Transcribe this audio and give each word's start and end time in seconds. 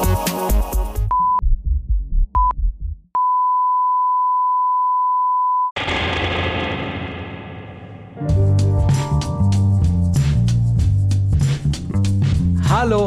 Hallo 0.00 0.06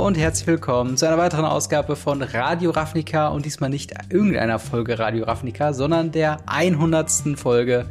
und 0.06 0.20
herzlich 0.20 0.46
willkommen 0.46 0.96
zu 0.96 1.08
einer 1.08 1.18
weiteren 1.18 1.46
Ausgabe 1.46 1.96
von 1.96 2.22
Radio 2.22 2.70
Ravnica 2.70 3.30
und 3.30 3.46
diesmal 3.46 3.72
nicht 3.72 3.92
irgendeiner 4.12 4.60
Folge 4.60 5.00
Radio 5.00 5.26
Ravnica, 5.26 5.74
sondern 5.74 6.12
der 6.12 6.38
100. 6.46 7.10
Folge 7.38 7.88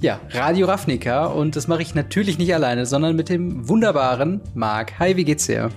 ja, 0.00 0.18
Radio 0.30 0.66
Ravnica 0.66 1.26
und 1.26 1.54
das 1.54 1.68
mache 1.68 1.82
ich 1.82 1.94
natürlich 1.94 2.38
nicht 2.38 2.52
alleine, 2.52 2.84
sondern 2.84 3.14
mit 3.14 3.28
dem 3.28 3.68
wunderbaren 3.68 4.40
Marc. 4.54 4.98
Hi, 4.98 5.16
wie 5.16 5.24
geht's 5.24 5.46
dir? 5.46 5.68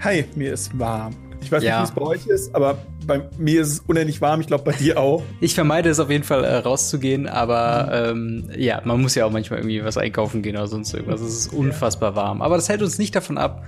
Hi, 0.00 0.24
mir 0.34 0.54
ist 0.54 0.78
warm. 0.78 1.14
Ich 1.42 1.50
weiß 1.50 1.62
ja. 1.62 1.80
nicht, 1.80 1.88
wie 1.88 1.92
es 1.92 2.04
bei 2.04 2.10
euch 2.10 2.26
ist, 2.26 2.54
aber 2.54 2.78
bei 3.06 3.22
mir 3.36 3.60
ist 3.60 3.68
es 3.68 3.80
unendlich 3.80 4.20
warm. 4.20 4.40
Ich 4.40 4.46
glaube, 4.46 4.64
bei 4.64 4.72
dir 4.72 4.98
auch. 4.98 5.22
Ich 5.40 5.54
vermeide 5.54 5.90
es 5.90 5.98
auf 5.98 6.08
jeden 6.08 6.24
Fall 6.24 6.44
äh, 6.44 6.56
rauszugehen, 6.56 7.26
aber 7.26 8.14
mhm. 8.14 8.50
ähm, 8.50 8.60
ja, 8.60 8.80
man 8.84 9.02
muss 9.02 9.14
ja 9.14 9.26
auch 9.26 9.30
manchmal 9.30 9.58
irgendwie 9.58 9.84
was 9.84 9.98
einkaufen 9.98 10.42
gehen 10.42 10.56
oder 10.56 10.68
sonst 10.68 10.94
irgendwas. 10.94 11.20
Es 11.20 11.34
ist 11.34 11.52
unfassbar 11.52 12.14
warm. 12.14 12.42
Aber 12.42 12.56
das 12.56 12.68
hält 12.68 12.80
uns 12.80 12.98
nicht 12.98 13.14
davon 13.16 13.38
ab, 13.38 13.64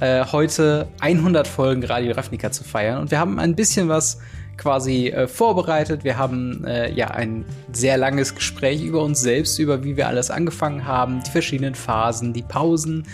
äh, 0.00 0.24
heute 0.24 0.88
100 1.00 1.46
Folgen 1.46 1.84
Radio 1.84 2.14
Ravnica 2.14 2.50
zu 2.50 2.64
feiern. 2.64 3.00
Und 3.00 3.10
wir 3.10 3.18
haben 3.18 3.38
ein 3.38 3.54
bisschen 3.54 3.88
was 3.88 4.18
quasi 4.56 5.08
äh, 5.08 5.26
vorbereitet. 5.26 6.04
Wir 6.04 6.18
haben 6.18 6.64
äh, 6.64 6.92
ja 6.92 7.08
ein 7.08 7.44
sehr 7.72 7.96
langes 7.96 8.34
Gespräch 8.34 8.82
über 8.82 9.02
uns 9.02 9.20
selbst, 9.20 9.58
über 9.58 9.84
wie 9.84 9.96
wir 9.96 10.08
alles 10.08 10.30
angefangen 10.30 10.86
haben, 10.86 11.22
die 11.26 11.30
verschiedenen 11.30 11.74
Phasen, 11.74 12.32
die 12.32 12.42
Pausen, 12.42 13.06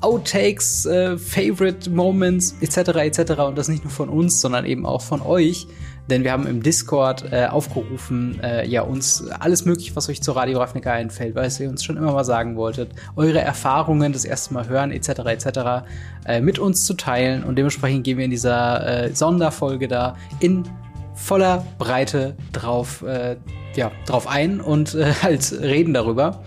Outtakes, 0.00 0.86
äh, 0.86 1.18
Favorite 1.18 1.90
Moments 1.90 2.54
etc. 2.60 2.78
etc. 2.96 3.32
Und 3.40 3.58
das 3.58 3.68
nicht 3.68 3.84
nur 3.84 3.92
von 3.92 4.08
uns, 4.08 4.40
sondern 4.40 4.64
eben 4.64 4.86
auch 4.86 5.02
von 5.02 5.22
euch. 5.22 5.66
Denn 6.08 6.24
wir 6.24 6.32
haben 6.32 6.46
im 6.46 6.62
Discord 6.62 7.30
äh, 7.32 7.46
aufgerufen, 7.46 8.40
äh, 8.42 8.66
ja, 8.66 8.80
uns 8.80 9.28
alles 9.28 9.66
mögliche, 9.66 9.94
was 9.94 10.08
euch 10.08 10.22
zur 10.22 10.36
Radio 10.36 10.58
Ravnica 10.58 10.90
einfällt, 10.90 11.34
was 11.34 11.60
ihr 11.60 11.68
uns 11.68 11.84
schon 11.84 11.98
immer 11.98 12.12
mal 12.12 12.24
sagen 12.24 12.56
wolltet, 12.56 12.92
eure 13.14 13.40
Erfahrungen 13.40 14.12
das 14.12 14.24
erste 14.24 14.54
Mal 14.54 14.68
hören, 14.68 14.90
etc. 14.90 15.08
etc. 15.26 15.86
Äh, 16.24 16.40
mit 16.40 16.58
uns 16.58 16.84
zu 16.84 16.94
teilen. 16.94 17.44
Und 17.44 17.56
dementsprechend 17.56 18.04
gehen 18.04 18.16
wir 18.16 18.24
in 18.24 18.30
dieser 18.30 19.04
äh, 19.04 19.14
Sonderfolge 19.14 19.86
da 19.86 20.16
in 20.40 20.64
voller 21.14 21.66
Breite 21.78 22.36
drauf, 22.52 23.02
äh, 23.02 23.36
ja, 23.74 23.92
drauf 24.06 24.26
ein 24.26 24.60
und 24.60 24.94
äh, 24.94 25.12
halt 25.22 25.52
reden 25.60 25.92
darüber. 25.92 26.42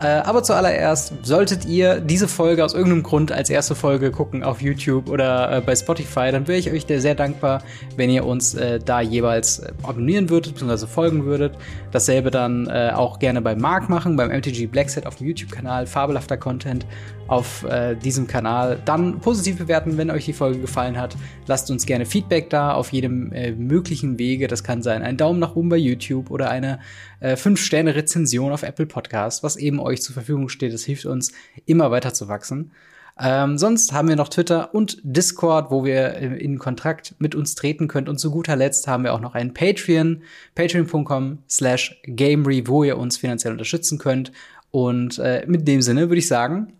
Äh, 0.00 0.06
aber 0.06 0.42
zuallererst 0.42 1.14
solltet 1.22 1.64
ihr 1.66 2.00
diese 2.00 2.26
Folge 2.26 2.64
aus 2.64 2.74
irgendeinem 2.74 3.04
Grund 3.04 3.30
als 3.30 3.48
erste 3.48 3.74
Folge 3.74 4.10
gucken 4.10 4.42
auf 4.42 4.60
YouTube 4.60 5.08
oder 5.08 5.58
äh, 5.58 5.60
bei 5.60 5.76
Spotify, 5.76 6.32
dann 6.32 6.48
wäre 6.48 6.58
ich 6.58 6.70
euch 6.70 6.84
sehr 6.88 7.14
dankbar, 7.14 7.62
wenn 7.96 8.10
ihr 8.10 8.26
uns 8.26 8.54
äh, 8.54 8.80
da 8.84 9.00
jeweils 9.00 9.62
abonnieren 9.82 10.30
würdet 10.30 10.54
bzw. 10.54 10.86
folgen 10.86 11.24
würdet. 11.24 11.56
Dasselbe 11.92 12.30
dann 12.30 12.68
auch 12.68 13.20
gerne 13.20 13.40
bei 13.40 13.54
Mark 13.54 13.88
machen, 13.88 14.16
beim 14.16 14.30
MTG 14.30 14.66
Blackset 14.66 15.06
auf 15.06 15.16
dem 15.16 15.28
YouTube-Kanal, 15.28 15.86
fabelhafter 15.86 16.36
Content 16.36 16.86
auf 17.28 17.64
diesem 18.02 18.26
Kanal. 18.26 18.80
Dann 18.84 19.20
positiv 19.20 19.58
bewerten, 19.58 19.96
wenn 19.96 20.10
euch 20.10 20.24
die 20.24 20.32
Folge 20.32 20.58
gefallen 20.58 20.98
hat. 20.98 21.16
Lasst 21.46 21.70
uns 21.70 21.86
gerne 21.86 22.04
Feedback 22.04 22.50
da 22.50 22.72
auf 22.72 22.92
jedem 22.92 23.32
möglichen 23.56 24.18
Wege. 24.18 24.48
Das 24.48 24.64
kann 24.64 24.82
sein 24.82 25.02
ein 25.02 25.16
Daumen 25.16 25.38
nach 25.38 25.54
oben 25.54 25.68
bei 25.68 25.76
YouTube 25.76 26.30
oder 26.30 26.50
eine 26.50 26.80
äh, 27.24 27.34
5-Sterne-Rezension 27.34 28.52
auf 28.52 28.62
Apple 28.62 28.86
Podcast, 28.86 29.42
was 29.42 29.56
eben 29.56 29.80
euch 29.84 30.02
zur 30.02 30.14
Verfügung 30.14 30.48
steht. 30.48 30.72
Das 30.72 30.84
hilft 30.84 31.06
uns, 31.06 31.32
immer 31.66 31.90
weiter 31.90 32.12
zu 32.12 32.28
wachsen. 32.28 32.72
Ähm, 33.16 33.58
sonst 33.58 33.92
haben 33.92 34.08
wir 34.08 34.16
noch 34.16 34.28
Twitter 34.28 34.74
und 34.74 34.98
Discord, 35.04 35.70
wo 35.70 35.84
wir 35.84 36.14
äh, 36.14 36.36
in 36.36 36.58
Kontakt 36.58 37.14
mit 37.18 37.34
uns 37.34 37.54
treten 37.54 37.86
könnt. 37.86 38.08
Und 38.08 38.18
zu 38.18 38.30
guter 38.30 38.56
Letzt 38.56 38.88
haben 38.88 39.04
wir 39.04 39.14
auch 39.14 39.20
noch 39.20 39.34
einen 39.34 39.54
Patreon, 39.54 40.22
patreon.com 40.56 41.38
slash 41.48 42.00
gamery, 42.04 42.66
wo 42.66 42.82
ihr 42.82 42.98
uns 42.98 43.16
finanziell 43.16 43.52
unterstützen 43.52 43.98
könnt. 43.98 44.32
Und 44.72 45.18
äh, 45.20 45.44
mit 45.46 45.68
dem 45.68 45.80
Sinne 45.80 46.08
würde 46.08 46.18
ich 46.18 46.26
sagen, 46.26 46.72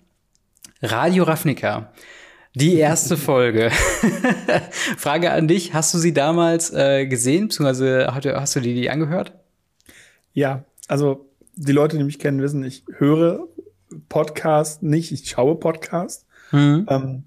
Radio 0.82 1.22
Ravnica. 1.22 1.92
Die 2.54 2.75
erste 2.75 3.16
Folge. 3.16 3.71
Frage 4.97 5.31
an 5.31 5.47
dich, 5.47 5.72
hast 5.72 5.94
du 5.94 5.98
sie 5.98 6.12
damals 6.12 6.72
äh, 6.72 7.06
gesehen, 7.06 7.48
beziehungsweise 7.48 8.09
hast 8.12 8.56
du 8.56 8.60
dir 8.60 8.75
die 8.75 8.91
angehört? 8.91 9.32
Ja, 10.32 10.65
also 10.88 11.31
die 11.56 11.72
Leute, 11.72 11.97
die 11.97 12.04
mich 12.04 12.19
kennen, 12.19 12.42
wissen, 12.42 12.65
ich 12.65 12.84
höre 12.98 13.47
Podcast 14.09 14.82
nicht, 14.82 15.12
ich 15.12 15.28
schaue 15.28 15.56
Podcast. 15.56 16.26
Mhm. 16.53 16.87
Ähm, 16.88 17.25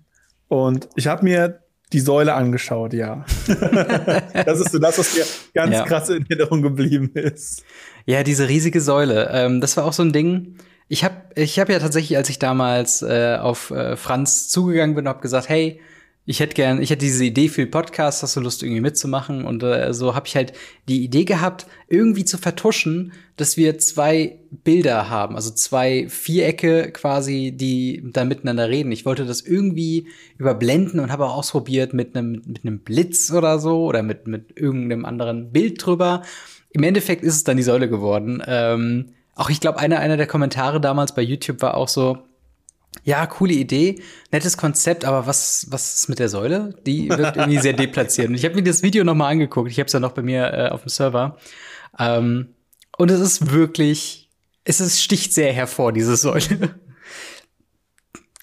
und 0.47 0.89
ich 0.95 1.07
habe 1.07 1.23
mir 1.23 1.59
die 1.93 1.99
Säule 1.99 2.33
angeschaut, 2.33 2.93
ja. 2.93 3.25
das 3.47 4.59
ist 4.59 4.71
so 4.71 4.79
das, 4.79 4.97
was 4.97 5.15
mir 5.15 5.25
ganz 5.53 5.73
ja. 5.73 5.83
krass 5.85 6.09
in 6.09 6.25
Erinnerung 6.29 6.61
geblieben 6.61 7.11
ist. 7.13 7.63
Ja, 8.05 8.23
diese 8.23 8.49
riesige 8.49 8.81
Säule. 8.81 9.29
Ähm, 9.31 9.61
das 9.61 9.77
war 9.77 9.85
auch 9.85 9.93
so 9.93 10.03
ein 10.03 10.11
Ding. 10.11 10.57
Ich 10.89 11.03
habe 11.03 11.15
ich 11.35 11.59
hab 11.59 11.69
ja 11.69 11.79
tatsächlich, 11.79 12.17
als 12.17 12.29
ich 12.29 12.39
damals 12.39 13.01
äh, 13.01 13.37
auf 13.39 13.71
äh, 13.71 13.95
Franz 13.95 14.49
zugegangen 14.49 14.95
bin, 14.95 15.07
habe 15.07 15.21
gesagt, 15.21 15.49
hey, 15.49 15.79
ich 16.29 16.41
hätte 16.41 16.55
gern, 16.55 16.81
ich 16.81 16.89
hätte 16.89 17.05
diese 17.05 17.23
Idee 17.23 17.47
für 17.47 17.63
den 17.63 17.71
Podcast, 17.71 18.21
hast 18.21 18.35
du 18.35 18.41
Lust 18.41 18.61
irgendwie 18.61 18.81
mitzumachen? 18.81 19.45
Und 19.45 19.63
äh, 19.63 19.93
so 19.93 20.13
habe 20.13 20.27
ich 20.27 20.35
halt 20.35 20.51
die 20.89 21.05
Idee 21.05 21.23
gehabt, 21.23 21.67
irgendwie 21.87 22.25
zu 22.25 22.37
vertuschen, 22.37 23.13
dass 23.37 23.55
wir 23.55 23.79
zwei 23.79 24.37
Bilder 24.51 25.09
haben, 25.09 25.35
also 25.35 25.51
zwei 25.51 26.09
Vierecke 26.09 26.91
quasi, 26.91 27.53
die 27.55 28.03
dann 28.11 28.27
miteinander 28.27 28.67
reden. 28.67 28.91
Ich 28.91 29.05
wollte 29.05 29.25
das 29.25 29.39
irgendwie 29.39 30.07
überblenden 30.37 30.99
und 30.99 31.13
habe 31.13 31.25
auch 31.25 31.37
ausprobiert 31.37 31.93
mit 31.93 32.17
einem 32.17 32.41
mit 32.45 32.65
einem 32.65 32.79
Blitz 32.79 33.31
oder 33.31 33.57
so 33.57 33.85
oder 33.85 34.03
mit 34.03 34.27
mit 34.27 34.57
irgendeinem 34.59 35.05
anderen 35.05 35.53
Bild 35.53 35.85
drüber. 35.85 36.23
Im 36.71 36.83
Endeffekt 36.83 37.23
ist 37.23 37.35
es 37.35 37.45
dann 37.45 37.55
die 37.55 37.63
Säule 37.63 37.87
geworden. 37.87 38.43
Ähm, 38.45 39.13
auch 39.33 39.49
ich 39.49 39.61
glaube, 39.61 39.79
einer, 39.79 39.99
einer 39.99 40.17
der 40.17 40.27
Kommentare 40.27 40.81
damals 40.81 41.15
bei 41.15 41.21
YouTube 41.21 41.61
war 41.61 41.77
auch 41.77 41.87
so, 41.87 42.26
ja, 43.03 43.25
coole 43.25 43.53
Idee, 43.53 44.01
nettes 44.31 44.57
Konzept, 44.57 45.05
aber 45.05 45.27
was, 45.27 45.67
was 45.69 45.95
ist 45.95 46.09
mit 46.09 46.19
der 46.19 46.29
Säule? 46.29 46.75
Die 46.85 47.09
wirkt 47.09 47.37
irgendwie 47.37 47.59
sehr 47.59 47.73
deplatziert. 47.73 48.29
Und 48.29 48.35
ich 48.35 48.45
habe 48.45 48.55
mir 48.55 48.63
das 48.63 48.83
Video 48.83 49.03
noch 49.03 49.15
mal 49.15 49.29
angeguckt. 49.29 49.71
Ich 49.71 49.79
habe 49.79 49.87
es 49.87 49.93
ja 49.93 49.99
noch 49.99 50.11
bei 50.11 50.21
mir 50.21 50.53
äh, 50.53 50.69
auf 50.69 50.81
dem 50.81 50.89
Server. 50.89 51.37
Ähm, 51.99 52.55
und 52.97 53.11
es 53.11 53.19
ist 53.19 53.51
wirklich, 53.51 54.29
es 54.63 54.79
ist, 54.81 55.01
sticht 55.01 55.33
sehr 55.33 55.53
hervor, 55.53 55.93
diese 55.93 56.15
Säule. 56.15 56.75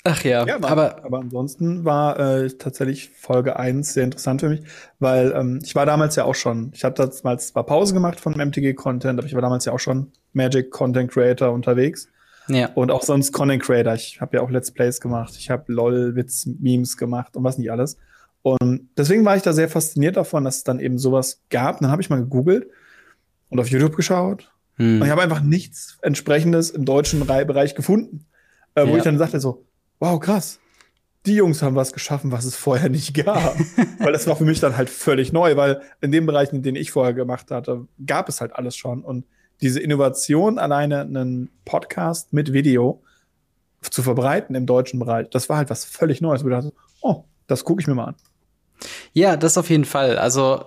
Ach 0.07 0.23
ja, 0.23 0.45
ja 0.45 0.57
aber, 0.57 1.03
aber 1.03 1.19
ansonsten 1.19 1.87
war 1.87 2.19
äh, 2.21 2.49
tatsächlich 2.51 3.09
Folge 3.09 3.59
1 3.59 3.95
sehr 3.95 4.05
interessant 4.05 4.43
für 4.43 4.51
mich, 4.51 4.63
weil 4.99 5.33
ähm, 5.33 5.61
ich 5.65 5.75
war 5.75 5.87
damals 5.87 6.15
ja 6.17 6.25
auch 6.25 6.35
schon, 6.35 6.73
ich 6.75 6.85
habe 6.85 6.95
damals 6.95 7.49
zwar 7.49 7.65
Pause 7.65 7.95
gemacht 7.95 8.21
von 8.21 8.35
MTG-Content, 8.35 9.19
aber 9.19 9.27
ich 9.27 9.35
war 9.35 9.41
damals 9.41 9.65
ja 9.65 9.73
auch 9.73 9.81
schon 9.81 10.13
Magic 10.35 10.71
Content 10.71 11.11
Creator 11.11 11.51
unterwegs. 11.51 12.09
Ja. 12.49 12.71
Und 12.75 12.91
auch 12.91 13.03
sonst 13.03 13.33
Content 13.33 13.63
Creator. 13.63 13.95
Ich 13.95 14.21
habe 14.21 14.37
ja 14.37 14.43
auch 14.43 14.51
Let's 14.51 14.71
Plays 14.71 15.01
gemacht, 15.01 15.35
ich 15.39 15.51
habe 15.51 15.73
LOL-Witz-Memes 15.73 16.97
gemacht 16.97 17.37
und 17.37 17.45
was 17.45 17.59
nicht 17.59 17.71
alles. 17.71 17.97
Und 18.43 18.91
deswegen 18.99 19.25
war 19.25 19.37
ich 19.37 19.43
da 19.43 19.55
sehr 19.55 19.71
fasziniert 19.71 20.17
davon, 20.17 20.45
dass 20.45 20.59
es 20.59 20.65
dann 20.65 20.79
eben 20.79 20.99
sowas 20.99 21.43
gab. 21.49 21.77
Und 21.77 21.85
dann 21.85 21.91
habe 21.91 22.03
ich 22.03 22.11
mal 22.11 22.21
gegoogelt 22.21 22.69
und 23.49 23.59
auf 23.59 23.71
YouTube 23.71 23.97
geschaut. 23.97 24.53
Hm. 24.77 25.01
Und 25.01 25.07
ich 25.07 25.11
habe 25.11 25.23
einfach 25.23 25.41
nichts 25.41 25.99
entsprechendes 26.03 26.71
im 26.71 26.85
deutschen 26.85 27.25
Bereich 27.27 27.75
gefunden. 27.75 28.27
Äh, 28.75 28.87
wo 28.87 28.91
ja. 28.91 28.97
ich 28.99 29.03
dann 29.03 29.17
sagte 29.17 29.41
so, 29.41 29.65
wow, 29.99 30.21
krass. 30.21 30.61
Die 31.25 31.37
Jungs 31.37 31.63
haben 31.63 31.75
was 31.75 31.95
geschaffen, 31.95 32.33
was 32.33 32.45
es 32.45 32.55
vorher 32.55 32.91
nicht 32.91 33.15
gab. 33.15 33.57
weil 33.99 34.13
das 34.13 34.27
war 34.27 34.37
für 34.37 34.45
mich 34.45 34.61
dann 34.61 34.77
halt 34.77 34.91
völlig 34.91 35.33
neu, 35.33 35.57
weil 35.57 35.81
in 36.03 36.13
den 36.13 36.27
Bereichen, 36.27 36.57
in 36.57 36.63
denen 36.63 36.77
ich 36.77 36.91
vorher 36.91 37.15
gemacht 37.15 37.51
hatte, 37.51 37.87
gab 38.05 38.29
es 38.29 38.43
halt 38.43 38.55
alles 38.55 38.77
schon. 38.77 39.03
Und 39.03 39.25
diese 39.65 39.81
Innovation, 39.81 40.59
alleine 40.59 41.01
einen 41.01 41.51
Podcast 41.65 42.35
mit 42.35 42.53
Video 42.53 43.03
zu 43.81 44.03
verbreiten 44.03 44.55
im 44.55 44.67
deutschen 44.67 45.01
Bereich, 45.01 45.31
das 45.31 45.49
war 45.49 45.57
halt 45.57 45.71
was 45.71 45.87
völlig 45.87 46.21
Neues. 46.21 46.45
Wo 46.45 46.49
ich 46.49 46.55
dachte, 46.55 46.75
oh, 47.01 47.25
das 47.47 47.65
gucke 47.65 47.81
ich 47.81 47.87
mir 47.87 47.95
mal 47.95 48.09
an. 48.09 48.15
Ja, 49.15 49.39
das 49.39 49.57
auf 49.57 49.71
jeden 49.71 49.87
Fall. 49.87 50.19
Also 50.19 50.67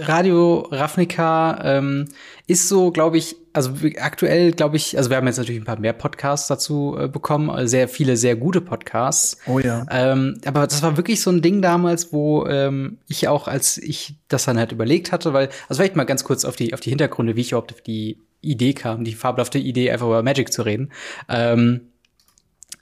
Radio 0.00 0.66
Ravnica 0.70 1.60
ähm, 1.62 2.08
ist 2.46 2.68
so, 2.68 2.90
glaube 2.90 3.18
ich, 3.18 3.36
also 3.52 3.72
aktuell 4.00 4.52
glaube 4.52 4.76
ich, 4.76 4.96
also 4.96 5.10
wir 5.10 5.16
haben 5.16 5.26
jetzt 5.26 5.38
natürlich 5.38 5.60
ein 5.60 5.66
paar 5.66 5.78
mehr 5.78 5.92
Podcasts 5.92 6.48
dazu 6.48 6.96
äh, 6.98 7.08
bekommen, 7.08 7.66
sehr 7.66 7.88
viele 7.88 8.16
sehr 8.16 8.36
gute 8.36 8.60
Podcasts. 8.60 9.38
Oh 9.46 9.58
ja. 9.58 9.86
Ähm, 9.90 10.40
aber 10.44 10.66
das 10.66 10.82
war 10.82 10.96
wirklich 10.96 11.20
so 11.20 11.30
ein 11.30 11.42
Ding 11.42 11.62
damals, 11.62 12.12
wo 12.12 12.46
ähm, 12.46 12.98
ich 13.08 13.28
auch, 13.28 13.48
als 13.48 13.78
ich 13.78 14.14
das 14.28 14.44
dann 14.44 14.58
halt 14.58 14.72
überlegt 14.72 15.12
hatte, 15.12 15.32
weil, 15.32 15.48
also 15.68 15.80
vielleicht 15.80 15.96
mal 15.96 16.04
ganz 16.04 16.24
kurz 16.24 16.44
auf 16.44 16.56
die 16.56 16.74
auf 16.74 16.80
die 16.80 16.90
Hintergründe, 16.90 17.36
wie 17.36 17.42
ich 17.42 17.52
überhaupt 17.52 17.72
auf 17.72 17.82
die 17.82 18.18
Idee 18.40 18.74
kam, 18.74 19.04
die 19.04 19.14
fabelhafte 19.14 19.58
Idee, 19.58 19.90
einfach 19.90 20.06
über 20.06 20.22
Magic 20.22 20.52
zu 20.52 20.62
reden, 20.62 20.90
ähm, 21.28 21.92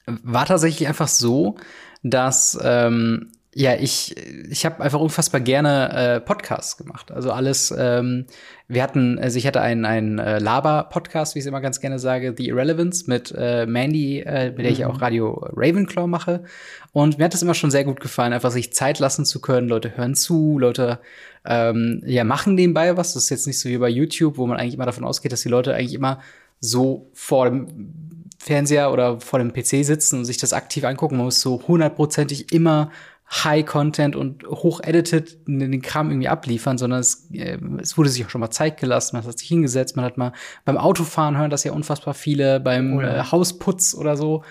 war 0.06 0.46
tatsächlich 0.46 0.88
einfach 0.88 1.08
so, 1.08 1.56
dass 2.02 2.58
ähm, 2.62 3.30
Ja, 3.52 3.74
ich, 3.74 4.14
ich 4.48 4.64
habe 4.64 4.80
einfach 4.80 5.00
unfassbar 5.00 5.40
gerne 5.40 5.92
äh, 5.92 6.20
Podcasts 6.20 6.76
gemacht. 6.76 7.10
Also 7.10 7.32
alles, 7.32 7.74
ähm, 7.76 8.26
wir 8.68 8.80
hatten, 8.80 9.18
also 9.18 9.38
ich 9.38 9.46
hatte 9.46 9.60
einen, 9.60 9.84
einen 9.84 10.20
äh, 10.20 10.38
Laber-Podcast, 10.38 11.34
wie 11.34 11.40
ich 11.40 11.42
es 11.42 11.48
immer 11.48 11.60
ganz 11.60 11.80
gerne 11.80 11.98
sage, 11.98 12.32
The 12.36 12.46
Irrelevance 12.46 13.06
mit 13.08 13.34
äh, 13.36 13.66
Mandy, 13.66 14.20
äh, 14.20 14.50
mit 14.50 14.60
der 14.60 14.70
ich 14.70 14.78
mhm. 14.80 14.84
auch 14.84 15.00
Radio 15.00 15.48
Ravenclaw 15.52 16.06
mache. 16.06 16.44
Und 16.92 17.18
mir 17.18 17.24
hat 17.24 17.34
das 17.34 17.42
immer 17.42 17.54
schon 17.54 17.72
sehr 17.72 17.82
gut 17.82 17.98
gefallen, 17.98 18.32
einfach 18.32 18.52
sich 18.52 18.72
Zeit 18.72 19.00
lassen 19.00 19.24
zu 19.24 19.40
können. 19.40 19.68
Leute 19.68 19.96
hören 19.96 20.14
zu, 20.14 20.56
Leute 20.60 21.00
ähm, 21.44 22.02
ja, 22.06 22.22
machen 22.22 22.54
nebenbei 22.54 22.96
was. 22.96 23.14
Das 23.14 23.24
ist 23.24 23.30
jetzt 23.30 23.48
nicht 23.48 23.58
so 23.58 23.68
wie 23.68 23.78
bei 23.78 23.88
YouTube, 23.88 24.38
wo 24.38 24.46
man 24.46 24.58
eigentlich 24.58 24.74
immer 24.74 24.86
davon 24.86 25.04
ausgeht, 25.04 25.32
dass 25.32 25.42
die 25.42 25.48
Leute 25.48 25.74
eigentlich 25.74 25.94
immer 25.94 26.20
so 26.60 27.10
vor 27.14 27.46
dem 27.46 28.26
Fernseher 28.38 28.92
oder 28.92 29.20
vor 29.20 29.40
dem 29.40 29.52
PC 29.52 29.84
sitzen 29.84 30.20
und 30.20 30.24
sich 30.24 30.38
das 30.38 30.52
aktiv 30.52 30.84
angucken. 30.84 31.16
Man 31.16 31.26
muss 31.26 31.40
so 31.40 31.62
hundertprozentig 31.66 32.52
immer 32.52 32.92
High 33.32 33.64
Content 33.64 34.16
und 34.16 34.44
hoch 34.44 34.80
edited 34.82 35.38
den 35.46 35.82
Kram 35.82 36.10
irgendwie 36.10 36.28
abliefern, 36.28 36.78
sondern 36.78 37.00
es, 37.00 37.28
äh, 37.32 37.58
es 37.80 37.96
wurde 37.96 38.08
sich 38.08 38.24
auch 38.24 38.30
schon 38.30 38.40
mal 38.40 38.50
Zeit 38.50 38.78
gelassen, 38.78 39.16
man 39.16 39.24
hat 39.24 39.38
sich 39.38 39.48
hingesetzt, 39.48 39.96
man 39.96 40.04
hat 40.04 40.18
mal 40.18 40.32
beim 40.64 40.76
Autofahren 40.76 41.38
hören 41.38 41.50
das 41.50 41.62
ja 41.62 41.72
unfassbar 41.72 42.14
viele, 42.14 42.58
beim 42.58 42.96
oh 42.96 43.00
ja. 43.00 43.18
äh, 43.18 43.24
Hausputz 43.30 43.94
oder 43.94 44.16
so. 44.16 44.42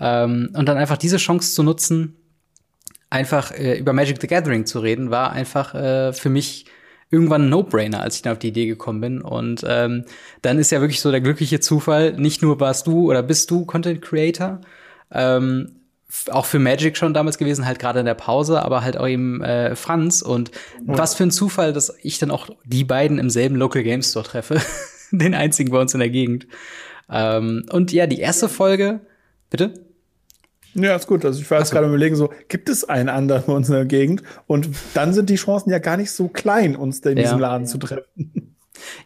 Ähm, 0.00 0.50
und 0.54 0.66
dann 0.66 0.78
einfach 0.78 0.96
diese 0.96 1.18
Chance 1.18 1.54
zu 1.54 1.62
nutzen, 1.62 2.16
einfach 3.10 3.52
äh, 3.52 3.78
über 3.78 3.92
Magic 3.92 4.20
the 4.20 4.26
Gathering 4.26 4.64
zu 4.64 4.80
reden, 4.80 5.10
war 5.10 5.32
einfach 5.32 5.74
äh, 5.74 6.12
für 6.12 6.30
mich 6.30 6.64
irgendwann 7.10 7.42
ein 7.42 7.48
No-Brainer, 7.50 8.00
als 8.00 8.16
ich 8.16 8.22
dann 8.22 8.32
auf 8.32 8.38
die 8.38 8.48
Idee 8.48 8.66
gekommen 8.66 9.00
bin. 9.00 9.20
Und 9.20 9.64
ähm, 9.68 10.04
dann 10.42 10.58
ist 10.58 10.72
ja 10.72 10.80
wirklich 10.80 11.00
so 11.00 11.10
der 11.10 11.20
glückliche 11.20 11.60
Zufall, 11.60 12.14
nicht 12.14 12.42
nur 12.42 12.58
warst 12.58 12.86
du 12.86 13.08
oder 13.08 13.22
bist 13.22 13.50
du 13.50 13.66
Content 13.66 14.02
Creator, 14.02 14.60
ähm, 15.12 15.83
auch 16.30 16.46
für 16.46 16.58
Magic 16.58 16.96
schon 16.96 17.14
damals 17.14 17.38
gewesen, 17.38 17.66
halt 17.66 17.78
gerade 17.78 18.00
in 18.00 18.06
der 18.06 18.14
Pause, 18.14 18.62
aber 18.62 18.82
halt 18.82 18.96
auch 18.96 19.08
eben 19.08 19.42
äh, 19.42 19.76
Franz. 19.76 20.22
Und 20.22 20.50
ja. 20.86 20.98
was 20.98 21.14
für 21.14 21.24
ein 21.24 21.30
Zufall, 21.30 21.72
dass 21.72 21.94
ich 22.02 22.18
dann 22.18 22.30
auch 22.30 22.48
die 22.64 22.84
beiden 22.84 23.18
im 23.18 23.30
selben 23.30 23.56
Local 23.56 23.82
Game 23.82 24.02
Store 24.02 24.24
treffe. 24.24 24.60
Den 25.10 25.34
einzigen 25.34 25.70
bei 25.70 25.80
uns 25.80 25.94
in 25.94 26.00
der 26.00 26.10
Gegend. 26.10 26.46
Ähm, 27.10 27.66
und 27.70 27.92
ja, 27.92 28.06
die 28.06 28.18
erste 28.18 28.48
Folge, 28.48 29.00
bitte? 29.50 29.74
Ja, 30.74 30.96
ist 30.96 31.06
gut. 31.06 31.24
Also 31.24 31.40
ich 31.40 31.50
war 31.50 31.58
jetzt 31.58 31.68
so. 31.68 31.74
gerade 31.74 31.86
überlegen, 31.86 32.16
so, 32.16 32.32
gibt 32.48 32.68
es 32.68 32.84
einen 32.84 33.08
anderen 33.08 33.44
bei 33.46 33.52
uns 33.52 33.68
in 33.68 33.74
der 33.74 33.84
Gegend? 33.84 34.22
Und 34.46 34.68
dann 34.94 35.12
sind 35.12 35.30
die 35.30 35.36
Chancen 35.36 35.70
ja 35.70 35.78
gar 35.78 35.96
nicht 35.96 36.10
so 36.10 36.28
klein, 36.28 36.74
uns 36.74 37.00
in 37.00 37.16
ja. 37.16 37.22
diesem 37.22 37.38
Laden 37.38 37.66
zu 37.66 37.78
treffen. 37.78 38.43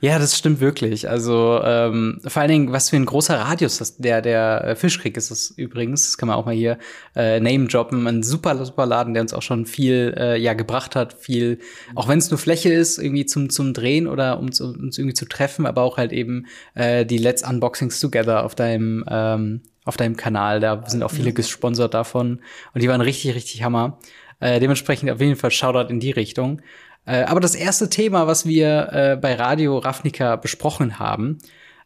Ja, 0.00 0.18
das 0.18 0.36
stimmt 0.36 0.60
wirklich. 0.60 1.08
Also 1.08 1.60
ähm, 1.62 2.20
vor 2.26 2.42
allen 2.42 2.50
Dingen, 2.50 2.72
was 2.72 2.90
für 2.90 2.96
ein 2.96 3.04
großer 3.04 3.38
Radius 3.38 3.78
das, 3.78 3.96
der 3.96 4.22
der 4.22 4.64
äh, 4.64 4.76
Fischkrieg 4.76 5.16
ist 5.16 5.30
es 5.30 5.50
übrigens. 5.50 6.06
Das 6.06 6.18
kann 6.18 6.28
man 6.28 6.36
auch 6.36 6.46
mal 6.46 6.54
hier 6.54 6.78
äh, 7.16 7.40
name 7.40 7.66
droppen. 7.66 8.06
Ein 8.06 8.22
super 8.22 8.64
super 8.64 8.86
Laden, 8.86 9.14
der 9.14 9.22
uns 9.22 9.34
auch 9.34 9.42
schon 9.42 9.66
viel 9.66 10.14
äh, 10.16 10.36
ja 10.36 10.54
gebracht 10.54 10.96
hat. 10.96 11.14
Viel, 11.14 11.58
auch 11.94 12.08
wenn 12.08 12.18
es 12.18 12.30
nur 12.30 12.38
Fläche 12.38 12.72
ist, 12.72 12.98
irgendwie 12.98 13.26
zum 13.26 13.50
zum 13.50 13.74
Drehen 13.74 14.06
oder 14.06 14.38
um 14.38 14.46
uns 14.46 14.60
irgendwie 14.60 15.14
zu 15.14 15.26
treffen, 15.26 15.66
aber 15.66 15.82
auch 15.82 15.96
halt 15.96 16.12
eben 16.12 16.46
äh, 16.74 17.04
die 17.04 17.18
Let's 17.18 17.48
Unboxings 17.48 18.00
Together 18.00 18.44
auf 18.44 18.54
deinem 18.54 19.04
ähm, 19.08 19.62
auf 19.84 19.96
deinem 19.96 20.16
Kanal. 20.16 20.60
Da 20.60 20.84
sind 20.86 21.02
auch 21.02 21.10
viele 21.10 21.32
gesponsert 21.32 21.94
davon 21.94 22.40
und 22.74 22.82
die 22.82 22.88
waren 22.88 23.00
richtig 23.00 23.34
richtig 23.34 23.62
Hammer. 23.62 23.98
Äh, 24.40 24.60
dementsprechend 24.60 25.10
auf 25.10 25.20
jeden 25.20 25.36
Fall 25.36 25.50
Shoutout 25.50 25.90
in 25.90 25.98
die 25.98 26.12
Richtung. 26.12 26.62
Äh, 27.06 27.22
aber 27.24 27.40
das 27.40 27.54
erste 27.54 27.88
Thema, 27.88 28.26
was 28.26 28.46
wir 28.46 28.88
äh, 28.92 29.16
bei 29.20 29.34
Radio 29.34 29.78
Ravnica 29.78 30.36
besprochen 30.36 30.98
haben, 30.98 31.38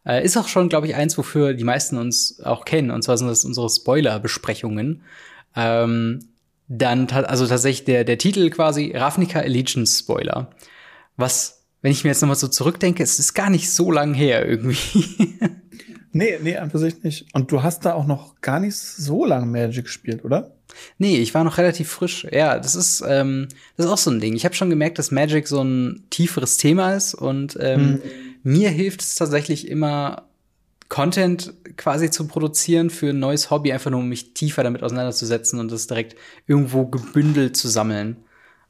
äh, 0.04 0.24
ist 0.24 0.36
auch 0.36 0.48
schon, 0.48 0.68
glaube 0.68 0.86
ich, 0.86 0.94
eins, 0.94 1.16
wofür 1.16 1.54
die 1.54 1.64
meisten 1.64 1.96
uns 1.96 2.40
auch 2.44 2.64
kennen. 2.64 2.90
Und 2.90 3.02
zwar 3.02 3.16
sind 3.18 3.28
das 3.28 3.44
unsere 3.44 3.68
Spoiler-Besprechungen. 3.70 5.02
Ähm, 5.54 6.20
dann, 6.68 7.08
also 7.10 7.46
tatsächlich 7.46 7.84
der, 7.84 8.04
der 8.04 8.18
Titel 8.18 8.50
quasi 8.50 8.92
Ravnica 8.94 9.40
Allegiance 9.40 9.98
Spoiler. 9.98 10.50
Was, 11.16 11.66
wenn 11.82 11.92
ich 11.92 12.04
mir 12.04 12.10
jetzt 12.10 12.22
nochmal 12.22 12.36
so 12.36 12.48
zurückdenke, 12.48 13.02
es 13.02 13.18
ist 13.18 13.34
gar 13.34 13.50
nicht 13.50 13.70
so 13.70 13.90
lang 13.90 14.14
her 14.14 14.48
irgendwie. 14.48 15.38
nee, 16.12 16.38
nee, 16.42 16.56
an 16.56 16.70
für 16.70 16.78
sich 16.78 17.02
nicht. 17.02 17.26
Und 17.34 17.50
du 17.50 17.62
hast 17.62 17.84
da 17.84 17.94
auch 17.94 18.06
noch 18.06 18.40
gar 18.40 18.60
nicht 18.60 18.76
so 18.76 19.24
lange 19.24 19.46
Magic 19.46 19.84
gespielt, 19.84 20.24
oder? 20.24 20.52
Nee, 20.98 21.18
ich 21.18 21.34
war 21.34 21.44
noch 21.44 21.58
relativ 21.58 21.90
frisch. 21.90 22.26
Ja, 22.30 22.58
das 22.58 22.74
ist, 22.74 23.02
ähm, 23.06 23.48
das 23.76 23.86
ist 23.86 23.92
auch 23.92 23.98
so 23.98 24.10
ein 24.10 24.20
Ding. 24.20 24.34
Ich 24.34 24.44
habe 24.44 24.54
schon 24.54 24.70
gemerkt, 24.70 24.98
dass 24.98 25.10
Magic 25.10 25.48
so 25.48 25.62
ein 25.62 26.04
tieferes 26.10 26.56
Thema 26.56 26.94
ist 26.94 27.14
und 27.14 27.58
ähm, 27.60 27.90
mhm. 27.90 28.00
mir 28.42 28.70
hilft 28.70 29.02
es 29.02 29.14
tatsächlich 29.14 29.68
immer, 29.68 30.28
Content 30.92 31.54
quasi 31.78 32.10
zu 32.10 32.26
produzieren 32.26 32.90
für 32.90 33.10
ein 33.10 33.18
neues 33.18 33.50
Hobby, 33.50 33.72
einfach 33.72 33.90
nur 33.90 34.00
um 34.00 34.10
mich 34.10 34.34
tiefer 34.34 34.62
damit 34.62 34.82
auseinanderzusetzen 34.82 35.58
und 35.58 35.72
das 35.72 35.86
direkt 35.86 36.16
irgendwo 36.46 36.84
gebündelt 36.84 37.56
zu 37.56 37.68
sammeln. 37.68 38.18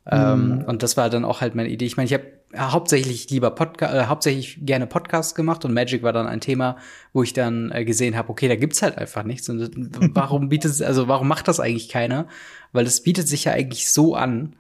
Mhm. 0.04 0.12
Ähm, 0.12 0.64
und 0.68 0.84
das 0.84 0.96
war 0.96 1.10
dann 1.10 1.24
auch 1.24 1.40
halt 1.40 1.56
meine 1.56 1.68
Idee. 1.68 1.84
Ich 1.84 1.96
meine, 1.96 2.06
ich 2.06 2.14
habe 2.14 2.22
hauptsächlich 2.56 3.31
lieber 3.31 3.50
Podcast, 3.50 3.94
äh, 3.94 4.06
hauptsächlich 4.06 4.58
gerne 4.60 4.87
Podcasts 4.87 5.34
gemacht 5.34 5.64
und 5.64 5.72
Magic 5.72 6.02
war 6.02 6.12
dann 6.12 6.26
ein 6.26 6.40
Thema, 6.40 6.76
wo 7.12 7.22
ich 7.22 7.32
dann 7.32 7.70
äh, 7.72 7.84
gesehen 7.84 8.16
habe, 8.16 8.31
okay, 8.31 8.49
da 8.49 8.56
gibt's 8.56 8.82
halt 8.82 8.99
einfach 8.99 9.22
nichts. 9.22 9.49
Und 9.49 9.70
warum 10.14 10.49
bietet 10.49 10.70
es, 10.70 10.82
also 10.82 11.08
warum 11.08 11.28
macht 11.28 11.49
das 11.49 11.60
eigentlich 11.60 11.88
keiner? 11.88 12.26
Weil 12.72 12.84
das 12.84 13.02
bietet 13.02 13.28
sich 13.28 13.44
ja 13.44 13.52
eigentlich 13.52 13.90
so 13.90 14.14
an. 14.14 14.54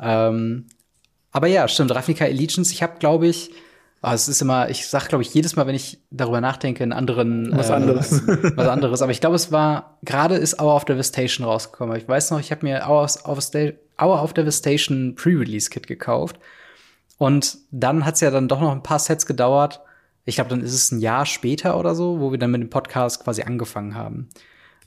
Ähm, 0.00 0.66
aber 1.32 1.46
ja, 1.46 1.68
stimmt, 1.68 1.94
Ravnica 1.94 2.24
Allegiance, 2.24 2.72
ich 2.72 2.82
habe, 2.82 2.98
glaube 2.98 3.26
ich, 3.26 3.50
oh, 4.02 4.10
es 4.12 4.28
ist 4.28 4.42
immer, 4.42 4.68
ich 4.68 4.86
sag, 4.86 5.08
glaube 5.08 5.22
ich, 5.22 5.32
jedes 5.32 5.56
Mal, 5.56 5.66
wenn 5.66 5.74
ich 5.74 5.98
darüber 6.10 6.40
nachdenke, 6.40 6.82
einen 6.82 6.92
anderen 6.92 7.56
was 7.56 7.70
anderes. 7.70 8.28
Äh, 8.28 8.52
was 8.56 8.68
anderes. 8.68 9.02
Aber 9.02 9.12
ich 9.12 9.20
glaube, 9.20 9.36
es 9.36 9.50
war, 9.52 9.98
gerade 10.02 10.36
ist 10.36 10.60
Hour 10.60 10.76
of 10.76 10.84
Devastation 10.84 11.46
rausgekommen. 11.46 11.96
Ich 11.96 12.08
weiß 12.08 12.30
noch, 12.30 12.40
ich 12.40 12.50
habe 12.50 12.66
mir 12.66 12.86
Hour 12.86 13.04
of, 13.04 13.44
Hour 14.00 14.22
of 14.22 14.32
Devastation 14.34 15.14
Pre-Release-Kit 15.14 15.86
gekauft. 15.86 16.38
Und 17.18 17.58
dann 17.70 18.04
hat's 18.06 18.20
ja 18.20 18.30
dann 18.30 18.48
doch 18.48 18.60
noch 18.60 18.72
ein 18.72 18.82
paar 18.82 18.98
Sets 18.98 19.26
gedauert. 19.26 19.82
Ich 20.24 20.36
glaube, 20.36 20.50
dann 20.50 20.60
ist 20.60 20.72
es 20.72 20.92
ein 20.92 21.00
Jahr 21.00 21.26
später 21.26 21.78
oder 21.78 21.94
so, 21.94 22.20
wo 22.20 22.30
wir 22.30 22.38
dann 22.38 22.52
mit 22.52 22.60
dem 22.60 22.70
Podcast 22.70 23.22
quasi 23.24 23.42
angefangen 23.42 23.94
haben. 23.94 24.28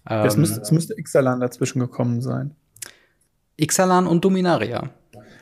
Es 0.06 0.34
ähm, 0.34 0.42
müsste, 0.42 0.62
es 0.62 0.72
müsste 0.72 0.98
Ixalan 0.98 1.40
dazwischen 1.40 1.80
gekommen 1.80 2.22
sein. 2.22 2.56
Ixalan 3.58 4.08
und 4.08 4.26
Dominaria. 4.26 4.90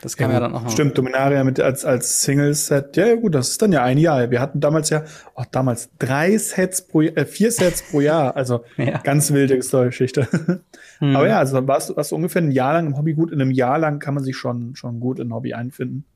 Das 0.02 0.16
kam 0.16 0.30
ja, 0.30 0.34
ja 0.34 0.40
dann 0.40 0.54
auch 0.54 0.62
noch. 0.62 0.70
Stimmt, 0.70 0.96
Dominaria 0.96 1.44
mit 1.44 1.60
als, 1.60 1.84
als 1.84 2.22
Single-Set. 2.22 2.96
Ja, 2.96 3.06
ja, 3.06 3.14
gut, 3.16 3.34
das 3.34 3.50
ist 3.50 3.60
dann 3.60 3.72
ja 3.72 3.82
ein 3.82 3.98
Jahr. 3.98 4.30
Wir 4.30 4.40
hatten 4.40 4.60
damals 4.60 4.88
ja, 4.88 5.04
auch 5.34 5.44
damals 5.44 5.90
drei 5.98 6.38
Sets 6.38 6.86
pro, 6.86 7.02
äh, 7.02 7.26
vier 7.26 7.52
Sets 7.52 7.82
pro 7.82 8.00
Jahr. 8.00 8.34
Also 8.34 8.64
ja. 8.78 8.98
ganz 8.98 9.30
wilde 9.32 9.60
Story-Geschichte. 9.62 10.26
hm. 10.98 11.16
Aber 11.16 11.28
ja, 11.28 11.38
also 11.38 11.66
warst, 11.68 11.94
warst 11.94 12.12
du 12.12 12.16
ungefähr 12.16 12.40
ein 12.40 12.50
Jahr 12.50 12.72
lang 12.74 12.86
im 12.86 12.96
Hobby 12.96 13.12
gut. 13.12 13.30
In 13.30 13.40
einem 13.40 13.50
Jahr 13.50 13.78
lang 13.78 13.98
kann 13.98 14.14
man 14.14 14.24
sich 14.24 14.36
schon, 14.36 14.74
schon 14.74 15.00
gut 15.00 15.18
in 15.18 15.34
Hobby 15.34 15.52
einfinden. 15.52 16.06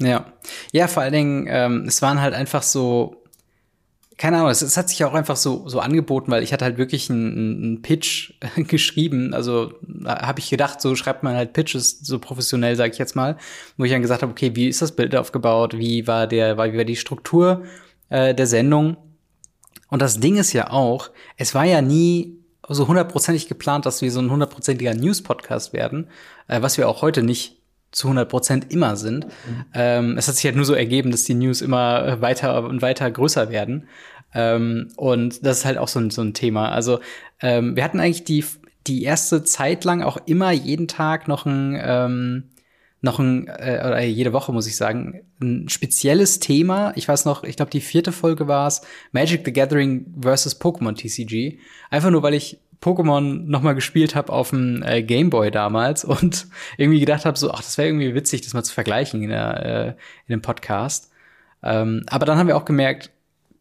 Ja. 0.00 0.32
Ja, 0.72 0.88
vor 0.88 1.02
allen 1.02 1.12
Dingen, 1.12 1.46
ähm, 1.48 1.84
es 1.86 2.02
waren 2.02 2.20
halt 2.20 2.34
einfach 2.34 2.62
so, 2.62 3.22
keine 4.16 4.38
Ahnung, 4.38 4.50
es, 4.50 4.62
es, 4.62 4.76
hat 4.76 4.88
sich 4.88 5.04
auch 5.04 5.14
einfach 5.14 5.36
so, 5.36 5.68
so 5.68 5.80
angeboten, 5.80 6.30
weil 6.30 6.42
ich 6.42 6.52
hatte 6.52 6.64
halt 6.64 6.78
wirklich 6.78 7.10
einen, 7.10 7.62
einen 7.62 7.82
Pitch 7.82 8.34
geschrieben. 8.56 9.34
Also 9.34 9.72
habe 10.04 10.40
ich 10.40 10.50
gedacht, 10.50 10.80
so 10.80 10.94
schreibt 10.96 11.22
man 11.22 11.36
halt 11.36 11.52
Pitches 11.52 12.00
so 12.00 12.18
professionell, 12.18 12.76
sag 12.76 12.92
ich 12.92 12.98
jetzt 12.98 13.14
mal, 13.14 13.36
wo 13.76 13.84
ich 13.84 13.92
dann 13.92 14.02
gesagt 14.02 14.22
habe, 14.22 14.32
okay, 14.32 14.56
wie 14.56 14.68
ist 14.68 14.82
das 14.82 14.92
Bild 14.96 15.14
aufgebaut? 15.14 15.76
Wie 15.76 16.06
war 16.06 16.26
der, 16.26 16.56
wie 16.56 16.76
war 16.76 16.84
die 16.84 16.96
Struktur 16.96 17.64
äh, 18.08 18.34
der 18.34 18.46
Sendung? 18.46 18.96
Und 19.88 20.02
das 20.02 20.20
Ding 20.20 20.36
ist 20.36 20.52
ja 20.52 20.70
auch, 20.70 21.10
es 21.36 21.54
war 21.54 21.64
ja 21.64 21.82
nie 21.82 22.38
so 22.68 22.88
hundertprozentig 22.88 23.48
geplant, 23.48 23.86
dass 23.86 24.00
wir 24.00 24.12
so 24.12 24.20
ein 24.20 24.30
hundertprozentiger 24.30 24.94
News-Podcast 24.94 25.72
werden, 25.72 26.08
äh, 26.46 26.62
was 26.62 26.78
wir 26.78 26.88
auch 26.88 27.02
heute 27.02 27.22
nicht 27.22 27.59
zu 27.92 28.08
100 28.08 28.28
Prozent 28.28 28.72
immer 28.72 28.96
sind. 28.96 29.26
Mhm. 29.26 29.64
Ähm, 29.74 30.18
es 30.18 30.28
hat 30.28 30.36
sich 30.36 30.44
halt 30.44 30.56
nur 30.56 30.64
so 30.64 30.74
ergeben, 30.74 31.10
dass 31.10 31.24
die 31.24 31.34
News 31.34 31.60
immer 31.60 32.20
weiter 32.20 32.64
und 32.64 32.82
weiter 32.82 33.10
größer 33.10 33.50
werden. 33.50 33.88
Ähm, 34.34 34.88
und 34.96 35.44
das 35.44 35.58
ist 35.58 35.64
halt 35.64 35.78
auch 35.78 35.88
so 35.88 35.98
ein, 35.98 36.10
so 36.10 36.22
ein 36.22 36.34
Thema. 36.34 36.70
Also 36.70 37.00
ähm, 37.40 37.74
wir 37.76 37.84
hatten 37.84 38.00
eigentlich 38.00 38.24
die, 38.24 38.44
die 38.86 39.02
erste 39.02 39.42
Zeit 39.42 39.84
lang 39.84 40.02
auch 40.02 40.18
immer 40.26 40.52
jeden 40.52 40.88
Tag 40.88 41.26
noch 41.26 41.46
ein, 41.46 41.78
ähm, 41.82 42.44
noch 43.02 43.18
ein, 43.18 43.48
äh, 43.48 43.82
oder 43.84 44.00
jede 44.02 44.32
Woche 44.32 44.52
muss 44.52 44.66
ich 44.66 44.76
sagen, 44.76 45.22
ein 45.40 45.68
spezielles 45.68 46.38
Thema. 46.38 46.92
Ich 46.96 47.08
weiß 47.08 47.24
noch, 47.24 47.44
ich 47.44 47.56
glaube, 47.56 47.70
die 47.70 47.80
vierte 47.80 48.12
Folge 48.12 48.46
war 48.46 48.68
es, 48.68 48.82
Magic 49.12 49.42
the 49.44 49.52
Gathering 49.52 50.14
versus 50.20 50.60
Pokémon 50.60 50.94
TCG. 50.94 51.58
Einfach 51.90 52.10
nur, 52.10 52.22
weil 52.22 52.34
ich 52.34 52.60
Pokémon 52.80 53.46
nochmal 53.46 53.74
gespielt 53.74 54.14
habe 54.14 54.32
auf 54.32 54.50
dem 54.50 54.82
äh, 54.82 55.02
Gameboy 55.02 55.50
damals 55.50 56.04
und 56.04 56.46
irgendwie 56.76 57.00
gedacht 57.00 57.24
habe, 57.24 57.38
so, 57.38 57.50
ach, 57.50 57.58
das 57.58 57.76
wäre 57.78 57.88
irgendwie 57.88 58.14
witzig, 58.14 58.42
das 58.42 58.54
mal 58.54 58.62
zu 58.62 58.72
vergleichen 58.72 59.22
in, 59.22 59.30
der, 59.30 59.66
äh, 59.66 59.88
in 60.26 60.36
dem 60.36 60.42
Podcast. 60.42 61.10
Ähm, 61.62 62.04
aber 62.08 62.24
dann 62.26 62.38
haben 62.38 62.46
wir 62.46 62.56
auch 62.56 62.64
gemerkt, 62.64 63.10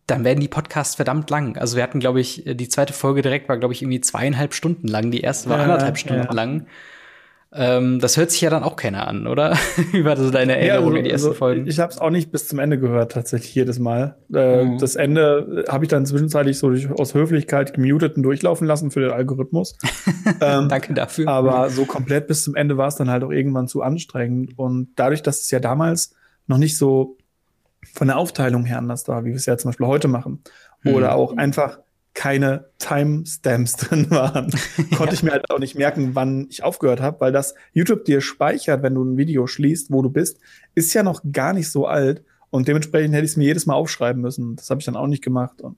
dann 0.08 0.24
werden 0.24 0.40
die 0.40 0.48
Podcasts 0.48 0.96
verdammt 0.96 1.30
lang. 1.30 1.58
Also 1.58 1.76
wir 1.76 1.84
hatten, 1.84 2.00
glaube 2.00 2.20
ich, 2.20 2.44
die 2.46 2.70
zweite 2.70 2.94
Folge 2.94 3.22
direkt 3.22 3.48
war, 3.50 3.58
glaube 3.58 3.74
ich, 3.74 3.82
irgendwie 3.82 4.02
zweieinhalb 4.02 4.54
Stunden 4.54 4.88
lang. 4.88 5.12
Die 5.12 5.22
erste 5.22 5.50
war 5.50 5.58
ja, 5.58 5.64
anderthalb 5.66 5.98
Stunden 5.98 6.24
ja. 6.24 6.34
lang. 6.34 6.66
Ähm, 7.52 8.00
das 8.00 8.16
hört 8.16 8.30
sich 8.30 8.42
ja 8.42 8.52
dann 8.52 8.64
auch 8.64 8.76
keiner 8.76 9.08
an, 9.08 9.26
oder? 9.26 9.58
Wie 9.92 10.06
war 10.06 10.16
das 10.16 10.30
deine 10.30 10.56
Erinnerung 10.56 10.68
ja, 10.68 10.76
also, 10.76 10.98
in 10.98 11.04
die 11.04 11.10
ersten 11.10 11.28
also, 11.30 11.38
Folgen? 11.38 11.68
Ich 11.68 11.80
habe 11.80 11.92
es 11.92 11.98
auch 11.98 12.12
nicht 12.12 12.32
bis 12.32 12.48
zum 12.48 12.60
Ende 12.60 12.78
gehört, 12.78 13.12
tatsächlich 13.12 13.56
jedes 13.56 13.80
Mal. 13.80 14.18
Äh, 14.32 14.66
mhm. 14.66 14.78
Das 14.78 14.96
Ende 14.96 15.66
habe 15.68 15.84
ich 15.84 15.90
dann 15.90 16.06
zwischenzeitlich 16.06 16.60
so 16.60 16.70
durch, 16.70 16.92
aus 16.92 17.16
Höflichkeit 17.16 17.74
gemutet 17.74 18.18
und 18.18 18.24
durchlaufen 18.24 18.68
lassen 18.68 18.92
für 18.92 19.00
den 19.00 19.12
Algorithmus. 19.12 19.76
ähm, 20.42 20.70
Danke 20.70 20.94
dafür. 20.94 21.28
Aber 21.28 21.72
so 21.72 21.86
komplett 21.86 22.28
bis 22.28 22.44
zum 22.44 22.56
Ende 22.56 22.78
war 22.78 22.88
es 22.88 22.96
dann 22.96 23.10
halt 23.10 23.24
auch 23.24 23.32
irgendwann 23.32 23.68
zu 23.68 23.82
anstrengend. 23.82 24.58
Und 24.58 24.90
dadurch, 24.96 25.24
dass 25.24 25.42
es 25.42 25.50
ja 25.50 25.60
damals 25.60 26.14
noch 26.46 26.60
nicht 26.60 26.78
so 26.78 27.18
von 27.94 28.08
der 28.08 28.18
Aufteilung 28.18 28.66
her 28.66 28.78
anders 28.78 29.08
war, 29.08 29.24
wie 29.26 29.30
wir 29.30 29.36
es 29.36 29.48
ja 29.48 29.58
zum 29.58 29.70
Beispiel 29.70 29.88
heute 29.88 30.08
machen, 30.08 30.44
mhm. 30.84 30.94
oder 30.94 31.16
auch 31.16 31.36
einfach 31.36 31.80
keine 32.20 32.66
Timestamps 32.80 33.76
drin 33.78 34.12
waren, 34.12 34.52
konnte 34.98 35.06
ja. 35.06 35.14
ich 35.14 35.24
mir 35.24 35.32
halt 35.32 35.50
auch 35.50 35.58
nicht 35.58 35.76
merken, 35.76 36.16
wann 36.16 36.48
ich 36.50 36.64
aufgehört 36.64 37.00
habe, 37.00 37.22
weil 37.22 37.32
das 37.32 37.56
YouTube 37.72 38.04
dir 38.04 38.20
speichert, 38.20 38.84
wenn 38.84 38.94
du 38.94 39.06
ein 39.06 39.16
Video 39.16 39.48
schließt, 39.48 39.90
wo 39.90 40.02
du 40.02 40.10
bist, 40.10 40.38
ist 40.76 40.94
ja 40.94 41.02
noch 41.02 41.22
gar 41.32 41.54
nicht 41.54 41.72
so 41.72 41.88
alt 41.88 42.22
und 42.50 42.68
dementsprechend 42.68 43.14
hätte 43.16 43.24
ich 43.24 43.32
es 43.32 43.38
mir 43.38 43.46
jedes 43.46 43.66
Mal 43.68 43.76
aufschreiben 43.76 44.22
müssen. 44.22 44.58
Das 44.58 44.70
habe 44.70 44.82
ich 44.82 44.86
dann 44.86 44.98
auch 44.98 45.08
nicht 45.08 45.24
gemacht 45.24 45.62
und 45.62 45.78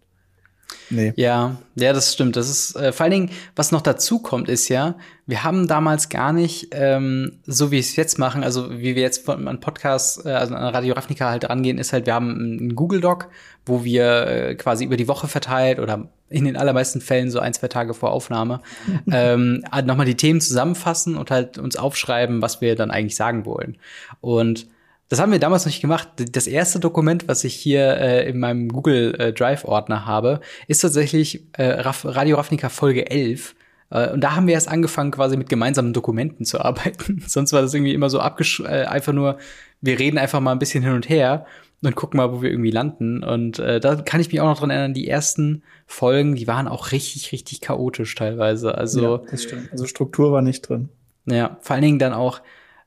Nee. 0.90 1.14
Ja, 1.16 1.58
ja, 1.76 1.94
das 1.94 2.14
stimmt. 2.14 2.36
Das 2.36 2.50
ist 2.50 2.76
äh, 2.76 2.92
vor 2.92 3.06
allen 3.06 3.12
Dingen, 3.12 3.32
was 3.56 3.72
noch 3.72 3.82
dazu 3.82 4.20
kommt, 4.20 4.50
ist 4.50 4.68
ja, 4.68 4.96
wir 5.26 5.44
haben 5.44 5.68
damals 5.68 6.10
gar 6.10 6.34
nicht, 6.34 6.70
ähm, 6.72 7.40
so 7.46 7.68
wie 7.68 7.76
wir 7.76 7.80
es 7.80 7.96
jetzt 7.96 8.20
machen, 8.20 8.44
also 8.44 8.72
wie 8.72 8.96
wir 8.96 9.02
jetzt 9.02 9.26
von 9.26 9.48
einem 9.48 9.60
Podcast, 9.60 10.26
äh, 10.26 10.32
also 10.32 10.54
an 10.56 10.64
Radio 10.76 10.94
Ravnica 10.94 11.30
halt 11.30 11.50
rangehen, 11.50 11.78
ist 11.78 11.94
halt, 11.94 12.06
wir 12.06 12.14
haben 12.14 12.32
einen 12.32 12.76
Google 12.76 13.00
Doc, 13.00 13.30
wo 13.66 13.84
wir 13.84 14.28
äh, 14.28 14.56
quasi 14.56 14.86
über 14.86 14.98
die 14.98 15.08
Woche 15.08 15.28
verteilt 15.28 15.80
oder 15.80 16.10
in 16.30 16.46
den 16.46 16.58
allermeisten 16.58 17.02
Fällen 17.02 17.30
so 17.30 17.40
ein, 17.40 17.54
zwei 17.54 17.68
Tage 17.68 17.94
vor 17.94 18.12
Aufnahme 18.12 18.62
ähm, 19.12 19.64
halt 19.72 19.86
nochmal 19.86 20.06
die 20.06 20.16
Themen 20.16 20.42
zusammenfassen 20.42 21.16
und 21.18 21.32
halt 21.32 21.58
uns 21.58 21.76
aufschreiben, 21.76 22.42
was 22.42 22.62
wir 22.62 22.76
dann 22.76 22.92
eigentlich 22.92 23.16
sagen 23.16 23.46
wollen. 23.46 23.78
Und 24.20 24.68
das 25.12 25.20
haben 25.20 25.34
wir 25.34 25.40
damals 25.40 25.66
noch 25.66 25.72
nicht 25.72 25.82
gemacht. 25.82 26.08
Das 26.32 26.48
erste 26.48 26.80
Dokument, 26.80 27.28
was 27.28 27.44
ich 27.44 27.54
hier 27.54 27.98
äh, 27.98 28.30
in 28.30 28.40
meinem 28.40 28.70
Google 28.70 29.14
äh, 29.20 29.34
Drive-Ordner 29.34 30.06
habe, 30.06 30.40
ist 30.70 30.80
tatsächlich 30.80 31.44
äh, 31.52 31.82
Radio 31.82 32.38
Ravnica 32.38 32.70
Folge 32.70 33.12
11. 33.12 33.54
Äh, 33.90 34.12
und 34.12 34.22
da 34.22 34.38
haben 34.38 34.48
wir 34.48 34.54
erst 34.54 34.70
angefangen, 34.70 35.12
quasi 35.12 35.36
mit 35.36 35.50
gemeinsamen 35.50 35.92
Dokumenten 35.92 36.46
zu 36.46 36.62
arbeiten. 36.64 37.26
Sonst 37.28 37.52
war 37.52 37.62
das 37.62 37.74
irgendwie 37.74 37.94
immer 37.94 38.10
so 38.10 38.22
abgesch 38.22 38.62
äh, 38.62 38.86
einfach 38.86 39.12
nur, 39.12 39.38
wir 39.82 40.00
reden 40.00 40.18
einfach 40.18 40.40
mal 40.40 40.54
ein 40.54 40.60
bisschen 40.60 40.82
hin 40.82 40.94
und 40.94 41.10
her 41.10 41.46
und 41.84 41.94
gucken 41.98 42.16
mal, 42.16 42.32
wo 42.32 42.42
wir 42.42 42.50
irgendwie 42.50 42.72
landen. 42.72 43.22
Und 43.22 43.60
äh, 43.60 43.82
da 43.82 43.98
kann 43.98 44.22
ich 44.22 44.32
mich 44.32 44.40
auch 44.40 44.48
noch 44.48 44.60
dran 44.60 44.70
erinnern, 44.70 44.94
die 44.94 45.10
ersten 45.10 45.64
Folgen, 45.88 46.36
die 46.36 46.48
waren 46.48 46.70
auch 46.70 46.94
richtig, 46.94 47.34
richtig 47.34 47.60
chaotisch 47.60 48.16
teilweise. 48.16 48.78
Also, 48.78 49.18
ja, 49.18 49.22
das 49.30 49.44
stimmt. 49.44 49.74
Also 49.74 49.88
Struktur 49.88 50.32
war 50.32 50.42
nicht 50.42 50.62
drin. 50.62 50.88
Ja, 51.26 51.58
vor 51.60 51.74
allen 51.74 51.84
Dingen 51.84 52.00
dann 52.00 52.14
auch, 52.14 52.40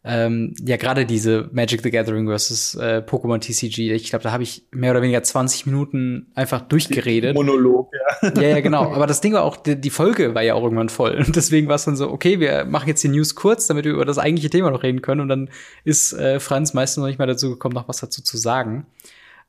ähm, 0.06 0.54
ja, 0.62 0.76
gerade 0.76 1.06
diese 1.06 1.48
Magic 1.52 1.80
the 1.82 1.90
Gathering 1.90 2.26
versus 2.26 2.74
äh, 2.74 3.02
Pokémon 3.06 3.40
TCG, 3.40 3.92
ich 3.92 4.10
glaube, 4.10 4.22
da 4.22 4.32
habe 4.32 4.42
ich 4.42 4.66
mehr 4.70 4.90
oder 4.90 5.00
weniger 5.00 5.22
20 5.22 5.64
Minuten 5.64 6.26
einfach 6.34 6.60
durchgeredet. 6.60 7.34
Monolog, 7.34 7.90
ja. 8.20 8.32
Ja, 8.36 8.48
ja, 8.48 8.60
genau. 8.60 8.82
Aber 8.94 9.06
das 9.06 9.22
Ding 9.22 9.32
war 9.32 9.42
auch, 9.42 9.56
die, 9.56 9.80
die 9.80 9.88
Folge 9.88 10.34
war 10.34 10.42
ja 10.42 10.52
auch 10.54 10.62
irgendwann 10.62 10.90
voll. 10.90 11.24
Und 11.26 11.34
deswegen 11.36 11.68
war 11.68 11.76
es 11.76 11.86
dann 11.86 11.96
so, 11.96 12.10
okay, 12.10 12.38
wir 12.38 12.66
machen 12.66 12.88
jetzt 12.88 13.02
die 13.02 13.08
News 13.08 13.34
kurz, 13.34 13.66
damit 13.66 13.86
wir 13.86 13.92
über 13.92 14.04
das 14.04 14.18
eigentliche 14.18 14.50
Thema 14.50 14.70
noch 14.70 14.82
reden 14.82 15.00
können. 15.00 15.22
Und 15.22 15.28
dann 15.28 15.48
ist 15.84 16.12
äh, 16.12 16.38
Franz 16.38 16.74
meistens 16.74 17.00
noch 17.00 17.08
nicht 17.08 17.18
mal 17.18 17.26
dazu 17.26 17.48
gekommen, 17.48 17.74
noch 17.74 17.88
was 17.88 17.96
dazu 17.96 18.22
zu 18.22 18.36
sagen. 18.36 18.86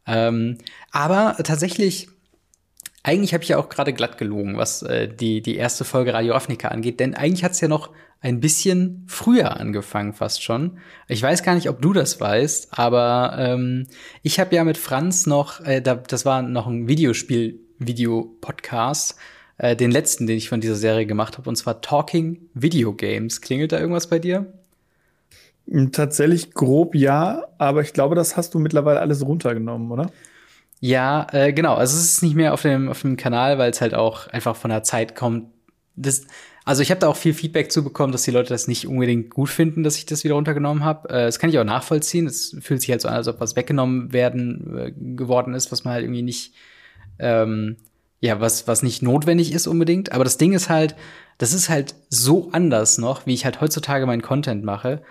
Ähm, 0.07 0.59
aber 0.91 1.35
tatsächlich 1.43 2.07
eigentlich 3.05 3.33
habe 3.35 3.43
ich 3.43 3.49
ja 3.49 3.59
auch 3.59 3.69
gerade 3.69 3.93
glatt 3.93 4.17
gelogen, 4.17 4.57
was 4.57 4.81
äh, 4.81 5.07
die, 5.07 5.43
die 5.43 5.57
erste 5.57 5.85
Folge 5.85 6.15
Radio 6.15 6.33
Ravnica 6.33 6.69
angeht, 6.69 6.99
denn 6.99 7.13
eigentlich 7.13 7.43
hat's 7.43 7.61
ja 7.61 7.67
noch 7.67 7.91
ein 8.19 8.39
bisschen 8.39 9.03
früher 9.05 9.59
angefangen, 9.59 10.13
fast 10.13 10.41
schon. 10.41 10.79
Ich 11.07 11.21
weiß 11.21 11.43
gar 11.43 11.53
nicht, 11.53 11.69
ob 11.69 11.83
du 11.83 11.93
das 11.93 12.19
weißt, 12.19 12.69
aber 12.71 13.35
ähm, 13.37 13.85
ich 14.23 14.39
habe 14.39 14.55
ja 14.55 14.63
mit 14.63 14.79
Franz 14.79 15.27
noch, 15.27 15.63
äh, 15.63 15.81
da, 15.81 15.93
das 15.93 16.25
war 16.25 16.41
noch 16.41 16.65
ein 16.65 16.87
Videospiel-Video-Podcast, 16.87 19.17
äh, 19.59 19.75
den 19.75 19.91
letzten, 19.91 20.25
den 20.25 20.37
ich 20.37 20.49
von 20.49 20.59
dieser 20.59 20.73
Serie 20.73 21.05
gemacht 21.05 21.37
habe, 21.37 21.47
und 21.47 21.57
zwar 21.57 21.81
Talking 21.81 22.49
Video 22.55 22.91
Games. 22.93 23.39
Klingelt 23.39 23.71
da 23.71 23.79
irgendwas 23.79 24.07
bei 24.07 24.17
dir? 24.17 24.51
Tatsächlich 25.91 26.55
grob 26.55 26.95
ja, 26.95 27.45
aber 27.59 27.81
ich 27.81 27.93
glaube, 27.93 28.15
das 28.15 28.35
hast 28.35 28.55
du 28.55 28.59
mittlerweile 28.59 28.99
alles 28.99 29.23
runtergenommen, 29.23 29.91
oder? 29.91 30.09
Ja, 30.85 31.25
äh, 31.31 31.51
genau. 31.51 31.73
Also 31.73 31.97
es 31.97 32.03
ist 32.03 32.21
nicht 32.21 32.35
mehr 32.35 32.53
auf 32.53 32.61
dem, 32.61 32.89
auf 32.89 33.01
dem 33.01 33.17
Kanal, 33.17 33.57
weil 33.57 33.71
es 33.71 33.81
halt 33.81 33.95
auch 33.95 34.27
einfach 34.27 34.55
von 34.55 34.69
der 34.69 34.83
Zeit 34.83 35.15
kommt. 35.15 35.47
Das, 35.95 36.27
also 36.63 36.83
ich 36.83 36.91
habe 36.91 36.99
da 36.99 37.07
auch 37.07 37.15
viel 37.15 37.33
Feedback 37.33 37.71
zu 37.71 37.83
bekommen, 37.83 38.11
dass 38.11 38.21
die 38.21 38.29
Leute 38.29 38.49
das 38.49 38.67
nicht 38.67 38.85
unbedingt 38.85 39.31
gut 39.31 39.49
finden, 39.49 39.81
dass 39.81 39.97
ich 39.97 40.05
das 40.05 40.23
wieder 40.23 40.35
runtergenommen 40.35 40.83
habe. 40.83 41.09
Äh, 41.09 41.25
das 41.25 41.39
kann 41.39 41.49
ich 41.49 41.57
auch 41.57 41.63
nachvollziehen. 41.63 42.27
Es 42.27 42.55
fühlt 42.61 42.81
sich 42.81 42.91
halt 42.91 43.01
so 43.01 43.07
an, 43.07 43.15
als 43.15 43.27
ob 43.27 43.39
was 43.39 43.55
weggenommen 43.55 44.13
werden 44.13 44.77
äh, 44.77 44.91
geworden 44.91 45.55
ist, 45.55 45.71
was 45.71 45.85
man 45.85 45.95
halt 45.95 46.03
irgendwie 46.03 46.21
nicht, 46.21 46.53
ähm, 47.17 47.77
ja, 48.19 48.39
was, 48.39 48.67
was 48.67 48.83
nicht 48.83 49.01
notwendig 49.01 49.53
ist 49.53 49.65
unbedingt. 49.65 50.11
Aber 50.11 50.23
das 50.23 50.37
Ding 50.37 50.53
ist 50.53 50.69
halt, 50.69 50.95
das 51.39 51.51
ist 51.51 51.67
halt 51.67 51.95
so 52.09 52.49
anders 52.51 52.99
noch, 52.99 53.25
wie 53.25 53.33
ich 53.33 53.43
halt 53.43 53.59
heutzutage 53.59 54.05
meinen 54.05 54.21
Content 54.21 54.63
mache, 54.63 55.01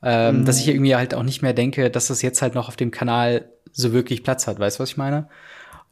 ähm, 0.00 0.42
mhm. 0.42 0.44
dass 0.44 0.60
ich 0.60 0.68
irgendwie 0.68 0.94
halt 0.94 1.12
auch 1.12 1.24
nicht 1.24 1.42
mehr 1.42 1.54
denke, 1.54 1.90
dass 1.90 2.06
das 2.06 2.22
jetzt 2.22 2.40
halt 2.40 2.54
noch 2.54 2.68
auf 2.68 2.76
dem 2.76 2.92
Kanal 2.92 3.48
so 3.74 3.92
wirklich 3.92 4.22
Platz 4.22 4.46
hat. 4.46 4.58
Weißt 4.58 4.78
du, 4.78 4.82
was 4.82 4.90
ich 4.90 4.96
meine? 4.96 5.28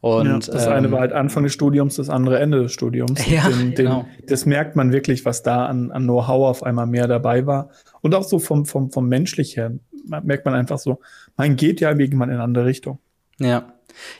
Und, 0.01 0.25
ja, 0.47 0.53
das 0.53 0.65
ähm, 0.65 0.73
eine 0.73 0.91
war 0.91 0.99
halt 0.99 1.13
Anfang 1.13 1.43
des 1.43 1.53
Studiums, 1.53 1.95
das 1.95 2.09
andere 2.09 2.39
Ende 2.39 2.61
des 2.63 2.73
Studiums. 2.73 3.25
Ja, 3.27 3.47
den, 3.47 3.73
den, 3.73 3.75
genau. 3.75 4.05
Das 4.27 4.45
merkt 4.45 4.75
man 4.75 4.91
wirklich, 4.91 5.23
was 5.23 5.43
da 5.43 5.65
an, 5.65 5.91
an 5.91 6.03
Know-how 6.03 6.49
auf 6.49 6.63
einmal 6.63 6.87
mehr 6.87 7.07
dabei 7.07 7.45
war. 7.45 7.69
Und 8.01 8.13
auch 8.13 8.23
so 8.23 8.39
vom, 8.39 8.65
vom, 8.65 8.91
vom 8.91 9.07
menschlich 9.07 9.55
her 9.55 9.71
merkt 10.05 10.45
man 10.45 10.55
einfach 10.55 10.77
so, 10.77 10.99
man 11.37 11.55
geht 11.55 11.79
ja 11.79 11.89
irgendwann 11.91 12.29
in 12.29 12.35
eine 12.35 12.43
andere 12.43 12.65
Richtung. 12.65 12.99
Ja. 13.39 13.72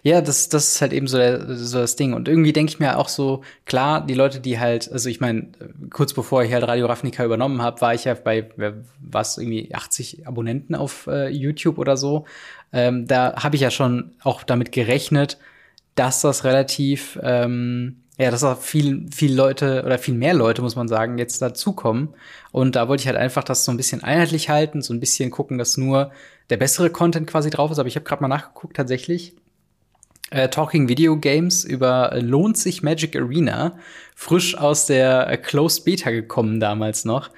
Ja, 0.03 0.21
das, 0.21 0.49
das 0.49 0.75
ist 0.75 0.81
halt 0.81 0.93
eben 0.93 1.07
so, 1.07 1.17
der, 1.17 1.55
so 1.55 1.79
das 1.79 1.95
Ding. 1.95 2.13
Und 2.13 2.27
irgendwie 2.27 2.53
denke 2.53 2.71
ich 2.71 2.79
mir 2.79 2.97
auch 2.97 3.09
so, 3.09 3.43
klar, 3.65 4.05
die 4.05 4.13
Leute, 4.13 4.39
die 4.39 4.59
halt, 4.59 4.91
also 4.91 5.09
ich 5.09 5.19
meine, 5.19 5.47
kurz 5.89 6.13
bevor 6.13 6.43
ich 6.43 6.53
halt 6.53 6.67
Radio 6.67 6.85
Ravnica 6.87 7.23
übernommen 7.23 7.61
habe, 7.61 7.81
war 7.81 7.93
ich 7.93 8.05
ja 8.05 8.13
bei, 8.13 8.49
was, 8.99 9.37
irgendwie 9.37 9.73
80 9.73 10.27
Abonnenten 10.27 10.75
auf 10.75 11.07
äh, 11.07 11.29
YouTube 11.29 11.77
oder 11.77 11.97
so. 11.97 12.25
Ähm, 12.71 13.07
da 13.07 13.35
habe 13.43 13.55
ich 13.55 13.61
ja 13.61 13.71
schon 13.71 14.11
auch 14.23 14.43
damit 14.43 14.71
gerechnet, 14.71 15.37
dass 15.95 16.21
das 16.21 16.43
relativ, 16.43 17.19
ähm, 17.21 17.97
ja, 18.17 18.31
dass 18.31 18.43
auch 18.43 18.59
viel, 18.59 19.07
viel 19.11 19.35
Leute 19.35 19.83
oder 19.85 19.97
viel 19.97 20.13
mehr 20.13 20.33
Leute, 20.33 20.61
muss 20.61 20.75
man 20.75 20.87
sagen, 20.87 21.17
jetzt 21.17 21.41
dazukommen. 21.41 22.09
Und 22.51 22.75
da 22.75 22.87
wollte 22.87 23.01
ich 23.01 23.07
halt 23.07 23.17
einfach 23.17 23.43
das 23.43 23.65
so 23.65 23.71
ein 23.71 23.77
bisschen 23.77 24.03
einheitlich 24.03 24.49
halten, 24.49 24.81
so 24.81 24.93
ein 24.93 24.99
bisschen 24.99 25.31
gucken, 25.31 25.57
dass 25.57 25.77
nur 25.77 26.11
der 26.49 26.57
bessere 26.57 26.89
Content 26.89 27.27
quasi 27.27 27.49
drauf 27.49 27.71
ist. 27.71 27.79
Aber 27.79 27.87
ich 27.87 27.95
habe 27.95 28.05
gerade 28.05 28.21
mal 28.21 28.27
nachgeguckt, 28.27 28.75
tatsächlich. 28.75 29.35
Äh, 30.33 30.49
Talking 30.49 30.89
Video 30.89 31.15
Games 31.15 31.63
über 31.63 32.11
äh, 32.11 32.19
Lohnt 32.19 32.57
sich 32.57 32.81
Magic 32.81 33.15
Arena, 33.15 33.77
frisch 34.15 34.57
aus 34.57 34.87
der 34.87 35.29
äh, 35.29 35.37
Closed 35.37 35.85
Beta 35.85 36.09
gekommen 36.09 36.59
damals 36.59 37.05
noch 37.05 37.29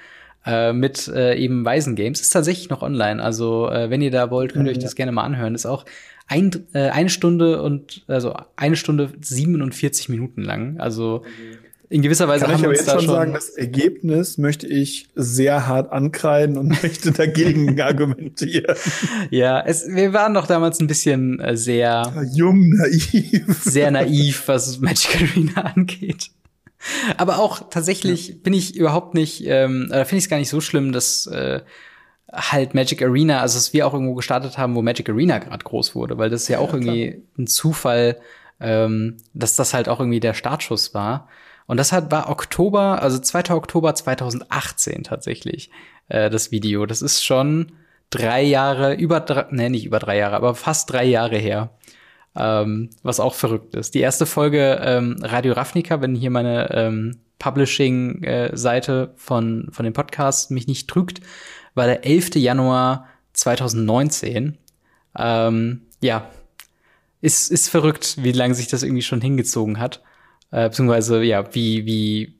äh, 0.46 0.72
mit 0.72 1.06
eben 1.08 1.62
Weisen 1.62 1.94
Games. 1.94 2.22
Ist 2.22 2.30
tatsächlich 2.30 2.70
noch 2.70 2.80
online. 2.80 3.22
Also, 3.22 3.68
wenn 3.70 4.00
ihr 4.00 4.10
da 4.10 4.30
wollt, 4.30 4.52
könnt 4.54 4.66
ihr 4.66 4.70
euch 4.70 4.78
das 4.78 4.94
gerne 4.94 5.12
mal 5.12 5.24
anhören. 5.24 5.54
Ist 5.54 5.66
auch 5.66 5.84
ein, 6.28 6.66
eine 6.72 7.08
Stunde 7.08 7.62
und 7.62 8.04
also 8.06 8.34
eine 8.54 8.76
Stunde 8.76 9.10
47 9.20 10.08
Minuten 10.08 10.42
lang. 10.42 10.78
Also 10.78 11.24
in 11.88 12.02
gewisser 12.02 12.26
Weise 12.26 12.44
Kann 12.44 12.56
ich 12.56 12.62
wir 12.62 12.70
uns 12.70 12.78
jetzt 12.80 12.90
schon 12.90 13.06
sagen, 13.06 13.32
das 13.32 13.50
Ergebnis 13.50 14.38
möchte 14.38 14.66
ich 14.66 15.08
sehr 15.14 15.66
hart 15.66 15.92
ankreiden 15.92 16.58
und 16.58 16.68
möchte 16.82 17.12
dagegen 17.12 17.80
argumentieren. 17.80 18.76
Ja, 19.30 19.60
es, 19.60 19.86
wir 19.86 20.12
waren 20.12 20.34
doch 20.34 20.46
damals 20.46 20.80
ein 20.80 20.86
bisschen 20.86 21.38
äh, 21.40 21.56
sehr 21.56 22.12
jung, 22.32 22.70
naiv, 22.70 23.62
sehr 23.62 23.90
naiv, 23.92 24.44
was 24.46 24.80
Magic 24.80 25.30
Arena 25.30 25.62
angeht. 25.74 26.30
Aber 27.16 27.38
auch 27.38 27.68
tatsächlich 27.70 28.28
ja. 28.28 28.34
bin 28.42 28.52
ich 28.52 28.76
überhaupt 28.76 29.14
nicht, 29.14 29.44
ähm, 29.46 29.88
da 29.90 30.04
finde 30.04 30.18
ich 30.18 30.24
es 30.24 30.30
gar 30.30 30.38
nicht 30.38 30.50
so 30.50 30.60
schlimm, 30.60 30.92
dass 30.92 31.26
äh, 31.26 31.60
halt 32.32 32.74
Magic 32.74 33.02
Arena, 33.02 33.40
also 33.40 33.58
dass 33.58 33.72
wir 33.72 33.86
auch 33.86 33.92
irgendwo 33.92 34.14
gestartet 34.14 34.58
haben, 34.58 34.74
wo 34.74 34.82
Magic 34.82 35.08
Arena 35.08 35.38
gerade 35.38 35.64
groß 35.64 35.94
wurde, 35.94 36.18
weil 36.18 36.30
das 36.30 36.42
ist 36.42 36.48
ja, 36.48 36.58
ja 36.58 36.64
auch 36.64 36.72
irgendwie 36.72 37.10
klar. 37.12 37.22
ein 37.38 37.46
Zufall, 37.46 38.20
ähm, 38.60 39.16
dass 39.34 39.56
das 39.56 39.74
halt 39.74 39.88
auch 39.88 40.00
irgendwie 40.00 40.20
der 40.20 40.34
Startschuss 40.34 40.94
war. 40.94 41.28
Und 41.66 41.78
das 41.78 41.92
hat, 41.92 42.10
war 42.10 42.30
Oktober, 42.30 43.02
also 43.02 43.18
2. 43.18 43.50
Oktober 43.50 43.94
2018 43.94 45.02
tatsächlich, 45.04 45.70
äh, 46.08 46.30
das 46.30 46.50
Video. 46.50 46.86
Das 46.86 47.02
ist 47.02 47.24
schon 47.24 47.72
drei 48.10 48.42
Jahre, 48.42 48.94
über 48.94 49.20
drei, 49.20 49.46
nee, 49.50 49.68
nicht 49.68 49.84
über 49.84 49.98
drei 49.98 50.18
Jahre, 50.18 50.36
aber 50.36 50.54
fast 50.54 50.92
drei 50.92 51.04
Jahre 51.04 51.36
her. 51.36 51.70
Ähm, 52.38 52.90
was 53.02 53.18
auch 53.18 53.34
verrückt 53.34 53.74
ist. 53.74 53.94
Die 53.94 54.00
erste 54.00 54.26
Folge 54.26 54.78
ähm, 54.82 55.16
Radio 55.22 55.54
Ravnica, 55.54 56.02
wenn 56.02 56.14
hier 56.14 56.30
meine 56.30 56.70
ähm, 56.70 57.18
Publishing-Seite 57.38 59.14
von, 59.16 59.68
von 59.70 59.84
dem 59.84 59.94
Podcast 59.94 60.50
mich 60.50 60.66
nicht 60.66 60.88
trügt, 60.88 61.20
war 61.74 61.86
der 61.86 62.04
11. 62.04 62.34
Januar 62.34 63.06
2019. 63.32 64.58
Ähm, 65.18 65.82
ja, 66.02 66.28
ist, 67.22 67.50
ist 67.50 67.68
verrückt, 67.68 68.22
wie 68.22 68.32
lange 68.32 68.54
sich 68.54 68.68
das 68.68 68.82
irgendwie 68.82 69.02
schon 69.02 69.20
hingezogen 69.20 69.78
hat. 69.78 70.02
Äh, 70.50 70.68
beziehungsweise, 70.68 71.22
ja, 71.22 71.54
wie, 71.54 71.86
wie, 71.86 72.38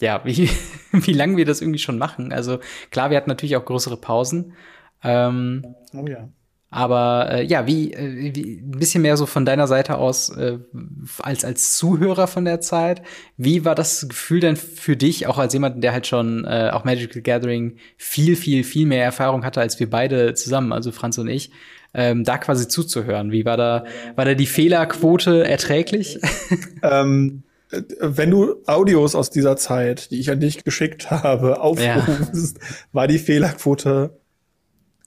ja, 0.00 0.20
wie, 0.24 0.48
wie 0.92 1.12
lange 1.12 1.36
wir 1.36 1.44
das 1.44 1.60
irgendwie 1.60 1.78
schon 1.78 1.98
machen. 1.98 2.32
Also 2.32 2.58
klar, 2.90 3.10
wir 3.10 3.16
hatten 3.16 3.30
natürlich 3.30 3.56
auch 3.56 3.64
größere 3.64 3.96
Pausen. 3.96 4.54
Ähm, 5.02 5.74
oh 5.94 6.06
ja. 6.06 6.28
Aber 6.74 7.28
äh, 7.30 7.44
ja, 7.44 7.68
wie, 7.68 7.92
äh, 7.92 8.34
wie 8.34 8.58
ein 8.58 8.72
bisschen 8.72 9.02
mehr 9.02 9.16
so 9.16 9.26
von 9.26 9.44
deiner 9.44 9.68
Seite 9.68 9.96
aus 9.96 10.28
äh, 10.30 10.58
als 11.22 11.44
als 11.44 11.76
Zuhörer 11.76 12.26
von 12.26 12.44
der 12.44 12.60
Zeit. 12.60 13.00
Wie 13.36 13.64
war 13.64 13.76
das 13.76 14.08
Gefühl 14.08 14.40
denn 14.40 14.56
für 14.56 14.96
dich, 14.96 15.28
auch 15.28 15.38
als 15.38 15.52
jemand, 15.52 15.84
der 15.84 15.92
halt 15.92 16.08
schon 16.08 16.44
äh, 16.44 16.70
auch 16.72 16.82
Magical 16.82 17.22
Gathering 17.22 17.76
viel 17.96 18.34
viel 18.34 18.64
viel 18.64 18.86
mehr 18.86 19.04
Erfahrung 19.04 19.44
hatte 19.44 19.60
als 19.60 19.78
wir 19.78 19.88
beide 19.88 20.34
zusammen, 20.34 20.72
also 20.72 20.90
Franz 20.90 21.16
und 21.16 21.28
ich, 21.28 21.52
ähm, 21.94 22.24
da 22.24 22.38
quasi 22.38 22.68
zuzuhören? 22.68 23.32
Wie 23.32 23.44
war 23.44 23.56
da 23.56 23.84
war 24.16 24.24
da 24.24 24.34
die 24.34 24.46
Fehlerquote 24.46 25.46
erträglich? 25.46 26.20
ähm 26.82 27.42
wenn 27.98 28.30
du 28.30 28.62
Audios 28.66 29.16
aus 29.16 29.30
dieser 29.30 29.56
Zeit, 29.56 30.12
die 30.12 30.20
ich 30.20 30.30
an 30.30 30.38
dich 30.38 30.62
geschickt 30.62 31.10
habe, 31.10 31.60
aufrufst, 31.60 32.58
ja. 32.60 32.66
war 32.92 33.08
die 33.08 33.18
Fehlerquote 33.18 34.12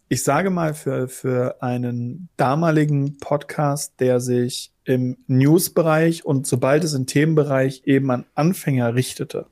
ich 0.09 0.23
sage 0.23 0.49
mal, 0.49 0.73
für, 0.73 1.07
für 1.07 1.61
einen 1.61 2.29
damaligen 2.37 3.17
Podcast, 3.17 3.99
der 3.99 4.19
sich 4.19 4.71
im 4.85 5.17
News-Bereich 5.27 6.25
und 6.25 6.47
sobald 6.47 6.83
es 6.83 6.93
im 6.93 7.07
Themenbereich 7.07 7.83
eben 7.85 8.09
an 8.11 8.25
Anfänger 8.33 8.95
richtete 8.95 9.47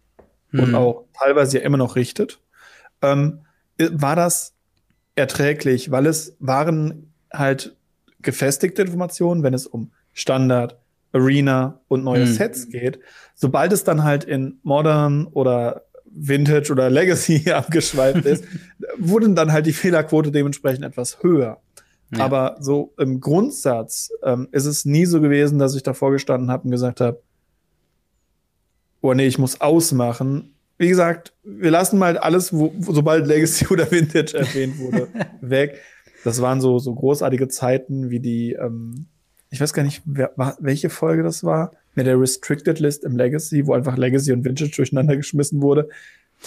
hm. 0.52 0.60
und 0.62 0.76
auch 0.76 1.06
teilweise 1.14 1.58
ja 1.58 1.64
immer 1.66 1.78
noch 1.78 1.96
richtet, 1.96 2.40
ähm, 3.02 3.42
war 3.78 4.16
das 4.16 4.54
erträglich, 5.16 5.92
weil 5.92 6.06
es 6.06 6.38
waren 6.40 7.14
halt 7.38 7.76
gefestigte 8.22 8.82
Informationen, 8.82 9.44
wenn 9.44 9.54
es 9.54 9.68
um 9.68 9.92
Standard, 10.14 10.78
Arena 11.14 11.80
und 11.88 12.04
neue 12.04 12.26
hm. 12.26 12.34
Sets 12.34 12.70
geht. 12.70 13.00
Sobald 13.36 13.72
es 13.72 13.84
dann 13.84 14.04
halt 14.04 14.24
in 14.24 14.60
Modern 14.64 15.28
oder 15.28 15.84
Vintage 16.06 16.72
oder 16.72 16.90
Legacy 16.90 17.52
abgeschweift 17.52 18.26
ist, 18.26 18.44
wurde 18.98 19.30
dann 19.30 19.52
halt 19.52 19.66
die 19.66 19.74
Fehlerquote 19.74 20.32
dementsprechend 20.32 20.86
etwas 20.86 21.22
höher. 21.22 21.60
Ja. 22.12 22.26
Aber 22.26 22.58
so 22.60 22.94
im 22.98 23.20
Grundsatz 23.20 24.12
ähm, 24.24 24.48
ist 24.52 24.66
es 24.66 24.86
nie 24.86 25.06
so 25.06 25.22
gewesen, 25.22 25.60
dass 25.60 25.76
ich 25.76 25.84
davor 25.84 26.12
gestanden 26.12 26.52
habe 26.52 26.66
und 26.66 26.72
gesagt 26.72 27.02
habe, 27.02 27.22
oh 29.02 29.14
nee, 29.14 29.28
ich 29.28 29.38
muss 29.38 29.62
ausmachen. 29.62 30.54
Wie 30.78 30.90
gesagt, 30.90 31.34
wir 31.44 31.72
lassen 31.72 31.98
mal 31.98 32.18
alles, 32.18 32.54
wo, 32.54 32.74
sobald 32.80 33.28
Legacy 33.28 33.68
oder 33.70 33.90
Vintage 33.90 34.38
erwähnt 34.38 34.78
wurde, 34.80 35.08
weg. 35.42 35.82
Das 36.26 36.42
waren 36.42 36.60
so, 36.60 36.80
so 36.80 36.92
großartige 36.92 37.48
Zeiten 37.50 38.10
wie 38.10 38.20
die, 38.20 38.54
ähm, 38.54 39.06
ich 39.52 39.62
weiß 39.62 39.74
gar 39.74 39.84
nicht, 39.84 40.02
wer, 40.06 40.32
welche 40.58 40.90
Folge 40.90 41.22
das 41.22 41.44
war 41.44 41.72
mit 41.94 42.08
der 42.08 42.20
Restricted 42.20 42.80
List 42.80 43.04
im 43.04 43.16
Legacy, 43.16 43.68
wo 43.68 43.74
einfach 43.74 43.96
Legacy 43.96 44.32
und 44.34 44.44
Vintage 44.44 44.72
durcheinander 44.76 45.16
geschmissen 45.16 45.62
wurde. 45.62 45.88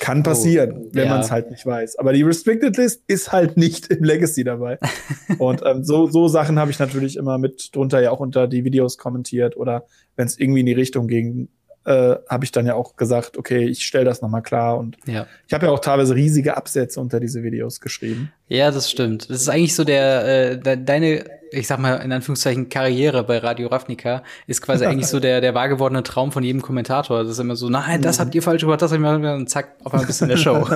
Kann 0.00 0.24
passieren, 0.24 0.72
oh, 0.72 0.88
wenn 0.92 1.04
ja. 1.04 1.10
man 1.10 1.20
es 1.20 1.30
halt 1.30 1.52
nicht 1.52 1.64
weiß. 1.64 1.96
Aber 2.00 2.12
die 2.12 2.24
Restricted 2.24 2.76
List 2.76 3.04
ist 3.06 3.30
halt 3.30 3.56
nicht 3.56 3.86
im 3.86 4.02
Legacy 4.02 4.42
dabei. 4.42 4.80
und 5.38 5.62
ähm, 5.64 5.84
so, 5.84 6.08
so 6.08 6.26
Sachen 6.26 6.58
habe 6.58 6.72
ich 6.72 6.80
natürlich 6.80 7.16
immer 7.16 7.38
mit 7.38 7.70
drunter 7.72 8.00
ja 8.00 8.10
auch 8.10 8.20
unter 8.20 8.48
die 8.48 8.64
Videos 8.64 8.98
kommentiert 8.98 9.56
oder 9.56 9.86
wenn 10.16 10.26
es 10.26 10.40
irgendwie 10.40 10.60
in 10.60 10.66
die 10.66 10.72
Richtung 10.72 11.06
ging, 11.06 11.50
äh, 11.88 12.18
habe 12.28 12.44
ich 12.44 12.52
dann 12.52 12.66
ja 12.66 12.74
auch 12.74 12.96
gesagt, 12.96 13.38
okay, 13.38 13.64
ich 13.64 13.86
stelle 13.86 14.04
das 14.04 14.20
nochmal 14.20 14.42
klar. 14.42 14.76
Und 14.76 14.98
ja. 15.06 15.26
ich 15.46 15.54
habe 15.54 15.66
ja 15.66 15.72
auch 15.72 15.78
teilweise 15.78 16.14
riesige 16.14 16.56
Absätze 16.56 17.00
unter 17.00 17.18
diese 17.18 17.42
Videos 17.42 17.80
geschrieben. 17.80 18.30
Ja, 18.48 18.70
das 18.70 18.90
stimmt. 18.90 19.30
Das 19.30 19.40
ist 19.40 19.48
eigentlich 19.48 19.74
so 19.74 19.84
der, 19.84 20.52
äh, 20.52 20.58
de 20.58 20.76
deine, 20.76 21.24
ich 21.50 21.66
sag 21.66 21.78
mal 21.78 21.96
in 21.96 22.12
Anführungszeichen, 22.12 22.68
Karriere 22.68 23.24
bei 23.24 23.38
Radio 23.38 23.68
Ravnica 23.68 24.22
ist 24.46 24.60
quasi 24.60 24.84
eigentlich 24.86 25.06
so 25.06 25.18
der, 25.18 25.40
der 25.40 25.54
wahr 25.54 25.70
gewordene 25.70 26.02
Traum 26.02 26.30
von 26.30 26.44
jedem 26.44 26.60
Kommentator. 26.60 27.22
Das 27.22 27.32
ist 27.32 27.38
immer 27.38 27.56
so, 27.56 27.70
nein, 27.70 28.02
das 28.02 28.20
habt 28.20 28.34
ihr 28.34 28.42
falsch 28.42 28.60
gemacht, 28.60 28.82
das 28.82 28.92
habt 28.92 29.00
ihr 29.00 29.18
gemacht, 29.18 29.40
und 29.40 29.48
zack, 29.48 29.76
auf 29.82 29.94
einmal 29.94 30.06
bist 30.06 30.20
du 30.20 30.26
in 30.26 30.28
der 30.28 30.36
Show. 30.36 30.68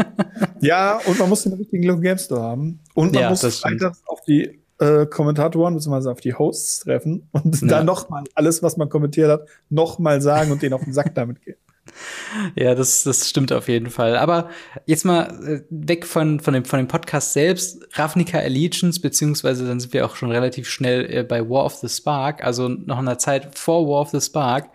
ja, 0.60 0.98
und 1.06 1.16
man 1.16 1.28
muss 1.28 1.44
den 1.44 1.52
richtigen 1.52 2.00
Game 2.00 2.18
Store 2.18 2.42
haben. 2.42 2.80
Und 2.94 3.12
man 3.12 3.22
ja, 3.22 3.30
muss 3.30 3.64
einfach 3.64 3.92
auf 4.06 4.20
die 4.26 4.65
äh, 4.78 5.06
Kommentatoren 5.06 5.74
bzw. 5.74 6.10
auf 6.10 6.20
die 6.20 6.34
Hosts 6.34 6.80
treffen 6.80 7.28
und 7.32 7.60
ja. 7.62 7.68
dann 7.68 7.86
nochmal 7.86 8.24
alles, 8.34 8.62
was 8.62 8.76
man 8.76 8.88
kommentiert 8.88 9.30
hat, 9.30 9.48
nochmal 9.70 10.20
sagen 10.20 10.52
und 10.52 10.62
denen 10.62 10.74
auf 10.74 10.84
den 10.84 10.92
Sack 10.92 11.14
damit 11.14 11.42
gehen. 11.42 11.56
Ja, 12.56 12.74
das, 12.74 13.04
das 13.04 13.28
stimmt 13.28 13.52
auf 13.52 13.68
jeden 13.68 13.90
Fall. 13.90 14.16
Aber 14.16 14.50
jetzt 14.86 15.04
mal 15.04 15.28
äh, 15.46 15.62
weg 15.70 16.04
von, 16.06 16.40
von, 16.40 16.54
dem, 16.54 16.64
von 16.64 16.78
dem 16.78 16.88
Podcast 16.88 17.32
selbst. 17.32 17.86
Ravnica 17.92 18.38
Allegiance, 18.38 19.00
beziehungsweise 19.00 19.66
dann 19.66 19.80
sind 19.80 19.92
wir 19.92 20.04
auch 20.04 20.16
schon 20.16 20.30
relativ 20.30 20.68
schnell 20.68 21.06
äh, 21.10 21.22
bei 21.22 21.48
War 21.48 21.64
of 21.64 21.74
the 21.76 21.88
Spark, 21.88 22.44
also 22.44 22.68
noch 22.68 22.98
in 22.98 23.06
der 23.06 23.18
Zeit 23.18 23.58
vor 23.58 23.86
War 23.88 24.02
of 24.02 24.10
the 24.10 24.20
Spark. 24.20 24.68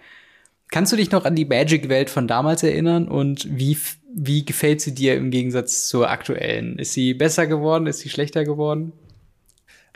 Kannst 0.71 0.93
du 0.93 0.95
dich 0.95 1.11
noch 1.11 1.25
an 1.25 1.35
die 1.35 1.45
Magic-Welt 1.45 2.09
von 2.09 2.27
damals 2.27 2.63
erinnern 2.63 3.07
und 3.09 3.45
wie, 3.49 3.77
wie 4.15 4.45
gefällt 4.45 4.79
sie 4.79 4.95
dir 4.95 5.15
im 5.15 5.29
Gegensatz 5.29 5.87
zur 5.87 6.09
aktuellen? 6.09 6.79
Ist 6.79 6.93
sie 6.93 7.13
besser 7.13 7.45
geworden? 7.45 7.87
Ist 7.87 7.99
sie 7.99 8.09
schlechter 8.09 8.45
geworden? 8.45 8.93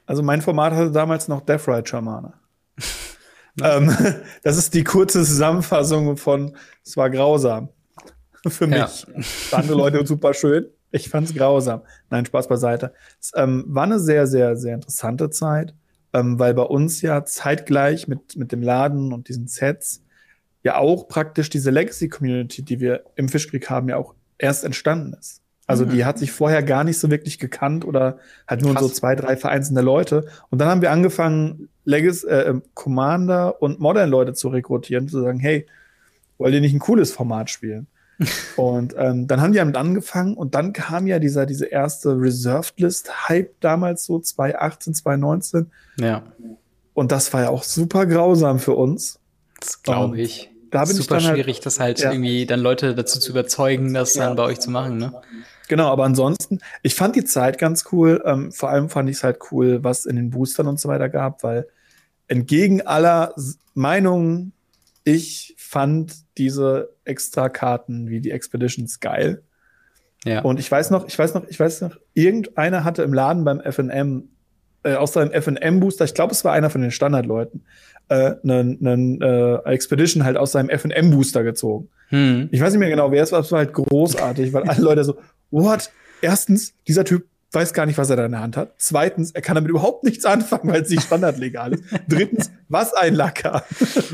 Also 0.05 0.23
mein 0.23 0.41
Format 0.41 0.73
hatte 0.73 0.91
damals 0.91 1.27
noch 1.27 1.41
Death 1.41 1.67
Ride 1.67 1.87
Schamane. 1.87 2.33
ähm, 3.63 3.95
das 4.43 4.57
ist 4.57 4.73
die 4.73 4.83
kurze 4.83 5.23
Zusammenfassung 5.23 6.17
von 6.17 6.55
Es 6.83 6.95
war 6.97 7.09
grausam. 7.09 7.69
Für 8.47 8.67
mich. 8.67 8.77
Ja. 8.77 8.87
Für 9.21 9.57
andere 9.57 9.77
Leute 9.77 10.05
super 10.05 10.33
schön. 10.33 10.67
Ich 10.91 11.09
fand 11.09 11.27
es 11.27 11.35
grausam. 11.35 11.81
Nein, 12.09 12.25
Spaß 12.25 12.47
beiseite. 12.47 12.93
Es 13.19 13.31
ähm, 13.35 13.65
war 13.67 13.83
eine 13.83 13.99
sehr, 13.99 14.27
sehr, 14.27 14.55
sehr 14.55 14.75
interessante 14.75 15.29
Zeit, 15.29 15.73
ähm, 16.13 16.39
weil 16.39 16.53
bei 16.53 16.63
uns 16.63 17.01
ja 17.01 17.25
zeitgleich 17.25 18.07
mit, 18.07 18.35
mit 18.37 18.51
dem 18.51 18.61
Laden 18.61 19.11
und 19.11 19.27
diesen 19.27 19.47
Sets 19.47 20.03
ja 20.63 20.77
auch 20.77 21.07
praktisch 21.07 21.49
diese 21.49 21.69
Legacy-Community, 21.69 22.63
die 22.63 22.79
wir 22.79 23.03
im 23.15 23.29
Fischkrieg 23.29 23.69
haben, 23.69 23.89
ja 23.89 23.97
auch 23.97 24.15
erst 24.37 24.63
entstanden 24.63 25.13
ist. 25.19 25.41
Also 25.67 25.83
die 25.85 26.05
hat 26.05 26.19
sich 26.19 26.31
vorher 26.31 26.61
gar 26.61 26.83
nicht 26.83 26.99
so 26.99 27.09
wirklich 27.09 27.39
gekannt 27.39 27.85
oder 27.85 28.19
halt 28.47 28.61
nur 28.61 28.77
so 28.77 28.87
zwei, 28.87 29.15
drei 29.15 29.35
vereinzelte 29.35 29.81
Leute. 29.81 30.27
Und 30.51 30.59
dann 30.59 30.67
haben 30.67 30.81
wir 30.81 30.91
angefangen, 30.91 31.69
Legacy, 31.85 32.27
äh, 32.27 32.49
ähm, 32.49 32.61
Commander 32.75 33.61
und 33.61 33.79
Modern-Leute 33.79 34.33
zu 34.33 34.49
rekrutieren, 34.49 35.07
zu 35.07 35.21
sagen, 35.21 35.39
hey, 35.39 35.65
wollt 36.37 36.53
ihr 36.53 36.61
nicht 36.61 36.73
ein 36.73 36.79
cooles 36.79 37.11
Format 37.11 37.49
spielen? 37.49 37.87
und 38.55 38.95
ähm, 38.97 39.27
dann 39.27 39.41
haben 39.41 39.51
die 39.51 39.57
damit 39.57 39.75
angefangen 39.75 40.35
und 40.35 40.55
dann 40.55 40.71
kam 40.71 41.05
ja 41.05 41.19
dieser, 41.19 41.45
diese 41.45 41.65
erste 41.65 42.17
Reserved 42.17 42.79
List-Hype 42.79 43.59
damals 43.59 44.05
so 44.05 44.19
2018, 44.19 44.93
2019. 44.93 45.71
Ja. 45.99 46.23
Und 46.93 47.11
das 47.11 47.33
war 47.33 47.41
ja 47.41 47.49
auch 47.49 47.63
super 47.63 48.05
grausam 48.05 48.59
für 48.59 48.73
uns. 48.73 49.19
Das 49.59 49.83
glaube 49.83 50.21
ich. 50.21 50.49
Da 50.71 50.85
bin 50.85 50.95
super 50.95 51.17
ich 51.17 51.23
dann 51.23 51.31
halt 51.31 51.35
schwierig, 51.35 51.59
das 51.59 51.79
halt 51.79 51.99
ja. 51.99 52.11
irgendwie 52.11 52.45
dann 52.45 52.59
Leute 52.59 52.95
dazu 52.95 53.19
zu 53.19 53.31
überzeugen, 53.31 53.93
das 53.93 54.15
ja. 54.15 54.27
dann 54.27 54.35
bei 54.35 54.43
euch 54.43 54.59
zu 54.59 54.71
machen, 54.71 54.97
ne? 54.97 55.13
Genau, 55.67 55.87
aber 55.87 56.03
ansonsten, 56.03 56.59
ich 56.83 56.95
fand 56.95 57.15
die 57.15 57.25
Zeit 57.25 57.57
ganz 57.57 57.85
cool. 57.91 58.21
Ähm, 58.25 58.51
vor 58.51 58.69
allem 58.69 58.89
fand 58.89 59.09
ich 59.09 59.17
es 59.17 59.23
halt 59.23 59.39
cool, 59.51 59.83
was 59.83 60.05
in 60.05 60.15
den 60.15 60.29
Boostern 60.29 60.67
und 60.67 60.79
so 60.79 60.89
weiter 60.89 61.09
gab, 61.09 61.43
weil 61.43 61.67
entgegen 62.27 62.81
aller 62.81 63.33
Meinungen, 63.73 64.53
ich 65.03 65.55
fand 65.57 66.13
diese 66.37 66.89
Extra-Karten 67.03 68.09
wie 68.09 68.19
die 68.19 68.31
Expeditions 68.31 68.99
geil. 68.99 69.43
Ja. 70.25 70.41
Und 70.41 70.59
ich 70.59 70.69
weiß 70.69 70.89
noch, 70.89 71.07
ich 71.07 71.17
weiß 71.17 71.35
noch, 71.35 71.47
ich 71.47 71.59
weiß 71.59 71.81
noch, 71.81 71.97
irgendeiner 72.13 72.83
hatte 72.83 73.03
im 73.03 73.13
Laden 73.13 73.45
beim 73.45 73.61
FNM, 73.61 74.29
äh, 74.83 74.95
aus 74.95 75.13
seinem 75.13 75.31
FNM-Booster, 75.31 76.05
ich 76.05 76.15
glaube, 76.15 76.33
es 76.33 76.43
war 76.43 76.53
einer 76.53 76.71
von 76.71 76.81
den 76.81 76.91
Standardleuten, 76.91 77.63
äh, 78.09 78.33
einen, 78.43 78.79
einen 78.85 79.21
äh, 79.21 79.57
Expedition 79.65 80.23
halt 80.23 80.37
aus 80.37 80.51
seinem 80.51 80.69
FNM-Booster 80.69 81.43
gezogen. 81.43 81.89
Hm. 82.09 82.49
Ich 82.51 82.59
weiß 82.59 82.73
nicht 82.73 82.79
mehr 82.79 82.89
genau, 82.89 83.11
wer 83.11 83.21
es 83.21 83.31
war, 83.31 83.41
es 83.41 83.51
war 83.51 83.59
halt 83.59 83.73
großartig, 83.73 84.53
weil 84.53 84.63
alle 84.63 84.81
Leute 84.81 85.03
so, 85.03 85.17
what? 85.55 85.91
Erstens, 86.21 86.73
dieser 86.87 87.05
Typ 87.05 87.25
weiß 87.51 87.73
gar 87.73 87.85
nicht, 87.85 87.97
was 87.97 88.09
er 88.09 88.17
da 88.17 88.25
in 88.25 88.33
der 88.33 88.41
Hand 88.41 88.57
hat. 88.57 88.73
Zweitens, 88.77 89.31
er 89.31 89.41
kann 89.41 89.55
damit 89.55 89.69
überhaupt 89.69 90.03
nichts 90.03 90.25
anfangen, 90.25 90.71
weil 90.71 90.81
es 90.81 90.89
nicht 90.89 91.03
standardlegal 91.03 91.73
ist. 91.73 91.83
Drittens, 92.07 92.51
was 92.67 92.93
ein 92.93 93.15
Lacker. 93.15 93.63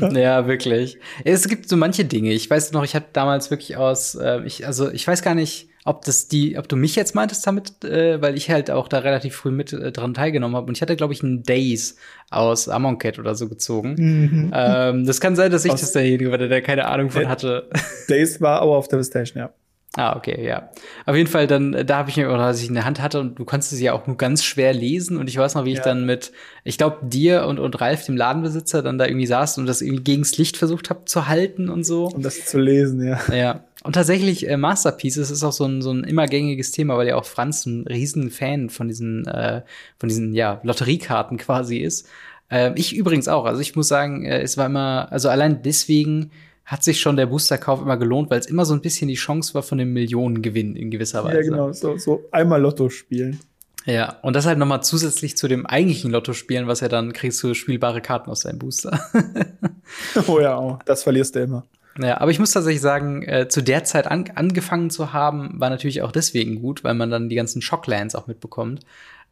ja, 0.12 0.46
wirklich. 0.46 0.98
Es 1.24 1.48
gibt 1.48 1.68
so 1.68 1.76
manche 1.76 2.04
Dinge. 2.04 2.32
Ich 2.32 2.48
weiß 2.48 2.72
noch, 2.72 2.84
ich 2.84 2.94
hatte 2.94 3.08
damals 3.12 3.50
wirklich 3.50 3.76
aus, 3.76 4.14
äh, 4.14 4.42
ich, 4.44 4.66
also 4.66 4.90
ich 4.90 5.06
weiß 5.06 5.22
gar 5.22 5.34
nicht, 5.34 5.68
ob 5.84 6.04
das 6.04 6.28
die, 6.28 6.56
ob 6.56 6.68
du 6.68 6.76
mich 6.76 6.94
jetzt 6.94 7.16
meintest 7.16 7.44
damit, 7.44 7.84
äh, 7.84 8.22
weil 8.22 8.36
ich 8.36 8.48
halt 8.48 8.70
auch 8.70 8.86
da 8.86 8.98
relativ 8.98 9.34
früh 9.34 9.50
mit 9.50 9.72
äh, 9.72 9.90
dran 9.90 10.14
teilgenommen 10.14 10.54
habe 10.54 10.68
und 10.68 10.76
ich 10.76 10.82
hatte, 10.82 10.94
glaube 10.94 11.12
ich, 11.12 11.24
einen 11.24 11.42
Days 11.42 11.96
aus 12.30 12.68
Amonkhet 12.68 13.18
oder 13.18 13.34
so 13.34 13.48
gezogen. 13.48 13.96
Mhm. 13.98 14.52
Ähm, 14.54 15.04
das 15.04 15.20
kann 15.20 15.34
sein, 15.34 15.50
dass 15.50 15.64
ich 15.64 15.72
aus 15.72 15.80
das 15.80 15.90
derjenige 15.90 16.30
war, 16.30 16.38
der 16.38 16.62
keine 16.62 16.86
Ahnung 16.86 17.10
von 17.10 17.28
hatte. 17.28 17.68
Days 18.08 18.40
war 18.40 18.62
auch 18.62 18.76
auf 18.76 18.86
der 18.86 19.02
Station, 19.02 19.42
ja. 19.42 19.52
Ah, 19.94 20.16
okay, 20.16 20.42
ja. 20.42 20.70
Auf 21.04 21.14
jeden 21.14 21.28
Fall, 21.28 21.46
dann, 21.46 21.86
da 21.86 21.98
habe 21.98 22.08
ich 22.08 22.16
mir, 22.16 22.30
oder 22.30 22.44
als 22.44 22.62
ich 22.62 22.68
in 22.68 22.74
der 22.74 22.86
Hand 22.86 23.02
hatte, 23.02 23.20
und 23.20 23.38
du 23.38 23.44
konntest 23.44 23.72
sie 23.72 23.84
ja 23.84 23.92
auch 23.92 24.06
nur 24.06 24.16
ganz 24.16 24.42
schwer 24.42 24.72
lesen. 24.72 25.18
Und 25.18 25.28
ich 25.28 25.36
weiß 25.36 25.54
noch, 25.54 25.66
wie 25.66 25.72
ja. 25.72 25.78
ich 25.78 25.84
dann 25.84 26.06
mit, 26.06 26.32
ich 26.64 26.78
glaube, 26.78 26.98
dir 27.02 27.46
und, 27.46 27.58
und 27.58 27.78
Ralf, 27.78 28.06
dem 28.06 28.16
Ladenbesitzer, 28.16 28.82
dann 28.82 28.96
da 28.96 29.04
irgendwie 29.04 29.26
saß 29.26 29.58
und 29.58 29.66
das 29.66 29.82
irgendwie 29.82 30.02
gegens 30.02 30.38
Licht 30.38 30.56
versucht 30.56 30.88
habe 30.88 31.04
zu 31.04 31.28
halten 31.28 31.68
und 31.68 31.84
so. 31.84 32.06
Um 32.06 32.22
das 32.22 32.46
zu 32.46 32.58
lesen, 32.58 33.06
ja. 33.06 33.20
Ja. 33.34 33.64
Und 33.82 33.94
tatsächlich, 33.94 34.48
äh, 34.48 34.56
Masterpieces 34.56 35.30
ist 35.30 35.42
auch 35.42 35.52
so 35.52 35.66
ein, 35.66 35.82
so 35.82 35.92
ein 35.92 36.04
immer 36.04 36.26
gängiges 36.26 36.70
Thema, 36.70 36.96
weil 36.96 37.08
ja 37.08 37.16
auch 37.16 37.26
Franz 37.26 37.66
ein 37.66 37.86
riesen 37.86 38.30
Fan 38.30 38.70
von 38.70 38.88
diesen, 38.88 39.26
äh, 39.26 39.60
von 39.98 40.08
diesen, 40.08 40.32
ja, 40.34 40.60
Lotteriekarten 40.62 41.36
quasi 41.36 41.78
ist. 41.78 42.08
Äh, 42.48 42.72
ich 42.76 42.96
übrigens 42.96 43.28
auch. 43.28 43.44
Also 43.44 43.60
ich 43.60 43.76
muss 43.76 43.88
sagen, 43.88 44.24
äh, 44.24 44.40
es 44.40 44.56
war 44.56 44.66
immer, 44.66 45.08
also 45.10 45.28
allein 45.28 45.62
deswegen 45.62 46.30
hat 46.72 46.82
sich 46.82 47.02
schon 47.02 47.16
der 47.16 47.26
Boosterkauf 47.26 47.82
immer 47.82 47.98
gelohnt, 47.98 48.30
weil 48.30 48.40
es 48.40 48.46
immer 48.46 48.64
so 48.64 48.72
ein 48.72 48.80
bisschen 48.80 49.06
die 49.06 49.14
Chance 49.14 49.52
war 49.52 49.62
von 49.62 49.76
dem 49.76 49.92
Millionengewinn 49.92 50.74
in 50.74 50.90
gewisser 50.90 51.22
Weise. 51.22 51.36
Ja, 51.36 51.42
genau, 51.42 51.72
so, 51.72 51.98
so 51.98 52.24
einmal 52.32 52.62
Lotto 52.62 52.88
spielen. 52.88 53.40
Ja, 53.84 54.16
und 54.22 54.34
das 54.34 54.46
halt 54.46 54.56
noch 54.56 54.66
mal 54.66 54.80
zusätzlich 54.80 55.36
zu 55.36 55.48
dem 55.48 55.66
eigentlichen 55.66 56.10
Lotto 56.10 56.32
spielen, 56.32 56.68
was 56.68 56.80
ja 56.80 56.88
dann 56.88 57.12
kriegst 57.12 57.42
du 57.42 57.52
spielbare 57.52 58.00
Karten 58.00 58.30
aus 58.30 58.40
deinem 58.40 58.58
Booster. 58.58 58.98
oh 60.26 60.40
ja, 60.40 60.58
oh, 60.58 60.78
das 60.86 61.02
verlierst 61.02 61.34
du 61.34 61.40
immer. 61.40 61.66
Ja, 61.98 62.22
aber 62.22 62.30
ich 62.30 62.38
muss 62.38 62.52
tatsächlich 62.52 62.80
sagen, 62.80 63.22
äh, 63.24 63.48
zu 63.48 63.60
der 63.60 63.84
Zeit 63.84 64.06
an 64.06 64.24
angefangen 64.34 64.88
zu 64.88 65.12
haben, 65.12 65.60
war 65.60 65.68
natürlich 65.68 66.00
auch 66.00 66.12
deswegen 66.12 66.62
gut, 66.62 66.84
weil 66.84 66.94
man 66.94 67.10
dann 67.10 67.28
die 67.28 67.36
ganzen 67.36 67.60
Shocklands 67.60 68.14
auch 68.14 68.28
mitbekommt. 68.28 68.80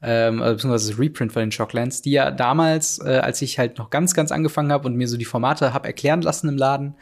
Ähm, 0.03 0.43
also 0.43 0.57
beziehungsweise 0.57 0.91
das 0.91 0.99
Reprint 1.01 1.33
von 1.33 1.41
den 1.41 1.53
Shocklands, 1.53 2.03
die 2.03 2.11
ja 2.11 2.31
damals, 2.31 2.99
äh, 2.99 3.21
als 3.23 3.41
ich 3.41 3.59
halt 3.59 3.79
noch 3.79 3.89
ganz, 3.89 4.13
ganz 4.13 4.31
angefangen 4.31 4.73
habe 4.73 4.87
und 4.87 4.97
mir 4.97 5.09
so 5.09 5.17
die 5.17 5.25
Formate 5.25 5.73
hab 5.73 5.87
erklären 5.87 6.21
lassen 6.21 6.51
im 6.51 6.59
Laden, 6.59 6.97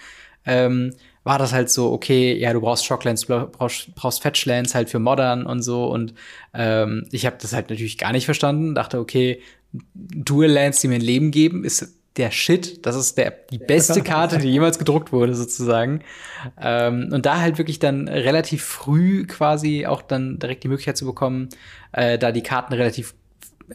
ähm, 0.48 0.94
war 1.24 1.38
das 1.38 1.52
halt 1.52 1.70
so, 1.70 1.92
okay, 1.92 2.37
ja, 2.37 2.52
du 2.52 2.61
brauchst 2.61 2.87
Shocklands, 2.87 3.26
du 3.26 3.46
brauchst, 3.52 3.94
brauchst 3.94 4.22
Fetchlands 4.22 4.74
halt 4.74 4.88
für 4.88 4.98
Modern 4.98 5.44
und 5.44 5.62
so. 5.62 5.84
Und 5.84 6.14
ähm, 6.54 7.06
ich 7.12 7.26
habe 7.26 7.37
das 7.40 7.52
halt 7.52 7.68
natürlich 7.68 7.98
gar 7.98 8.12
nicht 8.12 8.24
verstanden. 8.24 8.74
Dachte, 8.74 8.98
okay, 8.98 9.42
Dual 9.94 10.50
Lands, 10.50 10.80
die 10.80 10.88
mir 10.88 10.94
ein 10.94 11.02
Leben 11.02 11.30
geben, 11.30 11.64
ist 11.64 11.94
der 12.16 12.30
Shit. 12.30 12.87
Das 12.87 12.96
ist 12.96 13.18
der, 13.18 13.34
die 13.50 13.58
beste 13.58 14.02
Karte, 14.04 14.38
die 14.38 14.48
jemals 14.48 14.78
gedruckt 14.78 15.12
wurde, 15.12 15.34
sozusagen. 15.34 16.00
Ähm, 16.61 17.11
und 17.12 17.26
da 17.26 17.40
halt 17.40 17.58
wirklich 17.58 17.78
dann 17.78 18.08
relativ 18.08 18.64
früh 18.64 19.26
quasi 19.26 19.87
auch 19.87 20.00
dann 20.00 20.38
direkt 20.38 20.64
die 20.64 20.68
Möglichkeit 20.68 20.96
zu 20.96 21.04
bekommen, 21.04 21.50
äh, 21.92 22.18
da 22.18 22.32
die 22.32 22.42
Karten 22.42 22.72
relativ, 22.72 23.14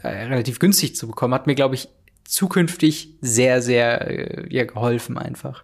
äh, 0.01 0.07
relativ 0.07 0.59
günstig 0.59 0.95
zu 0.95 1.07
bekommen, 1.07 1.35
hat 1.35 1.45
mir, 1.45 1.55
glaube 1.55 1.75
ich, 1.75 1.87
zukünftig 2.23 3.09
sehr, 3.21 3.61
sehr 3.61 4.07
äh, 4.07 4.45
ja, 4.49 4.65
geholfen 4.65 5.17
einfach. 5.19 5.63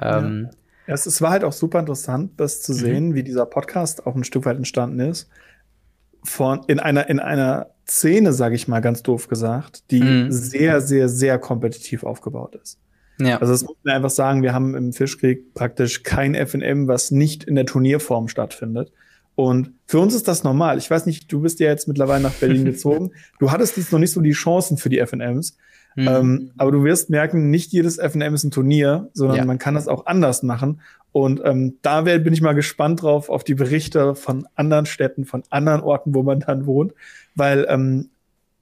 Ähm, 0.00 0.48
ja. 0.86 0.94
es, 0.94 1.06
es 1.06 1.20
war 1.20 1.30
halt 1.30 1.44
auch 1.44 1.52
super 1.52 1.80
interessant, 1.80 2.32
das 2.38 2.62
zu 2.62 2.72
mhm. 2.72 2.76
sehen, 2.76 3.14
wie 3.14 3.22
dieser 3.22 3.46
Podcast 3.46 4.06
auch 4.06 4.14
ein 4.14 4.24
Stück 4.24 4.44
weit 4.44 4.56
entstanden 4.56 5.00
ist. 5.00 5.28
Von, 6.24 6.60
in 6.68 6.78
einer, 6.78 7.08
in 7.08 7.18
einer 7.18 7.70
Szene, 7.88 8.32
sage 8.32 8.54
ich 8.54 8.68
mal 8.68 8.80
ganz 8.80 9.02
doof 9.02 9.28
gesagt, 9.28 9.90
die 9.90 10.02
mhm. 10.02 10.30
sehr, 10.30 10.80
sehr, 10.80 11.08
sehr 11.08 11.38
kompetitiv 11.38 12.04
aufgebaut 12.04 12.54
ist. 12.54 12.78
Ja. 13.20 13.38
Also 13.38 13.52
das 13.52 13.62
muss 13.64 13.76
man 13.82 13.96
einfach 13.96 14.10
sagen, 14.10 14.42
wir 14.42 14.54
haben 14.54 14.74
im 14.74 14.92
Fischkrieg 14.92 15.54
praktisch 15.54 16.02
kein 16.02 16.34
FNM, 16.34 16.88
was 16.88 17.10
nicht 17.10 17.44
in 17.44 17.54
der 17.54 17.66
Turnierform 17.66 18.28
stattfindet. 18.28 18.92
Und 19.34 19.72
für 19.86 19.98
uns 19.98 20.14
ist 20.14 20.28
das 20.28 20.44
normal. 20.44 20.78
Ich 20.78 20.90
weiß 20.90 21.06
nicht, 21.06 21.32
du 21.32 21.40
bist 21.40 21.60
ja 21.60 21.68
jetzt 21.68 21.88
mittlerweile 21.88 22.22
nach 22.22 22.34
Berlin 22.34 22.64
gezogen. 22.66 23.12
Du 23.38 23.50
hattest 23.50 23.76
jetzt 23.76 23.92
noch 23.92 23.98
nicht 23.98 24.12
so 24.12 24.20
die 24.20 24.32
Chancen 24.32 24.76
für 24.76 24.88
die 24.88 25.04
FNMs. 25.04 25.56
Mhm. 25.94 26.08
Ähm, 26.08 26.50
aber 26.56 26.72
du 26.72 26.84
wirst 26.84 27.10
merken, 27.10 27.50
nicht 27.50 27.72
jedes 27.72 27.98
FNM 27.98 28.34
ist 28.34 28.44
ein 28.44 28.50
Turnier, 28.50 29.10
sondern 29.12 29.36
ja. 29.36 29.44
man 29.44 29.58
kann 29.58 29.74
das 29.74 29.88
auch 29.88 30.06
anders 30.06 30.42
machen. 30.42 30.80
Und 31.12 31.42
ähm, 31.44 31.76
da 31.82 32.06
wär, 32.06 32.18
bin 32.18 32.32
ich 32.32 32.40
mal 32.40 32.54
gespannt 32.54 33.02
drauf, 33.02 33.28
auf 33.28 33.44
die 33.44 33.54
Berichte 33.54 34.14
von 34.14 34.46
anderen 34.54 34.86
Städten, 34.86 35.26
von 35.26 35.42
anderen 35.50 35.82
Orten, 35.82 36.14
wo 36.14 36.22
man 36.22 36.40
dann 36.40 36.64
wohnt, 36.64 36.94
weil 37.34 37.66
ähm, 37.68 38.08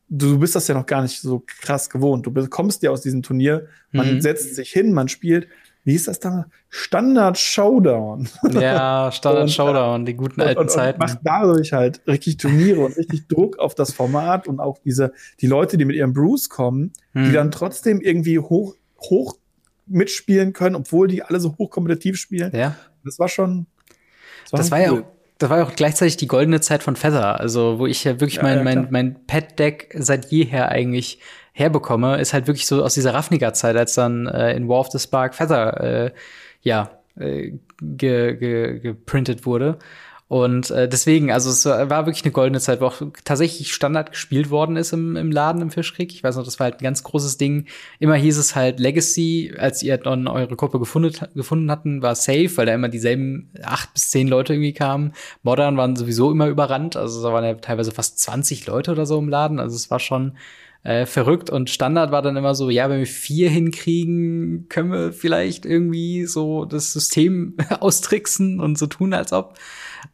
du 0.09 0.41
bist 0.41 0.57
das 0.57 0.67
ja 0.67 0.75
noch 0.75 0.87
gar 0.87 1.03
nicht 1.03 1.21
so 1.21 1.45
krass 1.47 1.89
gewohnt. 1.89 2.27
Du 2.27 2.49
kommst 2.49 2.83
ja 2.83 2.91
aus 2.91 3.03
diesem 3.03 3.23
Turnier, 3.23 3.69
man 3.93 4.17
mhm. 4.17 4.21
setzt 4.21 4.57
sich 4.57 4.71
hin, 4.71 4.93
man 4.93 5.09
spielt, 5.09 5.47
wie 5.85 5.95
ist 5.95 6.09
das 6.09 6.21
da? 6.21 6.47
Standard 6.69 7.39
Showdown. 7.39 8.29
Ja, 8.53 9.11
Standard 9.13 9.45
und, 9.45 9.49
äh, 9.49 9.53
Showdown, 9.53 10.07
die 10.07 10.15
guten 10.15 10.41
alten 10.41 10.59
und, 10.59 10.65
und, 10.65 10.71
Zeiten. 10.71 10.99
macht 10.99 11.19
dadurch 11.23 11.73
halt 11.73 12.01
richtig 12.07 12.37
Turniere 12.37 12.81
und 12.81 12.97
richtig 12.97 13.29
Druck 13.29 13.59
auf 13.59 13.75
das 13.75 13.93
Format 13.93 14.47
und 14.47 14.61
auch 14.61 14.79
diese, 14.85 15.13
die 15.41 15.47
Leute, 15.47 15.79
die 15.79 15.85
mit 15.85 15.97
ihrem 15.97 16.13
Bruce 16.13 16.49
kommen, 16.49 16.93
hm. 17.13 17.25
die 17.25 17.33
dann 17.33 17.51
trotzdem 17.51 18.01
irgendwie 18.01 18.39
hoch, 18.39 18.75
hoch 19.01 19.37
mitspielen 19.87 20.53
können, 20.53 20.77
obwohl 20.77 21.09
die 21.09 21.23
alle 21.23 21.41
so 21.41 21.57
hochkompetitiv 21.59 22.17
spielen. 22.17 22.53
Ja. 22.55 22.77
Das 23.05 23.19
war 23.19 23.29
schon. 23.29 23.67
Das 24.45 24.53
war, 24.53 24.59
das 24.59 24.71
war 24.71 24.79
cool. 24.79 24.85
ja 24.85 24.93
auch 24.93 25.21
das 25.41 25.49
war 25.49 25.59
ja 25.59 25.65
auch 25.65 25.75
gleichzeitig 25.75 26.19
die 26.19 26.27
goldene 26.27 26.61
Zeit 26.61 26.83
von 26.83 26.97
Feather, 26.97 27.41
also 27.41 27.79
wo 27.79 27.87
ich 27.87 28.05
ja 28.05 28.21
wirklich 28.21 28.43
mein, 28.43 28.63
mein, 28.63 28.89
mein 28.91 29.27
Pet-Deck 29.27 29.97
seit 29.99 30.31
jeher 30.31 30.69
eigentlich 30.69 31.19
herbekomme, 31.53 32.21
ist 32.21 32.33
halt 32.33 32.47
wirklich 32.47 32.67
so 32.67 32.83
aus 32.83 32.95
dieser 32.95 33.15
Ravnica-Zeit, 33.15 33.77
als 33.77 33.95
dann 33.95 34.27
äh, 34.27 34.55
in 34.55 34.69
War 34.69 34.81
of 34.81 34.91
the 34.91 34.99
Spark 34.99 35.35
Feather 35.35 35.81
äh, 35.81 36.11
ja 36.63 36.91
äh, 37.17 37.53
ge, 37.81 38.37
ge, 38.37 38.79
geprintet 38.81 39.47
wurde. 39.47 39.79
Und 40.31 40.71
äh, 40.71 40.89
deswegen, 40.89 41.33
also 41.33 41.51
es 41.51 41.67
war 41.67 42.07
wirklich 42.07 42.23
eine 42.23 42.31
goldene 42.31 42.61
Zeit, 42.61 42.81
wo 42.81 42.85
auch 42.85 43.03
tatsächlich 43.25 43.75
Standard 43.75 44.13
gespielt 44.13 44.49
worden 44.49 44.77
ist 44.77 44.93
im, 44.93 45.17
im 45.17 45.33
Laden 45.33 45.61
im 45.61 45.73
Fischkrieg. 45.73 46.13
Ich 46.13 46.23
weiß 46.23 46.37
noch, 46.37 46.45
das 46.45 46.61
war 46.61 46.67
halt 46.67 46.77
ein 46.77 46.85
ganz 46.85 47.03
großes 47.03 47.37
Ding. 47.37 47.67
Immer 47.99 48.15
hieß 48.15 48.39
es 48.39 48.55
halt 48.55 48.79
Legacy, 48.79 49.53
als 49.59 49.83
ihr 49.83 49.99
dann 49.99 50.29
eure 50.29 50.55
Gruppe 50.55 50.79
gefunden, 50.79 51.13
gefunden 51.35 51.69
hatten, 51.69 52.01
war 52.01 52.15
safe, 52.15 52.49
weil 52.57 52.67
da 52.67 52.75
immer 52.75 52.89
dieselben 52.89 53.51
acht 53.65 53.93
bis 53.93 54.11
zehn 54.11 54.29
Leute 54.29 54.53
irgendwie 54.53 54.73
kamen. 54.73 55.15
Modern 55.43 55.77
waren 55.77 55.97
sowieso 55.97 56.31
immer 56.31 56.47
überrannt, 56.47 56.95
also 56.95 57.21
da 57.25 57.33
waren 57.33 57.45
ja 57.45 57.55
teilweise 57.55 57.91
fast 57.91 58.21
20 58.21 58.69
Leute 58.69 58.93
oder 58.93 59.07
so 59.07 59.19
im 59.19 59.29
Laden. 59.29 59.59
Also 59.59 59.75
es 59.75 59.91
war 59.91 59.99
schon 59.99 60.37
äh, 60.83 61.05
verrückt 61.05 61.51
und 61.51 61.69
Standard 61.69 62.11
war 62.11 62.23
dann 62.23 62.37
immer 62.37 62.55
so, 62.55 62.71
ja, 62.71 62.89
wenn 62.89 63.01
wir 63.01 63.07
vier 63.07 63.51
hinkriegen, 63.51 64.67
können 64.69 64.91
wir 64.91 65.13
vielleicht 65.13 65.67
irgendwie 65.67 66.25
so 66.25 66.65
das 66.65 66.93
System 66.93 67.57
austricksen 67.81 68.61
und 68.61 68.79
so 68.79 68.87
tun, 68.87 69.13
als 69.13 69.33
ob. 69.33 69.59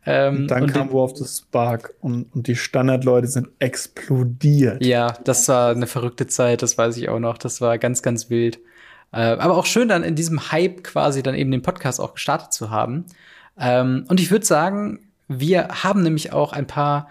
Ähm, 0.04 0.36
und 0.38 0.50
dann 0.50 0.64
und 0.64 0.72
kam 0.72 0.92
War 0.92 1.04
of 1.04 1.16
the 1.16 1.24
Spark 1.24 1.94
und, 2.00 2.34
und 2.34 2.48
die 2.48 2.56
Standardleute 2.56 3.28
sind 3.28 3.48
explodiert. 3.60 4.84
Ja, 4.84 5.16
das 5.24 5.46
war 5.48 5.70
eine 5.70 5.86
verrückte 5.86 6.26
Zeit, 6.26 6.62
das 6.62 6.76
weiß 6.76 6.96
ich 6.96 7.08
auch 7.08 7.20
noch. 7.20 7.38
Das 7.38 7.60
war 7.60 7.78
ganz, 7.78 8.02
ganz 8.02 8.28
wild. 8.28 8.58
Äh, 9.12 9.18
aber 9.18 9.56
auch 9.56 9.66
schön, 9.66 9.88
dann 9.88 10.02
in 10.02 10.16
diesem 10.16 10.50
Hype 10.50 10.82
quasi 10.82 11.22
dann 11.22 11.36
eben 11.36 11.52
den 11.52 11.62
Podcast 11.62 12.00
auch 12.00 12.14
gestartet 12.14 12.52
zu 12.52 12.70
haben. 12.70 13.06
Ähm, 13.58 14.04
und 14.08 14.18
ich 14.18 14.32
würde 14.32 14.44
sagen, 14.44 15.08
wir 15.28 15.68
haben 15.68 16.02
nämlich 16.02 16.32
auch 16.32 16.52
ein 16.52 16.66
paar 16.66 17.08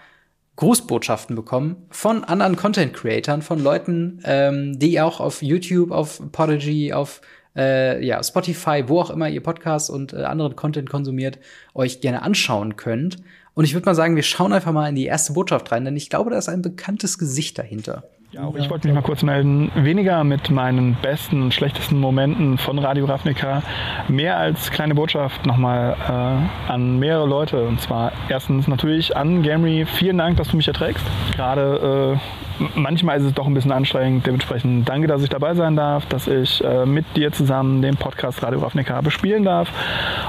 Grußbotschaften 0.56 1.36
bekommen 1.36 1.86
von 1.90 2.24
anderen 2.24 2.56
Content 2.56 2.94
Creatern, 2.94 3.42
von 3.42 3.62
Leuten, 3.62 4.20
ähm, 4.24 4.78
die 4.78 5.00
auch 5.00 5.20
auf 5.20 5.42
YouTube, 5.42 5.90
auf 5.90 6.20
Podigy, 6.32 6.92
auf 6.92 7.20
äh, 7.54 8.04
ja, 8.04 8.22
Spotify, 8.22 8.84
wo 8.86 9.00
auch 9.00 9.10
immer 9.10 9.28
ihr 9.28 9.42
Podcast 9.42 9.90
und 9.90 10.12
äh, 10.12 10.22
anderen 10.24 10.56
Content 10.56 10.90
konsumiert, 10.90 11.38
euch 11.74 12.00
gerne 12.00 12.22
anschauen 12.22 12.76
könnt. 12.76 13.18
Und 13.54 13.64
ich 13.64 13.74
würde 13.74 13.86
mal 13.86 13.94
sagen, 13.94 14.16
wir 14.16 14.22
schauen 14.22 14.52
einfach 14.52 14.72
mal 14.72 14.88
in 14.88 14.94
die 14.94 15.06
erste 15.06 15.32
Botschaft 15.32 15.72
rein, 15.72 15.84
denn 15.84 15.96
ich 15.96 16.10
glaube, 16.10 16.30
da 16.30 16.38
ist 16.38 16.48
ein 16.48 16.62
bekanntes 16.62 17.18
Gesicht 17.18 17.58
dahinter. 17.58 18.04
Ja, 18.36 18.44
auch 18.44 18.54
ich 18.54 18.68
wollte 18.68 18.86
mich 18.86 18.94
mal 18.94 19.00
kurz 19.00 19.22
melden. 19.22 19.72
Weniger 19.76 20.22
mit 20.22 20.50
meinen 20.50 20.94
besten 21.00 21.40
und 21.40 21.54
schlechtesten 21.54 21.98
Momenten 21.98 22.58
von 22.58 22.78
Radio 22.78 23.06
Ravnica. 23.06 23.62
Mehr 24.08 24.36
als 24.36 24.70
kleine 24.70 24.94
Botschaft 24.94 25.46
nochmal 25.46 25.96
äh, 26.06 26.70
an 26.70 26.98
mehrere 26.98 27.26
Leute. 27.26 27.64
Und 27.64 27.80
zwar 27.80 28.12
erstens 28.28 28.68
natürlich 28.68 29.16
an 29.16 29.42
Gamry. 29.42 29.86
Vielen 29.86 30.18
Dank, 30.18 30.36
dass 30.36 30.48
du 30.48 30.58
mich 30.58 30.68
erträgst. 30.68 31.06
Gerade 31.34 32.18
äh, 32.18 32.68
manchmal 32.74 33.18
ist 33.18 33.24
es 33.24 33.34
doch 33.34 33.46
ein 33.46 33.54
bisschen 33.54 33.72
anstrengend. 33.72 34.26
Dementsprechend 34.26 34.88
danke, 34.88 35.06
dass 35.06 35.22
ich 35.22 35.28
dabei 35.28 35.54
sein 35.54 35.76
darf, 35.76 36.06
dass 36.06 36.26
ich 36.26 36.62
äh, 36.64 36.86
mit 36.86 37.04
dir 37.16 37.32
zusammen 37.32 37.82
den 37.82 37.96
Podcast 37.96 38.42
Radio 38.42 38.60
Ravnica 38.60 39.00
bespielen 39.00 39.44
darf 39.44 39.70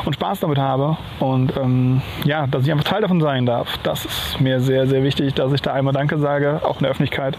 und 0.05 0.13
Spaß 0.13 0.39
damit 0.41 0.57
habe. 0.57 0.97
Und 1.19 1.55
ähm, 1.57 2.01
ja, 2.23 2.47
dass 2.47 2.63
ich 2.63 2.71
einfach 2.71 2.85
Teil 2.85 3.01
davon 3.01 3.21
sein 3.21 3.45
darf. 3.45 3.77
Das 3.83 4.05
ist 4.05 4.39
mir 4.39 4.59
sehr, 4.59 4.87
sehr 4.87 5.03
wichtig, 5.03 5.33
dass 5.33 5.51
ich 5.53 5.61
da 5.61 5.73
einmal 5.73 5.93
Danke 5.93 6.17
sage, 6.19 6.61
auch 6.63 6.77
in 6.77 6.83
der 6.83 6.91
Öffentlichkeit. 6.91 7.37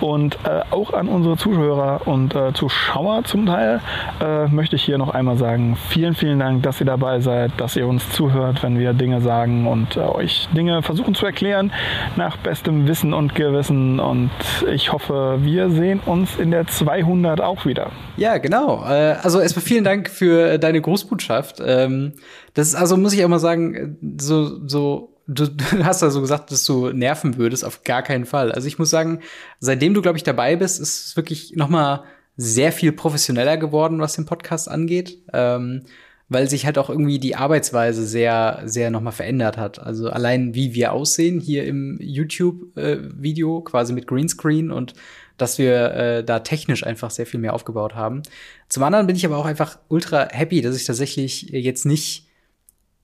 Und 0.00 0.38
äh, 0.44 0.62
auch 0.70 0.92
an 0.92 1.08
unsere 1.08 1.36
Zuhörer 1.36 2.06
und 2.06 2.34
äh, 2.34 2.52
Zuschauer 2.52 3.24
zum 3.24 3.46
Teil 3.46 3.80
äh, 4.20 4.46
möchte 4.48 4.76
ich 4.76 4.82
hier 4.84 4.98
noch 4.98 5.10
einmal 5.10 5.36
sagen, 5.36 5.76
vielen, 5.88 6.14
vielen 6.14 6.38
Dank, 6.38 6.62
dass 6.62 6.80
ihr 6.80 6.86
dabei 6.86 7.20
seid, 7.20 7.52
dass 7.58 7.76
ihr 7.76 7.86
uns 7.86 8.08
zuhört, 8.10 8.62
wenn 8.62 8.78
wir 8.78 8.92
Dinge 8.92 9.20
sagen 9.20 9.66
und 9.66 9.96
äh, 9.96 10.00
euch 10.00 10.48
Dinge 10.56 10.82
versuchen 10.82 11.14
zu 11.14 11.26
erklären 11.26 11.72
nach 12.16 12.36
bestem 12.38 12.88
Wissen 12.88 13.12
und 13.12 13.34
Gewissen. 13.34 14.00
Und 14.00 14.30
ich 14.72 14.92
hoffe, 14.92 15.38
wir 15.42 15.70
sehen 15.70 16.00
uns 16.04 16.36
in 16.36 16.50
der 16.50 16.66
200 16.66 17.40
auch 17.40 17.66
wieder. 17.66 17.90
Ja, 18.16 18.38
genau. 18.38 18.84
Äh, 18.86 19.16
also 19.22 19.40
erstmal 19.40 19.64
vielen 19.64 19.84
Dank 19.84 20.08
für 20.08 20.58
deine 20.58 20.80
Großbotschaft. 20.80 21.62
Ähm, 21.64 22.14
das 22.54 22.68
ist 22.68 22.74
also, 22.74 22.96
muss 22.96 23.12
ich 23.12 23.24
auch 23.24 23.28
mal 23.28 23.38
sagen, 23.38 23.96
so, 24.18 24.66
so 24.66 25.19
du, 25.48 25.84
hast 25.84 26.02
ja 26.02 26.10
so 26.10 26.20
gesagt, 26.20 26.50
dass 26.50 26.64
du 26.64 26.90
nerven 26.90 27.36
würdest, 27.36 27.64
auf 27.64 27.84
gar 27.84 28.02
keinen 28.02 28.26
Fall. 28.26 28.52
Also 28.52 28.66
ich 28.66 28.78
muss 28.78 28.90
sagen, 28.90 29.20
seitdem 29.60 29.94
du, 29.94 30.02
glaube 30.02 30.18
ich, 30.18 30.24
dabei 30.24 30.56
bist, 30.56 30.80
ist 30.80 31.06
es 31.06 31.16
wirklich 31.16 31.54
noch 31.54 31.68
mal 31.68 32.04
sehr 32.36 32.72
viel 32.72 32.92
professioneller 32.92 33.56
geworden, 33.56 34.00
was 34.00 34.14
den 34.14 34.26
Podcast 34.26 34.68
angeht. 34.68 35.18
Ähm, 35.32 35.82
weil 36.30 36.48
sich 36.48 36.64
halt 36.64 36.78
auch 36.78 36.88
irgendwie 36.88 37.18
die 37.18 37.34
Arbeitsweise 37.34 38.06
sehr, 38.06 38.62
sehr 38.64 38.90
nochmal 38.90 39.12
verändert 39.12 39.56
hat. 39.56 39.80
Also 39.80 40.08
allein 40.08 40.54
wie 40.54 40.74
wir 40.74 40.92
aussehen 40.92 41.40
hier 41.40 41.66
im 41.66 41.98
YouTube-Video, 42.00 43.58
äh, 43.58 43.62
quasi 43.64 43.92
mit 43.92 44.06
Greenscreen 44.06 44.70
und 44.70 44.94
dass 45.36 45.58
wir 45.58 45.92
äh, 45.92 46.24
da 46.24 46.38
technisch 46.38 46.86
einfach 46.86 47.10
sehr 47.10 47.26
viel 47.26 47.40
mehr 47.40 47.52
aufgebaut 47.52 47.96
haben. 47.96 48.22
Zum 48.68 48.84
anderen 48.84 49.08
bin 49.08 49.16
ich 49.16 49.26
aber 49.26 49.38
auch 49.38 49.44
einfach 49.44 49.80
ultra 49.88 50.28
happy, 50.30 50.60
dass 50.60 50.76
ich 50.76 50.84
tatsächlich 50.84 51.48
jetzt 51.50 51.84
nicht 51.84 52.29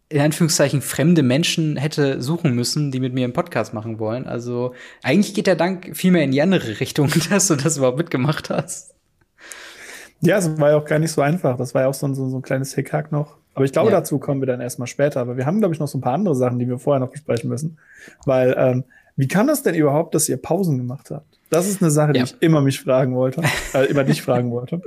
in 0.08 0.20
Anführungszeichen 0.20 0.82
fremde 0.82 1.22
Menschen 1.22 1.76
hätte 1.76 2.22
suchen 2.22 2.54
müssen, 2.54 2.92
die 2.92 3.00
mit 3.00 3.12
mir 3.12 3.24
einen 3.24 3.32
Podcast 3.32 3.74
machen 3.74 3.98
wollen. 3.98 4.26
Also 4.26 4.72
eigentlich 5.02 5.34
geht 5.34 5.48
der 5.48 5.56
Dank 5.56 5.96
viel 5.96 6.12
mehr 6.12 6.22
in 6.22 6.30
die 6.30 6.40
andere 6.40 6.80
Richtung, 6.80 7.10
dass 7.30 7.48
du 7.48 7.56
das 7.56 7.76
überhaupt 7.76 7.98
mitgemacht 7.98 8.50
hast. 8.50 8.94
Ja, 10.20 10.38
es 10.38 10.58
war 10.58 10.70
ja 10.70 10.76
auch 10.76 10.84
gar 10.84 10.98
nicht 10.98 11.12
so 11.12 11.20
einfach. 11.20 11.56
Das 11.56 11.74
war 11.74 11.82
ja 11.82 11.88
auch 11.88 11.94
so 11.94 12.06
ein, 12.06 12.14
so, 12.14 12.24
ein 12.36 12.42
kleines 12.42 12.74
Hickhack 12.74 13.12
noch. 13.12 13.36
Aber 13.54 13.64
ich 13.64 13.72
glaube, 13.72 13.90
ja. 13.90 13.96
dazu 13.98 14.18
kommen 14.18 14.40
wir 14.40 14.46
dann 14.46 14.60
erstmal 14.60 14.86
später. 14.86 15.20
Aber 15.20 15.36
wir 15.36 15.46
haben, 15.46 15.58
glaube 15.58 15.74
ich, 15.74 15.80
noch 15.80 15.88
so 15.88 15.98
ein 15.98 16.02
paar 16.02 16.14
andere 16.14 16.34
Sachen, 16.34 16.58
die 16.58 16.68
wir 16.68 16.78
vorher 16.78 17.00
noch 17.00 17.10
besprechen 17.10 17.48
müssen. 17.50 17.78
Weil, 18.24 18.54
ähm, 18.56 18.84
wie 19.16 19.28
kann 19.28 19.46
das 19.46 19.62
denn 19.62 19.74
überhaupt, 19.74 20.14
dass 20.14 20.28
ihr 20.28 20.36
Pausen 20.36 20.76
gemacht 20.78 21.10
habt? 21.10 21.36
Das 21.50 21.68
ist 21.68 21.80
eine 21.80 21.90
Sache, 21.90 22.12
die 22.12 22.18
ja. 22.18 22.24
ich 22.24 22.37
immer 22.40 22.61
mich 22.61 22.80
fragen 22.80 23.14
wollte, 23.14 23.42
äh, 23.74 23.87
immer 23.87 24.04
dich 24.04 24.22
fragen 24.22 24.50
wollte. 24.50 24.80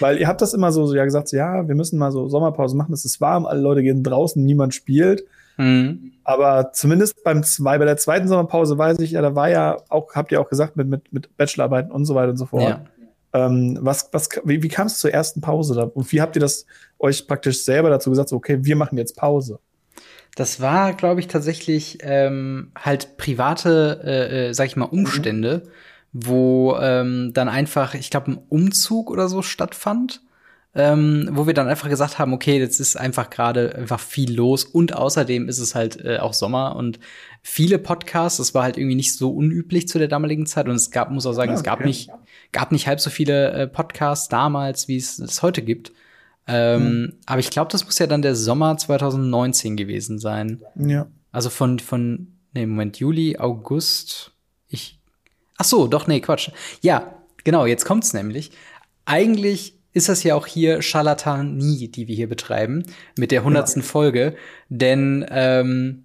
Weil 0.00 0.18
ihr 0.18 0.26
habt 0.26 0.40
das 0.40 0.54
immer 0.54 0.72
so, 0.72 0.86
so 0.86 0.94
ja 0.94 1.04
gesagt, 1.04 1.28
so, 1.28 1.36
ja, 1.36 1.68
wir 1.68 1.74
müssen 1.74 1.98
mal 1.98 2.10
so 2.10 2.28
Sommerpause 2.28 2.76
machen, 2.76 2.92
es 2.92 3.04
ist 3.04 3.20
warm, 3.20 3.46
alle 3.46 3.60
Leute 3.60 3.82
gehen 3.82 4.02
draußen, 4.02 4.44
niemand 4.44 4.74
spielt. 4.74 5.24
Mhm. 5.56 6.12
Aber 6.24 6.72
zumindest 6.72 7.22
beim 7.22 7.42
zwei, 7.42 7.78
bei 7.78 7.84
der 7.84 7.96
zweiten 7.96 8.28
Sommerpause 8.28 8.78
weiß 8.78 8.98
ich, 9.00 9.12
ja, 9.12 9.22
da 9.22 9.34
war 9.34 9.50
ja 9.50 9.76
auch, 9.88 10.14
habt 10.14 10.32
ihr 10.32 10.40
auch 10.40 10.48
gesagt, 10.48 10.76
mit, 10.76 10.88
mit, 10.88 11.12
mit 11.12 11.36
Bachelorarbeiten 11.36 11.92
und 11.92 12.06
so 12.06 12.14
weiter 12.14 12.30
und 12.30 12.38
so 12.38 12.46
fort. 12.46 12.62
Ja. 12.62 12.84
Ähm, 13.32 13.78
was, 13.80 14.08
was, 14.12 14.28
wie, 14.44 14.62
wie 14.62 14.68
kam 14.68 14.88
es 14.88 14.98
zur 14.98 15.12
ersten 15.12 15.40
Pause 15.40 15.74
da? 15.74 15.82
Und 15.84 16.10
wie 16.12 16.20
habt 16.20 16.34
ihr 16.36 16.40
das 16.40 16.66
euch 16.98 17.26
praktisch 17.28 17.62
selber 17.62 17.90
dazu 17.90 18.10
gesagt, 18.10 18.30
so, 18.30 18.36
okay, 18.36 18.58
wir 18.62 18.74
machen 18.74 18.98
jetzt 18.98 19.16
Pause? 19.16 19.60
Das 20.34 20.60
war, 20.60 20.94
glaube 20.94 21.20
ich, 21.20 21.28
tatsächlich 21.28 21.98
ähm, 22.02 22.72
halt 22.76 23.16
private, 23.16 24.00
äh, 24.04 24.48
äh, 24.48 24.52
sag 24.54 24.66
ich 24.66 24.76
mal, 24.76 24.84
Umstände, 24.84 25.62
mhm. 25.64 25.70
Wo 26.12 26.76
ähm, 26.80 27.32
dann 27.34 27.48
einfach, 27.48 27.94
ich 27.94 28.10
glaube, 28.10 28.32
ein 28.32 28.38
Umzug 28.48 29.10
oder 29.10 29.28
so 29.28 29.42
stattfand 29.42 30.22
ähm, 30.72 31.28
wo 31.32 31.48
wir 31.48 31.54
dann 31.54 31.66
einfach 31.66 31.88
gesagt 31.88 32.18
haben, 32.18 32.32
okay, 32.32 32.58
jetzt 32.58 32.78
ist 32.78 32.96
einfach 32.96 33.28
gerade 33.30 33.74
einfach 33.74 33.98
viel 33.98 34.32
los 34.32 34.64
und 34.64 34.94
außerdem 34.94 35.48
ist 35.48 35.58
es 35.58 35.74
halt 35.74 36.04
äh, 36.04 36.18
auch 36.18 36.32
Sommer 36.32 36.76
und 36.76 37.00
viele 37.42 37.78
Podcasts, 37.80 38.38
das 38.38 38.54
war 38.54 38.62
halt 38.62 38.78
irgendwie 38.78 38.94
nicht 38.94 39.16
so 39.16 39.32
unüblich 39.32 39.88
zu 39.88 39.98
der 39.98 40.06
damaligen 40.06 40.46
Zeit 40.46 40.68
und 40.68 40.76
es 40.76 40.92
gab, 40.92 41.10
muss 41.10 41.26
auch 41.26 41.32
sagen, 41.32 41.50
ja, 41.50 41.56
es 41.56 41.64
gab 41.64 41.84
nicht, 41.84 42.10
gab 42.52 42.70
nicht 42.70 42.86
halb 42.86 43.00
so 43.00 43.10
viele 43.10 43.50
äh, 43.50 43.66
Podcasts 43.66 44.28
damals, 44.28 44.86
wie 44.86 44.96
es 44.96 45.18
es 45.18 45.42
heute 45.42 45.62
gibt. 45.62 45.92
Ähm, 46.46 46.82
mhm. 46.82 47.12
Aber 47.26 47.40
ich 47.40 47.50
glaube, 47.50 47.72
das 47.72 47.84
muss 47.84 47.98
ja 47.98 48.06
dann 48.06 48.22
der 48.22 48.36
Sommer 48.36 48.76
2019 48.76 49.76
gewesen 49.76 50.20
sein. 50.20 50.62
Ja. 50.76 51.08
Also 51.32 51.50
von, 51.50 51.80
von, 51.80 52.28
nee, 52.54 52.64
Moment, 52.64 52.98
Juli, 52.98 53.38
August, 53.38 54.32
ich, 54.68 54.99
ach 55.60 55.64
so, 55.64 55.86
doch, 55.86 56.06
nee, 56.06 56.20
Quatsch. 56.20 56.50
Ja, 56.80 57.14
genau, 57.44 57.66
jetzt 57.66 57.84
kommt's 57.84 58.14
nämlich. 58.14 58.50
Eigentlich 59.04 59.74
ist 59.92 60.08
das 60.08 60.22
ja 60.22 60.34
auch 60.34 60.46
hier 60.46 60.80
Charlatanie, 60.80 61.88
die 61.88 62.08
wir 62.08 62.16
hier 62.16 62.28
betreiben, 62.28 62.84
mit 63.18 63.30
der 63.30 63.44
hundertsten 63.44 63.82
ja. 63.82 63.88
Folge. 63.88 64.36
Denn 64.70 65.26
ähm, 65.28 66.04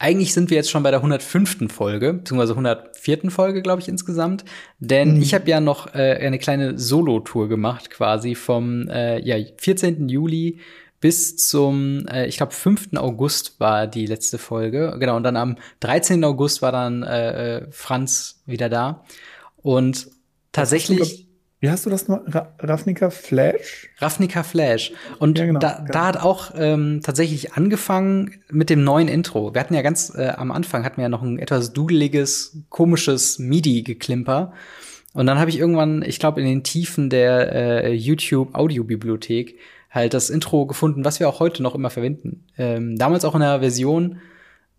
eigentlich 0.00 0.34
sind 0.34 0.50
wir 0.50 0.56
jetzt 0.56 0.70
schon 0.70 0.82
bei 0.82 0.90
der 0.90 0.98
105. 0.98 1.72
Folge, 1.72 2.14
beziehungsweise 2.14 2.54
104. 2.54 3.30
Folge, 3.30 3.62
glaube 3.62 3.82
ich, 3.82 3.88
insgesamt. 3.88 4.44
Denn 4.80 5.14
mhm. 5.14 5.22
ich 5.22 5.32
habe 5.32 5.48
ja 5.48 5.60
noch 5.60 5.94
äh, 5.94 6.18
eine 6.20 6.40
kleine 6.40 6.76
Solo-Tour 6.76 7.48
gemacht, 7.48 7.90
quasi 7.90 8.34
vom 8.34 8.88
äh, 8.88 9.20
ja, 9.20 9.36
14. 9.58 10.08
Juli 10.08 10.58
bis 11.06 11.36
zum, 11.36 12.04
äh, 12.08 12.26
ich 12.26 12.36
glaube, 12.36 12.50
5. 12.50 12.96
August 12.96 13.60
war 13.60 13.86
die 13.86 14.06
letzte 14.06 14.38
Folge. 14.38 14.96
Genau, 14.98 15.14
und 15.14 15.22
dann 15.22 15.36
am 15.36 15.54
13. 15.78 16.24
August 16.24 16.62
war 16.62 16.72
dann 16.72 17.04
äh, 17.04 17.58
äh, 17.58 17.66
Franz 17.70 18.42
wieder 18.44 18.68
da. 18.68 19.04
Und 19.62 20.08
tatsächlich 20.50 21.28
wie 21.60 21.70
hast 21.70 21.86
du 21.86 21.90
das 21.90 22.08
noch? 22.08 22.22
Ra 22.26 22.52
Ravnica 22.58 23.10
Flash? 23.10 23.88
Ravnica 23.98 24.42
Flash. 24.42 24.92
Und 25.20 25.38
ja, 25.38 25.46
genau, 25.46 25.60
da, 25.60 25.74
genau. 25.74 25.92
da 25.92 26.06
hat 26.06 26.16
auch 26.16 26.50
ähm, 26.56 27.02
tatsächlich 27.04 27.52
angefangen 27.52 28.40
mit 28.50 28.68
dem 28.68 28.82
neuen 28.82 29.06
Intro. 29.06 29.54
Wir 29.54 29.60
hatten 29.60 29.74
ja 29.74 29.82
ganz 29.82 30.12
äh, 30.12 30.32
am 30.36 30.50
Anfang 30.50 30.84
hatten 30.84 30.96
wir 30.96 31.04
ja 31.04 31.08
noch 31.08 31.22
ein 31.22 31.38
etwas 31.38 31.72
dudeliges, 31.72 32.64
komisches 32.68 33.38
MIDI-Geklimper. 33.38 34.54
Und 35.12 35.26
dann 35.26 35.38
habe 35.38 35.50
ich 35.50 35.58
irgendwann, 35.60 36.02
ich 36.02 36.18
glaube, 36.18 36.40
in 36.40 36.48
den 36.48 36.64
Tiefen 36.64 37.10
der 37.10 37.52
äh, 37.84 37.92
YouTube-Audiobibliothek 37.92 39.56
halt 39.96 40.14
das 40.14 40.30
Intro 40.30 40.66
gefunden, 40.66 41.04
was 41.04 41.18
wir 41.18 41.28
auch 41.28 41.40
heute 41.40 41.62
noch 41.62 41.74
immer 41.74 41.90
verwenden. 41.90 42.44
Ähm, 42.56 42.96
damals 42.96 43.24
auch 43.24 43.34
in 43.34 43.40
der 43.40 43.58
Version, 43.58 44.20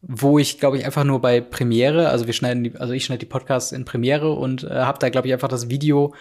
wo 0.01 0.39
ich, 0.39 0.59
glaube 0.59 0.77
ich, 0.77 0.85
einfach 0.85 1.03
nur 1.03 1.19
bei 1.19 1.41
Premiere, 1.41 2.09
also 2.09 2.27
wir 2.27 2.33
schneiden 2.33 2.63
die, 2.63 2.75
also 2.77 2.93
ich 2.93 3.03
schneide 3.03 3.19
die 3.19 3.25
Podcasts 3.25 3.73
in 3.73 3.83
Premiere 3.83 4.31
und 4.31 4.63
äh, 4.63 4.69
habe 4.69 4.99
da, 4.99 5.09
glaube 5.09 5.27
ich, 5.27 5.33
einfach 5.33 5.49
das 5.49 5.69
Video 5.69 6.13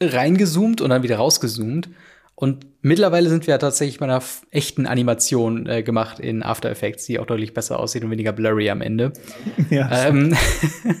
reingezoomt 0.00 0.80
und 0.80 0.90
dann 0.90 1.04
wieder 1.04 1.16
rausgezoomt. 1.16 1.88
Und 2.36 2.66
mittlerweile 2.82 3.28
sind 3.28 3.46
wir 3.46 3.52
ja 3.52 3.58
tatsächlich 3.58 3.98
bei 4.00 4.06
einer 4.06 4.20
echten 4.50 4.86
Animation 4.86 5.66
äh, 5.66 5.84
gemacht 5.84 6.18
in 6.18 6.42
After 6.42 6.68
Effects, 6.68 7.06
die 7.06 7.20
auch 7.20 7.26
deutlich 7.26 7.54
besser 7.54 7.78
aussieht 7.78 8.02
und 8.02 8.10
weniger 8.10 8.32
blurry 8.32 8.70
am 8.70 8.80
Ende. 8.80 9.12
Ja. 9.70 10.08
Ähm, 10.08 10.36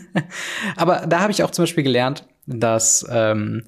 aber 0.76 1.06
da 1.08 1.20
habe 1.20 1.32
ich 1.32 1.42
auch 1.42 1.50
zum 1.50 1.64
Beispiel 1.64 1.84
gelernt, 1.84 2.24
dass 2.46 3.04
ähm, 3.10 3.64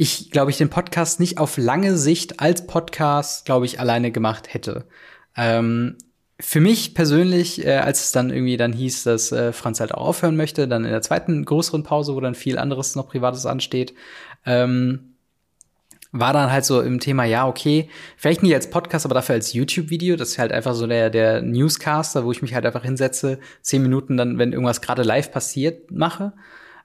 ich, 0.00 0.30
glaube 0.30 0.52
ich, 0.52 0.56
den 0.56 0.70
Podcast 0.70 1.18
nicht 1.18 1.38
auf 1.38 1.56
lange 1.56 1.96
Sicht 1.96 2.38
als 2.38 2.68
Podcast, 2.68 3.44
glaube 3.46 3.66
ich, 3.66 3.80
alleine 3.80 4.12
gemacht 4.12 4.54
hätte. 4.54 4.84
Ähm, 5.36 5.96
für 6.38 6.60
mich 6.60 6.94
persönlich, 6.94 7.66
äh, 7.66 7.78
als 7.78 8.04
es 8.04 8.12
dann 8.12 8.30
irgendwie 8.30 8.56
dann 8.56 8.72
hieß, 8.72 9.02
dass 9.02 9.32
äh, 9.32 9.52
Franz 9.52 9.80
halt 9.80 9.92
auch 9.92 10.06
aufhören 10.06 10.36
möchte, 10.36 10.68
dann 10.68 10.84
in 10.84 10.92
der 10.92 11.02
zweiten 11.02 11.44
größeren 11.44 11.82
Pause, 11.82 12.14
wo 12.14 12.20
dann 12.20 12.36
viel 12.36 12.58
anderes 12.58 12.94
noch 12.94 13.08
Privates 13.08 13.44
ansteht, 13.44 13.92
ähm, 14.46 15.16
war 16.12 16.32
dann 16.32 16.52
halt 16.52 16.64
so 16.64 16.80
im 16.80 17.00
Thema, 17.00 17.24
ja, 17.24 17.48
okay, 17.48 17.90
vielleicht 18.16 18.44
nicht 18.44 18.54
als 18.54 18.70
Podcast, 18.70 19.04
aber 19.04 19.16
dafür 19.16 19.34
als 19.34 19.52
YouTube-Video. 19.52 20.14
Das 20.14 20.28
ist 20.28 20.38
halt 20.38 20.52
einfach 20.52 20.74
so 20.74 20.86
der, 20.86 21.10
der 21.10 21.42
Newscaster, 21.42 22.24
wo 22.24 22.30
ich 22.30 22.40
mich 22.40 22.54
halt 22.54 22.64
einfach 22.64 22.84
hinsetze, 22.84 23.40
zehn 23.62 23.82
Minuten 23.82 24.16
dann, 24.16 24.38
wenn 24.38 24.52
irgendwas 24.52 24.80
gerade 24.80 25.02
live 25.02 25.32
passiert, 25.32 25.90
mache. 25.90 26.34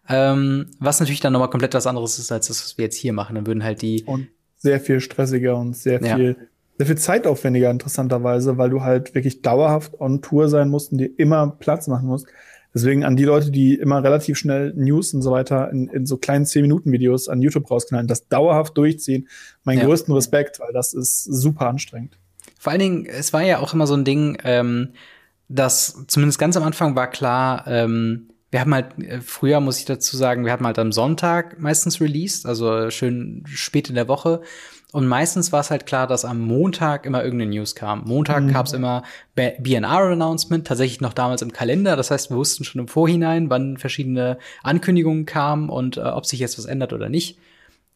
Ähm, 0.10 0.72
was 0.80 1.00
natürlich 1.00 1.22
dann 1.22 1.34
nochmal 1.34 1.50
komplett 1.50 1.74
was 1.74 1.88
anderes 1.88 2.20
ist, 2.20 2.32
als 2.32 2.48
das, 2.48 2.64
was 2.64 2.78
wir 2.78 2.86
jetzt 2.86 2.98
hier 2.98 3.14
machen. 3.14 3.36
Dann 3.36 3.48
würden 3.48 3.64
halt 3.64 3.82
die. 3.82 4.04
Und 4.04 4.28
sehr 4.58 4.80
viel 4.80 5.00
stressiger 5.00 5.58
und 5.58 5.76
sehr 5.76 6.00
viel, 6.00 6.38
ja. 6.40 6.46
sehr 6.78 6.88
viel 6.88 6.98
zeitaufwendiger, 6.98 7.70
interessanterweise, 7.70 8.58
weil 8.58 8.70
du 8.70 8.82
halt 8.82 9.14
wirklich 9.14 9.42
dauerhaft 9.42 10.00
on 10.00 10.22
Tour 10.22 10.50
sein 10.50 10.70
musst 10.70 10.92
und 10.92 11.00
dir 11.00 11.10
immer 11.18 11.48
Platz 11.60 11.88
machen 11.88 12.08
musst. 12.08 12.28
Deswegen 12.74 13.04
an 13.04 13.16
die 13.16 13.26
Leute, 13.26 13.52
die 13.52 13.76
immer 13.76 14.04
relativ 14.04 14.38
schnell 14.38 14.74
News 14.76 15.14
und 15.14 15.22
so 15.22 15.32
weiter 15.32 15.70
in, 15.70 15.90
in 15.90 16.06
so 16.06 16.18
kleinen 16.18 16.46
10-Minuten-Videos 16.46 17.30
an 17.30 17.42
YouTube 17.42 17.70
rausknallen, 17.70 18.08
das 18.08 18.28
dauerhaft 18.30 18.76
durchziehen, 18.78 19.28
meinen 19.64 19.80
ja. 19.80 19.86
größten 19.86 20.14
Respekt, 20.14 20.60
weil 20.60 20.74
das 20.74 20.94
ist 20.94 21.24
super 21.24 21.68
anstrengend. 21.68 22.18
Vor 22.58 22.72
allen 22.72 22.80
Dingen, 22.80 23.06
es 23.06 23.32
war 23.32 23.44
ja 23.44 23.60
auch 23.60 23.74
immer 23.74 23.86
so 23.86 23.94
ein 23.94 24.06
Ding, 24.06 24.38
ähm, 24.44 24.94
dass 25.50 26.06
zumindest 26.08 26.40
ganz 26.40 26.58
am 26.58 26.64
Anfang 26.64 26.96
war 26.96 27.10
klar, 27.10 27.66
ähm, 27.68 28.30
wir 28.54 28.60
haben 28.60 28.74
halt, 28.74 29.00
äh, 29.00 29.20
früher 29.20 29.60
muss 29.60 29.80
ich 29.80 29.86
dazu 29.86 30.16
sagen, 30.16 30.46
wir 30.46 30.52
hatten 30.52 30.68
halt 30.68 30.78
am 30.78 30.92
Sonntag 30.92 31.60
meistens 31.60 32.00
released, 32.00 32.46
also 32.46 32.92
schön 32.92 33.44
spät 33.48 33.90
in 33.90 33.96
der 33.96 34.08
Woche. 34.08 34.42
Und 34.92 35.08
meistens 35.08 35.52
war 35.52 35.62
es 35.62 35.72
halt 35.72 35.88
klar, 35.88 36.06
dass 36.06 36.24
am 36.24 36.40
Montag 36.40 37.08
immer 37.08 37.24
irgendeine 37.24 37.50
News 37.50 37.74
kam. 37.74 38.04
Montag 38.06 38.44
mhm. 38.44 38.54
gab 38.54 38.68
es 38.68 38.74
immer 38.74 39.02
BNR-Announcement, 39.36 40.68
tatsächlich 40.68 41.02
noch 41.02 41.14
damals 41.14 41.42
im 41.42 41.52
Kalender. 41.52 41.96
Das 41.96 42.12
heißt, 42.12 42.30
wir 42.30 42.38
wussten 42.38 42.64
schon 42.64 42.82
im 42.82 42.88
Vorhinein, 42.88 43.50
wann 43.50 43.78
verschiedene 43.78 44.38
Ankündigungen 44.62 45.26
kamen 45.26 45.70
und 45.70 45.98
äh, 45.98 46.02
ob 46.02 46.28
sich 46.28 46.40
jetzt 46.40 46.60
was 46.60 46.66
ändert 46.66 46.94
oder 46.94 47.10
nicht. 47.10 47.40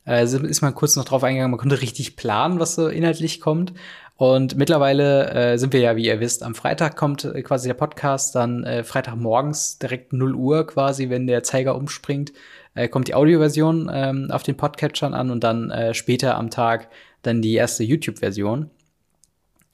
Äh, 0.08 0.24
ist 0.24 0.62
man 0.64 0.74
kurz 0.74 0.96
noch 0.96 1.06
drauf 1.06 1.24
eingegangen, 1.24 1.52
man 1.52 1.60
konnte 1.60 1.82
richtig 1.82 2.16
planen, 2.16 2.60
was 2.60 2.74
so 2.74 2.88
inhaltlich 2.88 3.42
kommt. 3.42 3.74
Und 4.18 4.58
mittlerweile 4.58 5.30
äh, 5.30 5.58
sind 5.58 5.74
wir 5.74 5.80
ja, 5.80 5.96
wie 5.96 6.08
ihr 6.08 6.20
wisst, 6.20 6.42
am 6.42 6.56
Freitag 6.56 6.96
kommt 6.96 7.24
äh, 7.24 7.44
quasi 7.44 7.68
der 7.68 7.76
Podcast, 7.76 8.34
dann 8.34 8.64
äh, 8.64 8.84
Freitagmorgens 8.84 9.78
direkt 9.78 10.12
0 10.12 10.34
Uhr 10.34 10.66
quasi, 10.66 11.10
wenn 11.10 11.28
der 11.28 11.44
Zeiger 11.44 11.76
umspringt, 11.76 12.34
äh, 12.74 12.88
kommt 12.88 13.08
die 13.08 13.14
Audioversion 13.14 13.92
ähm, 13.94 14.32
auf 14.32 14.42
den 14.42 14.58
Podcatchern 14.58 15.14
an 15.14 15.30
und 15.30 15.44
dann 15.44 15.70
äh, 15.70 15.94
später 15.94 16.36
am 16.36 16.50
Tag 16.50 16.90
dann 17.22 17.44
die 17.44 17.54
erste 17.54 17.84
YouTube-Version. 17.84 18.72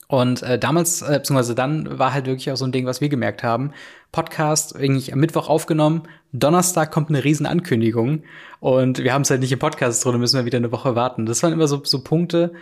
Und 0.09 0.43
äh, 0.43 0.59
damals, 0.59 1.01
äh, 1.01 1.19
beziehungsweise 1.19 1.55
dann 1.55 1.97
war 1.97 2.13
halt 2.13 2.25
wirklich 2.25 2.51
auch 2.51 2.57
so 2.57 2.65
ein 2.65 2.73
Ding, 2.73 2.85
was 2.85 2.99
wir 2.99 3.07
gemerkt 3.07 3.43
haben. 3.43 3.71
Podcast 4.11 4.75
irgendwie 4.77 5.11
am 5.13 5.19
Mittwoch 5.19 5.47
aufgenommen, 5.47 6.03
Donnerstag 6.33 6.91
kommt 6.91 7.09
eine 7.09 7.23
riesen 7.23 7.45
Ankündigung 7.45 8.23
und 8.59 9.03
wir 9.03 9.13
haben 9.13 9.23
es 9.23 9.29
halt 9.29 9.41
nicht 9.41 9.51
im 9.51 9.59
Podcast 9.59 10.03
drin, 10.03 10.19
müssen 10.19 10.37
wir 10.37 10.45
wieder 10.45 10.57
eine 10.57 10.71
Woche 10.71 10.95
warten. 10.95 11.25
Das 11.25 11.41
waren 11.41 11.53
immer 11.53 11.67
so, 11.67 11.81
so 11.83 12.03
Punkte, 12.03 12.53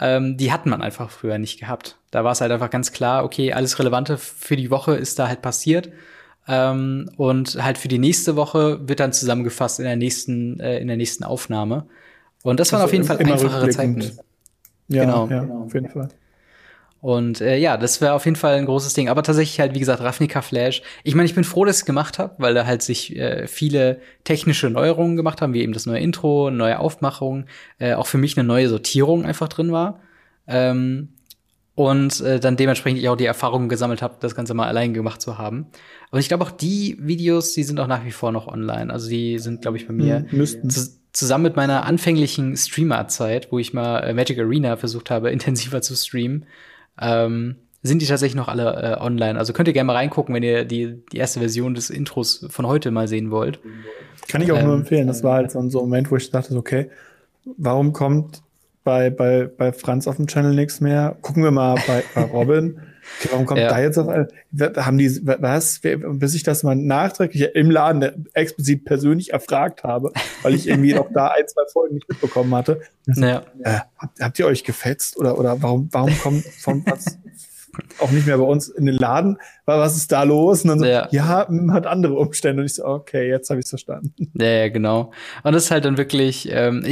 ähm, 0.00 0.36
die 0.36 0.50
hat 0.52 0.66
man 0.66 0.82
einfach 0.82 1.10
früher 1.10 1.38
nicht 1.38 1.60
gehabt. 1.60 1.96
Da 2.10 2.24
war 2.24 2.32
es 2.32 2.40
halt 2.40 2.50
einfach 2.50 2.70
ganz 2.70 2.92
klar, 2.92 3.24
okay, 3.24 3.52
alles 3.52 3.78
Relevante 3.78 4.16
für 4.16 4.56
die 4.56 4.70
Woche 4.70 4.94
ist 4.94 5.18
da 5.18 5.28
halt 5.28 5.42
passiert. 5.42 5.90
Ähm, 6.48 7.10
und 7.16 7.62
halt 7.62 7.78
für 7.78 7.88
die 7.88 7.98
nächste 7.98 8.34
Woche 8.34 8.88
wird 8.88 8.98
dann 8.98 9.12
zusammengefasst 9.12 9.78
in 9.78 9.84
der 9.84 9.96
nächsten, 9.96 10.58
äh, 10.58 10.78
in 10.78 10.88
der 10.88 10.96
nächsten 10.96 11.22
Aufnahme. 11.22 11.86
Und 12.42 12.58
das 12.58 12.72
waren 12.72 12.80
also 12.80 12.88
auf 12.88 12.92
jeden 12.92 13.04
Fall 13.04 13.18
einfachere 13.18 13.68
Zeiten. 13.68 14.00
Ja, 14.88 15.04
genau. 15.04 15.28
ja, 15.28 15.42
auf 15.42 15.74
jeden 15.74 15.88
Fall. 15.88 16.08
Und 17.00 17.40
äh, 17.40 17.56
ja, 17.56 17.78
das 17.78 18.00
wäre 18.02 18.12
auf 18.12 18.26
jeden 18.26 18.36
Fall 18.36 18.56
ein 18.56 18.66
großes 18.66 18.92
Ding. 18.92 19.08
Aber 19.08 19.22
tatsächlich 19.22 19.58
halt, 19.58 19.74
wie 19.74 19.78
gesagt, 19.78 20.02
Ravnica 20.02 20.42
Flash. 20.42 20.82
Ich 21.02 21.14
meine, 21.14 21.26
ich 21.26 21.34
bin 21.34 21.44
froh, 21.44 21.64
dass 21.64 21.76
ich 21.76 21.82
es 21.82 21.86
gemacht 21.86 22.18
habe, 22.18 22.34
weil 22.38 22.52
da 22.52 22.66
halt 22.66 22.82
sich 22.82 23.16
äh, 23.16 23.46
viele 23.46 24.00
technische 24.24 24.68
Neuerungen 24.68 25.16
gemacht 25.16 25.40
haben, 25.40 25.54
wie 25.54 25.62
eben 25.62 25.72
das 25.72 25.86
neue 25.86 26.00
Intro, 26.00 26.50
neue 26.50 26.78
Aufmachung, 26.78 27.46
äh, 27.78 27.94
auch 27.94 28.06
für 28.06 28.18
mich 28.18 28.36
eine 28.36 28.46
neue 28.46 28.68
Sortierung 28.68 29.24
einfach 29.24 29.48
drin 29.48 29.72
war. 29.72 30.00
Ähm, 30.46 31.08
und 31.74 32.20
äh, 32.20 32.38
dann 32.38 32.58
dementsprechend 32.58 33.00
ich 33.00 33.08
auch 33.08 33.16
die 33.16 33.24
Erfahrungen 33.24 33.70
gesammelt 33.70 34.02
habe, 34.02 34.16
das 34.20 34.34
Ganze 34.34 34.52
mal 34.52 34.68
allein 34.68 34.92
gemacht 34.92 35.22
zu 35.22 35.38
haben. 35.38 35.68
Und 36.10 36.18
ich 36.18 36.28
glaube 36.28 36.44
auch 36.44 36.50
die 36.50 36.98
Videos, 37.00 37.54
die 37.54 37.62
sind 37.62 37.80
auch 37.80 37.86
nach 37.86 38.04
wie 38.04 38.10
vor 38.10 38.32
noch 38.32 38.48
online. 38.48 38.92
Also 38.92 39.08
die 39.08 39.38
sind, 39.38 39.62
glaube 39.62 39.78
ich, 39.78 39.86
bei 39.86 39.94
mir 39.94 40.26
hm, 40.28 40.46
zusammen 41.12 41.44
mit 41.44 41.56
meiner 41.56 41.84
anfänglichen 41.86 42.54
Streamer-Zeit, 42.54 43.50
wo 43.50 43.58
ich 43.58 43.72
mal 43.72 44.00
äh, 44.00 44.12
Magic 44.12 44.38
Arena 44.38 44.76
versucht 44.76 45.10
habe, 45.10 45.30
intensiver 45.32 45.80
zu 45.80 45.94
streamen, 45.96 46.44
ähm, 47.00 47.56
sind 47.82 48.02
die 48.02 48.06
tatsächlich 48.06 48.36
noch 48.36 48.48
alle 48.48 48.98
äh, 48.98 49.00
online. 49.00 49.38
Also 49.38 49.52
könnt 49.52 49.68
ihr 49.68 49.74
gerne 49.74 49.86
mal 49.86 49.96
reingucken, 49.96 50.34
wenn 50.34 50.42
ihr 50.42 50.64
die, 50.64 51.02
die 51.12 51.16
erste 51.16 51.40
Version 51.40 51.74
des 51.74 51.90
Intros 51.90 52.46
von 52.50 52.66
heute 52.66 52.90
mal 52.90 53.08
sehen 53.08 53.30
wollt. 53.30 53.58
Kann 54.28 54.42
ich 54.42 54.52
auch 54.52 54.58
ähm, 54.58 54.66
nur 54.66 54.74
empfehlen. 54.74 55.06
Das 55.06 55.22
war 55.22 55.34
halt 55.34 55.50
so 55.50 55.58
ein 55.58 55.68
Moment, 55.68 56.10
wo 56.10 56.16
ich 56.16 56.30
dachte, 56.30 56.54
okay, 56.56 56.90
warum 57.56 57.92
kommt 57.92 58.42
bei, 58.84 59.10
bei, 59.10 59.46
bei 59.46 59.72
Franz 59.72 60.06
auf 60.06 60.16
dem 60.16 60.26
Channel 60.26 60.54
nichts 60.54 60.80
mehr? 60.80 61.16
Gucken 61.22 61.42
wir 61.42 61.50
mal 61.50 61.76
bei, 61.86 62.04
bei 62.14 62.22
Robin. 62.22 62.80
Warum 63.30 63.46
kommt 63.46 63.60
ja. 63.60 63.68
da 63.68 63.80
jetzt 63.80 63.98
auf 63.98 64.08
Haben 64.08 64.98
die, 64.98 65.20
was? 65.24 65.80
Bis 65.80 66.34
ich 66.34 66.42
das 66.42 66.62
mal 66.62 66.74
nachträglich 66.74 67.54
im 67.54 67.70
Laden 67.70 68.26
explizit 68.34 68.84
persönlich 68.84 69.32
erfragt 69.32 69.84
habe, 69.84 70.12
weil 70.42 70.54
ich 70.54 70.68
irgendwie 70.68 70.94
noch 70.94 71.12
da 71.12 71.28
ein, 71.28 71.46
zwei 71.46 71.62
Folgen 71.72 71.94
nicht 71.96 72.08
mitbekommen 72.08 72.54
hatte. 72.54 72.80
Ja. 73.06 73.42
Äh, 73.62 73.80
habt, 73.98 74.20
habt, 74.20 74.38
ihr 74.38 74.46
euch 74.46 74.64
gefetzt 74.64 75.16
oder, 75.18 75.38
oder 75.38 75.60
warum, 75.62 75.88
warum 75.92 76.16
kommt 76.18 76.44
von 76.44 76.84
was, 76.86 77.18
auch 77.98 78.10
nicht 78.10 78.26
mehr 78.26 78.38
bei 78.38 78.44
uns 78.44 78.68
in 78.68 78.86
den 78.86 78.96
Laden. 78.96 79.38
Was 79.64 79.96
ist 79.96 80.12
da 80.12 80.22
los? 80.22 80.62
Und 80.62 80.68
dann 80.68 80.78
so, 80.80 80.84
ja, 80.86 81.08
ja 81.10 81.26
hat 81.26 81.86
andere 81.86 82.14
Umstände. 82.14 82.62
Und 82.62 82.66
ich 82.66 82.74
so, 82.74 82.84
okay, 82.84 83.28
jetzt 83.28 83.50
habe 83.50 83.60
ich 83.60 83.64
es 83.64 83.70
verstanden. 83.70 84.12
Ja, 84.34 84.46
ja, 84.46 84.68
genau. 84.68 85.12
Und 85.42 85.52
das 85.52 85.64
ist 85.64 85.70
halt 85.70 85.84
dann 85.84 85.96
wirklich, 85.96 86.48
ähm, 86.50 86.84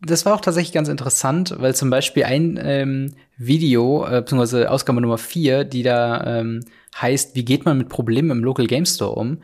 das 0.00 0.24
war 0.26 0.34
auch 0.34 0.40
tatsächlich 0.40 0.72
ganz 0.72 0.88
interessant, 0.88 1.54
weil 1.58 1.74
zum 1.74 1.90
Beispiel 1.90 2.24
ein 2.24 2.58
ähm, 2.62 3.14
Video, 3.36 4.06
äh, 4.06 4.20
beziehungsweise 4.20 4.70
Ausgabe 4.70 5.00
Nummer 5.00 5.18
vier, 5.18 5.64
die 5.64 5.82
da 5.82 6.40
ähm, 6.40 6.60
heißt, 7.00 7.34
wie 7.34 7.44
geht 7.44 7.64
man 7.64 7.78
mit 7.78 7.88
Problemen 7.88 8.30
im 8.30 8.44
Local 8.44 8.66
Game 8.66 8.86
Store 8.86 9.14
um, 9.14 9.38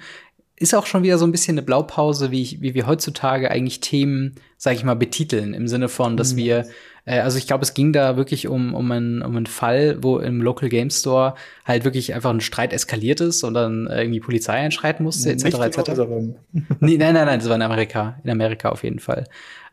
ist 0.57 0.75
auch 0.75 0.87
schon 0.87 1.03
wieder 1.03 1.17
so 1.17 1.25
ein 1.25 1.33
bisschen 1.33 1.55
eine 1.55 1.63
Blaupause, 1.63 2.31
wie, 2.31 2.43
ich, 2.43 2.61
wie 2.61 2.75
wir 2.75 2.87
heutzutage 2.87 3.51
eigentlich 3.51 3.81
Themen, 3.81 4.35
sag 4.59 4.75
ich 4.75 4.85
mal, 4.85 4.95
betiteln. 4.95 5.55
Im 5.55 5.69
Sinne 5.69 5.89
von, 5.89 6.17
dass 6.17 6.35
mhm. 6.35 6.39
wir 6.39 6.67
äh, 7.05 7.21
also 7.21 7.39
ich 7.39 7.47
glaube, 7.47 7.63
es 7.63 7.75
ging 7.75 7.93
da 7.93 8.17
wirklich 8.17 8.49
um, 8.49 8.75
um, 8.75 8.91
einen, 8.91 9.23
um 9.23 9.37
einen 9.37 9.47
Fall, 9.47 9.99
wo 10.03 10.19
im 10.19 10.41
Local 10.41 10.69
Game 10.69 10.91
Store 10.91 11.35
halt 11.65 11.85
wirklich 11.85 12.15
einfach 12.15 12.31
ein 12.31 12.41
Streit 12.41 12.73
eskaliert 12.73 13.21
ist 13.21 13.43
und 13.43 13.55
dann 13.55 13.89
irgendwie 13.91 14.21
Polizei 14.21 14.55
einschreiten 14.55 15.05
musste, 15.05 15.31
etc. 15.31 15.45
etc. 15.45 15.91
nee, 16.81 16.97
nein, 16.97 17.15
nein, 17.15 17.27
nein, 17.27 17.39
das 17.39 17.49
war 17.49 17.57
in 17.57 17.63
Amerika, 17.63 18.19
in 18.23 18.31
Amerika 18.31 18.71
auf 18.71 18.85
jeden 18.85 18.99
Fall. 18.99 19.25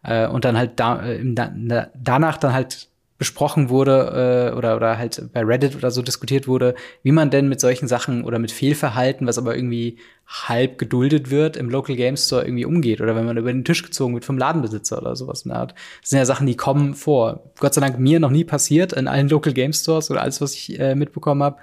Äh, 0.03 0.27
und 0.27 0.45
dann 0.45 0.57
halt 0.57 0.79
da, 0.79 1.05
äh, 1.05 1.19
da, 1.23 1.89
danach 1.95 2.37
dann 2.37 2.53
halt 2.53 2.87
besprochen 3.17 3.69
wurde 3.69 4.51
äh, 4.53 4.55
oder 4.55 4.75
oder 4.75 4.97
halt 4.97 5.29
bei 5.33 5.43
Reddit 5.43 5.75
oder 5.75 5.89
so 5.89 6.01
diskutiert 6.01 6.47
wurde, 6.47 6.75
wie 7.01 7.11
man 7.11 7.29
denn 7.29 7.49
mit 7.49 7.59
solchen 7.59 7.87
Sachen 7.87 8.23
oder 8.23 8.37
mit 8.37 8.51
Fehlverhalten, 8.51 9.25
was 9.25 9.37
aber 9.37 9.55
irgendwie 9.55 9.97
halb 10.27 10.77
geduldet 10.77 11.31
wird, 11.31 11.57
im 11.57 11.69
Local 11.69 11.95
Game 11.95 12.17
Store 12.17 12.43
irgendwie 12.43 12.65
umgeht 12.65 13.01
oder 13.01 13.15
wenn 13.15 13.25
man 13.25 13.37
über 13.37 13.51
den 13.51 13.65
Tisch 13.65 13.81
gezogen 13.83 14.13
wird 14.13 14.25
vom 14.25 14.37
Ladenbesitzer 14.37 14.99
oder 14.99 15.15
sowas 15.15 15.43
in 15.43 15.49
der 15.49 15.59
Art. 15.59 15.73
Das 16.01 16.11
sind 16.11 16.19
ja 16.19 16.25
Sachen, 16.25 16.45
die 16.45 16.55
kommen 16.55 16.93
vor. 16.93 17.51
Gott 17.59 17.73
sei 17.73 17.81
Dank 17.81 17.97
mir 17.97 18.19
noch 18.19 18.31
nie 18.31 18.43
passiert 18.43 18.93
in 18.93 19.07
allen 19.07 19.29
Local 19.29 19.53
Game 19.53 19.73
Stores 19.73 20.11
oder 20.11 20.21
alles, 20.21 20.39
was 20.39 20.53
ich 20.53 20.79
äh, 20.79 20.93
mitbekommen 20.95 21.41
habe, 21.41 21.57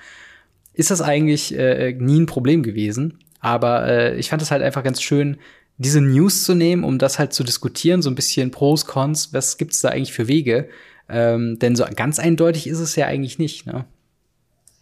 ist 0.73 0.91
das 0.91 1.03
eigentlich 1.03 1.57
äh, 1.57 1.93
nie 1.93 2.21
ein 2.21 2.27
Problem 2.27 2.63
gewesen. 2.63 3.19
Aber 3.39 3.87
äh, 3.87 4.17
ich 4.17 4.31
fand 4.31 4.43
es 4.43 4.51
halt 4.51 4.63
einfach 4.63 4.83
ganz 4.83 5.01
schön, 5.03 5.37
diese 5.77 6.01
News 6.01 6.45
zu 6.45 6.55
nehmen, 6.55 6.85
um 6.85 6.99
das 6.99 7.19
halt 7.19 7.33
zu 7.33 7.45
diskutieren, 7.45 8.01
so 8.01 8.11
ein 8.11 8.15
bisschen 8.15 8.51
Pros, 8.51 8.87
Cons, 8.87 9.33
was 9.33 9.57
gibt's 9.57 9.81
da 9.81 9.89
eigentlich 9.89 10.13
für 10.13 10.29
Wege 10.29 10.69
ähm, 11.09 11.59
denn 11.59 11.77
so 11.77 11.85
ganz 11.95 12.19
eindeutig 12.19 12.67
ist 12.67 12.81
es 12.81 12.97
ja 12.97 13.07
eigentlich 13.07 13.39
nicht, 13.39 13.67
ne? 13.67 13.85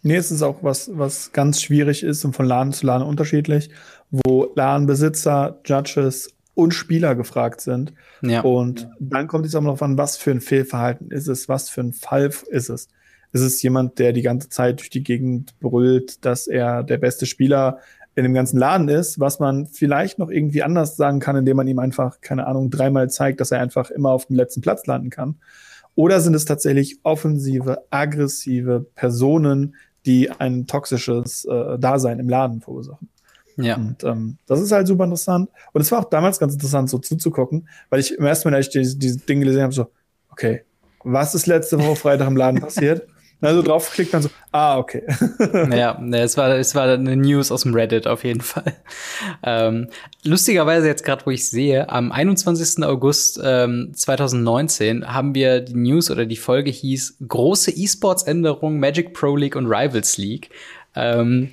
Nee, 0.05 0.17
es 0.17 0.31
ist 0.31 0.41
auch 0.41 0.57
was, 0.61 0.91
was 0.93 1.31
ganz 1.31 1.61
schwierig 1.61 2.03
ist 2.03 2.25
und 2.25 2.35
von 2.35 2.45
Laden 2.45 2.73
zu 2.73 2.85
Laden 2.85 3.07
unterschiedlich, 3.07 3.69
wo 4.11 4.51
Ladenbesitzer, 4.53 5.59
Judges 5.63 6.29
und 6.55 6.73
Spieler 6.73 7.15
gefragt 7.15 7.61
sind. 7.61 7.93
Ja. 8.21 8.41
Und 8.41 8.89
dann 8.99 9.27
kommt 9.27 9.45
es 9.45 9.55
auch 9.55 9.61
noch 9.61 9.81
an, 9.81 9.97
was 9.97 10.17
für 10.17 10.31
ein 10.31 10.41
Fehlverhalten 10.41 11.09
ist 11.09 11.27
es, 11.27 11.47
was 11.47 11.69
für 11.69 11.81
ein 11.81 11.93
Fall 11.93 12.31
ist 12.49 12.69
es. 12.69 12.89
Ist 13.31 13.41
es 13.41 13.61
jemand, 13.63 13.97
der 13.97 14.13
die 14.13 14.21
ganze 14.21 14.49
Zeit 14.49 14.79
durch 14.79 14.89
die 14.89 15.03
Gegend 15.03 15.57
brüllt, 15.59 16.23
dass 16.25 16.47
er 16.47 16.83
der 16.83 16.97
beste 16.97 17.25
Spieler 17.25 17.79
in 18.15 18.23
dem 18.23 18.33
ganzen 18.33 18.59
Laden 18.59 18.89
ist, 18.89 19.19
was 19.19 19.39
man 19.39 19.65
vielleicht 19.65 20.19
noch 20.19 20.29
irgendwie 20.29 20.61
anders 20.61 20.97
sagen 20.97 21.19
kann, 21.19 21.35
indem 21.35 21.57
man 21.57 21.67
ihm 21.67 21.79
einfach, 21.79 22.21
keine 22.21 22.45
Ahnung, 22.45 22.69
dreimal 22.69 23.09
zeigt, 23.09 23.41
dass 23.41 23.51
er 23.51 23.59
einfach 23.59 23.89
immer 23.89 24.11
auf 24.11 24.27
dem 24.27 24.35
letzten 24.35 24.61
Platz 24.61 24.85
landen 24.85 25.09
kann. 25.09 25.35
Oder 25.95 26.21
sind 26.21 26.33
es 26.33 26.45
tatsächlich 26.45 26.99
offensive, 27.03 27.83
aggressive 27.89 28.85
Personen, 28.95 29.75
die 30.05 30.29
ein 30.31 30.67
toxisches 30.67 31.45
äh, 31.45 31.77
Dasein 31.77 32.19
im 32.19 32.29
Laden 32.29 32.61
verursachen? 32.61 33.09
Ja. 33.57 33.75
Und 33.75 34.03
ähm, 34.03 34.37
das 34.47 34.61
ist 34.61 34.71
halt 34.71 34.87
super 34.87 35.03
interessant. 35.03 35.49
Und 35.73 35.81
es 35.81 35.91
war 35.91 35.99
auch 35.99 36.09
damals 36.09 36.39
ganz 36.39 36.53
interessant, 36.53 36.89
so 36.89 36.97
zuzugucken, 36.97 37.67
weil 37.89 37.99
ich 37.99 38.17
im 38.17 38.25
ersten 38.25 38.49
Mal, 38.49 38.55
als 38.55 38.67
ich 38.67 38.73
dieses, 38.73 38.97
dieses 38.97 39.25
Ding 39.25 39.39
gelesen 39.39 39.61
habe, 39.61 39.73
so, 39.73 39.87
okay, 40.29 40.63
was 41.03 41.35
ist 41.35 41.45
letzte 41.45 41.77
Woche 41.79 41.95
Freitag 41.95 42.27
im 42.27 42.37
Laden 42.37 42.61
passiert? 42.61 43.07
Also 43.43 43.61
draufklickt 43.61 44.13
dann 44.13 44.21
so, 44.21 44.29
ah, 44.53 44.77
okay. 44.77 45.03
ja, 45.75 46.01
es 46.13 46.37
war, 46.37 46.49
es 46.57 46.75
war 46.75 46.87
eine 46.87 47.17
News 47.17 47.51
aus 47.51 47.63
dem 47.63 47.73
Reddit 47.73 48.07
auf 48.07 48.23
jeden 48.23 48.41
Fall. 48.41 48.73
Ähm, 49.45 49.89
lustigerweise 50.23 50.87
jetzt 50.87 51.03
gerade, 51.03 51.25
wo 51.25 51.31
ich 51.31 51.49
sehe, 51.49 51.89
am 51.89 52.11
21. 52.11 52.83
August 52.83 53.39
ähm, 53.43 53.91
2019 53.93 55.13
haben 55.13 55.35
wir 55.35 55.59
die 55.59 55.75
News 55.75 56.09
oder 56.09 56.25
die 56.25 56.37
Folge 56.37 56.71
hieß 56.71 57.17
große 57.27 57.71
E-Sports-Änderung 57.71 58.79
Magic 58.79 59.13
Pro 59.13 59.35
League 59.35 59.55
und 59.55 59.65
Rivals 59.65 60.17
League. 60.17 60.49
Ähm, 60.95 61.51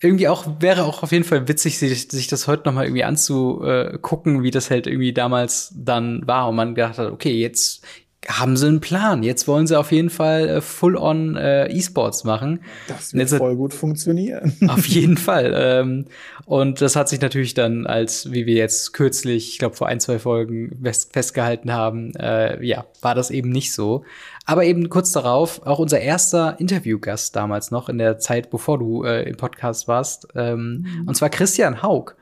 irgendwie 0.00 0.28
auch 0.28 0.46
wäre 0.60 0.84
auch 0.84 1.02
auf 1.02 1.12
jeden 1.12 1.24
Fall 1.24 1.48
witzig, 1.48 1.78
sich, 1.78 2.10
sich 2.10 2.26
das 2.26 2.46
heute 2.46 2.64
noch 2.66 2.74
mal 2.74 2.84
irgendwie 2.84 3.04
anzugucken, 3.04 4.42
wie 4.42 4.50
das 4.50 4.70
halt 4.70 4.86
irgendwie 4.86 5.14
damals 5.14 5.72
dann 5.74 6.26
war 6.26 6.48
und 6.48 6.56
man 6.56 6.74
gedacht 6.74 6.98
hat, 6.98 7.10
okay, 7.10 7.32
jetzt 7.32 7.84
haben 8.28 8.56
sie 8.56 8.66
einen 8.66 8.80
Plan. 8.80 9.22
Jetzt 9.22 9.46
wollen 9.48 9.66
sie 9.66 9.78
auf 9.78 9.92
jeden 9.92 10.10
Fall 10.10 10.48
äh, 10.48 10.60
full-on 10.60 11.36
äh, 11.36 11.66
E-Sports 11.72 12.24
machen. 12.24 12.60
Das 12.88 13.12
wird 13.12 13.30
jetzt, 13.30 13.38
voll 13.38 13.56
gut 13.56 13.74
funktionieren. 13.74 14.56
Auf 14.68 14.86
jeden 14.86 15.16
Fall. 15.16 15.54
Ähm, 15.56 16.06
und 16.46 16.80
das 16.80 16.96
hat 16.96 17.08
sich 17.08 17.20
natürlich 17.20 17.54
dann 17.54 17.86
als, 17.86 18.32
wie 18.32 18.46
wir 18.46 18.54
jetzt 18.54 18.92
kürzlich, 18.92 19.50
ich 19.50 19.58
glaube 19.58 19.76
vor 19.76 19.88
ein, 19.88 20.00
zwei 20.00 20.18
Folgen 20.18 20.78
festgehalten 21.12 21.72
haben, 21.72 22.14
äh, 22.16 22.64
ja, 22.64 22.84
war 23.00 23.14
das 23.14 23.30
eben 23.30 23.50
nicht 23.50 23.72
so. 23.72 24.04
Aber 24.46 24.64
eben 24.64 24.88
kurz 24.88 25.12
darauf, 25.12 25.66
auch 25.66 25.78
unser 25.78 26.00
erster 26.00 26.58
Interviewgast 26.58 27.34
damals 27.34 27.70
noch 27.70 27.88
in 27.88 27.98
der 27.98 28.18
Zeit, 28.18 28.50
bevor 28.50 28.78
du 28.78 29.04
äh, 29.04 29.22
im 29.28 29.36
Podcast 29.36 29.88
warst, 29.88 30.28
ähm, 30.34 30.86
mhm. 30.86 31.08
und 31.08 31.14
zwar 31.14 31.30
Christian 31.30 31.82
Haug. 31.82 32.16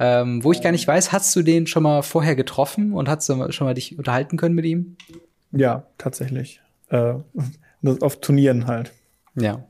Ähm, 0.00 0.44
wo 0.44 0.52
ich 0.52 0.62
gar 0.62 0.70
nicht 0.70 0.86
weiß, 0.86 1.10
hast 1.10 1.34
du 1.34 1.42
den 1.42 1.66
schon 1.66 1.82
mal 1.82 2.02
vorher 2.02 2.36
getroffen 2.36 2.92
und 2.92 3.08
hast 3.08 3.28
du 3.28 3.50
schon 3.50 3.66
mal 3.66 3.74
dich 3.74 3.98
unterhalten 3.98 4.36
können 4.36 4.54
mit 4.54 4.64
ihm? 4.64 4.96
Ja, 5.52 5.86
tatsächlich. 5.98 6.60
Äh, 6.88 7.14
auf 8.00 8.20
Turnieren 8.20 8.66
halt. 8.66 8.92
Ja. 9.34 9.64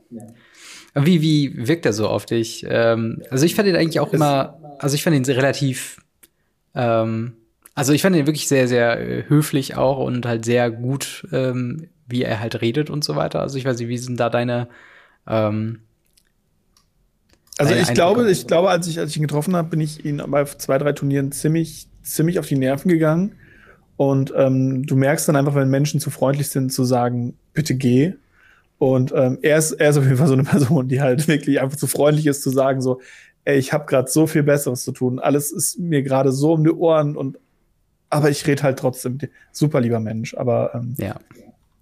Wie, 0.95 1.21
wie 1.21 1.67
wirkt 1.67 1.85
er 1.85 1.93
so 1.93 2.07
auf 2.07 2.25
dich? 2.25 2.65
Ähm, 2.67 3.21
also 3.29 3.45
ich 3.45 3.55
fand 3.55 3.67
ihn 3.67 3.75
eigentlich 3.75 3.99
auch 3.99 4.13
immer, 4.13 4.59
also 4.79 4.95
ich 4.95 5.03
fand 5.03 5.15
ihn 5.15 5.25
relativ, 5.25 6.01
ähm, 6.73 7.33
also 7.75 7.93
ich 7.93 8.01
fand 8.01 8.15
ihn 8.15 8.25
wirklich 8.25 8.47
sehr, 8.47 8.67
sehr 8.67 8.99
äh, 8.99 9.23
höflich 9.27 9.75
auch 9.75 9.99
und 9.99 10.25
halt 10.25 10.45
sehr 10.45 10.71
gut, 10.71 11.27
ähm, 11.31 11.87
wie 12.07 12.23
er 12.23 12.39
halt 12.39 12.61
redet 12.61 12.89
und 12.89 13.03
so 13.03 13.15
weiter. 13.15 13.41
Also 13.41 13.57
ich 13.57 13.65
weiß 13.65 13.77
nicht, 13.79 13.87
wie 13.87 13.97
sind 13.97 14.19
da 14.19 14.29
deine, 14.29 14.67
ähm, 15.27 15.81
also 17.59 17.73
ich 17.73 17.93
glaube, 17.93 18.31
ich 18.31 18.47
glaube, 18.47 18.69
als 18.69 18.87
ich, 18.87 18.99
als 18.99 19.11
ich 19.11 19.17
ihn 19.17 19.23
getroffen 19.23 19.55
habe, 19.55 19.67
bin 19.67 19.81
ich 19.81 20.05
ihn 20.05 20.23
bei 20.27 20.45
zwei, 20.45 20.77
drei 20.77 20.93
Turnieren 20.93 21.33
ziemlich, 21.33 21.89
ziemlich 22.01 22.39
auf 22.39 22.47
die 22.47 22.55
Nerven 22.55 22.89
gegangen. 22.89 23.35
Und 23.99 24.31
ähm, 24.33 24.85
du 24.85 24.95
merkst 24.95 25.27
dann 25.27 25.35
einfach, 25.35 25.55
wenn 25.55 25.69
Menschen 25.69 25.99
zu 25.99 26.09
freundlich 26.09 26.47
sind, 26.47 26.71
zu 26.71 26.85
sagen, 26.85 27.37
bitte 27.51 27.75
geh. 27.75 28.13
Und 28.77 29.11
ähm, 29.13 29.39
er, 29.41 29.57
ist, 29.57 29.73
er 29.73 29.89
ist 29.89 29.97
auf 29.97 30.05
jeden 30.05 30.15
Fall 30.15 30.29
so 30.29 30.35
eine 30.35 30.43
Person, 30.45 30.87
die 30.87 31.01
halt 31.01 31.27
wirklich 31.27 31.59
einfach 31.59 31.75
zu 31.75 31.85
freundlich 31.85 32.25
ist, 32.25 32.41
zu 32.41 32.49
sagen, 32.49 32.81
so, 32.81 33.01
ey, 33.43 33.57
ich 33.57 33.73
habe 33.73 33.87
gerade 33.87 34.09
so 34.09 34.25
viel 34.25 34.43
Besseres 34.43 34.85
zu 34.85 34.93
tun. 34.93 35.19
Alles 35.19 35.51
ist 35.51 35.79
mir 35.79 36.01
gerade 36.01 36.31
so 36.31 36.53
um 36.53 36.63
die 36.63 36.71
Ohren 36.71 37.17
und 37.17 37.39
aber 38.09 38.29
ich 38.29 38.47
rede 38.47 38.63
halt 38.63 38.79
trotzdem. 38.79 39.17
Super 39.51 39.81
lieber 39.81 39.99
Mensch, 39.99 40.33
aber 40.33 40.75
ähm, 40.75 40.95
ja. 40.97 41.19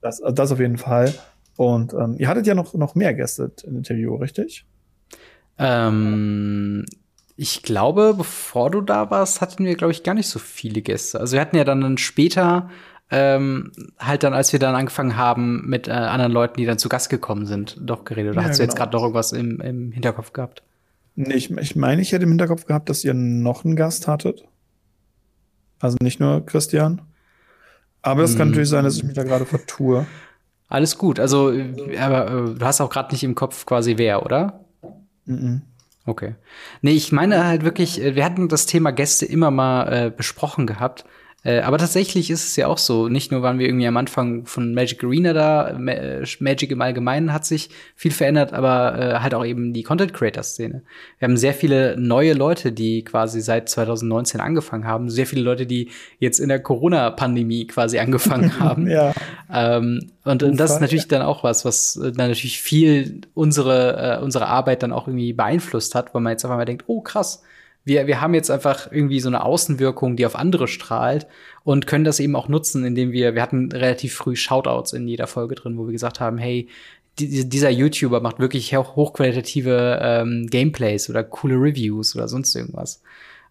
das, 0.02 0.20
das 0.34 0.52
auf 0.52 0.60
jeden 0.60 0.80
Fall. 0.80 1.14
Und 1.56 1.94
ähm, 1.94 2.16
ihr 2.18 2.30
hattet 2.30 2.48
ja 2.48 2.56
noch, 2.56 2.74
noch 2.74 2.96
mehr 2.96 3.14
Gäste 3.14 3.52
im 3.64 3.78
Interview, 3.78 4.16
richtig? 4.16 4.66
Ähm, 5.60 6.84
ich 7.38 7.62
glaube, 7.62 8.16
bevor 8.18 8.72
du 8.72 8.82
da 8.82 9.12
warst, 9.12 9.42
hatten 9.42 9.64
wir, 9.64 9.76
glaube 9.76 9.92
ich, 9.92 10.02
gar 10.02 10.16
nicht 10.16 10.28
so 10.28 10.40
viele 10.40 10.82
Gäste. 10.82 11.20
Also 11.20 11.34
wir 11.34 11.42
hatten 11.42 11.56
ja 11.56 11.64
dann 11.64 11.98
später, 12.00 12.72
ähm, 13.12 13.72
halt 14.00 14.24
dann, 14.24 14.34
als 14.34 14.52
wir 14.52 14.60
dann 14.60 14.74
angefangen 14.74 15.16
haben 15.16 15.68
mit 15.68 15.88
äh, 15.88 15.92
anderen 15.92 16.32
Leuten, 16.32 16.60
die 16.60 16.66
dann 16.66 16.80
zu 16.80 16.90
Gast 16.90 17.10
gekommen 17.10 17.46
sind, 17.46 17.78
doch 17.80 18.06
geredet. 18.06 18.34
Oder 18.34 18.42
ja, 18.42 18.50
hast 18.50 18.58
du 18.58 18.64
jetzt 18.64 18.76
gerade 18.76 18.90
genau. 18.90 19.02
noch 19.02 19.06
irgendwas 19.06 19.32
im, 19.34 19.62
im 19.62 19.92
Hinterkopf 19.92 20.34
gehabt? 20.34 20.64
Nee, 21.16 21.36
ich, 21.36 21.52
ich 21.52 21.76
meine, 21.76 22.02
ich 22.02 22.12
hätte 22.12 22.24
im 22.24 22.30
Hinterkopf 22.30 22.66
gehabt, 22.66 22.90
dass 22.90 23.04
ihr 23.04 23.14
noch 23.14 23.64
einen 23.64 23.76
Gast 23.76 24.08
hattet. 24.08 24.44
Also 25.80 25.98
nicht 26.02 26.20
nur 26.20 26.44
Christian. 26.44 27.04
Aber 28.02 28.24
es 28.24 28.34
mm. 28.34 28.38
kann 28.38 28.50
natürlich 28.50 28.70
sein, 28.70 28.84
dass 28.84 28.98
ich 28.98 29.04
mich 29.04 29.14
da 29.14 29.24
gerade 29.24 29.46
vertue. 29.46 30.08
Alles 30.70 30.98
gut. 30.98 31.20
Also, 31.20 31.54
aber 32.00 32.28
äh, 32.28 32.56
du 32.56 32.66
hast 32.66 32.82
auch 32.82 32.90
gerade 32.90 33.12
nicht 33.12 33.24
im 33.24 33.36
Kopf 33.36 33.66
quasi 33.68 33.98
wer, 33.98 34.26
oder? 34.26 34.66
Mhm. 35.26 35.62
Okay. 36.08 36.36
Nee, 36.82 36.92
ich 36.92 37.12
meine 37.12 37.46
halt 37.46 37.66
wirklich, 37.66 38.02
äh, 38.02 38.16
wir 38.16 38.24
hatten 38.24 38.48
das 38.48 38.66
Thema 38.66 38.92
Gäste 38.92 39.26
immer 39.26 39.52
mal 39.52 40.06
äh, 40.06 40.10
besprochen 40.10 40.66
gehabt. 40.66 41.04
Äh, 41.48 41.62
aber 41.62 41.78
tatsächlich 41.78 42.30
ist 42.30 42.46
es 42.46 42.58
ja 42.58 42.68
auch 42.68 42.78
so. 42.78 43.08
Nicht 43.08 43.32
nur 43.32 43.42
waren 43.42 43.58
wir 43.58 43.68
irgendwie 43.68 43.88
am 43.88 43.96
Anfang 43.96 44.46
von 44.46 44.74
Magic 44.74 45.02
Arena 45.02 45.32
da, 45.32 45.70
äh, 45.70 46.26
Magic 46.42 46.72
im 46.72 46.82
Allgemeinen 46.82 47.32
hat 47.32 47.46
sich 47.46 47.70
viel 47.96 48.12
verändert, 48.12 48.52
aber 48.52 49.00
äh, 49.00 49.20
halt 49.20 49.34
auch 49.34 49.46
eben 49.46 49.72
die 49.72 49.84
Content 49.84 50.14
Creator 50.14 50.44
Szene. 50.44 50.82
Wir 51.20 51.30
haben 51.30 51.38
sehr 51.38 51.54
viele 51.54 51.96
neue 51.98 52.34
Leute, 52.34 52.74
die 52.74 53.02
quasi 53.06 53.40
seit 53.40 53.70
2019 53.70 54.42
angefangen 54.42 54.86
haben. 54.86 55.10
Sehr 55.10 55.26
viele 55.26 55.42
Leute, 55.42 55.66
die 55.66 55.90
jetzt 56.20 56.40
in 56.40 56.50
der 56.50 56.60
Corona-Pandemie 56.60 57.66
quasi 57.68 57.98
angefangen 57.98 58.60
haben. 58.60 58.90
ja. 58.90 59.14
Ähm, 59.50 60.12
und, 60.26 60.44
und 60.44 60.60
das 60.60 60.72
ist 60.72 60.82
natürlich 60.82 61.08
dann 61.08 61.22
auch 61.22 61.46
was, 61.46 61.64
was 61.64 61.94
dann 61.94 62.28
natürlich 62.28 62.62
viel 62.62 63.22
unsere, 63.34 64.18
äh, 64.18 64.22
unsere 64.22 64.48
Arbeit 64.48 64.84
dann 64.84 64.92
auch 64.92 65.08
irgendwie 65.08 65.32
beeinflusst 65.32 65.96
hat, 65.96 66.14
weil 66.14 66.22
man 66.22 66.32
jetzt 66.32 66.44
einfach 66.44 66.58
mal 66.58 66.66
denkt, 66.66 66.84
oh 66.88 67.00
krass, 67.00 67.42
wir, 67.88 68.06
wir 68.06 68.20
haben 68.20 68.34
jetzt 68.34 68.52
einfach 68.52 68.92
irgendwie 68.92 69.22
so 69.22 69.30
eine 69.30 69.44
Außenwirkung, 69.44 70.18
die 70.18 70.26
auf 70.26 70.36
andere 70.36 70.68
strahlt 70.68 71.26
und 71.64 71.88
können 71.88 72.04
das 72.04 72.20
eben 72.20 72.36
auch 72.36 72.50
nutzen, 72.50 72.84
indem 72.84 73.14
wir, 73.14 73.34
wir 73.34 73.42
hatten 73.42 73.72
relativ 73.72 74.14
früh 74.14 74.36
Shoutouts 74.36 74.94
in 74.94 75.08
jeder 75.08 75.28
Folge 75.28 75.56
drin, 75.56 75.78
wo 75.78 75.86
wir 75.86 75.94
gesagt 75.94 76.20
haben, 76.20 76.38
hey, 76.38 76.68
die, 77.18 77.48
dieser 77.48 77.70
YouTuber 77.70 78.20
macht 78.20 78.40
wirklich 78.40 78.76
hochqualitative 78.76 80.00
ähm, 80.02 80.48
Gameplays 80.48 81.10
oder 81.10 81.24
coole 81.24 81.56
Reviews 81.56 82.16
oder 82.16 82.28
sonst 82.28 82.54
irgendwas. 82.56 83.02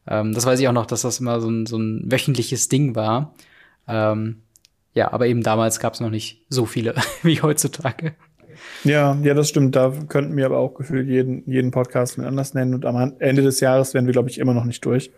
Ähm, 0.07 0.34
das 0.34 0.45
weiß 0.45 0.61
ich 0.61 0.68
auch 0.68 0.72
noch, 0.72 0.87
dass 0.87 1.03
das 1.03 1.18
immer 1.18 1.41
so 1.41 1.49
ein, 1.49 1.66
so 1.66 1.78
ein 1.78 2.03
wöchentliches 2.05 2.68
Ding 2.68 2.95
war. 2.95 3.34
Ähm, 3.89 4.43
ja, 4.93 5.12
aber 5.12 5.26
eben 5.26 5.43
damals 5.43 5.80
gab 5.80 5.95
es 5.95 6.01
noch 6.01 6.11
nicht 6.11 6.43
so 6.49 6.66
viele 6.66 6.95
wie 7.22 7.41
heutzutage. 7.41 8.14
Ja, 8.85 9.17
ja, 9.23 9.35
das 9.35 9.49
stimmt. 9.49 9.75
Da 9.75 9.93
könnten 10.09 10.37
wir 10.37 10.47
aber 10.47 10.59
auch 10.59 10.75
gefühlt 10.75 11.09
jeden, 11.09 11.43
jeden 11.51 11.71
Podcast 11.71 12.19
mit 12.19 12.27
anders 12.27 12.55
nennen. 12.55 12.75
Und 12.75 12.85
am 12.85 13.14
Ende 13.19 13.43
des 13.43 13.61
Jahres 13.61 13.95
werden 13.95 14.07
wir, 14.07 14.12
glaube 14.12 14.29
ich, 14.29 14.39
immer 14.39 14.55
noch 14.55 14.64
nicht 14.64 14.85
durch. 14.85 15.11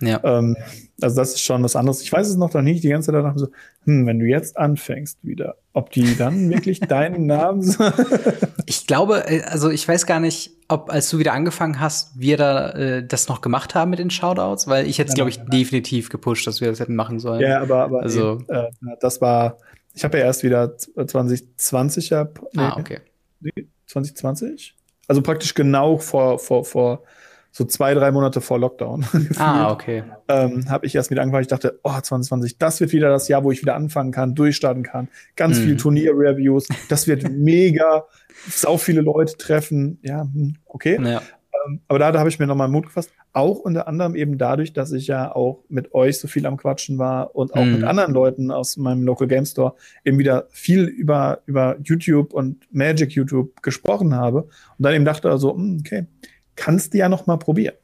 Ja. 0.00 0.20
Ähm, 0.24 0.56
also 1.00 1.16
das 1.16 1.30
ist 1.30 1.40
schon 1.40 1.62
was 1.62 1.76
anderes. 1.76 2.02
Ich 2.02 2.12
weiß 2.12 2.28
es 2.28 2.36
noch 2.36 2.52
nicht. 2.54 2.84
Die 2.84 2.88
ganze 2.88 3.06
Zeit 3.06 3.14
danach 3.14 3.36
so, 3.36 3.48
hm, 3.84 4.06
wenn 4.06 4.18
du 4.18 4.26
jetzt 4.26 4.56
anfängst 4.56 5.18
wieder, 5.22 5.56
ob 5.72 5.90
die 5.90 6.16
dann 6.16 6.50
wirklich 6.50 6.80
deinen 6.88 7.26
Namen 7.26 7.62
Ich 8.66 8.86
glaube, 8.86 9.24
äh, 9.28 9.42
also 9.42 9.70
ich 9.70 9.86
weiß 9.86 10.06
gar 10.06 10.20
nicht, 10.20 10.52
ob 10.68 10.90
als 10.90 11.08
du 11.10 11.18
wieder 11.18 11.32
angefangen 11.32 11.80
hast, 11.80 12.18
wir 12.18 12.36
da 12.36 12.70
äh, 12.70 13.06
das 13.06 13.28
noch 13.28 13.40
gemacht 13.40 13.74
haben 13.74 13.90
mit 13.90 13.98
den 13.98 14.10
Shoutouts, 14.10 14.66
weil 14.66 14.86
ich 14.86 14.98
hätte 14.98 15.14
glaube 15.14 15.30
ich, 15.30 15.38
definitiv 15.44 16.08
gepusht, 16.08 16.46
dass 16.46 16.60
wir 16.60 16.68
das 16.68 16.80
hätten 16.80 16.96
machen 16.96 17.18
sollen. 17.18 17.40
Ja, 17.40 17.60
aber, 17.60 17.84
aber 17.84 18.02
also, 18.02 18.38
äh, 18.48 18.64
das 19.00 19.20
war, 19.20 19.58
ich 19.96 20.04
habe 20.04 20.18
ja 20.18 20.24
erst 20.24 20.44
wieder 20.44 20.76
2020 20.76 22.10
ja. 22.10 22.28
Nee, 22.52 22.62
ah, 22.62 22.76
okay. 22.78 23.00
Nee, 23.40 23.66
2020? 23.86 24.76
Also 25.08 25.22
praktisch 25.22 25.54
genau 25.54 25.96
vor, 25.96 26.38
vor, 26.38 26.64
vor 26.66 27.02
so 27.50 27.64
zwei, 27.64 27.94
drei 27.94 28.12
Monate 28.12 28.42
vor 28.42 28.58
Lockdown. 28.58 29.06
ah, 29.38 29.72
okay. 29.72 30.04
Ähm, 30.28 30.68
habe 30.68 30.84
ich 30.84 30.94
erst 30.94 31.10
wieder 31.10 31.22
angefangen. 31.22 31.42
Ich 31.42 31.48
dachte, 31.48 31.80
oh, 31.82 31.98
2020, 31.98 32.58
das 32.58 32.78
wird 32.80 32.92
wieder 32.92 33.08
das 33.08 33.28
Jahr, 33.28 33.42
wo 33.42 33.50
ich 33.50 33.62
wieder 33.62 33.74
anfangen 33.74 34.12
kann, 34.12 34.34
durchstarten 34.34 34.82
kann. 34.82 35.08
Ganz 35.34 35.58
mhm. 35.58 35.62
viel 35.62 35.76
Turnier-Reviews. 35.78 36.68
Das 36.90 37.06
wird 37.06 37.22
mega. 37.30 38.04
Sau 38.50 38.76
viele 38.76 39.00
Leute 39.00 39.38
treffen. 39.38 39.98
Ja, 40.02 40.22
hm, 40.22 40.56
okay. 40.66 41.00
Ja. 41.02 41.22
Ähm, 41.66 41.80
aber 41.88 41.98
da, 41.98 42.12
da 42.12 42.18
habe 42.18 42.28
ich 42.28 42.38
mir 42.38 42.46
nochmal 42.46 42.68
Mut 42.68 42.86
gefasst. 42.86 43.10
Auch 43.32 43.58
unter 43.58 43.88
anderem 43.88 44.14
eben 44.14 44.38
dadurch, 44.38 44.72
dass 44.72 44.92
ich 44.92 45.06
ja 45.06 45.34
auch 45.34 45.64
mit 45.68 45.94
euch 45.94 46.18
so 46.18 46.28
viel 46.28 46.46
am 46.46 46.56
Quatschen 46.56 46.98
war 46.98 47.34
und 47.34 47.54
auch 47.54 47.64
mhm. 47.64 47.72
mit 47.72 47.84
anderen 47.84 48.12
Leuten 48.12 48.50
aus 48.50 48.76
meinem 48.76 49.02
Local 49.02 49.28
Game 49.28 49.44
Store 49.44 49.74
eben 50.04 50.18
wieder 50.18 50.46
viel 50.50 50.84
über, 50.84 51.40
über 51.46 51.76
YouTube 51.82 52.32
und 52.32 52.66
Magic 52.72 53.12
YouTube 53.12 53.62
gesprochen 53.62 54.14
habe. 54.14 54.42
Und 54.42 54.50
dann 54.78 54.94
eben 54.94 55.04
dachte 55.04 55.30
also, 55.30 55.56
okay, 55.80 56.06
kannst 56.54 56.94
du 56.94 56.98
ja 56.98 57.08
noch 57.08 57.26
mal 57.26 57.36
probieren. 57.36 57.74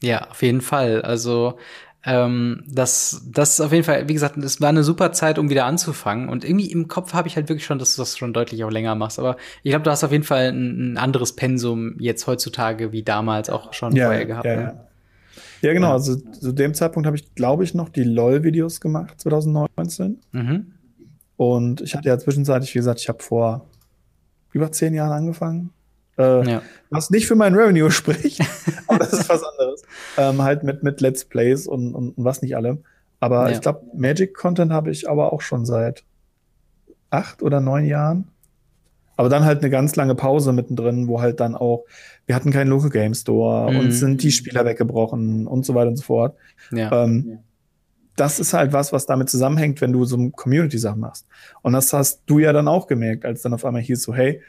Ja, 0.00 0.28
auf 0.30 0.42
jeden 0.42 0.60
Fall. 0.60 1.02
Also 1.02 1.58
ähm, 2.04 2.64
das, 2.66 3.22
das 3.30 3.54
ist 3.54 3.60
auf 3.60 3.72
jeden 3.72 3.84
Fall, 3.84 4.08
wie 4.08 4.14
gesagt, 4.14 4.36
es 4.36 4.60
war 4.60 4.70
eine 4.70 4.82
super 4.82 5.12
Zeit, 5.12 5.38
um 5.38 5.50
wieder 5.50 5.66
anzufangen. 5.66 6.28
Und 6.28 6.44
irgendwie 6.44 6.70
im 6.70 6.88
Kopf 6.88 7.14
habe 7.14 7.28
ich 7.28 7.36
halt 7.36 7.48
wirklich 7.48 7.64
schon, 7.64 7.78
dass 7.78 7.94
du 7.94 8.02
das 8.02 8.18
schon 8.18 8.32
deutlich 8.32 8.64
auch 8.64 8.70
länger 8.70 8.94
machst. 8.94 9.18
Aber 9.20 9.36
ich 9.62 9.70
glaube, 9.70 9.84
du 9.84 9.90
hast 9.90 10.02
auf 10.02 10.10
jeden 10.10 10.24
Fall 10.24 10.52
ein, 10.52 10.94
ein, 10.94 10.98
anderes 10.98 11.34
Pensum 11.36 11.96
jetzt 12.00 12.26
heutzutage 12.26 12.90
wie 12.92 13.04
damals 13.04 13.50
auch 13.50 13.72
schon 13.72 13.94
ja, 13.94 14.06
vorher 14.06 14.26
gehabt. 14.26 14.46
Ja, 14.46 14.56
ne? 14.56 14.62
ja. 14.62 15.68
ja 15.68 15.72
genau. 15.74 15.88
Ja. 15.88 15.92
Also 15.92 16.16
zu 16.16 16.52
dem 16.52 16.74
Zeitpunkt 16.74 17.06
habe 17.06 17.16
ich, 17.16 17.34
glaube 17.36 17.62
ich, 17.62 17.74
noch 17.74 17.88
die 17.88 18.04
LOL-Videos 18.04 18.80
gemacht, 18.80 19.20
2019. 19.20 20.18
Mhm. 20.32 20.72
Und 21.36 21.82
ich 21.82 21.94
hatte 21.94 22.08
ja 22.08 22.18
zwischenzeitlich, 22.18 22.74
wie 22.74 22.78
gesagt, 22.78 23.00
ich 23.00 23.08
habe 23.08 23.22
vor 23.22 23.68
über 24.52 24.72
zehn 24.72 24.92
Jahren 24.92 25.12
angefangen. 25.12 25.70
Äh, 26.18 26.48
ja. 26.48 26.62
Was 26.90 27.10
nicht 27.10 27.26
für 27.26 27.36
mein 27.36 27.54
Revenue 27.54 27.90
spricht, 27.90 28.40
aber 28.86 28.98
das 28.98 29.12
ist 29.12 29.28
was 29.28 29.42
anderes. 29.42 29.82
Ähm, 30.16 30.42
halt 30.42 30.62
mit, 30.62 30.82
mit 30.82 31.00
Let's 31.00 31.24
Plays 31.24 31.66
und, 31.66 31.94
und, 31.94 32.16
und 32.16 32.24
was 32.24 32.42
nicht 32.42 32.56
allem. 32.56 32.84
Aber 33.20 33.48
ja. 33.48 33.54
ich 33.54 33.60
glaube, 33.60 33.82
Magic-Content 33.94 34.72
habe 34.72 34.90
ich 34.90 35.08
aber 35.08 35.32
auch 35.32 35.40
schon 35.40 35.64
seit 35.64 36.04
acht 37.10 37.42
oder 37.42 37.60
neun 37.60 37.84
Jahren. 37.84 38.28
Aber 39.16 39.28
dann 39.28 39.44
halt 39.44 39.60
eine 39.60 39.70
ganz 39.70 39.94
lange 39.94 40.14
Pause 40.14 40.52
mittendrin, 40.52 41.06
wo 41.06 41.20
halt 41.20 41.38
dann 41.38 41.54
auch, 41.54 41.84
wir 42.26 42.34
hatten 42.34 42.50
keinen 42.50 42.68
Local 42.68 42.90
Game 42.90 43.14
Store, 43.14 43.70
mhm. 43.70 43.78
uns 43.78 44.00
sind 44.00 44.22
die 44.22 44.32
Spieler 44.32 44.64
weggebrochen 44.64 45.46
und 45.46 45.64
so 45.64 45.74
weiter 45.74 45.90
und 45.90 45.96
so 45.96 46.04
fort. 46.04 46.36
Ja. 46.72 47.04
Ähm, 47.04 47.38
das 48.16 48.40
ist 48.40 48.52
halt 48.52 48.72
was, 48.72 48.92
was 48.92 49.06
damit 49.06 49.30
zusammenhängt, 49.30 49.80
wenn 49.80 49.92
du 49.92 50.04
so 50.04 50.30
Community-Sachen 50.30 51.00
machst. 51.00 51.26
Und 51.62 51.72
das 51.72 51.92
hast 51.92 52.22
du 52.26 52.38
ja 52.38 52.52
dann 52.52 52.68
auch 52.68 52.86
gemerkt, 52.86 53.24
als 53.24 53.42
dann 53.42 53.54
auf 53.54 53.64
einmal 53.64 53.82
hieß 53.82 54.02
so, 54.02 54.14
hey, 54.14 54.42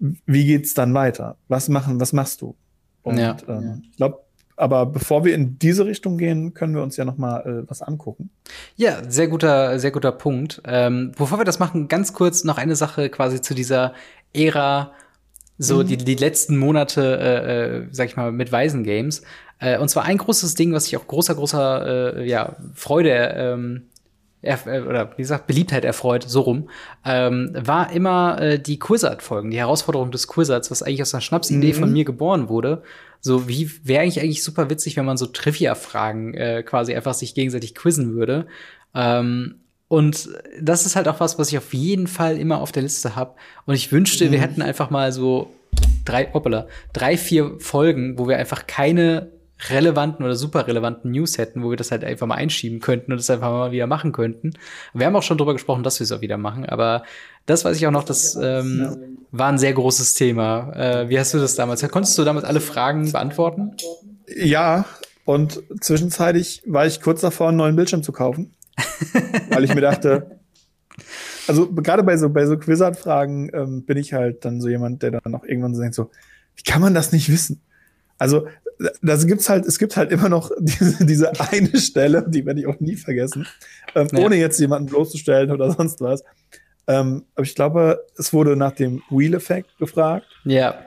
wie 0.00 0.46
geht's 0.46 0.74
dann 0.74 0.94
weiter? 0.94 1.36
Was 1.48 1.68
machen, 1.68 2.00
was 2.00 2.12
machst 2.12 2.40
du? 2.40 2.56
Und 3.02 3.18
ja. 3.18 3.36
ähm, 3.48 3.82
ich 3.90 3.96
glaube, 3.96 4.20
aber 4.56 4.84
bevor 4.86 5.24
wir 5.24 5.34
in 5.34 5.58
diese 5.58 5.86
Richtung 5.86 6.18
gehen, 6.18 6.52
können 6.52 6.74
wir 6.74 6.82
uns 6.82 6.96
ja 6.96 7.04
noch 7.04 7.16
mal 7.16 7.40
äh, 7.40 7.70
was 7.70 7.80
angucken. 7.80 8.30
Ja, 8.76 8.98
sehr 9.08 9.28
guter, 9.28 9.78
sehr 9.78 9.90
guter 9.90 10.12
Punkt. 10.12 10.60
Ähm, 10.66 11.12
bevor 11.16 11.38
wir 11.38 11.44
das 11.44 11.58
machen, 11.58 11.88
ganz 11.88 12.12
kurz 12.12 12.44
noch 12.44 12.58
eine 12.58 12.76
Sache 12.76 13.08
quasi 13.08 13.40
zu 13.40 13.54
dieser 13.54 13.94
Ära, 14.34 14.92
so 15.56 15.78
mhm. 15.78 15.86
die, 15.86 15.96
die 15.96 16.14
letzten 16.14 16.58
Monate, 16.58 17.18
äh, 17.18 17.76
äh, 17.84 17.88
sag 17.90 18.08
ich 18.08 18.16
mal, 18.16 18.32
mit 18.32 18.52
Weisen 18.52 18.84
Games. 18.84 19.22
Äh, 19.58 19.78
und 19.78 19.88
zwar 19.88 20.04
ein 20.04 20.18
großes 20.18 20.54
Ding, 20.54 20.72
was 20.72 20.86
ich 20.86 20.96
auch 20.96 21.06
großer, 21.06 21.34
großer, 21.34 22.16
äh, 22.16 22.28
ja, 22.28 22.56
Freude 22.74 23.34
ähm, 23.36 23.89
er, 24.42 24.66
äh, 24.66 24.80
oder 24.80 25.12
wie 25.16 25.22
gesagt, 25.22 25.46
Beliebtheit 25.46 25.84
erfreut, 25.84 26.24
so 26.26 26.40
rum, 26.40 26.70
ähm, 27.04 27.50
war 27.54 27.92
immer 27.92 28.40
äh, 28.40 28.58
die 28.58 28.78
Quizard-Folgen, 28.78 29.50
die 29.50 29.58
Herausforderung 29.58 30.10
des 30.10 30.28
Quizards, 30.28 30.70
was 30.70 30.82
eigentlich 30.82 31.02
aus 31.02 31.14
einer 31.14 31.20
Schnapsidee 31.20 31.72
mhm. 31.72 31.78
von 31.78 31.92
mir 31.92 32.04
geboren 32.04 32.48
wurde. 32.48 32.82
So 33.20 33.48
wie 33.48 33.70
wäre 33.84 34.02
eigentlich 34.02 34.20
eigentlich 34.20 34.42
super 34.42 34.70
witzig, 34.70 34.96
wenn 34.96 35.04
man 35.04 35.18
so 35.18 35.26
Trivia-Fragen 35.26 36.34
äh, 36.34 36.62
quasi 36.62 36.94
einfach 36.94 37.14
sich 37.14 37.34
gegenseitig 37.34 37.74
quizzen 37.74 38.14
würde. 38.14 38.46
Ähm, 38.94 39.56
und 39.88 40.30
das 40.60 40.86
ist 40.86 40.96
halt 40.96 41.08
auch 41.08 41.20
was, 41.20 41.38
was 41.38 41.50
ich 41.50 41.58
auf 41.58 41.74
jeden 41.74 42.06
Fall 42.06 42.38
immer 42.38 42.60
auf 42.60 42.72
der 42.72 42.82
Liste 42.82 43.16
habe. 43.16 43.34
Und 43.66 43.74
ich 43.74 43.92
wünschte, 43.92 44.26
mhm. 44.26 44.32
wir 44.32 44.40
hätten 44.40 44.62
einfach 44.62 44.88
mal 44.88 45.12
so 45.12 45.52
drei, 46.04 46.32
hoppala, 46.32 46.66
drei, 46.92 47.16
vier 47.16 47.56
Folgen, 47.58 48.18
wo 48.18 48.28
wir 48.28 48.38
einfach 48.38 48.66
keine 48.66 49.30
relevanten 49.68 50.24
oder 50.24 50.34
super 50.34 50.66
relevanten 50.66 51.10
News 51.10 51.38
hätten, 51.38 51.62
wo 51.62 51.70
wir 51.70 51.76
das 51.76 51.90
halt 51.90 52.04
einfach 52.04 52.26
mal 52.26 52.36
einschieben 52.36 52.80
könnten 52.80 53.12
und 53.12 53.18
das 53.18 53.30
einfach 53.30 53.50
mal 53.50 53.72
wieder 53.72 53.86
machen 53.86 54.12
könnten. 54.12 54.54
Wir 54.94 55.06
haben 55.06 55.16
auch 55.16 55.22
schon 55.22 55.38
drüber 55.38 55.52
gesprochen, 55.52 55.82
dass 55.82 56.00
wir 56.00 56.04
es 56.04 56.12
auch 56.12 56.20
wieder 56.20 56.38
machen, 56.38 56.66
aber 56.66 57.02
das 57.46 57.64
weiß 57.64 57.76
ich 57.76 57.86
auch 57.86 57.90
noch, 57.90 58.04
das 58.04 58.36
ähm, 58.40 59.18
war 59.30 59.48
ein 59.48 59.58
sehr 59.58 59.72
großes 59.72 60.14
Thema. 60.14 60.72
Äh, 60.74 61.08
wie 61.08 61.18
hast 61.18 61.34
du 61.34 61.38
das 61.38 61.54
damals? 61.54 61.86
Konntest 61.88 62.16
du 62.16 62.24
damals 62.24 62.44
alle 62.44 62.60
Fragen 62.60 63.10
beantworten? 63.10 63.72
Ja, 64.34 64.84
und 65.24 65.62
zwischenzeitlich 65.80 66.62
war 66.66 66.86
ich 66.86 67.00
kurz 67.00 67.20
davor, 67.20 67.48
einen 67.48 67.58
neuen 67.58 67.76
Bildschirm 67.76 68.02
zu 68.02 68.12
kaufen, 68.12 68.54
weil 69.50 69.64
ich 69.64 69.74
mir 69.74 69.80
dachte, 69.80 70.40
also 71.46 71.70
gerade 71.72 72.02
bei 72.02 72.16
so 72.16 72.30
bei 72.30 72.46
so 72.46 72.56
Quizard-Fragen 72.56 73.50
ähm, 73.52 73.84
bin 73.84 73.96
ich 73.96 74.12
halt 74.12 74.44
dann 74.44 74.60
so 74.60 74.68
jemand, 74.68 75.02
der 75.02 75.12
dann 75.12 75.34
auch 75.34 75.44
irgendwann 75.44 75.74
so 75.74 75.80
denkt 75.80 75.94
so, 75.94 76.10
wie 76.56 76.62
kann 76.62 76.80
man 76.80 76.94
das 76.94 77.12
nicht 77.12 77.30
wissen? 77.30 77.62
Also 78.20 78.46
das 79.02 79.26
gibt's 79.26 79.48
halt, 79.48 79.66
es 79.66 79.78
gibt 79.78 79.96
halt 79.96 80.12
immer 80.12 80.28
noch 80.28 80.50
diese, 80.60 81.04
diese 81.04 81.32
eine 81.40 81.76
Stelle, 81.78 82.24
die 82.28 82.44
werde 82.46 82.60
ich 82.60 82.66
auch 82.66 82.78
nie 82.78 82.96
vergessen, 82.96 83.46
ähm, 83.94 84.08
ja. 84.12 84.24
ohne 84.24 84.36
jetzt 84.36 84.60
jemanden 84.60 84.88
bloßzustellen 84.88 85.50
oder 85.50 85.72
sonst 85.72 86.00
was. 86.00 86.22
Ähm, 86.86 87.24
aber 87.34 87.44
ich 87.44 87.54
glaube, 87.54 88.04
es 88.16 88.32
wurde 88.32 88.56
nach 88.56 88.72
dem 88.72 89.02
Wheel-Effekt 89.10 89.76
gefragt. 89.78 90.26
Ja. 90.44 90.84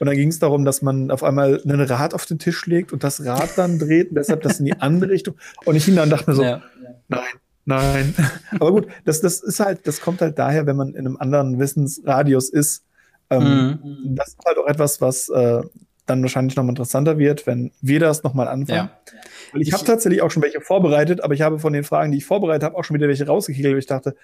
Und 0.00 0.06
dann 0.06 0.16
ging 0.16 0.28
es 0.28 0.40
darum, 0.40 0.64
dass 0.64 0.82
man 0.82 1.12
auf 1.12 1.22
einmal 1.22 1.62
ein 1.64 1.80
Rad 1.80 2.14
auf 2.14 2.26
den 2.26 2.40
Tisch 2.40 2.66
legt 2.66 2.92
und 2.92 3.04
das 3.04 3.24
Rad 3.24 3.50
dann 3.56 3.78
dreht 3.78 4.08
und 4.08 4.16
deshalb 4.16 4.42
das 4.42 4.58
in 4.58 4.64
die 4.64 4.80
andere 4.80 5.10
Richtung. 5.10 5.36
Und 5.64 5.76
ich 5.76 5.86
ihn 5.86 5.94
dann 5.94 6.10
dachte 6.10 6.30
mir 6.30 6.36
so, 6.36 6.42
ja. 6.42 6.62
nein, 7.06 7.20
nein. 7.64 8.14
Aber 8.58 8.72
gut, 8.72 8.88
das, 9.04 9.20
das 9.20 9.40
ist 9.40 9.60
halt, 9.60 9.86
das 9.86 10.00
kommt 10.00 10.20
halt 10.20 10.36
daher, 10.38 10.66
wenn 10.66 10.74
man 10.74 10.94
in 10.94 11.06
einem 11.06 11.16
anderen 11.18 11.60
Wissensradius 11.60 12.48
ist. 12.48 12.84
Ähm, 13.30 13.78
mhm. 13.84 14.16
Das 14.16 14.30
ist 14.30 14.44
halt 14.44 14.58
auch 14.58 14.66
etwas, 14.66 15.00
was 15.00 15.28
äh, 15.28 15.62
dann 16.06 16.22
wahrscheinlich 16.22 16.56
noch 16.56 16.64
mal 16.64 16.70
interessanter 16.70 17.18
wird, 17.18 17.46
wenn 17.46 17.72
wir 17.80 18.00
das 18.00 18.22
noch 18.22 18.34
mal 18.34 18.48
anfangen. 18.48 18.90
Ja. 18.90 19.14
Weil 19.52 19.62
ich, 19.62 19.68
ich 19.68 19.74
habe 19.74 19.84
tatsächlich 19.84 20.22
auch 20.22 20.30
schon 20.30 20.42
welche 20.42 20.60
vorbereitet, 20.60 21.22
aber 21.22 21.34
ich 21.34 21.42
habe 21.42 21.58
von 21.58 21.72
den 21.72 21.84
Fragen, 21.84 22.12
die 22.12 22.18
ich 22.18 22.24
vorbereitet 22.24 22.64
habe, 22.64 22.76
auch 22.76 22.84
schon 22.84 22.94
wieder 22.94 23.08
welche 23.08 23.26
rausgekegelt, 23.26 23.72
weil 23.72 23.78
ich 23.78 23.86
dachte, 23.86 24.16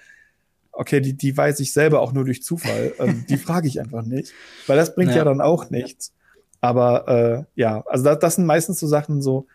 okay, 0.71 1.01
die, 1.01 1.13
die 1.13 1.35
weiß 1.35 1.59
ich 1.59 1.71
selber 1.73 2.01
auch 2.01 2.13
nur 2.13 2.25
durch 2.25 2.43
Zufall. 2.43 2.93
ähm, 2.99 3.25
die 3.29 3.37
frage 3.37 3.67
ich 3.67 3.79
einfach 3.79 4.03
nicht, 4.03 4.33
weil 4.67 4.77
das 4.77 4.95
bringt 4.95 5.11
ja, 5.11 5.17
ja 5.17 5.23
dann 5.23 5.41
auch 5.41 5.69
nichts. 5.69 6.13
Aber 6.61 7.07
äh, 7.07 7.43
ja, 7.59 7.83
also 7.87 8.03
das, 8.03 8.19
das 8.19 8.35
sind 8.35 8.45
meistens 8.45 8.79
so 8.79 8.87
Sachen 8.87 9.21
so, 9.21 9.47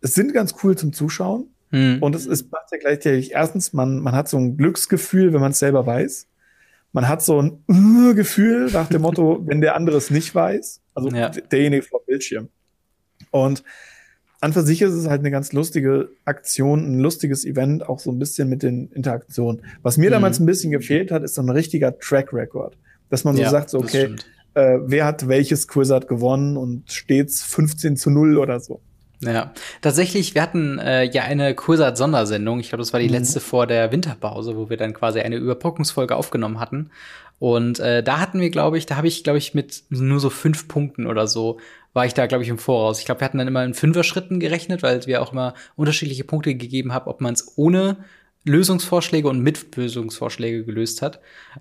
es 0.00 0.14
sind 0.14 0.32
ganz 0.32 0.54
cool 0.62 0.76
zum 0.76 0.92
Zuschauen. 0.92 1.46
Hm. 1.70 2.02
Und 2.02 2.14
es 2.14 2.26
ist 2.26 2.50
macht 2.50 2.72
ja 2.72 2.78
gleichzeitig, 2.78 3.32
erstens, 3.32 3.72
man, 3.72 3.98
man 3.98 4.14
hat 4.14 4.28
so 4.28 4.38
ein 4.38 4.56
Glücksgefühl, 4.56 5.32
wenn 5.32 5.40
man 5.40 5.52
es 5.52 5.58
selber 5.58 5.86
weiß. 5.86 6.26
Man 6.92 7.08
hat 7.08 7.22
so 7.22 7.42
ein 7.42 8.14
Gefühl 8.16 8.70
nach 8.72 8.88
dem 8.88 9.02
Motto, 9.02 9.42
wenn 9.44 9.60
der 9.60 9.74
andere 9.74 9.98
es 9.98 10.10
nicht 10.10 10.34
weiß. 10.34 10.80
Also 10.98 11.16
ja. 11.16 11.28
derjenige 11.28 11.82
vor 11.82 12.04
Bildschirm. 12.06 12.48
Und 13.30 13.62
an 14.40 14.52
für 14.52 14.62
sich 14.62 14.82
ist 14.82 14.92
es 14.92 15.08
halt 15.08 15.20
eine 15.20 15.30
ganz 15.30 15.52
lustige 15.52 16.10
Aktion, 16.24 16.84
ein 16.84 16.98
lustiges 17.00 17.44
Event, 17.44 17.88
auch 17.88 17.98
so 17.98 18.12
ein 18.12 18.18
bisschen 18.18 18.48
mit 18.48 18.62
den 18.62 18.88
Interaktionen. 18.92 19.62
Was 19.82 19.96
mir 19.96 20.10
mhm. 20.10 20.14
damals 20.14 20.38
ein 20.38 20.46
bisschen 20.46 20.70
gefehlt 20.70 21.10
hat, 21.10 21.22
ist 21.22 21.34
so 21.34 21.42
ein 21.42 21.50
richtiger 21.50 21.98
Track 21.98 22.32
Record. 22.32 22.76
Dass 23.10 23.24
man 23.24 23.34
so 23.34 23.42
ja, 23.42 23.50
sagt, 23.50 23.70
so, 23.70 23.78
okay, 23.78 24.14
äh, 24.54 24.78
wer 24.84 25.06
hat 25.06 25.28
welches 25.28 25.66
Quizart 25.66 26.08
gewonnen 26.08 26.56
und 26.56 26.90
stets 26.92 27.42
15 27.42 27.96
zu 27.96 28.10
0 28.10 28.38
oder 28.38 28.60
so. 28.60 28.80
Ja, 29.20 29.52
tatsächlich, 29.80 30.36
wir 30.36 30.42
hatten 30.42 30.78
äh, 30.78 31.02
ja 31.04 31.22
eine 31.22 31.54
Kursat-Sondersendung. 31.54 32.60
Ich 32.60 32.68
glaube, 32.68 32.82
das 32.82 32.92
war 32.92 33.00
die 33.00 33.08
mhm. 33.08 33.14
letzte 33.14 33.40
vor 33.40 33.66
der 33.66 33.90
Winterpause, 33.90 34.56
wo 34.56 34.70
wir 34.70 34.76
dann 34.76 34.92
quasi 34.94 35.20
eine 35.20 35.36
Überbrückungsfolge 35.36 36.14
aufgenommen 36.14 36.60
hatten. 36.60 36.90
Und 37.38 37.78
äh, 37.78 38.02
da 38.02 38.18
hatten 38.18 38.40
wir, 38.40 38.50
glaube 38.50 38.78
ich, 38.78 38.86
da 38.86 38.96
habe 38.96 39.06
ich, 39.06 39.22
glaube 39.22 39.38
ich, 39.38 39.54
mit 39.54 39.84
nur 39.90 40.18
so 40.20 40.30
fünf 40.30 40.68
Punkten 40.68 41.06
oder 41.06 41.26
so 41.26 41.58
war 41.92 42.06
ich 42.06 42.14
da, 42.14 42.26
glaube 42.26 42.44
ich, 42.44 42.50
im 42.50 42.58
Voraus. 42.58 42.98
Ich 43.00 43.06
glaube, 43.06 43.20
wir 43.20 43.24
hatten 43.24 43.38
dann 43.38 43.48
immer 43.48 43.64
in 43.64 43.74
Fünfer-Schritten 43.74 44.40
gerechnet, 44.40 44.82
weil 44.82 45.04
wir 45.06 45.22
auch 45.22 45.32
immer 45.32 45.54
unterschiedliche 45.74 46.24
Punkte 46.24 46.54
gegeben 46.54 46.92
haben, 46.92 47.08
ob 47.08 47.20
man 47.20 47.34
es 47.34 47.56
ohne 47.56 47.96
Lösungsvorschläge 48.44 49.28
und 49.28 49.40
mit 49.40 49.74
Lösungsvorschläge 49.76 50.64
gelöst 50.64 51.02
hat. 51.02 51.20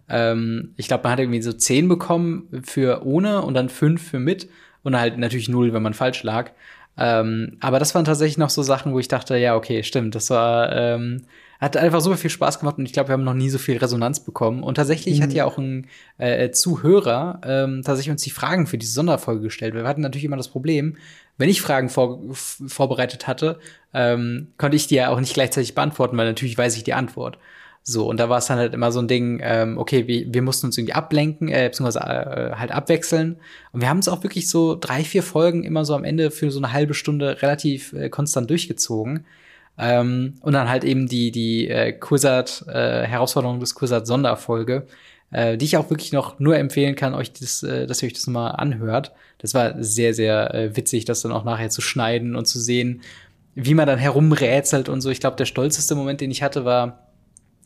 Ähm, 0.09 0.73
ich 0.77 0.87
glaube, 0.87 1.03
man 1.03 1.13
hat 1.13 1.19
irgendwie 1.19 1.41
so 1.41 1.53
zehn 1.53 1.87
bekommen 1.87 2.47
für 2.63 3.05
ohne 3.05 3.41
und 3.41 3.53
dann 3.53 3.69
fünf 3.69 4.09
für 4.09 4.19
mit 4.19 4.47
und 4.83 4.97
halt 4.97 5.17
natürlich 5.17 5.49
null, 5.49 5.73
wenn 5.73 5.83
man 5.83 5.93
falsch 5.93 6.23
lag. 6.23 6.51
Ähm, 6.97 7.57
aber 7.59 7.79
das 7.79 7.93
waren 7.93 8.05
tatsächlich 8.05 8.37
noch 8.37 8.49
so 8.49 8.63
Sachen, 8.63 8.93
wo 8.93 8.99
ich 8.99 9.07
dachte, 9.07 9.37
ja, 9.37 9.55
okay, 9.55 9.83
stimmt, 9.83 10.15
das 10.15 10.29
war 10.29 10.71
ähm, 10.75 11.23
hat 11.59 11.77
einfach 11.77 12.01
super 12.01 12.17
viel 12.17 12.29
Spaß 12.29 12.59
gemacht 12.59 12.77
und 12.77 12.85
ich 12.85 12.93
glaube, 12.93 13.09
wir 13.09 13.13
haben 13.13 13.23
noch 13.23 13.33
nie 13.33 13.49
so 13.49 13.57
viel 13.57 13.77
Resonanz 13.77 14.19
bekommen. 14.19 14.63
Und 14.63 14.75
tatsächlich 14.75 15.19
mhm. 15.19 15.23
hat 15.23 15.33
ja 15.33 15.45
auch 15.45 15.57
ein 15.57 15.87
äh, 16.17 16.51
Zuhörer 16.51 17.41
ähm, 17.43 17.81
tatsächlich 17.83 18.11
uns 18.11 18.21
die 18.21 18.29
Fragen 18.29 18.67
für 18.67 18.77
diese 18.77 18.93
Sonderfolge 18.93 19.41
gestellt. 19.41 19.73
Wir 19.73 19.83
hatten 19.83 20.01
natürlich 20.01 20.25
immer 20.25 20.37
das 20.37 20.49
Problem, 20.49 20.97
wenn 21.37 21.49
ich 21.49 21.61
Fragen 21.61 21.89
vor, 21.89 22.19
vorbereitet 22.33 23.27
hatte, 23.27 23.59
ähm, 23.93 24.47
konnte 24.57 24.75
ich 24.75 24.87
die 24.87 24.95
ja 24.95 25.09
auch 25.09 25.19
nicht 25.19 25.33
gleichzeitig 25.33 25.75
beantworten, 25.75 26.17
weil 26.17 26.27
natürlich 26.27 26.57
weiß 26.57 26.75
ich 26.77 26.83
die 26.83 26.93
Antwort. 26.93 27.37
So, 27.89 28.05
und 28.09 28.19
da 28.19 28.27
war 28.27 28.39
es 28.39 28.47
dann 28.47 28.57
halt 28.57 28.73
immer 28.73 28.91
so 28.91 28.99
ein 28.99 29.07
Ding, 29.07 29.39
ähm, 29.41 29.77
okay, 29.77 30.07
wir, 30.07 30.25
wir 30.33 30.41
mussten 30.41 30.65
uns 30.65 30.77
irgendwie 30.77 30.93
ablenken, 30.93 31.47
äh, 31.47 31.69
beziehungsweise 31.69 32.01
äh, 32.01 32.55
halt 32.55 32.71
abwechseln. 32.71 33.37
Und 33.71 33.79
wir 33.79 33.87
haben 33.87 33.99
es 33.99 34.09
auch 34.09 34.23
wirklich 34.23 34.49
so 34.49 34.75
drei, 34.75 35.05
vier 35.05 35.23
Folgen 35.23 35.63
immer 35.63 35.85
so 35.85 35.95
am 35.95 36.03
Ende 36.03 36.29
für 36.29 36.51
so 36.51 36.59
eine 36.59 36.73
halbe 36.73 36.93
Stunde 36.93 37.41
relativ 37.41 37.93
äh, 37.93 38.09
konstant 38.09 38.49
durchgezogen. 38.49 39.25
Ähm, 39.77 40.35
und 40.41 40.53
dann 40.53 40.69
halt 40.69 40.83
eben 40.83 41.07
die, 41.07 41.31
die 41.31 41.67
äh, 41.69 41.91
Quizard, 41.93 42.65
äh, 42.67 43.03
Herausforderung 43.03 43.59
des 43.59 43.75
Quizard 43.75 44.07
Sonderfolge, 44.07 44.87
äh, 45.31 45.57
die 45.57 45.65
ich 45.65 45.77
auch 45.77 45.89
wirklich 45.89 46.11
noch 46.11 46.39
nur 46.39 46.57
empfehlen 46.57 46.95
kann, 46.95 47.13
euch 47.13 47.31
das, 47.33 47.63
äh, 47.63 47.85
dass 47.85 48.01
ihr 48.01 48.07
euch 48.07 48.13
das 48.13 48.27
mal 48.27 48.49
anhört. 48.49 49.11
Das 49.37 49.53
war 49.53 49.75
sehr, 49.83 50.13
sehr 50.13 50.53
äh, 50.53 50.75
witzig, 50.75 51.05
das 51.05 51.21
dann 51.21 51.31
auch 51.31 51.43
nachher 51.43 51.69
zu 51.69 51.81
schneiden 51.81 52.35
und 52.35 52.47
zu 52.47 52.59
sehen, 52.59 53.01
wie 53.53 53.73
man 53.73 53.87
dann 53.87 53.99
herumrätselt 53.99 54.89
und 54.89 55.01
so. 55.01 55.09
Ich 55.09 55.19
glaube, 55.19 55.35
der 55.35 55.45
stolzeste 55.45 55.95
Moment, 55.95 56.21
den 56.21 56.31
ich 56.31 56.43
hatte, 56.43 56.65
war, 56.65 57.07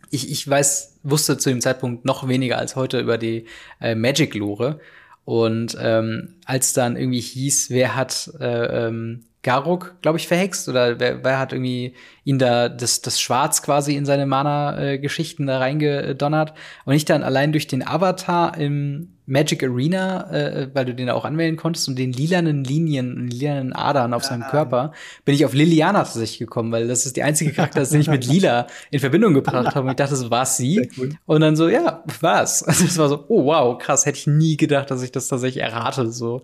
ich, 0.09 0.30
ich 0.30 0.47
weiß, 0.47 0.99
wusste 1.03 1.38
zu 1.38 1.49
dem 1.49 1.62
Zeitpunkt 1.62 2.03
noch 2.05 2.28
weniger 2.28 2.57
als 2.57 2.76
heute 2.76 2.99
über 2.99 3.18
die 3.18 3.45
äh, 3.80 3.95
Magic-Lore. 3.95 4.80
Und 5.24 5.78
ähm, 5.80 6.36
als 6.45 6.74
dann 6.74 6.97
irgendwie 6.97 7.22
hieß, 7.22 7.70
wer 7.70 7.95
hat 7.95 8.32
äh, 8.39 8.88
ähm, 8.88 9.26
Garuk, 9.43 9.95
glaube 10.01 10.19
ich, 10.19 10.27
verhext 10.27 10.69
oder 10.69 10.99
wer, 10.99 11.23
wer 11.23 11.39
hat 11.39 11.51
irgendwie 11.51 11.95
ihn 12.23 12.37
da 12.37 12.69
das, 12.69 13.01
das 13.01 13.19
Schwarz 13.19 13.63
quasi 13.63 13.95
in 13.95 14.05
seine 14.05 14.27
Mana-Geschichten 14.27 15.47
da 15.47 15.57
reingedonnert 15.57 16.53
und 16.85 16.93
ich 16.93 17.05
dann 17.05 17.23
allein 17.23 17.51
durch 17.51 17.65
den 17.65 17.85
Avatar 17.85 18.55
im 18.57 19.13
Magic 19.25 19.63
Arena, 19.63 20.29
äh, 20.31 20.69
weil 20.73 20.85
du 20.85 20.93
den 20.93 21.07
da 21.07 21.13
auch 21.13 21.25
anwählen 21.25 21.55
konntest 21.55 21.87
und 21.87 21.97
den 21.97 22.11
lilanen 22.11 22.63
Linien, 22.63 23.27
lilanen 23.29 23.73
Adern 23.73 24.13
auf 24.13 24.23
seinem 24.23 24.43
Körper, 24.43 24.91
bin 25.25 25.33
ich 25.33 25.45
auf 25.45 25.53
Liliana 25.53 25.99
tatsächlich 25.99 26.39
gekommen, 26.39 26.71
weil 26.71 26.87
das 26.87 27.05
ist 27.05 27.15
die 27.15 27.23
einzige 27.23 27.53
Charakter, 27.53 27.83
den 27.83 28.01
ich 28.01 28.09
mit 28.09 28.25
Lila 28.27 28.67
in 28.91 28.99
Verbindung 28.99 29.33
gebracht 29.33 29.73
habe 29.73 29.85
und 29.85 29.91
ich 29.91 29.95
dachte, 29.95 30.17
so 30.17 30.29
war 30.29 30.45
sie 30.45 30.91
und 31.25 31.41
dann 31.41 31.55
so, 31.55 31.69
ja, 31.69 32.03
war's. 32.19 32.63
Also 32.71 32.85
es 32.85 32.97
war 32.97 33.09
so, 33.09 33.25
oh 33.27 33.45
wow, 33.45 33.77
krass, 33.77 34.05
hätte 34.05 34.17
ich 34.17 34.27
nie 34.27 34.57
gedacht, 34.57 34.91
dass 34.91 35.01
ich 35.01 35.11
das 35.11 35.27
tatsächlich 35.27 35.63
errate, 35.63 36.11
so. 36.11 36.43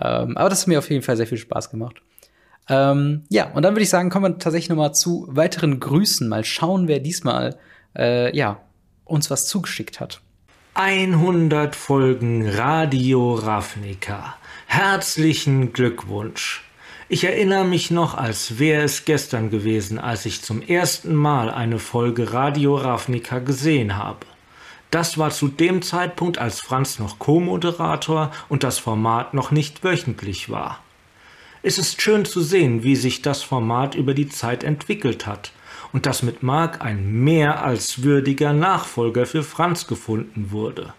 Ähm, 0.00 0.36
aber 0.36 0.48
das 0.48 0.62
hat 0.62 0.68
mir 0.68 0.78
auf 0.78 0.90
jeden 0.90 1.02
Fall 1.02 1.16
sehr 1.16 1.26
viel 1.26 1.38
Spaß 1.38 1.70
gemacht. 1.70 2.02
Ähm, 2.70 3.24
ja, 3.28 3.50
und 3.50 3.62
dann 3.64 3.74
würde 3.74 3.82
ich 3.82 3.90
sagen, 3.90 4.10
kommen 4.10 4.32
wir 4.32 4.38
tatsächlich 4.38 4.70
noch 4.70 4.76
mal 4.76 4.92
zu 4.92 5.26
weiteren 5.28 5.80
Grüßen. 5.80 6.28
Mal 6.28 6.44
schauen, 6.44 6.86
wer 6.86 7.00
diesmal 7.00 7.58
äh, 7.98 8.34
ja, 8.34 8.60
uns 9.04 9.28
was 9.28 9.46
zugeschickt 9.46 9.98
hat. 9.98 10.20
100 10.74 11.74
Folgen 11.74 12.48
Radio 12.48 13.34
Ravnica. 13.34 14.36
Herzlichen 14.66 15.72
Glückwunsch. 15.72 16.62
Ich 17.08 17.24
erinnere 17.24 17.64
mich 17.64 17.90
noch, 17.90 18.14
als 18.14 18.60
wäre 18.60 18.84
es 18.84 19.04
gestern 19.04 19.50
gewesen, 19.50 19.98
als 19.98 20.26
ich 20.26 20.42
zum 20.42 20.62
ersten 20.62 21.12
Mal 21.12 21.50
eine 21.50 21.80
Folge 21.80 22.32
Radio 22.32 22.76
Ravnica 22.76 23.40
gesehen 23.40 23.96
habe. 23.96 24.20
Das 24.92 25.18
war 25.18 25.30
zu 25.30 25.48
dem 25.48 25.82
Zeitpunkt, 25.82 26.38
als 26.38 26.60
Franz 26.60 27.00
noch 27.00 27.18
Co-Moderator 27.18 28.30
und 28.48 28.62
das 28.62 28.78
Format 28.78 29.34
noch 29.34 29.50
nicht 29.50 29.82
wöchentlich 29.82 30.50
war. 30.50 30.78
Es 31.62 31.76
ist 31.76 32.00
schön 32.00 32.24
zu 32.24 32.40
sehen, 32.40 32.84
wie 32.84 32.96
sich 32.96 33.20
das 33.20 33.42
Format 33.42 33.94
über 33.94 34.14
die 34.14 34.28
Zeit 34.28 34.64
entwickelt 34.64 35.26
hat 35.26 35.52
und 35.92 36.06
dass 36.06 36.22
mit 36.22 36.42
Mark 36.42 36.80
ein 36.80 37.22
mehr 37.22 37.62
als 37.62 38.02
würdiger 38.02 38.54
Nachfolger 38.54 39.26
für 39.26 39.42
Franz 39.42 39.86
gefunden 39.86 40.52
wurde. 40.52 40.94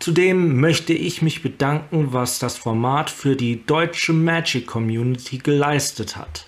Zudem 0.00 0.58
möchte 0.58 0.92
ich 0.94 1.22
mich 1.22 1.42
bedanken, 1.42 2.12
was 2.12 2.40
das 2.40 2.56
Format 2.56 3.08
für 3.08 3.36
die 3.36 3.64
deutsche 3.64 4.12
Magic 4.12 4.66
Community 4.66 5.38
geleistet 5.38 6.16
hat. 6.16 6.46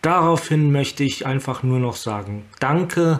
Daraufhin 0.00 0.70
möchte 0.70 1.02
ich 1.02 1.26
einfach 1.26 1.64
nur 1.64 1.80
noch 1.80 1.96
sagen, 1.96 2.44
danke 2.60 3.18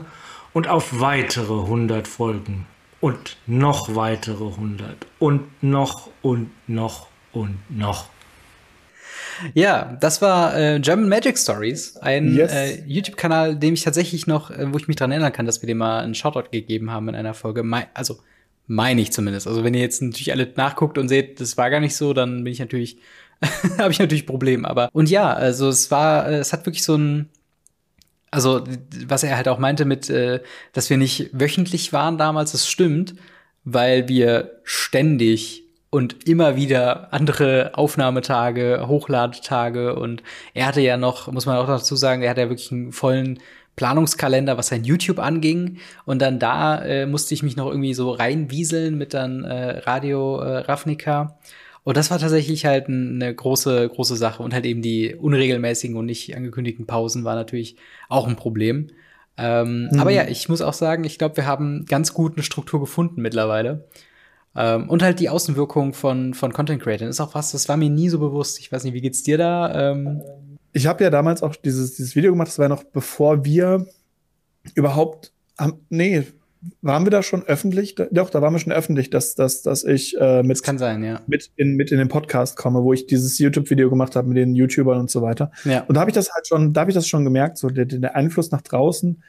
und 0.52 0.68
auf 0.68 1.00
weitere 1.00 1.54
100 1.54 2.06
Folgen 2.06 2.66
und 3.00 3.36
noch 3.48 3.96
weitere 3.96 4.46
100 4.46 4.96
und 5.18 5.42
noch 5.60 6.08
und 6.22 6.50
noch 6.68 7.08
und 7.32 7.58
noch. 7.68 8.11
Ja, 9.54 9.96
das 10.00 10.22
war 10.22 10.56
äh, 10.58 10.80
German 10.80 11.08
Magic 11.08 11.38
Stories, 11.38 11.96
ein 11.98 12.34
yes. 12.34 12.52
äh, 12.52 12.82
YouTube-Kanal, 12.86 13.56
dem 13.56 13.74
ich 13.74 13.82
tatsächlich 13.82 14.26
noch, 14.26 14.50
äh, 14.50 14.72
wo 14.72 14.78
ich 14.78 14.88
mich 14.88 14.96
dran 14.96 15.10
erinnern 15.10 15.32
kann, 15.32 15.46
dass 15.46 15.62
wir 15.62 15.66
dem 15.66 15.78
mal 15.78 16.00
einen 16.00 16.14
Shoutout 16.14 16.50
gegeben 16.50 16.90
haben 16.90 17.08
in 17.08 17.14
einer 17.14 17.34
Folge. 17.34 17.62
Me 17.62 17.86
also 17.94 18.18
meine 18.66 19.00
ich 19.00 19.12
zumindest. 19.12 19.46
Also 19.46 19.64
wenn 19.64 19.74
ihr 19.74 19.80
jetzt 19.80 20.02
natürlich 20.02 20.32
alle 20.32 20.50
nachguckt 20.56 20.98
und 20.98 21.08
seht, 21.08 21.40
das 21.40 21.56
war 21.56 21.70
gar 21.70 21.80
nicht 21.80 21.96
so, 21.96 22.12
dann 22.14 22.44
bin 22.44 22.52
ich 22.52 22.60
natürlich, 22.60 22.98
habe 23.78 23.90
ich 23.92 23.98
natürlich 23.98 24.26
Probleme. 24.26 24.68
Aber 24.68 24.88
und 24.92 25.10
ja, 25.10 25.32
also 25.32 25.68
es 25.68 25.90
war, 25.90 26.28
äh, 26.28 26.36
es 26.36 26.52
hat 26.52 26.66
wirklich 26.66 26.84
so 26.84 26.96
ein 26.96 27.28
also 28.32 28.64
was 29.06 29.22
er 29.22 29.36
halt 29.36 29.46
auch 29.46 29.58
meinte 29.58 29.84
mit, 29.84 30.08
äh, 30.08 30.40
dass 30.72 30.88
wir 30.90 30.96
nicht 30.96 31.28
wöchentlich 31.32 31.92
waren 31.92 32.16
damals, 32.16 32.52
das 32.52 32.68
stimmt, 32.68 33.14
weil 33.64 34.08
wir 34.08 34.58
ständig 34.64 35.61
und 35.92 36.26
immer 36.26 36.56
wieder 36.56 37.12
andere 37.12 37.72
Aufnahmetage, 37.74 38.86
Hochladetage 38.88 39.94
und 39.94 40.22
er 40.54 40.66
hatte 40.66 40.80
ja 40.80 40.96
noch, 40.96 41.30
muss 41.30 41.44
man 41.44 41.58
auch 41.58 41.66
dazu 41.66 41.96
sagen, 41.96 42.22
er 42.22 42.30
hatte 42.30 42.40
ja 42.40 42.48
wirklich 42.48 42.72
einen 42.72 42.92
vollen 42.92 43.40
Planungskalender, 43.76 44.56
was 44.56 44.68
sein 44.68 44.84
YouTube 44.84 45.18
anging. 45.18 45.76
Und 46.06 46.22
dann 46.22 46.38
da 46.38 46.82
äh, 46.82 47.04
musste 47.04 47.34
ich 47.34 47.42
mich 47.42 47.56
noch 47.56 47.66
irgendwie 47.66 47.92
so 47.92 48.10
reinwieseln 48.10 48.96
mit 48.96 49.12
dann 49.12 49.44
äh, 49.44 49.80
Radio 49.80 50.40
äh, 50.40 50.58
Ravnica. 50.60 51.38
Und 51.84 51.98
das 51.98 52.10
war 52.10 52.18
tatsächlich 52.18 52.64
halt 52.64 52.88
eine 52.88 53.34
große, 53.34 53.90
große 53.90 54.16
Sache. 54.16 54.42
Und 54.42 54.54
halt 54.54 54.64
eben 54.64 54.80
die 54.80 55.14
unregelmäßigen 55.14 55.98
und 55.98 56.06
nicht 56.06 56.34
angekündigten 56.34 56.86
Pausen 56.86 57.24
war 57.24 57.34
natürlich 57.34 57.76
auch 58.08 58.26
ein 58.26 58.36
Problem. 58.36 58.88
Ähm, 59.36 59.90
mhm. 59.92 60.00
Aber 60.00 60.10
ja, 60.10 60.26
ich 60.26 60.48
muss 60.48 60.62
auch 60.62 60.72
sagen, 60.72 61.04
ich 61.04 61.18
glaube, 61.18 61.36
wir 61.36 61.46
haben 61.46 61.84
ganz 61.84 62.14
gut 62.14 62.36
eine 62.36 62.44
Struktur 62.44 62.80
gefunden 62.80 63.20
mittlerweile. 63.20 63.84
Ähm, 64.54 64.88
und 64.88 65.02
halt 65.02 65.20
die 65.20 65.28
Außenwirkung 65.28 65.94
von, 65.94 66.34
von 66.34 66.52
Content 66.52 66.82
Creators 66.82 67.08
ist 67.08 67.20
auch 67.20 67.34
was, 67.34 67.52
das 67.52 67.68
war 67.68 67.76
mir 67.76 67.90
nie 67.90 68.08
so 68.08 68.18
bewusst. 68.18 68.58
Ich 68.58 68.70
weiß 68.70 68.84
nicht, 68.84 68.94
wie 68.94 69.00
geht's 69.00 69.22
dir 69.22 69.38
da? 69.38 69.92
Ähm 69.92 70.22
ich 70.72 70.86
habe 70.86 71.04
ja 71.04 71.10
damals 71.10 71.42
auch 71.42 71.54
dieses, 71.56 71.94
dieses 71.96 72.16
Video 72.16 72.32
gemacht, 72.32 72.48
das 72.48 72.58
war 72.58 72.68
noch 72.68 72.84
bevor 72.84 73.44
wir 73.44 73.86
überhaupt, 74.74 75.32
haben, 75.58 75.80
nee, 75.90 76.24
waren 76.80 77.04
wir 77.04 77.10
da 77.10 77.22
schon 77.22 77.42
öffentlich? 77.42 77.96
Doch, 78.10 78.30
da 78.30 78.40
waren 78.40 78.54
wir 78.54 78.58
schon 78.58 78.72
öffentlich, 78.72 79.10
dass, 79.10 79.34
dass, 79.34 79.62
dass 79.62 79.84
ich 79.84 80.18
äh, 80.20 80.42
mit, 80.42 80.58
das 80.58 80.62
kann 80.62 80.78
sein, 80.78 81.02
ja. 81.02 81.20
mit, 81.26 81.50
in, 81.56 81.74
mit 81.74 81.90
in 81.90 81.98
den 81.98 82.08
Podcast 82.08 82.56
komme, 82.56 82.82
wo 82.84 82.92
ich 82.92 83.06
dieses 83.06 83.38
YouTube-Video 83.38 83.90
gemacht 83.90 84.14
habe 84.14 84.28
mit 84.28 84.36
den 84.36 84.54
YouTubern 84.54 85.00
und 85.00 85.10
so 85.10 85.22
weiter. 85.22 85.50
Ja. 85.64 85.82
Und 85.82 85.96
da 85.96 86.00
habe 86.00 86.10
ich 86.10 86.14
das 86.14 86.32
halt 86.32 86.46
schon, 86.46 86.72
da 86.72 86.82
habe 86.82 86.90
ich 86.90 86.94
das 86.94 87.08
schon 87.08 87.24
gemerkt, 87.24 87.58
so 87.58 87.68
der, 87.68 87.86
der 87.86 88.14
Einfluss 88.14 88.50
nach 88.50 88.62
draußen 88.62 89.22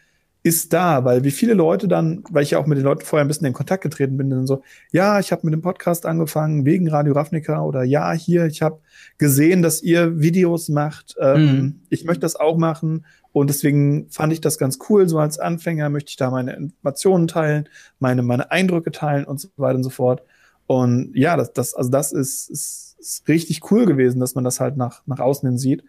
ist 0.43 0.73
da, 0.73 1.05
weil 1.05 1.23
wie 1.23 1.31
viele 1.31 1.53
Leute 1.53 1.87
dann, 1.87 2.23
weil 2.29 2.43
ich 2.43 2.51
ja 2.51 2.59
auch 2.59 2.65
mit 2.65 2.77
den 2.77 2.83
Leuten 2.83 3.05
vorher 3.05 3.23
ein 3.23 3.29
bisschen 3.29 3.47
in 3.47 3.53
Kontakt 3.53 3.81
getreten 3.81 4.17
bin, 4.17 4.29
dann 4.29 4.45
so, 4.45 4.61
ja, 4.91 5.19
ich 5.19 5.31
habe 5.31 5.45
mit 5.45 5.53
dem 5.53 5.61
Podcast 5.61 6.05
angefangen 6.05 6.65
wegen 6.65 6.89
Radio 6.89 7.13
Ravnica 7.13 7.61
oder 7.61 7.83
ja, 7.83 8.11
hier, 8.11 8.45
ich 8.45 8.61
habe 8.61 8.79
gesehen, 9.17 9.61
dass 9.61 9.81
ihr 9.81 10.19
Videos 10.19 10.67
macht, 10.67 11.15
ähm, 11.19 11.45
mhm. 11.45 11.79
ich 11.89 12.03
möchte 12.03 12.21
das 12.21 12.35
auch 12.35 12.57
machen 12.57 13.05
und 13.31 13.49
deswegen 13.49 14.09
fand 14.09 14.33
ich 14.33 14.41
das 14.41 14.57
ganz 14.57 14.79
cool, 14.89 15.07
so 15.07 15.17
als 15.17 15.39
Anfänger 15.39 15.89
möchte 15.89 16.09
ich 16.09 16.17
da 16.17 16.29
meine 16.29 16.53
Informationen 16.53 17.27
teilen, 17.27 17.69
meine, 17.99 18.21
meine 18.21 18.51
Eindrücke 18.51 18.91
teilen 18.91 19.23
und 19.23 19.39
so 19.39 19.47
weiter 19.55 19.77
und 19.77 19.83
so 19.83 19.89
fort. 19.89 20.23
Und 20.67 21.11
ja, 21.15 21.37
das, 21.37 21.53
das, 21.53 21.73
also 21.73 21.89
das 21.89 22.11
ist, 22.11 22.49
ist, 22.49 22.95
ist 22.99 23.27
richtig 23.27 23.71
cool 23.71 23.85
gewesen, 23.85 24.19
dass 24.19 24.35
man 24.35 24.43
das 24.43 24.59
halt 24.59 24.77
nach, 24.77 25.01
nach 25.05 25.19
außen 25.19 25.47
hin 25.47 25.57
sieht. 25.57 25.83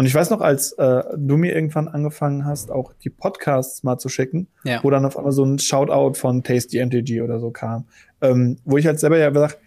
Und 0.00 0.06
ich 0.06 0.14
weiß 0.14 0.30
noch, 0.30 0.40
als 0.40 0.72
äh, 0.78 1.02
du 1.14 1.36
mir 1.36 1.54
irgendwann 1.54 1.86
angefangen 1.86 2.46
hast, 2.46 2.70
auch 2.70 2.94
die 3.04 3.10
Podcasts 3.10 3.82
mal 3.82 3.98
zu 3.98 4.08
schicken, 4.08 4.46
ja. 4.64 4.82
wo 4.82 4.88
dann 4.88 5.04
auf 5.04 5.18
einmal 5.18 5.32
so 5.32 5.44
ein 5.44 5.58
Shoutout 5.58 6.14
von 6.14 6.42
Tasty 6.42 6.82
MTG 6.82 7.20
oder 7.20 7.38
so 7.38 7.50
kam, 7.50 7.84
ähm, 8.22 8.56
wo 8.64 8.78
ich 8.78 8.86
halt 8.86 8.98
selber 8.98 9.18
ja 9.18 9.28
gesagt, 9.28 9.58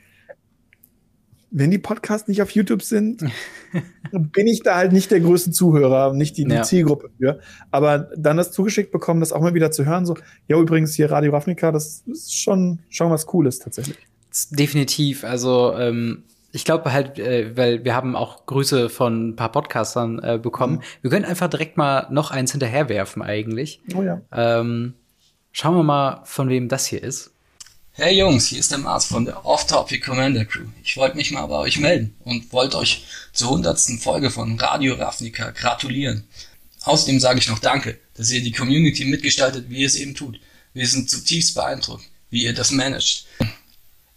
wenn 1.51 1.69
die 1.69 1.77
Podcasts 1.77 2.27
nicht 2.27 2.41
auf 2.41 2.49
YouTube 2.49 2.81
sind, 2.81 3.23
bin 4.11 4.47
ich 4.47 4.63
da 4.63 4.75
halt 4.75 4.91
nicht 4.91 5.11
der 5.11 5.19
größte 5.19 5.51
Zuhörer, 5.51 6.13
nicht 6.13 6.35
die, 6.35 6.45
die 6.45 6.55
ja. 6.55 6.63
Zielgruppe 6.63 7.11
für. 7.19 7.39
Aber 7.69 8.09
dann 8.17 8.35
das 8.35 8.51
zugeschickt 8.51 8.91
bekommen, 8.91 9.19
das 9.19 9.33
auch 9.33 9.41
mal 9.41 9.53
wieder 9.53 9.69
zu 9.69 9.85
hören, 9.85 10.07
so, 10.07 10.17
ja, 10.47 10.57
übrigens 10.59 10.95
hier 10.95 11.11
Radio 11.11 11.31
Ravnica, 11.31 11.71
das 11.71 12.05
ist 12.07 12.33
schon, 12.35 12.79
schon 12.89 13.11
was 13.11 13.27
Cooles 13.27 13.59
tatsächlich. 13.59 13.99
Definitiv. 14.49 15.25
Also 15.25 15.75
ähm, 15.77 16.23
ich 16.53 16.65
glaube 16.65 16.93
halt, 16.93 17.17
äh, 17.17 17.57
weil 17.57 17.83
wir 17.83 17.95
haben 17.95 18.15
auch 18.15 18.45
Grüße 18.45 18.89
von 18.89 19.29
ein 19.29 19.35
paar 19.35 19.51
Podcastern 19.51 20.19
äh, 20.19 20.37
bekommen. 20.37 20.75
Mhm. 20.75 20.81
Wir 21.01 21.09
können 21.09 21.25
einfach 21.25 21.49
direkt 21.49 21.77
mal 21.77 22.07
noch 22.11 22.29
eins 22.29 22.51
hinterherwerfen 22.51 23.23
eigentlich. 23.23 23.81
Oh 23.95 24.03
ja. 24.03 24.21
Ähm, 24.31 24.93
schauen 25.51 25.75
wir 25.75 25.83
mal, 25.83 26.21
von 26.25 26.49
wem 26.49 26.69
das 26.69 26.85
hier 26.85 27.03
ist. 27.03 27.31
Hey 27.93 28.17
Jungs, 28.17 28.47
hier 28.47 28.59
ist 28.59 28.71
der 28.71 28.77
Mars 28.77 29.05
von 29.05 29.25
der 29.25 29.45
Off-Topic 29.45 29.99
Commander 29.99 30.45
Crew. 30.45 30.65
Ich 30.83 30.95
wollte 30.95 31.17
mich 31.17 31.31
mal 31.31 31.45
bei 31.47 31.57
euch 31.57 31.79
melden 31.79 32.15
und 32.23 32.53
wollte 32.53 32.77
euch 32.77 33.03
zur 33.33 33.49
hundertsten 33.49 33.97
Folge 33.97 34.29
von 34.29 34.59
Radio 34.59 34.93
Ravnica 34.93 35.51
gratulieren. 35.51 36.27
Außerdem 36.83 37.19
sage 37.19 37.39
ich 37.39 37.49
noch 37.49 37.59
Danke, 37.59 37.97
dass 38.15 38.31
ihr 38.31 38.43
die 38.43 38.51
Community 38.51 39.05
mitgestaltet, 39.05 39.69
wie 39.69 39.81
ihr 39.81 39.87
es 39.87 39.95
eben 39.95 40.13
tut. 40.13 40.39
Wir 40.73 40.87
sind 40.87 41.09
zutiefst 41.09 41.55
beeindruckt, 41.55 42.05
wie 42.29 42.43
ihr 42.43 42.53
das 42.53 42.71
managt. 42.71 43.25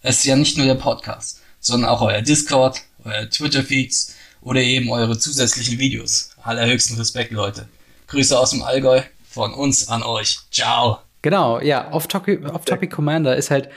Es 0.01 0.19
ist 0.19 0.25
ja 0.25 0.35
nicht 0.35 0.57
nur 0.57 0.67
der 0.67 0.75
Podcast 0.75 1.41
sondern 1.67 1.89
auch 1.89 2.01
euer 2.01 2.21
Discord, 2.21 2.81
euer 3.03 3.29
Twitter-Feeds 3.29 4.15
oder 4.41 4.61
eben 4.61 4.89
eure 4.89 5.17
zusätzlichen 5.17 5.77
Videos. 5.77 6.31
Allerhöchsten 6.41 6.97
Respekt, 6.97 7.31
Leute. 7.31 7.67
Grüße 8.07 8.37
aus 8.37 8.51
dem 8.51 8.61
Allgäu 8.61 9.01
von 9.29 9.53
uns 9.53 9.89
an 9.89 10.01
euch. 10.01 10.39
Ciao. 10.51 10.99
Genau, 11.21 11.59
ja, 11.59 11.91
Off-Topic 11.91 12.45
Off 12.45 12.63
-Topic 12.63 12.89
Commander 12.89 13.35
ist 13.35 13.51
halt, 13.51 13.69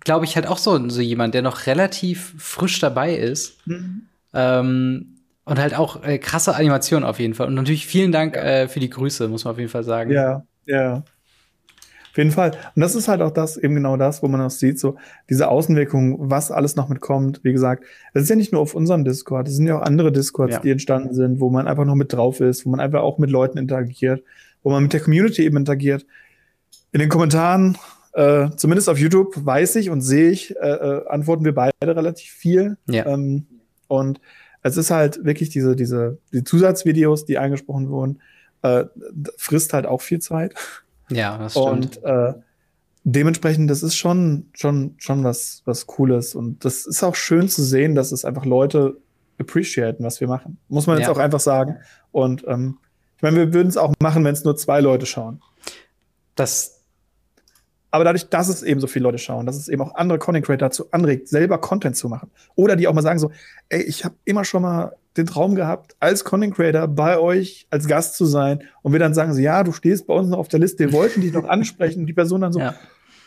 glaube 0.00 0.24
ich, 0.24 0.36
halt 0.36 0.46
auch 0.46 0.58
so, 0.58 0.88
so 0.88 1.00
jemand, 1.00 1.34
der 1.34 1.42
noch 1.42 1.66
relativ 1.66 2.34
frisch 2.38 2.78
dabei 2.78 3.14
ist. 3.14 3.66
Mhm. 3.66 4.06
Ähm, 4.32 5.16
und 5.44 5.58
halt 5.58 5.74
auch 5.74 6.02
äh, 6.02 6.18
krasse 6.18 6.54
Animationen 6.54 7.06
auf 7.06 7.18
jeden 7.18 7.34
Fall. 7.34 7.48
Und 7.48 7.54
natürlich 7.54 7.86
vielen 7.86 8.12
Dank 8.12 8.36
äh, 8.36 8.68
für 8.68 8.80
die 8.80 8.90
Grüße, 8.90 9.28
muss 9.28 9.44
man 9.44 9.52
auf 9.52 9.58
jeden 9.58 9.70
Fall 9.70 9.84
sagen. 9.84 10.10
Ja, 10.10 10.44
ja. 10.66 11.02
Auf 12.14 12.18
jeden 12.18 12.30
Fall. 12.30 12.52
Und 12.76 12.80
das 12.80 12.94
ist 12.94 13.08
halt 13.08 13.20
auch 13.22 13.32
das, 13.32 13.56
eben 13.56 13.74
genau 13.74 13.96
das, 13.96 14.22
wo 14.22 14.28
man 14.28 14.40
auch 14.40 14.50
sieht, 14.50 14.78
so 14.78 14.94
diese 15.28 15.48
Außenwirkung, 15.48 16.30
was 16.30 16.52
alles 16.52 16.76
noch 16.76 16.88
mitkommt. 16.88 17.40
Wie 17.42 17.50
gesagt, 17.50 17.82
das 18.12 18.22
ist 18.22 18.28
ja 18.28 18.36
nicht 18.36 18.52
nur 18.52 18.60
auf 18.60 18.76
unserem 18.76 19.04
Discord, 19.04 19.48
es 19.48 19.56
sind 19.56 19.66
ja 19.66 19.76
auch 19.76 19.82
andere 19.82 20.12
Discords, 20.12 20.52
ja. 20.52 20.60
die 20.60 20.70
entstanden 20.70 21.12
sind, 21.12 21.40
wo 21.40 21.50
man 21.50 21.66
einfach 21.66 21.84
noch 21.84 21.96
mit 21.96 22.12
drauf 22.12 22.38
ist, 22.38 22.64
wo 22.64 22.70
man 22.70 22.78
einfach 22.78 23.00
auch 23.00 23.18
mit 23.18 23.30
Leuten 23.30 23.58
interagiert, 23.58 24.22
wo 24.62 24.70
man 24.70 24.84
mit 24.84 24.92
der 24.92 25.00
Community 25.00 25.42
eben 25.42 25.56
interagiert. 25.56 26.06
In 26.92 27.00
den 27.00 27.08
Kommentaren, 27.08 27.78
äh, 28.12 28.48
zumindest 28.54 28.88
auf 28.88 28.98
YouTube, 28.98 29.34
weiß 29.44 29.74
ich 29.74 29.90
und 29.90 30.00
sehe 30.00 30.30
ich, 30.30 30.54
äh, 30.54 30.68
äh, 30.68 31.08
antworten 31.08 31.44
wir 31.44 31.52
beide 31.56 31.72
relativ 31.82 32.30
viel. 32.30 32.76
Ja. 32.88 33.06
Ähm, 33.06 33.46
und 33.88 34.20
es 34.62 34.76
ist 34.76 34.92
halt 34.92 35.24
wirklich 35.24 35.48
diese, 35.48 35.74
diese, 35.74 36.18
die 36.32 36.44
Zusatzvideos, 36.44 37.24
die 37.24 37.38
angesprochen 37.38 37.88
wurden, 37.88 38.20
äh, 38.62 38.84
frisst 39.36 39.72
halt 39.72 39.86
auch 39.86 40.00
viel 40.00 40.20
Zeit. 40.20 40.54
Ja, 41.10 41.38
das 41.38 41.52
stimmt. 41.52 41.98
Und 41.98 42.04
äh, 42.04 42.34
dementsprechend, 43.04 43.70
das 43.70 43.82
ist 43.82 43.96
schon, 43.96 44.48
schon, 44.54 44.94
schon 44.98 45.24
was, 45.24 45.62
was 45.64 45.86
Cooles. 45.86 46.34
Und 46.34 46.64
das 46.64 46.86
ist 46.86 47.02
auch 47.02 47.14
schön 47.14 47.48
zu 47.48 47.62
sehen, 47.62 47.94
dass 47.94 48.12
es 48.12 48.24
einfach 48.24 48.44
Leute 48.44 48.96
appreciaten, 49.38 50.04
was 50.04 50.20
wir 50.20 50.28
machen. 50.28 50.58
Muss 50.68 50.86
man 50.86 50.98
jetzt 50.98 51.06
ja. 51.06 51.12
auch 51.12 51.18
einfach 51.18 51.40
sagen. 51.40 51.76
Und 52.12 52.44
ähm, 52.46 52.78
ich 53.16 53.22
meine, 53.22 53.36
wir 53.36 53.52
würden 53.52 53.68
es 53.68 53.76
auch 53.76 53.92
machen, 54.00 54.24
wenn 54.24 54.34
es 54.34 54.44
nur 54.44 54.56
zwei 54.56 54.80
Leute 54.80 55.06
schauen. 55.06 55.40
Das. 56.34 56.80
Aber 57.90 58.02
dadurch, 58.02 58.28
dass 58.28 58.48
es 58.48 58.64
eben 58.64 58.80
so 58.80 58.88
viele 58.88 59.04
Leute 59.04 59.18
schauen, 59.18 59.46
dass 59.46 59.56
es 59.56 59.68
eben 59.68 59.80
auch 59.80 59.94
andere 59.94 60.18
Content 60.18 60.44
Creator 60.44 60.68
dazu 60.68 60.90
anregt, 60.90 61.28
selber 61.28 61.58
Content 61.58 61.96
zu 61.96 62.08
machen. 62.08 62.30
Oder 62.56 62.74
die 62.74 62.88
auch 62.88 62.92
mal 62.92 63.02
sagen 63.02 63.20
so, 63.20 63.30
ey, 63.68 63.82
ich 63.82 64.04
habe 64.04 64.16
immer 64.24 64.44
schon 64.44 64.62
mal 64.62 64.96
den 65.16 65.26
Traum 65.26 65.54
gehabt, 65.54 65.96
als 66.00 66.24
Content 66.24 66.54
Creator 66.54 66.88
bei 66.88 67.18
euch 67.18 67.66
als 67.70 67.86
Gast 67.86 68.16
zu 68.16 68.24
sein 68.24 68.64
und 68.82 68.92
wir 68.92 68.98
dann 68.98 69.14
sagen 69.14 69.32
so, 69.32 69.40
ja, 69.40 69.62
du 69.62 69.72
stehst 69.72 70.06
bei 70.06 70.14
uns 70.14 70.28
noch 70.28 70.38
auf 70.38 70.48
der 70.48 70.60
Liste, 70.60 70.86
wir 70.86 70.92
wollten 70.92 71.20
dich 71.20 71.32
noch 71.32 71.44
ansprechen 71.44 72.00
und 72.00 72.06
die 72.06 72.12
Person 72.12 72.40
dann 72.40 72.52
so, 72.52 72.60
ja. 72.60 72.74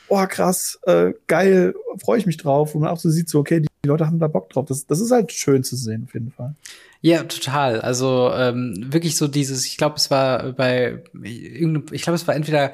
oh 0.09 0.25
krass, 0.27 0.79
äh, 0.85 1.13
geil, 1.27 1.73
freue 1.99 2.19
ich 2.19 2.25
mich 2.25 2.37
drauf 2.37 2.75
und 2.75 2.81
man 2.81 2.89
auch 2.89 2.99
so 2.99 3.09
sieht 3.09 3.29
so, 3.29 3.39
okay, 3.39 3.61
die, 3.61 3.67
die 3.83 3.87
Leute 3.87 4.05
haben 4.05 4.19
da 4.19 4.27
Bock 4.27 4.49
drauf. 4.49 4.65
Das, 4.65 4.85
das 4.85 4.99
ist 4.99 5.11
halt 5.11 5.31
schön 5.31 5.63
zu 5.63 5.75
sehen 5.75 6.03
auf 6.07 6.13
jeden 6.13 6.31
Fall. 6.31 6.55
Ja, 7.01 7.23
total. 7.23 7.79
Also 7.81 8.31
ähm, 8.33 8.87
wirklich 8.91 9.15
so 9.15 9.27
dieses, 9.27 9.65
ich 9.65 9.77
glaube, 9.77 9.95
es 9.95 10.11
war 10.11 10.51
bei 10.53 11.03
ich 11.23 12.01
glaube, 12.01 12.15
es 12.15 12.27
war 12.27 12.35
entweder 12.35 12.73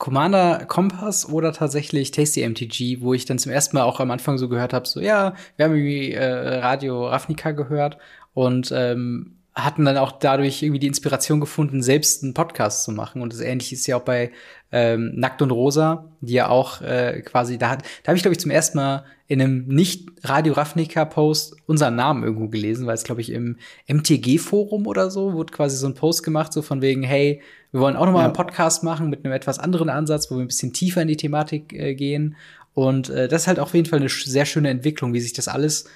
Commander 0.00 0.64
Kompass 0.66 1.28
oder 1.28 1.52
tatsächlich 1.52 2.10
Tasty 2.10 2.48
MTG, 2.48 3.02
wo 3.02 3.12
ich 3.12 3.26
dann 3.26 3.38
zum 3.38 3.52
ersten 3.52 3.76
Mal 3.76 3.82
auch 3.82 4.00
am 4.00 4.10
Anfang 4.10 4.38
so 4.38 4.48
gehört 4.48 4.72
habe, 4.72 4.88
so 4.88 4.98
ja, 4.98 5.34
wir 5.56 5.66
haben 5.66 5.74
irgendwie 5.74 6.12
äh, 6.12 6.58
Radio 6.58 7.06
Ravnica 7.06 7.50
gehört 7.50 7.98
und 8.34 8.72
ähm, 8.74 9.36
hatten 9.54 9.84
dann 9.84 9.96
auch 9.96 10.12
dadurch 10.12 10.62
irgendwie 10.62 10.78
die 10.78 10.86
Inspiration 10.86 11.40
gefunden, 11.40 11.82
selbst 11.82 12.22
einen 12.22 12.34
Podcast 12.34 12.84
zu 12.84 12.92
machen. 12.92 13.20
Und 13.20 13.32
das 13.32 13.40
Ähnliche 13.40 13.74
ist 13.74 13.86
ja 13.86 13.96
auch 13.96 14.02
bei 14.02 14.30
ähm, 14.70 15.12
Nackt 15.16 15.42
und 15.42 15.50
Rosa, 15.50 16.08
die 16.20 16.34
ja 16.34 16.48
auch 16.48 16.80
äh, 16.82 17.22
quasi, 17.22 17.58
da, 17.58 17.70
hat, 17.70 17.82
da 18.02 18.08
habe 18.08 18.16
ich, 18.16 18.22
glaube 18.22 18.34
ich, 18.34 18.40
zum 18.40 18.52
ersten 18.52 18.78
Mal 18.78 19.04
in 19.26 19.40
einem 19.40 19.66
nicht-Radio 19.66 20.54
Ravnica-Post 20.54 21.56
unseren 21.66 21.96
Namen 21.96 22.22
irgendwo 22.22 22.48
gelesen, 22.48 22.86
weil 22.86 22.94
es, 22.94 23.04
glaube 23.04 23.20
ich, 23.20 23.30
im 23.30 23.56
MTG-Forum 23.88 24.86
oder 24.86 25.10
so 25.10 25.32
wurde 25.32 25.52
quasi 25.52 25.76
so 25.76 25.86
ein 25.86 25.94
Post 25.94 26.22
gemacht, 26.22 26.52
so 26.52 26.62
von 26.62 26.80
wegen, 26.80 27.02
hey, 27.02 27.42
wir 27.72 27.80
wollen 27.80 27.96
auch 27.96 28.06
noch 28.06 28.12
mal 28.12 28.20
ja. 28.20 28.24
einen 28.26 28.34
Podcast 28.34 28.82
machen 28.82 29.10
mit 29.10 29.24
einem 29.24 29.34
etwas 29.34 29.58
anderen 29.58 29.88
Ansatz, 29.88 30.30
wo 30.30 30.36
wir 30.36 30.42
ein 30.42 30.48
bisschen 30.48 30.72
tiefer 30.72 31.02
in 31.02 31.08
die 31.08 31.16
Thematik 31.16 31.72
äh, 31.72 31.94
gehen. 31.94 32.36
Und 32.72 33.10
äh, 33.10 33.28
das 33.28 33.42
ist 33.42 33.48
halt 33.48 33.58
auf 33.58 33.74
jeden 33.74 33.86
Fall 33.86 33.98
eine 33.98 34.08
sehr 34.08 34.46
schöne 34.46 34.70
Entwicklung, 34.70 35.12
wie 35.12 35.20
sich 35.20 35.32
das 35.32 35.48
alles 35.48 35.86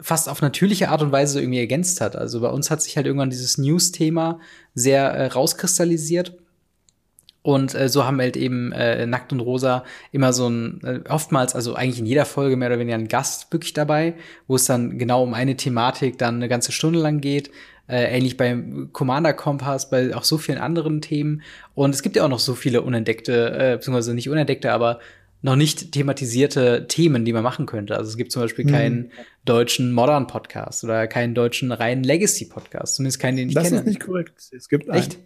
fast 0.00 0.28
auf 0.28 0.42
natürliche 0.42 0.88
Art 0.90 1.02
und 1.02 1.12
Weise 1.12 1.40
irgendwie 1.40 1.58
ergänzt 1.58 2.00
hat. 2.00 2.16
Also 2.16 2.40
bei 2.40 2.48
uns 2.48 2.70
hat 2.70 2.82
sich 2.82 2.96
halt 2.96 3.06
irgendwann 3.06 3.30
dieses 3.30 3.58
News-Thema 3.58 4.40
sehr 4.74 5.10
äh, 5.10 5.26
rauskristallisiert. 5.26 6.36
Und 7.42 7.74
äh, 7.74 7.88
so 7.88 8.04
haben 8.04 8.20
halt 8.20 8.36
eben 8.36 8.72
äh, 8.72 9.06
Nackt 9.06 9.32
und 9.32 9.40
Rosa 9.40 9.84
immer 10.12 10.32
so 10.32 10.48
ein, 10.48 10.80
äh, 10.84 11.00
oftmals, 11.08 11.54
also 11.54 11.74
eigentlich 11.74 12.00
in 12.00 12.06
jeder 12.06 12.26
Folge 12.26 12.56
mehr 12.56 12.68
oder 12.68 12.78
weniger 12.78 12.96
einen 12.96 13.08
Gast 13.08 13.52
wirklich 13.52 13.72
dabei, 13.72 14.14
wo 14.48 14.56
es 14.56 14.66
dann 14.66 14.98
genau 14.98 15.22
um 15.22 15.34
eine 15.34 15.56
Thematik 15.56 16.18
dann 16.18 16.36
eine 16.36 16.48
ganze 16.48 16.72
Stunde 16.72 16.98
lang 16.98 17.20
geht. 17.20 17.50
Äh, 17.88 18.14
ähnlich 18.14 18.36
beim 18.36 18.90
Commander 18.92 19.32
Kompass, 19.32 19.88
bei 19.88 20.14
auch 20.14 20.24
so 20.24 20.36
vielen 20.36 20.58
anderen 20.58 21.00
Themen. 21.00 21.42
Und 21.74 21.94
es 21.94 22.02
gibt 22.02 22.16
ja 22.16 22.24
auch 22.24 22.28
noch 22.28 22.38
so 22.38 22.54
viele 22.54 22.82
unentdeckte, 22.82 23.56
äh, 23.58 23.76
beziehungsweise 23.76 24.14
nicht 24.14 24.28
unentdeckte, 24.28 24.72
aber 24.72 24.98
noch 25.40 25.56
nicht 25.56 25.92
thematisierte 25.92 26.86
Themen, 26.88 27.24
die 27.24 27.32
man 27.32 27.42
machen 27.42 27.66
könnte. 27.66 27.96
Also 27.96 28.10
es 28.10 28.16
gibt 28.16 28.32
zum 28.32 28.42
Beispiel 28.42 28.64
mhm. 28.64 28.70
keinen 28.70 29.10
deutschen 29.44 29.92
Modern 29.92 30.26
Podcast 30.26 30.82
oder 30.84 31.06
keinen 31.06 31.34
deutschen 31.34 31.70
reinen 31.72 32.02
Legacy 32.02 32.46
Podcast. 32.46 32.96
Zumindest 32.96 33.20
keinen, 33.20 33.36
den 33.36 33.48
ich 33.48 33.54
das 33.54 33.64
kenne. 33.64 33.76
Das 33.76 33.80
ist 33.82 33.88
nicht 33.88 34.00
korrekt. 34.00 34.50
Es 34.52 34.68
gibt 34.68 34.90
einen. 34.90 34.98
Echt? 34.98 35.18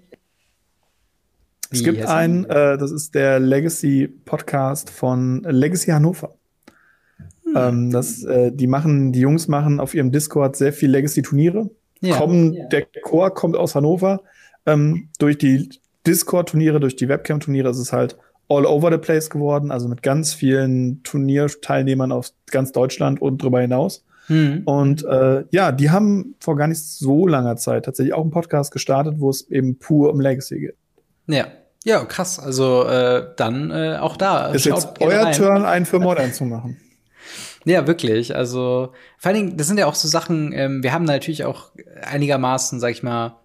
Es 1.71 1.81
Wie 1.81 1.85
gibt 1.85 2.05
einen, 2.05 2.45
äh, 2.45 2.77
das 2.77 2.91
ist 2.91 3.15
der 3.15 3.41
Legacy 3.41 4.07
Podcast 4.07 4.91
von 4.91 5.43
Legacy 5.45 5.91
Hannover. 5.91 6.35
Hm. 7.45 7.55
Ähm, 7.57 7.91
das, 7.91 8.23
äh, 8.25 8.53
die 8.53 8.67
machen, 8.67 9.13
die 9.13 9.21
Jungs 9.21 9.49
machen 9.49 9.81
auf 9.81 9.95
ihrem 9.95 10.13
Discord 10.13 10.55
sehr 10.57 10.75
viel 10.75 10.91
Legacy-Turniere. 10.91 11.71
Ja. 12.03 12.19
Kommen, 12.19 12.53
ja. 12.53 12.67
Der 12.67 12.87
Chor 13.03 13.33
kommt 13.33 13.57
aus 13.57 13.75
Hannover. 13.75 14.23
Ähm, 14.67 15.09
durch 15.19 15.39
die 15.39 15.71
Discord-Turniere, 16.07 16.79
durch 16.79 16.97
die 16.97 17.09
Webcam-Turniere 17.09 17.71
ist 17.71 17.79
es 17.79 17.93
halt 17.93 18.19
all 18.57 18.67
over 18.67 18.91
the 18.91 18.99
place 18.99 19.31
geworden, 19.31 19.71
also 19.71 19.89
mit 19.89 20.03
ganz 20.03 20.35
vielen 20.35 21.03
Turnierteilnehmern 21.03 22.13
aus 22.13 22.35
ganz 22.51 22.73
Deutschland 22.73 23.21
und 23.21 23.43
darüber 23.43 23.61
hinaus. 23.61 24.05
Mhm. 24.29 24.63
Und 24.65 25.05
äh, 25.05 25.45
ja, 25.51 25.73
die 25.73 25.91
haben 25.91 26.35
vor 26.41 26.57
gar 26.57 26.69
nicht 26.69 26.83
so 26.83 27.27
langer 27.27 27.57
Zeit 27.57 27.85
tatsächlich 27.85 28.15
auch 28.15 28.23
einen 28.23 28.31
Podcast 28.31 28.73
gestartet, 28.73 29.15
wo 29.19 29.31
es 29.31 29.49
eben 29.51 29.79
pur 29.79 30.11
um 30.11 30.21
Legacy 30.21 30.61
geht. 30.61 30.77
Ja. 31.27 31.47
Ja, 31.85 32.05
krass. 32.05 32.39
Also 32.39 32.87
äh, 32.87 33.27
dann 33.37 33.73
äh, 33.73 33.97
auch 34.01 34.17
da. 34.17 34.53
Ist 34.53 34.67
jetzt 34.67 35.01
euer 35.01 35.25
rein. 35.25 35.33
Turn, 35.35 35.65
einen 35.65 35.85
für 35.85 35.99
Modern 36.01 36.33
zu 36.33 36.45
machen. 36.45 36.77
Ja, 37.65 37.87
wirklich. 37.87 38.37
Also 38.37 38.93
vor 39.19 39.31
allen 39.31 39.47
Dingen, 39.47 39.57
das 39.57 39.67
sind 39.67 39.79
ja 39.79 39.87
auch 39.87 39.95
so 39.95 40.09
Sachen, 40.09 40.53
ähm, 40.53 40.83
wir 40.83 40.93
haben 40.93 41.05
natürlich 41.05 41.45
auch 41.45 41.73
einigermaßen, 42.03 42.81
sag 42.81 42.91
ich 42.91 43.03
mal, 43.03 43.37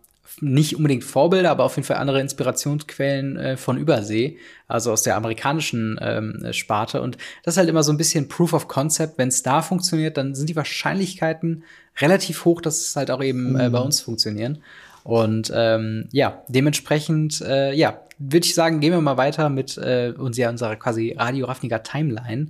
nicht 0.42 0.76
unbedingt 0.76 1.04
Vorbilder, 1.04 1.52
aber 1.52 1.64
auf 1.64 1.76
jeden 1.76 1.86
Fall 1.86 1.98
andere 1.98 2.22
Inspirationsquellen 2.22 3.38
äh, 3.38 3.58
von 3.58 3.78
Übersee, 3.78 4.38
also 4.68 4.92
aus 4.92 5.04
der 5.04 5.16
amerikanischen 5.16 5.98
ähm, 6.02 6.48
Sparte. 6.52 7.02
Und 7.02 7.18
das 7.44 7.56
ist 7.56 7.58
halt 7.58 7.70
immer 7.70 7.84
so 7.84 7.92
ein 7.92 7.98
bisschen 7.98 8.28
Proof 8.28 8.54
of 8.54 8.68
Concept. 8.68 9.18
Wenn 9.18 9.30
es 9.30 9.44
da 9.44 9.62
funktioniert, 9.62 10.18
dann 10.18 10.36
sind 10.36 10.50
die 10.50 10.56
Wahrscheinlichkeiten 10.56 11.64
relativ 12.00 12.46
hoch, 12.46 12.62
dass 12.62 12.80
es 12.82 12.96
halt 12.96 13.12
auch 13.12 13.24
eben 13.24 13.56
äh, 13.56 13.70
bei 13.70 13.80
mhm. 13.80 13.86
uns 13.86 14.02
funktionieren. 14.02 14.60
Und 15.04 15.52
ähm, 15.56 16.10
ja, 16.12 16.44
dementsprechend, 16.50 17.42
äh, 17.42 17.74
ja, 17.74 18.02
würde 18.20 18.46
ich 18.46 18.54
sagen, 18.54 18.80
gehen 18.80 18.92
wir 18.92 19.02
mal 19.02 19.18
weiter 19.18 19.50
mit 19.50 19.78
äh, 19.78 20.14
unserer, 20.18 20.50
unserer 20.50 20.76
quasi 20.76 21.16
Radio 21.18 21.46
Ravniger 21.46 21.82
Timeline. 21.84 22.50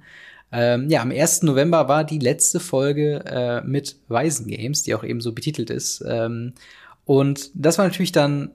Ähm, 0.52 0.90
ja, 0.90 1.02
am 1.02 1.12
1. 1.12 1.44
November 1.44 1.88
war 1.88 2.04
die 2.04 2.20
letzte 2.20 2.60
Folge 2.60 3.24
äh, 3.26 3.62
mit 3.62 3.98
Weisen 4.08 4.48
Games, 4.48 4.84
die 4.84 4.96
auch 4.96 5.04
eben 5.04 5.22
so 5.22 5.34
betitelt 5.34 5.70
ist. 5.70 6.04
Ähm, 6.08 6.54
und 7.08 7.52
das 7.56 7.78
war 7.78 7.86
natürlich 7.86 8.12
dann, 8.12 8.52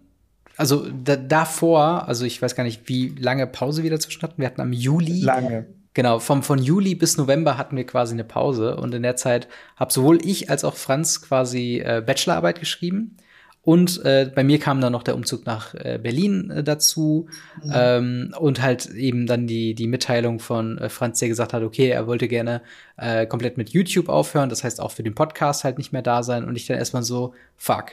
also 0.58 0.86
da, 0.90 1.16
davor, 1.16 2.06
also 2.06 2.26
ich 2.26 2.40
weiß 2.40 2.54
gar 2.54 2.64
nicht, 2.64 2.86
wie 2.86 3.08
lange 3.18 3.46
Pause 3.46 3.82
wir 3.82 3.90
dazwischen 3.90 4.20
hatten. 4.20 4.40
Wir 4.40 4.46
hatten 4.46 4.60
am 4.60 4.74
Juli. 4.74 5.22
Lange. 5.22 5.66
Genau, 5.94 6.18
vom, 6.18 6.42
von 6.42 6.58
Juli 6.58 6.94
bis 6.94 7.16
November 7.16 7.56
hatten 7.56 7.78
wir 7.78 7.86
quasi 7.86 8.12
eine 8.12 8.24
Pause. 8.24 8.76
Und 8.76 8.92
in 8.92 9.02
der 9.02 9.16
Zeit 9.16 9.48
habe 9.76 9.90
sowohl 9.90 10.18
ich 10.22 10.50
als 10.50 10.64
auch 10.64 10.76
Franz 10.76 11.22
quasi 11.22 11.82
äh, 11.82 12.02
Bachelorarbeit 12.04 12.60
geschrieben. 12.60 13.16
Und 13.62 14.04
äh, 14.04 14.30
bei 14.34 14.44
mir 14.44 14.58
kam 14.58 14.82
dann 14.82 14.92
noch 14.92 15.02
der 15.02 15.14
Umzug 15.14 15.46
nach 15.46 15.72
äh, 15.74 15.98
Berlin 16.02 16.50
äh, 16.50 16.62
dazu 16.62 17.28
mhm. 17.62 17.72
ähm, 17.72 18.34
und 18.38 18.60
halt 18.60 18.90
eben 18.90 19.26
dann 19.26 19.46
die, 19.46 19.74
die 19.74 19.86
Mitteilung 19.86 20.40
von 20.40 20.76
äh, 20.76 20.90
Franz, 20.90 21.20
der 21.20 21.28
gesagt 21.28 21.54
hat, 21.54 21.62
okay, 21.62 21.88
er 21.88 22.06
wollte 22.06 22.28
gerne 22.28 22.60
äh, 22.98 23.24
komplett 23.24 23.56
mit 23.56 23.70
YouTube 23.70 24.10
aufhören, 24.10 24.50
das 24.50 24.64
heißt 24.64 24.80
auch 24.80 24.90
für 24.90 25.04
den 25.04 25.14
Podcast 25.14 25.62
halt 25.62 25.78
nicht 25.78 25.92
mehr 25.92 26.02
da 26.02 26.24
sein 26.24 26.44
und 26.44 26.56
ich 26.56 26.66
dann 26.66 26.76
erstmal 26.76 27.04
so, 27.04 27.34
fuck, 27.56 27.92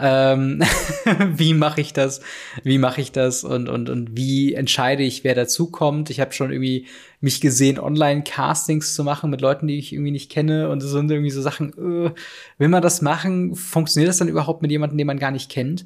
ähm, 0.00 0.62
wie 1.34 1.54
mache 1.54 1.80
ich 1.80 1.92
das? 1.92 2.20
Wie 2.62 2.78
mache 2.78 3.00
ich 3.00 3.12
das? 3.12 3.44
Und, 3.44 3.68
und, 3.68 3.90
und 3.90 4.16
wie 4.16 4.54
entscheide 4.54 5.02
ich, 5.02 5.24
wer 5.24 5.34
dazukommt? 5.34 6.10
Ich 6.10 6.20
habe 6.20 6.32
schon 6.32 6.52
irgendwie 6.52 6.86
mich 7.20 7.40
gesehen, 7.40 7.78
Online-Castings 7.78 8.94
zu 8.94 9.04
machen 9.04 9.30
mit 9.30 9.40
Leuten, 9.40 9.66
die 9.66 9.78
ich 9.78 9.92
irgendwie 9.92 10.12
nicht 10.12 10.30
kenne. 10.30 10.70
Und 10.70 10.82
das 10.82 10.90
sind 10.90 11.10
irgendwie 11.10 11.30
so 11.30 11.42
Sachen, 11.42 11.72
äh, 11.72 12.10
will 12.58 12.68
man 12.68 12.82
das 12.82 13.02
machen? 13.02 13.54
Funktioniert 13.54 14.08
das 14.08 14.18
dann 14.18 14.28
überhaupt 14.28 14.62
mit 14.62 14.70
jemandem, 14.70 14.98
den 14.98 15.06
man 15.06 15.18
gar 15.18 15.32
nicht 15.32 15.50
kennt? 15.50 15.84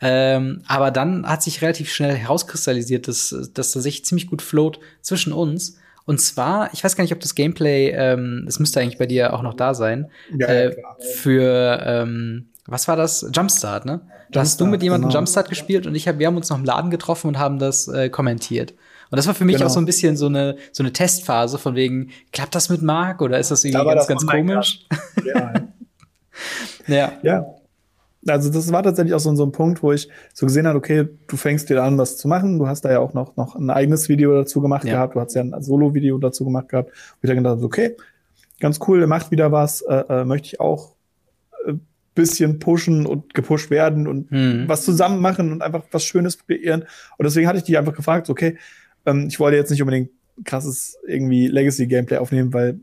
Ähm, 0.00 0.62
aber 0.66 0.90
dann 0.90 1.26
hat 1.26 1.42
sich 1.42 1.62
relativ 1.62 1.90
schnell 1.92 2.14
herauskristallisiert, 2.14 3.08
dass, 3.08 3.34
dass 3.54 3.72
das 3.72 3.82
sich 3.82 4.04
ziemlich 4.04 4.26
gut 4.26 4.42
float 4.42 4.80
zwischen 5.00 5.32
uns. 5.32 5.78
Und 6.04 6.20
zwar, 6.20 6.72
ich 6.74 6.84
weiß 6.84 6.96
gar 6.96 7.04
nicht, 7.04 7.14
ob 7.14 7.20
das 7.20 7.34
Gameplay, 7.34 7.90
ähm, 7.90 8.42
das 8.44 8.58
müsste 8.58 8.80
eigentlich 8.80 8.98
bei 8.98 9.06
dir 9.06 9.32
auch 9.32 9.40
noch 9.40 9.54
da 9.54 9.72
sein, 9.72 10.10
ja, 10.36 10.46
äh, 10.46 10.76
für 11.14 11.80
ähm, 11.82 12.48
was 12.66 12.88
war 12.88 12.96
das? 12.96 13.26
Jumpstart, 13.34 13.84
ne? 13.84 14.00
Da 14.30 14.40
hast 14.40 14.60
du 14.60 14.66
mit 14.66 14.82
jemandem 14.82 15.08
genau. 15.08 15.18
Jumpstart 15.18 15.48
gespielt 15.48 15.86
und 15.86 15.94
ich 15.94 16.08
hab, 16.08 16.18
wir 16.18 16.26
haben 16.26 16.36
uns 16.36 16.48
noch 16.48 16.58
im 16.58 16.64
Laden 16.64 16.90
getroffen 16.90 17.28
und 17.28 17.38
haben 17.38 17.58
das 17.58 17.88
äh, 17.88 18.08
kommentiert. 18.08 18.72
Und 19.10 19.16
das 19.16 19.26
war 19.26 19.34
für 19.34 19.44
mich 19.44 19.56
genau. 19.56 19.66
auch 19.66 19.72
so 19.72 19.80
ein 19.80 19.84
bisschen 19.84 20.16
so 20.16 20.26
eine, 20.26 20.56
so 20.72 20.82
eine 20.82 20.92
Testphase 20.92 21.58
von 21.58 21.74
wegen, 21.74 22.10
klappt 22.32 22.54
das 22.54 22.68
mit 22.70 22.82
Mark 22.82 23.20
oder 23.20 23.38
ist 23.38 23.50
das 23.50 23.64
irgendwie 23.64 23.84
da 23.84 23.94
ganz, 23.94 24.06
ganz 24.06 24.26
komisch? 24.26 24.86
Ja. 25.24 25.52
ja. 26.86 27.12
ja. 27.22 27.46
Also 28.26 28.50
das 28.50 28.72
war 28.72 28.82
tatsächlich 28.82 29.12
auch 29.12 29.20
so, 29.20 29.34
so 29.34 29.44
ein 29.44 29.52
Punkt, 29.52 29.82
wo 29.82 29.92
ich 29.92 30.08
so 30.32 30.46
gesehen 30.46 30.66
habe, 30.66 30.78
okay, 30.78 31.06
du 31.26 31.36
fängst 31.36 31.68
dir 31.68 31.82
an, 31.82 31.98
was 31.98 32.16
zu 32.16 32.26
machen. 32.26 32.58
Du 32.58 32.66
hast 32.66 32.80
da 32.80 32.90
ja 32.90 32.98
auch 33.00 33.12
noch, 33.12 33.36
noch 33.36 33.54
ein 33.54 33.68
eigenes 33.68 34.08
Video 34.08 34.34
dazu 34.34 34.62
gemacht 34.62 34.84
ja. 34.84 34.94
gehabt. 34.94 35.14
Du 35.14 35.20
hast 35.20 35.34
ja 35.34 35.42
ein 35.42 35.62
Solo-Video 35.62 36.16
dazu 36.16 36.44
gemacht 36.44 36.70
gehabt. 36.70 36.90
Wo 36.90 37.18
ich 37.22 37.28
dann 37.28 37.36
gedacht 37.36 37.62
okay, 37.62 37.96
ganz 38.60 38.80
cool, 38.88 38.98
der 39.00 39.08
macht 39.08 39.30
wieder 39.30 39.52
was, 39.52 39.82
äh, 39.82 40.04
äh, 40.08 40.24
möchte 40.24 40.46
ich 40.46 40.60
auch 40.60 40.94
bisschen 42.14 42.58
pushen 42.58 43.06
und 43.06 43.34
gepusht 43.34 43.70
werden 43.70 44.06
und 44.06 44.30
mhm. 44.30 44.64
was 44.68 44.84
zusammen 44.84 45.20
machen 45.20 45.52
und 45.52 45.62
einfach 45.62 45.82
was 45.90 46.04
Schönes 46.04 46.38
kreieren. 46.38 46.84
Und 47.18 47.24
deswegen 47.24 47.48
hatte 47.48 47.58
ich 47.58 47.64
dich 47.64 47.76
einfach 47.76 47.94
gefragt, 47.94 48.30
okay, 48.30 48.58
ähm, 49.06 49.26
ich 49.28 49.40
wollte 49.40 49.56
jetzt 49.56 49.70
nicht 49.70 49.82
unbedingt 49.82 50.10
krasses 50.44 50.96
irgendwie 51.06 51.48
Legacy-Gameplay 51.48 52.18
aufnehmen, 52.18 52.52
weil 52.52 52.80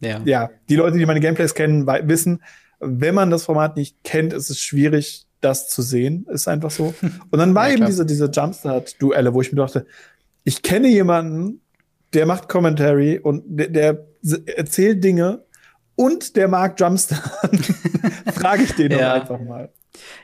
ja. 0.00 0.20
ja, 0.24 0.50
die 0.68 0.76
Leute, 0.76 0.98
die 0.98 1.06
meine 1.06 1.20
Gameplays 1.20 1.54
kennen, 1.54 1.86
wissen, 1.86 2.42
wenn 2.80 3.14
man 3.14 3.30
das 3.30 3.44
Format 3.44 3.76
nicht 3.76 4.02
kennt, 4.04 4.32
ist 4.32 4.50
es 4.50 4.60
schwierig, 4.60 5.26
das 5.40 5.68
zu 5.68 5.82
sehen. 5.82 6.26
Ist 6.30 6.48
einfach 6.48 6.70
so. 6.70 6.94
Und 7.30 7.38
dann 7.38 7.54
war 7.54 7.68
ja, 7.68 7.74
eben 7.74 7.86
diese, 7.86 8.06
diese 8.06 8.30
Jumpstart-Duelle, 8.30 9.34
wo 9.34 9.40
ich 9.40 9.52
mir 9.52 9.58
dachte, 9.58 9.86
ich 10.44 10.62
kenne 10.62 10.88
jemanden, 10.88 11.60
der 12.12 12.26
macht 12.26 12.48
Commentary 12.48 13.18
und 13.18 13.42
der, 13.46 13.68
der 13.68 14.06
erzählt 14.56 15.02
Dinge, 15.02 15.42
und 15.96 16.36
der 16.36 16.48
mag 16.48 16.78
Jumpstart. 16.78 17.22
Frage 18.34 18.62
ich 18.64 18.72
den 18.72 18.92
ja. 18.92 18.98
doch 18.98 19.20
einfach 19.20 19.40
mal. 19.40 19.70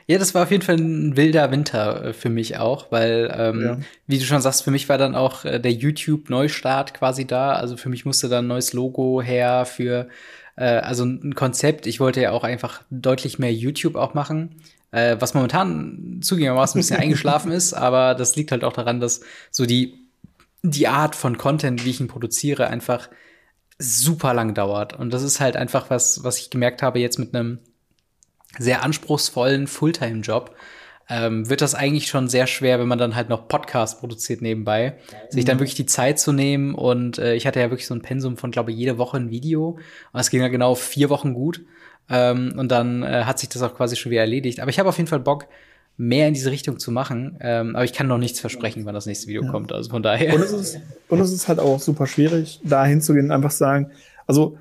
Ja, 0.07 0.17
das 0.17 0.35
war 0.35 0.43
auf 0.43 0.51
jeden 0.51 0.63
Fall 0.63 0.75
ein 0.75 1.15
wilder 1.15 1.51
Winter 1.51 2.05
äh, 2.05 2.13
für 2.13 2.29
mich 2.29 2.57
auch, 2.57 2.91
weil, 2.91 3.33
ähm, 3.35 3.61
ja. 3.61 3.77
wie 4.07 4.19
du 4.19 4.25
schon 4.25 4.41
sagst, 4.41 4.63
für 4.63 4.71
mich 4.71 4.89
war 4.89 4.97
dann 4.97 5.15
auch 5.15 5.45
äh, 5.45 5.59
der 5.59 5.71
YouTube-Neustart 5.71 6.93
quasi 6.93 7.25
da. 7.25 7.53
Also 7.53 7.77
für 7.77 7.89
mich 7.89 8.05
musste 8.05 8.27
dann 8.27 8.45
ein 8.45 8.49
neues 8.49 8.73
Logo 8.73 9.21
her 9.21 9.65
für, 9.65 10.09
äh, 10.57 10.65
also 10.65 11.05
ein 11.05 11.35
Konzept. 11.35 11.87
Ich 11.87 11.99
wollte 11.99 12.21
ja 12.21 12.31
auch 12.31 12.43
einfach 12.43 12.83
deutlich 12.89 13.39
mehr 13.39 13.53
YouTube 13.53 13.95
auch 13.95 14.13
machen, 14.13 14.55
äh, 14.91 15.15
was 15.19 15.33
momentan 15.33 16.19
zugegebenermaßen 16.21 16.77
ein 16.77 16.81
bisschen 16.81 16.97
eingeschlafen 17.01 17.51
ist, 17.51 17.73
aber 17.73 18.15
das 18.15 18.35
liegt 18.35 18.51
halt 18.51 18.63
auch 18.63 18.73
daran, 18.73 18.99
dass 18.99 19.21
so 19.51 19.65
die, 19.65 20.09
die 20.63 20.87
Art 20.87 21.15
von 21.15 21.37
Content, 21.37 21.85
wie 21.85 21.91
ich 21.91 22.01
ihn 22.01 22.07
produziere, 22.07 22.67
einfach 22.67 23.09
super 23.81 24.33
lang 24.33 24.53
dauert. 24.53 24.97
Und 24.97 25.11
das 25.13 25.23
ist 25.23 25.39
halt 25.39 25.57
einfach 25.57 25.89
was, 25.89 26.23
was 26.23 26.37
ich 26.37 26.49
gemerkt 26.49 26.81
habe 26.81 26.99
jetzt 26.99 27.19
mit 27.19 27.35
einem 27.35 27.59
sehr 28.57 28.83
anspruchsvollen 28.83 29.67
Fulltime-Job. 29.67 30.55
Ähm, 31.09 31.49
wird 31.49 31.61
das 31.61 31.75
eigentlich 31.75 32.07
schon 32.07 32.29
sehr 32.29 32.47
schwer, 32.47 32.79
wenn 32.79 32.87
man 32.87 32.99
dann 32.99 33.15
halt 33.15 33.27
noch 33.27 33.47
Podcast 33.47 33.99
produziert 33.99 34.41
nebenbei, 34.41 34.91
mhm. 35.11 35.31
sich 35.31 35.45
dann 35.45 35.59
wirklich 35.59 35.75
die 35.75 35.85
Zeit 35.85 36.19
zu 36.19 36.31
nehmen. 36.31 36.73
Und 36.73 37.17
äh, 37.17 37.33
ich 37.33 37.45
hatte 37.47 37.59
ja 37.59 37.69
wirklich 37.69 37.87
so 37.87 37.95
ein 37.95 38.01
Pensum 38.01 38.37
von, 38.37 38.51
glaube 38.51 38.71
ich, 38.71 38.77
jede 38.77 38.97
Woche 38.97 39.17
ein 39.17 39.29
Video. 39.29 39.79
Und 40.13 40.19
es 40.19 40.29
ging 40.29 40.41
ja 40.41 40.47
genau 40.47 40.75
vier 40.75 41.09
Wochen 41.09 41.33
gut. 41.33 41.65
Ähm, 42.09 42.53
und 42.57 42.71
dann 42.71 43.03
äh, 43.03 43.23
hat 43.25 43.39
sich 43.39 43.49
das 43.49 43.61
auch 43.61 43.75
quasi 43.75 43.95
schon 43.95 44.11
wieder 44.11 44.21
erledigt. 44.21 44.59
Aber 44.59 44.69
ich 44.69 44.79
habe 44.79 44.89
auf 44.89 44.97
jeden 44.97 45.09
Fall 45.09 45.19
Bock, 45.19 45.47
mehr 46.01 46.27
in 46.27 46.33
diese 46.33 46.49
Richtung 46.49 46.79
zu 46.79 46.91
machen. 46.91 47.37
Ähm, 47.41 47.75
aber 47.75 47.85
ich 47.85 47.93
kann 47.93 48.07
noch 48.07 48.17
nichts 48.17 48.39
versprechen, 48.39 48.85
wann 48.85 48.95
das 48.95 49.05
nächste 49.05 49.27
Video 49.27 49.43
ja. 49.43 49.51
kommt. 49.51 49.71
Also 49.71 49.91
von 49.91 50.01
daher. 50.01 50.33
Und 50.33 50.41
es, 50.41 50.51
ist, 50.51 50.79
und 51.09 51.19
es 51.19 51.31
ist 51.31 51.47
halt 51.47 51.59
auch 51.59 51.79
super 51.79 52.07
schwierig, 52.07 52.59
da 52.63 52.83
hinzugehen 52.83 53.27
und 53.27 53.31
einfach 53.31 53.51
sagen, 53.51 53.91
also 54.25 54.57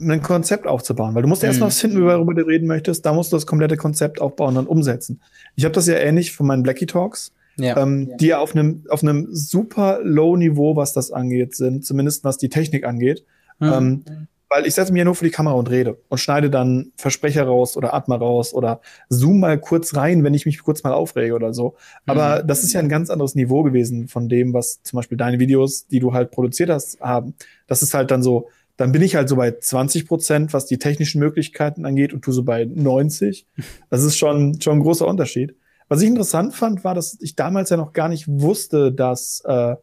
ein 0.00 0.22
Konzept 0.22 0.68
aufzubauen, 0.68 1.16
weil 1.16 1.22
du 1.22 1.28
musst 1.28 1.42
mhm. 1.42 1.48
erst 1.48 1.60
mal 1.60 1.66
was 1.66 1.80
finden, 1.80 2.00
worüber 2.00 2.32
du 2.32 2.46
reden 2.46 2.68
möchtest, 2.68 3.04
da 3.04 3.12
musst 3.12 3.32
du 3.32 3.36
das 3.36 3.44
komplette 3.44 3.76
Konzept 3.76 4.20
aufbauen 4.20 4.56
und 4.56 4.68
umsetzen. 4.68 5.20
Ich 5.56 5.64
habe 5.64 5.74
das 5.74 5.88
ja 5.88 5.94
ähnlich 5.94 6.30
von 6.32 6.46
meinen 6.46 6.62
Blackie 6.62 6.86
Talks, 6.86 7.32
ja. 7.56 7.76
Ähm, 7.76 8.10
ja. 8.10 8.16
die 8.16 8.26
ja 8.28 8.38
auf 8.38 8.54
einem 8.54 8.84
auf 8.88 9.02
einem 9.02 9.26
super 9.32 9.98
low 10.04 10.36
Niveau, 10.36 10.76
was 10.76 10.92
das 10.92 11.10
angeht, 11.10 11.56
sind, 11.56 11.84
zumindest 11.84 12.22
was 12.22 12.38
die 12.38 12.50
Technik 12.50 12.86
angeht. 12.86 13.24
Mhm. 13.58 13.72
Ähm, 13.72 14.04
weil 14.48 14.66
ich 14.66 14.74
setze 14.74 14.92
mich 14.92 14.98
ja 14.98 15.04
nur 15.04 15.14
vor 15.14 15.26
die 15.26 15.32
Kamera 15.32 15.54
und 15.54 15.70
rede 15.70 15.98
und 16.08 16.18
schneide 16.18 16.48
dann 16.48 16.92
Versprecher 16.96 17.44
raus 17.44 17.76
oder 17.76 17.92
Atma 17.94 18.16
raus 18.16 18.54
oder 18.54 18.80
zoom 19.08 19.40
mal 19.40 19.58
kurz 19.58 19.94
rein, 19.94 20.24
wenn 20.24 20.34
ich 20.34 20.46
mich 20.46 20.62
kurz 20.62 20.82
mal 20.82 20.92
aufrege 20.92 21.34
oder 21.34 21.52
so. 21.52 21.76
Aber 22.06 22.42
mhm. 22.42 22.46
das 22.46 22.64
ist 22.64 22.72
ja 22.72 22.80
ein 22.80 22.88
ganz 22.88 23.10
anderes 23.10 23.34
Niveau 23.34 23.62
gewesen 23.62 24.08
von 24.08 24.28
dem, 24.28 24.54
was 24.54 24.82
zum 24.82 24.96
Beispiel 24.96 25.18
deine 25.18 25.38
Videos, 25.38 25.86
die 25.86 26.00
du 26.00 26.14
halt 26.14 26.30
produziert 26.30 26.70
hast, 26.70 27.00
haben. 27.00 27.34
Das 27.66 27.82
ist 27.82 27.92
halt 27.92 28.10
dann 28.10 28.22
so, 28.22 28.48
dann 28.78 28.92
bin 28.92 29.02
ich 29.02 29.16
halt 29.16 29.28
so 29.28 29.36
bei 29.36 29.52
20 29.52 30.06
Prozent, 30.06 30.52
was 30.54 30.66
die 30.66 30.78
technischen 30.78 31.18
Möglichkeiten 31.18 31.84
angeht 31.84 32.14
und 32.14 32.26
du 32.26 32.32
so 32.32 32.42
bei 32.42 32.64
90. 32.64 33.46
Das 33.90 34.02
ist 34.02 34.16
schon, 34.16 34.60
schon 34.60 34.78
ein 34.78 34.82
großer 34.82 35.06
Unterschied. 35.06 35.54
Was 35.88 36.00
ich 36.02 36.08
interessant 36.08 36.54
fand, 36.54 36.84
war, 36.84 36.94
dass 36.94 37.18
ich 37.20 37.34
damals 37.34 37.70
ja 37.70 37.76
noch 37.76 37.92
gar 37.92 38.08
nicht 38.08 38.26
wusste, 38.28 38.92
dass 38.92 39.42
äh, 39.46 39.74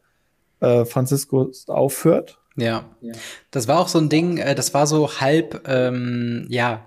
äh, 0.59 0.85
Francisco 0.85 1.51
aufhört 1.67 2.39
ja. 2.55 2.85
ja. 3.01 3.13
Das 3.51 3.67
war 3.67 3.79
auch 3.79 3.87
so 3.87 3.99
ein 3.99 4.09
Ding, 4.09 4.37
äh, 4.37 4.55
das 4.55 4.73
war 4.73 4.87
so 4.87 5.19
halb, 5.19 5.67
ähm, 5.67 6.45
ja, 6.49 6.85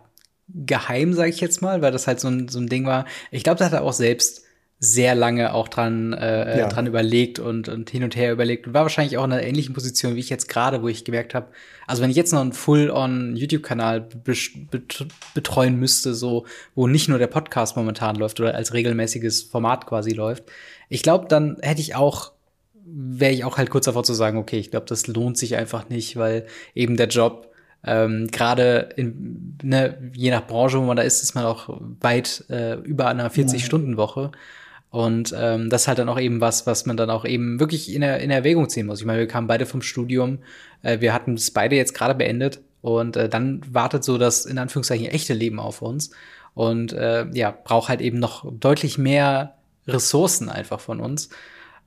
geheim, 0.48 1.12
sage 1.12 1.30
ich 1.30 1.40
jetzt 1.40 1.60
mal, 1.60 1.82
weil 1.82 1.92
das 1.92 2.06
halt 2.06 2.20
so 2.20 2.28
ein, 2.28 2.48
so 2.48 2.58
ein 2.58 2.68
Ding 2.68 2.86
war. 2.86 3.04
Ich 3.30 3.44
glaube, 3.44 3.58
da 3.58 3.66
hat 3.66 3.72
er 3.72 3.82
auch 3.82 3.92
selbst 3.92 4.44
sehr 4.80 5.16
lange 5.16 5.54
auch 5.54 5.66
dran, 5.66 6.12
äh, 6.12 6.60
ja. 6.60 6.68
dran 6.68 6.86
überlegt 6.86 7.40
und, 7.40 7.68
und 7.68 7.90
hin 7.90 8.04
und 8.04 8.14
her 8.14 8.32
überlegt 8.32 8.66
und 8.66 8.74
war 8.74 8.82
wahrscheinlich 8.82 9.18
auch 9.18 9.24
in 9.24 9.32
einer 9.32 9.42
ähnlichen 9.42 9.74
Position 9.74 10.14
wie 10.14 10.20
ich 10.20 10.30
jetzt 10.30 10.48
gerade, 10.48 10.82
wo 10.82 10.88
ich 10.88 11.04
gemerkt 11.04 11.34
habe, 11.34 11.48
also 11.88 12.00
wenn 12.00 12.10
ich 12.10 12.16
jetzt 12.16 12.32
noch 12.32 12.40
einen 12.40 12.52
Full-on 12.52 13.34
YouTube-Kanal 13.34 14.08
betreuen 15.34 15.76
müsste, 15.76 16.14
so 16.14 16.46
wo 16.76 16.86
nicht 16.86 17.08
nur 17.08 17.18
der 17.18 17.26
Podcast 17.26 17.76
momentan 17.76 18.14
läuft 18.14 18.38
oder 18.38 18.54
als 18.54 18.72
regelmäßiges 18.72 19.42
Format 19.42 19.84
quasi 19.86 20.12
läuft, 20.12 20.44
ich 20.88 21.02
glaube, 21.02 21.26
dann 21.28 21.56
hätte 21.60 21.80
ich 21.80 21.96
auch 21.96 22.32
wäre 22.90 23.32
ich 23.32 23.44
auch 23.44 23.58
halt 23.58 23.70
kurz 23.70 23.84
davor 23.86 24.04
zu 24.04 24.14
sagen, 24.14 24.38
okay, 24.38 24.58
ich 24.58 24.70
glaube, 24.70 24.86
das 24.86 25.06
lohnt 25.06 25.36
sich 25.36 25.56
einfach 25.56 25.88
nicht, 25.88 26.16
weil 26.16 26.46
eben 26.74 26.96
der 26.96 27.08
Job 27.08 27.52
ähm, 27.84 28.28
gerade 28.30 28.88
in 28.96 29.56
ne, 29.62 30.10
je 30.14 30.30
nach 30.30 30.46
Branche, 30.46 30.80
wo 30.80 30.84
man 30.84 30.96
da 30.96 31.02
ist, 31.02 31.22
ist 31.22 31.34
man 31.34 31.44
auch 31.44 31.80
weit 32.00 32.44
äh, 32.48 32.74
über 32.74 33.06
einer 33.06 33.30
40-Stunden-Woche. 33.30 34.32
Und 34.90 35.34
ähm, 35.38 35.68
das 35.68 35.82
ist 35.82 35.88
halt 35.88 35.98
dann 35.98 36.08
auch 36.08 36.18
eben 36.18 36.40
was, 36.40 36.66
was 36.66 36.86
man 36.86 36.96
dann 36.96 37.10
auch 37.10 37.24
eben 37.24 37.60
wirklich 37.60 37.92
in, 37.94 38.00
der, 38.00 38.20
in 38.20 38.30
Erwägung 38.30 38.68
ziehen 38.68 38.86
muss. 38.86 39.00
Ich 39.00 39.06
meine, 39.06 39.20
wir 39.20 39.28
kamen 39.28 39.46
beide 39.46 39.66
vom 39.66 39.82
Studium, 39.82 40.38
äh, 40.82 41.00
wir 41.00 41.12
hatten 41.12 41.34
es 41.34 41.50
beide 41.50 41.76
jetzt 41.76 41.94
gerade 41.94 42.14
beendet 42.14 42.60
und 42.80 43.16
äh, 43.16 43.28
dann 43.28 43.60
wartet 43.70 44.02
so 44.02 44.16
das 44.16 44.46
in 44.46 44.58
Anführungszeichen 44.58 45.06
echte 45.06 45.34
Leben 45.34 45.60
auf 45.60 45.82
uns. 45.82 46.10
und 46.54 46.92
äh, 46.92 47.26
ja, 47.32 47.50
braucht 47.64 47.88
halt 47.88 48.00
eben 48.00 48.18
noch 48.18 48.50
deutlich 48.50 48.98
mehr 48.98 49.54
Ressourcen 49.86 50.48
einfach 50.48 50.80
von 50.80 51.00
uns. 51.00 51.28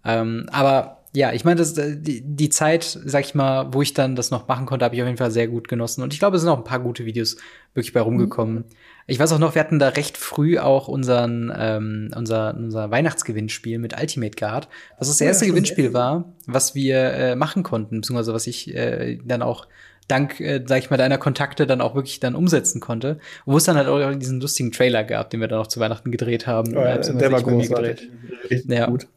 Ähm, 0.05 0.47
aber 0.51 1.01
ja, 1.13 1.33
ich 1.33 1.43
meine, 1.43 1.57
das, 1.57 1.77
äh, 1.77 1.97
die, 1.97 2.21
die 2.21 2.49
Zeit, 2.49 2.83
sag 2.83 3.25
ich 3.25 3.35
mal, 3.35 3.73
wo 3.73 3.81
ich 3.81 3.93
dann 3.93 4.15
das 4.15 4.31
noch 4.31 4.47
machen 4.47 4.65
konnte, 4.65 4.85
habe 4.85 4.95
ich 4.95 5.01
auf 5.01 5.07
jeden 5.07 5.17
Fall 5.17 5.31
sehr 5.31 5.47
gut 5.47 5.67
genossen. 5.67 6.03
Und 6.03 6.13
ich 6.13 6.19
glaube, 6.19 6.37
es 6.37 6.41
sind 6.41 6.49
auch 6.49 6.57
ein 6.57 6.63
paar 6.63 6.79
gute 6.79 7.05
Videos 7.05 7.35
wirklich 7.73 7.93
bei 7.93 8.01
rumgekommen. 8.01 8.55
Mhm. 8.55 8.65
Ich 9.07 9.19
weiß 9.19 9.33
auch 9.33 9.39
noch, 9.39 9.55
wir 9.55 9.59
hatten 9.59 9.79
da 9.79 9.89
recht 9.89 10.15
früh 10.15 10.57
auch 10.57 10.87
unseren, 10.87 11.51
ähm, 11.57 12.11
unser, 12.15 12.55
unser 12.55 12.91
Weihnachtsgewinnspiel 12.91 13.77
mit 13.77 13.99
Ultimate 13.99 14.37
Guard, 14.37 14.69
was 14.99 15.09
das 15.09 15.19
erste 15.19 15.45
ja, 15.45 15.51
Gewinnspiel 15.51 15.93
war, 15.93 16.31
was 16.45 16.75
wir 16.75 16.97
äh, 16.97 17.35
machen 17.35 17.63
konnten, 17.63 17.99
beziehungsweise 17.99 18.33
was 18.33 18.47
ich 18.47 18.73
äh, 18.73 19.17
dann 19.25 19.41
auch 19.41 19.67
dank, 20.07 20.39
äh, 20.39 20.63
sag 20.65 20.79
ich 20.79 20.89
mal, 20.89 20.97
deiner 20.97 21.17
Kontakte 21.17 21.67
dann 21.67 21.81
auch 21.81 21.93
wirklich 21.93 22.21
dann 22.21 22.35
umsetzen 22.35 22.79
konnte. 22.79 23.19
Wo 23.45 23.57
es 23.57 23.65
dann 23.65 23.75
halt 23.75 23.87
auch 23.87 24.15
diesen 24.15 24.39
lustigen 24.39 24.71
Trailer 24.71 25.03
gab, 25.03 25.29
den 25.29 25.41
wir 25.41 25.49
dann 25.49 25.59
auch 25.59 25.67
zu 25.67 25.81
Weihnachten 25.81 26.11
gedreht 26.11 26.47
haben. 26.47 26.77
Oh, 26.77 26.81
ja, 26.81 26.97
der 26.97 27.31
war 27.33 27.41
großartig. 27.41 28.09
Richtig 28.49 28.71
ja. 28.71 28.85
gut. 28.87 29.07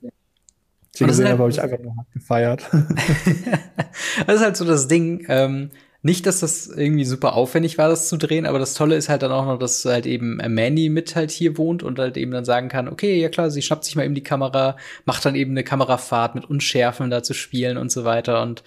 Den 0.99 1.09
gesehen 1.09 1.27
halt, 1.27 1.39
habe 1.39 1.51
ich 1.51 1.61
einfach 1.61 1.79
nur 1.79 1.95
gefeiert. 2.13 2.63
das 4.27 4.37
ist 4.37 4.43
halt 4.43 4.57
so 4.57 4.65
das 4.65 4.89
Ding. 4.89 5.27
Ähm, 5.29 5.71
nicht, 6.03 6.27
dass 6.27 6.41
das 6.41 6.67
irgendwie 6.67 7.07
super 7.07 7.33
aufwendig 7.33 7.79
war, 7.79 7.89
das 7.89 8.09
zu 8.11 8.19
drehen, 8.19 8.45
aber 8.45 8.59
das 8.59 8.75
Tolle 8.75 8.95
ist 8.95 9.09
halt 9.09 9.23
dann 9.23 9.33
auch 9.33 9.47
noch, 9.47 9.59
dass 9.59 9.87
halt 9.87 10.05
eben 10.05 10.37
Manny 10.37 10.91
mit 10.91 11.17
halt 11.17 11.31
hier 11.31 11.57
wohnt 11.57 11.83
und 11.83 11.99
halt 11.99 12.19
eben 12.19 12.31
dann 12.31 12.45
sagen 12.45 12.69
kann, 12.69 12.89
okay, 12.89 13.19
ja 13.19 13.31
klar, 13.31 13.51
sie 13.51 13.63
schnappt 13.63 13.87
sich 13.87 13.97
mal 13.97 14.05
eben 14.05 14.15
die 14.15 14.23
Kamera, 14.23 14.77
macht 15.07 15.25
dann 15.25 15.35
eben 15.35 15.53
eine 15.53 15.65
Kamerafahrt 15.65 16.35
mit 16.35 16.45
Unschärfen 16.45 17.09
da 17.09 17.23
zu 17.23 17.33
spielen 17.33 17.79
und 17.79 17.91
so 17.91 18.05
weiter. 18.05 18.43
Und 18.43 18.65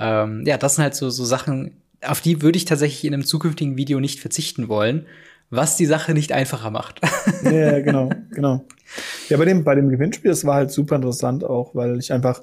ähm, 0.00 0.42
ja, 0.44 0.58
das 0.58 0.74
sind 0.74 0.82
halt 0.82 0.96
so, 0.96 1.08
so 1.08 1.24
Sachen, 1.24 1.76
auf 2.04 2.20
die 2.20 2.42
würde 2.42 2.56
ich 2.56 2.64
tatsächlich 2.64 3.04
in 3.04 3.14
einem 3.14 3.24
zukünftigen 3.24 3.76
Video 3.76 4.00
nicht 4.00 4.18
verzichten 4.18 4.68
wollen, 4.68 5.06
was 5.52 5.76
die 5.76 5.86
Sache 5.86 6.14
nicht 6.14 6.32
einfacher 6.32 6.70
macht. 6.70 7.00
ja, 7.44 7.80
genau, 7.80 8.10
genau. 8.30 8.64
Ja, 9.28 9.36
bei 9.36 9.44
dem, 9.44 9.64
bei 9.64 9.74
dem 9.74 9.88
Gewinnspiel, 9.88 10.30
das 10.30 10.44
war 10.44 10.56
halt 10.56 10.70
super 10.70 10.96
interessant 10.96 11.44
auch, 11.44 11.74
weil 11.74 11.98
ich 11.98 12.12
einfach 12.12 12.42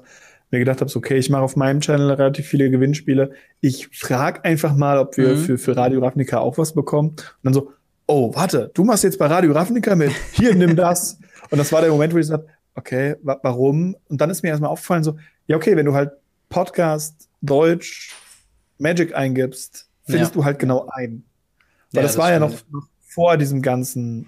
mir 0.50 0.60
gedacht 0.60 0.80
habe, 0.80 0.90
so, 0.90 0.98
okay, 0.98 1.16
ich 1.16 1.28
mache 1.28 1.42
auf 1.42 1.56
meinem 1.56 1.80
Channel 1.80 2.10
relativ 2.12 2.46
viele 2.46 2.70
Gewinnspiele. 2.70 3.32
Ich 3.60 3.88
frage 3.92 4.44
einfach 4.44 4.74
mal, 4.74 4.98
ob 4.98 5.16
wir 5.16 5.34
mhm. 5.34 5.38
für, 5.38 5.58
für 5.58 5.76
Radio 5.76 6.00
Ravnica 6.00 6.38
auch 6.38 6.56
was 6.56 6.72
bekommen. 6.72 7.10
Und 7.10 7.18
dann 7.42 7.54
so, 7.54 7.72
oh, 8.06 8.34
warte, 8.34 8.70
du 8.74 8.84
machst 8.84 9.04
jetzt 9.04 9.18
bei 9.18 9.26
Radio 9.26 9.52
Ravnica 9.52 9.94
mit. 9.94 10.12
Hier, 10.32 10.54
nimm 10.54 10.74
das. 10.74 11.18
Und 11.50 11.58
das 11.58 11.70
war 11.72 11.82
der 11.82 11.90
Moment, 11.90 12.14
wo 12.14 12.18
ich 12.18 12.22
gesagt 12.22 12.48
okay, 12.74 13.16
wa 13.22 13.38
warum? 13.42 13.96
Und 14.08 14.20
dann 14.20 14.30
ist 14.30 14.42
mir 14.42 14.50
erstmal 14.50 14.70
aufgefallen, 14.70 15.04
so, 15.04 15.16
ja, 15.46 15.56
okay, 15.56 15.76
wenn 15.76 15.86
du 15.86 15.94
halt 15.94 16.12
Podcast, 16.48 17.28
Deutsch, 17.40 18.14
Magic 18.78 19.14
eingibst, 19.14 19.88
findest 20.04 20.34
ja. 20.34 20.40
du 20.40 20.44
halt 20.44 20.58
genau 20.58 20.88
ein. 20.92 21.24
Weil 21.92 22.02
ja, 22.02 22.02
das, 22.02 22.12
das, 22.12 22.18
war 22.18 22.30
ja 22.30 22.38
noch, 22.38 22.52
noch 22.70 22.88
vor 23.10 23.36
diesem 23.36 23.60
ganzen 23.60 24.26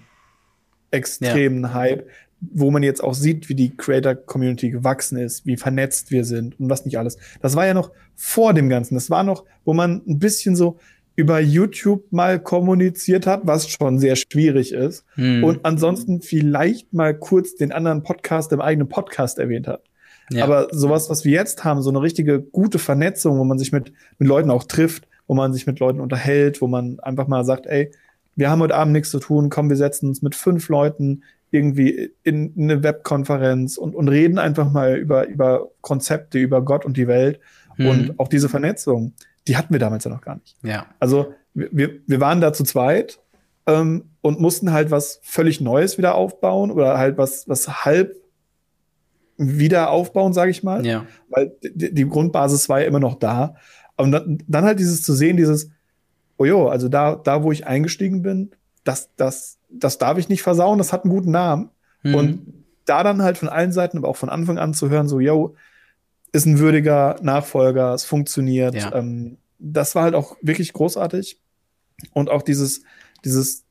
extremen 0.91 1.63
ja. 1.63 1.73
Hype, 1.73 2.07
wo 2.41 2.69
man 2.69 2.83
jetzt 2.83 3.03
auch 3.03 3.13
sieht, 3.13 3.47
wie 3.49 3.55
die 3.55 3.75
Creator-Community 3.75 4.69
gewachsen 4.69 5.17
ist, 5.17 5.45
wie 5.45 5.57
vernetzt 5.57 6.11
wir 6.11 6.25
sind 6.25 6.59
und 6.59 6.69
was 6.69 6.85
nicht 6.85 6.97
alles. 6.97 7.17
Das 7.41 7.55
war 7.55 7.65
ja 7.65 7.73
noch 7.73 7.91
vor 8.15 8.53
dem 8.53 8.69
Ganzen. 8.69 8.95
Das 8.95 9.09
war 9.09 9.23
noch, 9.23 9.45
wo 9.63 9.73
man 9.73 10.01
ein 10.07 10.19
bisschen 10.19 10.55
so 10.55 10.77
über 11.15 11.39
YouTube 11.39 12.11
mal 12.11 12.39
kommuniziert 12.39 13.27
hat, 13.27 13.41
was 13.45 13.69
schon 13.69 13.99
sehr 13.99 14.15
schwierig 14.15 14.73
ist. 14.73 15.05
Hm. 15.15 15.43
Und 15.43 15.59
ansonsten 15.63 16.21
vielleicht 16.21 16.91
mal 16.93 17.17
kurz 17.17 17.55
den 17.55 17.71
anderen 17.71 18.03
Podcast 18.03 18.51
im 18.51 18.61
eigenen 18.61 18.89
Podcast 18.89 19.39
erwähnt 19.39 19.67
hat. 19.67 19.83
Ja. 20.29 20.43
Aber 20.43 20.67
sowas, 20.71 21.09
was 21.09 21.23
wir 21.23 21.31
jetzt 21.31 21.63
haben, 21.63 21.81
so 21.81 21.89
eine 21.89 22.01
richtige 22.01 22.41
gute 22.41 22.79
Vernetzung, 22.79 23.37
wo 23.37 23.43
man 23.43 23.59
sich 23.59 23.71
mit, 23.71 23.93
mit 24.17 24.27
Leuten 24.27 24.49
auch 24.49 24.63
trifft, 24.63 25.07
wo 25.27 25.35
man 25.35 25.53
sich 25.53 25.67
mit 25.67 25.79
Leuten 25.79 25.99
unterhält, 25.99 26.61
wo 26.61 26.67
man 26.67 26.99
einfach 26.99 27.27
mal 27.27 27.45
sagt, 27.45 27.67
ey, 27.67 27.91
wir 28.35 28.49
haben 28.49 28.61
heute 28.61 28.75
Abend 28.75 28.93
nichts 28.93 29.11
zu 29.11 29.19
tun, 29.19 29.49
komm, 29.49 29.69
wir 29.69 29.77
setzen 29.77 30.07
uns 30.07 30.21
mit 30.21 30.35
fünf 30.35 30.69
Leuten 30.69 31.23
irgendwie 31.51 32.11
in, 32.23 32.53
in 32.55 32.71
eine 32.71 32.83
Webkonferenz 32.83 33.77
und, 33.77 33.95
und 33.95 34.09
reden 34.09 34.39
einfach 34.39 34.71
mal 34.71 34.97
über, 34.97 35.27
über 35.27 35.69
Konzepte, 35.81 36.39
über 36.39 36.63
Gott 36.63 36.83
und 36.83 36.97
die 36.97 37.07
Welt. 37.07 37.39
Mhm. 37.77 37.87
Und 37.87 38.19
auch 38.19 38.27
diese 38.27 38.49
Vernetzung, 38.49 39.13
die 39.47 39.55
hatten 39.55 39.71
wir 39.71 39.79
damals 39.79 40.03
ja 40.03 40.11
noch 40.11 40.21
gar 40.21 40.35
nicht. 40.35 40.55
Ja. 40.63 40.87
Also 40.99 41.33
wir, 41.53 41.99
wir 42.07 42.19
waren 42.19 42.41
da 42.41 42.53
zu 42.53 42.63
zweit 42.63 43.19
ähm, 43.67 44.05
und 44.21 44.39
mussten 44.39 44.73
halt 44.73 44.89
was 44.89 45.19
völlig 45.21 45.61
Neues 45.61 45.99
wieder 45.99 46.15
aufbauen 46.15 46.71
oder 46.71 46.97
halt 46.97 47.19
was, 47.19 47.47
was 47.47 47.85
halb 47.85 48.15
wieder 49.37 49.91
aufbauen, 49.91 50.33
sage 50.33 50.49
ich 50.49 50.63
mal. 50.63 50.85
Ja. 50.85 51.05
Weil 51.29 51.53
die, 51.61 51.93
die 51.93 52.07
Grundbasis 52.07 52.67
war 52.67 52.81
ja 52.81 52.87
immer 52.87 52.99
noch 52.99 53.15
da. 53.15 53.55
Und 53.95 54.11
dann, 54.11 54.39
dann 54.47 54.65
halt 54.65 54.79
dieses 54.79 55.03
zu 55.03 55.13
sehen, 55.13 55.37
dieses, 55.37 55.69
oh 56.37 56.45
jo, 56.45 56.67
also 56.67 56.89
da, 56.89 57.15
da, 57.15 57.43
wo 57.43 57.51
ich 57.51 57.67
eingestiegen 57.67 58.21
bin, 58.21 58.51
das, 58.83 59.09
das, 59.15 59.57
das 59.69 59.97
darf 59.97 60.17
ich 60.17 60.29
nicht 60.29 60.43
versauen, 60.43 60.77
das 60.77 60.93
hat 60.93 61.03
einen 61.03 61.13
guten 61.13 61.31
Namen. 61.31 61.69
Mhm. 62.03 62.15
Und 62.15 62.53
da 62.85 63.03
dann 63.03 63.21
halt 63.21 63.37
von 63.37 63.49
allen 63.49 63.71
Seiten, 63.71 63.97
aber 63.97 64.09
auch 64.09 64.17
von 64.17 64.29
Anfang 64.29 64.57
an 64.57 64.73
zu 64.73 64.89
hören, 64.89 65.07
so, 65.07 65.19
yo, 65.19 65.55
ist 66.31 66.45
ein 66.45 66.59
würdiger 66.59 67.17
Nachfolger, 67.21 67.93
es 67.93 68.05
funktioniert. 68.05 68.75
Ja. 68.75 68.93
Ähm, 68.93 69.37
das 69.59 69.95
war 69.95 70.03
halt 70.03 70.15
auch 70.15 70.35
wirklich 70.41 70.73
großartig. 70.73 71.39
Und 72.11 72.29
auch 72.29 72.41
dieses, 72.41 72.81
dieses, 73.23 73.63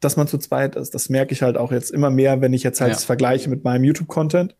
dass 0.00 0.16
man 0.16 0.26
zu 0.26 0.36
zweit 0.38 0.76
ist, 0.76 0.94
das 0.94 1.08
merke 1.08 1.32
ich 1.32 1.42
halt 1.42 1.56
auch 1.56 1.72
jetzt 1.72 1.90
immer 1.90 2.10
mehr, 2.10 2.40
wenn 2.40 2.52
ich 2.52 2.62
jetzt 2.62 2.80
halt 2.80 2.92
ja. 2.92 2.98
vergleiche 2.98 3.48
mit 3.48 3.64
meinem 3.64 3.84
YouTube-Content. 3.84 4.54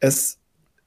Es 0.00 0.39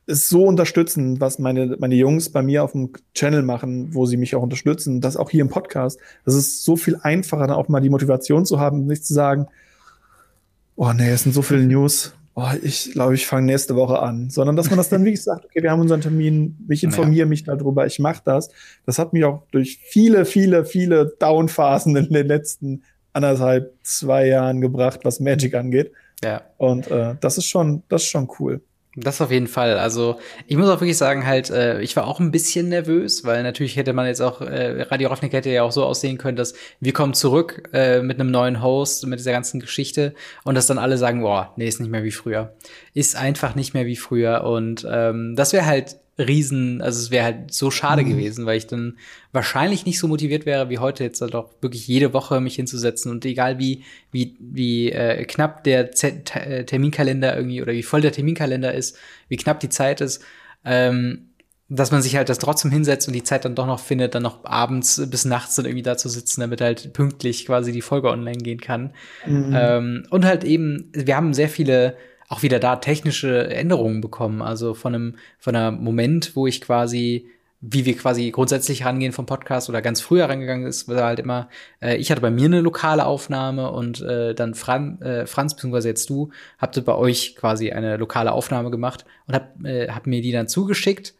ist 0.05 0.29
so 0.29 0.45
unterstützend, 0.45 1.21
was 1.21 1.39
meine, 1.39 1.77
meine 1.79 1.95
Jungs 1.95 2.29
bei 2.29 2.41
mir 2.41 2.63
auf 2.63 2.73
dem 2.73 2.91
Channel 3.13 3.41
machen, 3.41 3.93
wo 3.93 4.05
sie 4.05 4.17
mich 4.17 4.35
auch 4.35 4.41
unterstützen. 4.41 5.01
Das 5.01 5.17
auch 5.17 5.29
hier 5.29 5.41
im 5.41 5.49
Podcast. 5.49 5.99
Das 6.25 6.35
ist 6.35 6.63
so 6.63 6.75
viel 6.75 6.97
einfacher, 7.01 7.47
dann 7.47 7.55
auch 7.55 7.69
mal 7.69 7.79
die 7.79 7.89
Motivation 7.89 8.45
zu 8.45 8.59
haben, 8.59 8.85
nicht 8.85 9.05
zu 9.05 9.13
sagen, 9.13 9.47
oh 10.75 10.91
nee, 10.93 11.09
es 11.09 11.23
sind 11.23 11.33
so 11.33 11.41
viele 11.41 11.63
News. 11.63 12.13
Oh, 12.35 12.49
ich 12.63 12.91
glaube, 12.93 13.13
ich 13.13 13.27
fange 13.27 13.45
nächste 13.45 13.75
Woche 13.75 13.99
an, 13.99 14.31
sondern 14.31 14.55
dass 14.55 14.69
man 14.69 14.77
das 14.77 14.89
dann 14.89 15.05
wirklich 15.05 15.23
sagt, 15.23 15.45
okay, 15.45 15.61
wir 15.61 15.69
haben 15.69 15.81
unseren 15.81 16.01
Termin, 16.01 16.57
ich 16.67 16.83
informiere 16.83 17.25
ja. 17.25 17.25
mich 17.27 17.43
darüber, 17.43 17.85
ich 17.85 17.99
mache 17.99 18.23
das. 18.25 18.49
Das 18.87 18.97
hat 18.97 19.13
mich 19.13 19.23
auch 19.23 19.43
durch 19.51 19.79
viele, 19.83 20.25
viele, 20.25 20.65
viele 20.65 21.13
Downphasen 21.19 21.95
in 21.95 22.09
den 22.09 22.27
letzten 22.27 22.83
anderthalb, 23.13 23.73
zwei 23.83 24.27
Jahren 24.27 24.61
gebracht, 24.61 25.01
was 25.03 25.19
Magic 25.19 25.53
angeht. 25.53 25.91
Ja. 26.23 26.41
Und 26.57 26.89
äh, 26.89 27.15
das 27.21 27.37
ist 27.37 27.45
schon, 27.45 27.83
das 27.87 28.01
ist 28.01 28.09
schon 28.09 28.27
cool. 28.39 28.61
Das 28.95 29.21
auf 29.21 29.31
jeden 29.31 29.47
Fall. 29.47 29.79
Also 29.79 30.19
ich 30.45 30.55
muss 30.55 30.69
auch 30.69 30.79
wirklich 30.79 30.97
sagen, 30.97 31.25
halt, 31.25 31.49
äh, 31.49 31.81
ich 31.81 31.95
war 31.95 32.05
auch 32.05 32.19
ein 32.19 32.29
bisschen 32.29 32.69
nervös, 32.69 33.23
weil 33.23 33.41
natürlich 33.41 33.75
hätte 33.75 33.91
man 33.91 34.05
jetzt 34.05 34.21
auch, 34.21 34.41
äh, 34.41 34.83
Radio 34.83 35.09
Ravnik 35.09 35.33
hätte 35.33 35.49
ja 35.49 35.63
auch 35.63 35.71
so 35.71 35.83
aussehen 35.83 36.19
können, 36.19 36.37
dass 36.37 36.53
wir 36.79 36.93
kommen 36.93 37.15
zurück 37.15 37.69
äh, 37.73 38.01
mit 38.01 38.19
einem 38.19 38.29
neuen 38.29 38.61
Host, 38.61 39.07
mit 39.07 39.17
dieser 39.17 39.31
ganzen 39.31 39.59
Geschichte 39.59 40.13
und 40.43 40.53
dass 40.53 40.67
dann 40.67 40.77
alle 40.77 40.99
sagen, 40.99 41.21
boah, 41.21 41.53
nee, 41.55 41.67
ist 41.67 41.79
nicht 41.79 41.89
mehr 41.89 42.03
wie 42.03 42.11
früher. 42.11 42.53
Ist 42.93 43.15
einfach 43.15 43.55
nicht 43.55 43.73
mehr 43.73 43.87
wie 43.87 43.95
früher. 43.95 44.43
Und 44.43 44.87
ähm, 44.87 45.35
das 45.35 45.53
wäre 45.53 45.65
halt 45.65 45.97
riesen, 46.17 46.81
also 46.81 46.99
es 46.99 47.11
wäre 47.11 47.25
halt 47.25 47.53
so 47.53 47.71
schade 47.71 48.03
mhm. 48.03 48.09
gewesen, 48.09 48.45
weil 48.45 48.57
ich 48.57 48.67
dann 48.67 48.97
wahrscheinlich 49.31 49.85
nicht 49.85 49.97
so 49.97 50.07
motiviert 50.07 50.45
wäre 50.45 50.69
wie 50.69 50.77
heute 50.77 51.03
jetzt 51.03 51.21
halt 51.21 51.33
auch 51.33 51.49
wirklich 51.61 51.87
jede 51.87 52.13
Woche 52.13 52.39
mich 52.39 52.55
hinzusetzen 52.55 53.11
und 53.11 53.25
egal 53.25 53.57
wie 53.57 53.83
wie 54.11 54.37
wie 54.39 54.91
äh, 54.91 55.25
knapp 55.25 55.63
der 55.63 55.91
Z 55.91 56.35
äh, 56.35 56.65
Terminkalender 56.65 57.35
irgendwie 57.35 57.61
oder 57.61 57.73
wie 57.73 57.83
voll 57.83 58.01
der 58.01 58.11
Terminkalender 58.11 58.73
ist, 58.73 58.97
wie 59.27 59.37
knapp 59.37 59.59
die 59.59 59.69
Zeit 59.69 60.01
ist, 60.01 60.23
ähm, 60.65 61.29
dass 61.69 61.91
man 61.91 62.03
sich 62.03 62.15
halt 62.15 62.29
das 62.29 62.37
trotzdem 62.37 62.69
hinsetzt 62.69 63.07
und 63.07 63.13
die 63.13 63.23
Zeit 63.23 63.45
dann 63.45 63.55
doch 63.55 63.65
noch 63.65 63.79
findet, 63.79 64.13
dann 64.13 64.21
noch 64.21 64.45
abends 64.45 65.01
bis 65.09 65.25
nachts 65.25 65.55
dann 65.55 65.65
irgendwie 65.65 65.81
da 65.81 65.97
zu 65.97 66.09
sitzen, 66.09 66.41
damit 66.41 66.61
halt 66.61 66.93
pünktlich 66.93 67.47
quasi 67.47 67.71
die 67.71 67.81
Folge 67.81 68.09
online 68.09 68.37
gehen 68.37 68.61
kann. 68.61 68.93
Mhm. 69.25 69.53
Ähm, 69.55 70.03
und 70.11 70.25
halt 70.25 70.43
eben, 70.43 70.91
wir 70.93 71.15
haben 71.15 71.33
sehr 71.33 71.49
viele 71.49 71.97
auch 72.33 72.41
wieder 72.41 72.59
da 72.59 72.77
technische 72.77 73.47
Änderungen 73.49 74.01
bekommen. 74.01 74.41
Also 74.41 74.73
von 74.73 74.95
einem, 74.95 75.15
von 75.37 75.55
einem 75.55 75.83
Moment, 75.83 76.35
wo 76.35 76.47
ich 76.47 76.61
quasi, 76.61 77.27
wie 77.61 77.85
wir 77.85 77.95
quasi 77.95 78.31
grundsätzlich 78.31 78.85
rangehen 78.85 79.11
vom 79.11 79.27
Podcast 79.27 79.69
oder 79.69 79.83
ganz 79.83 80.01
früher 80.01 80.25
rangegangen 80.25 80.65
ist, 80.65 80.87
war 80.87 81.03
halt 81.03 81.19
immer, 81.19 81.47
äh, 81.79 81.95
ich 81.97 82.09
hatte 82.09 82.21
bei 82.21 82.31
mir 82.31 82.45
eine 82.45 82.61
lokale 82.61 83.05
Aufnahme 83.05 83.69
und 83.69 84.01
äh, 84.01 84.33
dann 84.33 84.55
Fran, 84.55 84.99
äh, 85.03 85.27
Franz, 85.27 85.53
beziehungsweise 85.53 85.89
jetzt 85.89 86.09
du, 86.09 86.31
habt 86.57 86.83
bei 86.83 86.95
euch 86.95 87.35
quasi 87.35 87.71
eine 87.71 87.97
lokale 87.97 88.31
Aufnahme 88.31 88.71
gemacht 88.71 89.05
und 89.27 89.35
hab, 89.35 89.63
äh, 89.63 89.89
hab 89.89 90.07
mir 90.07 90.23
die 90.23 90.31
dann 90.31 90.47
zugeschickt. 90.47 91.13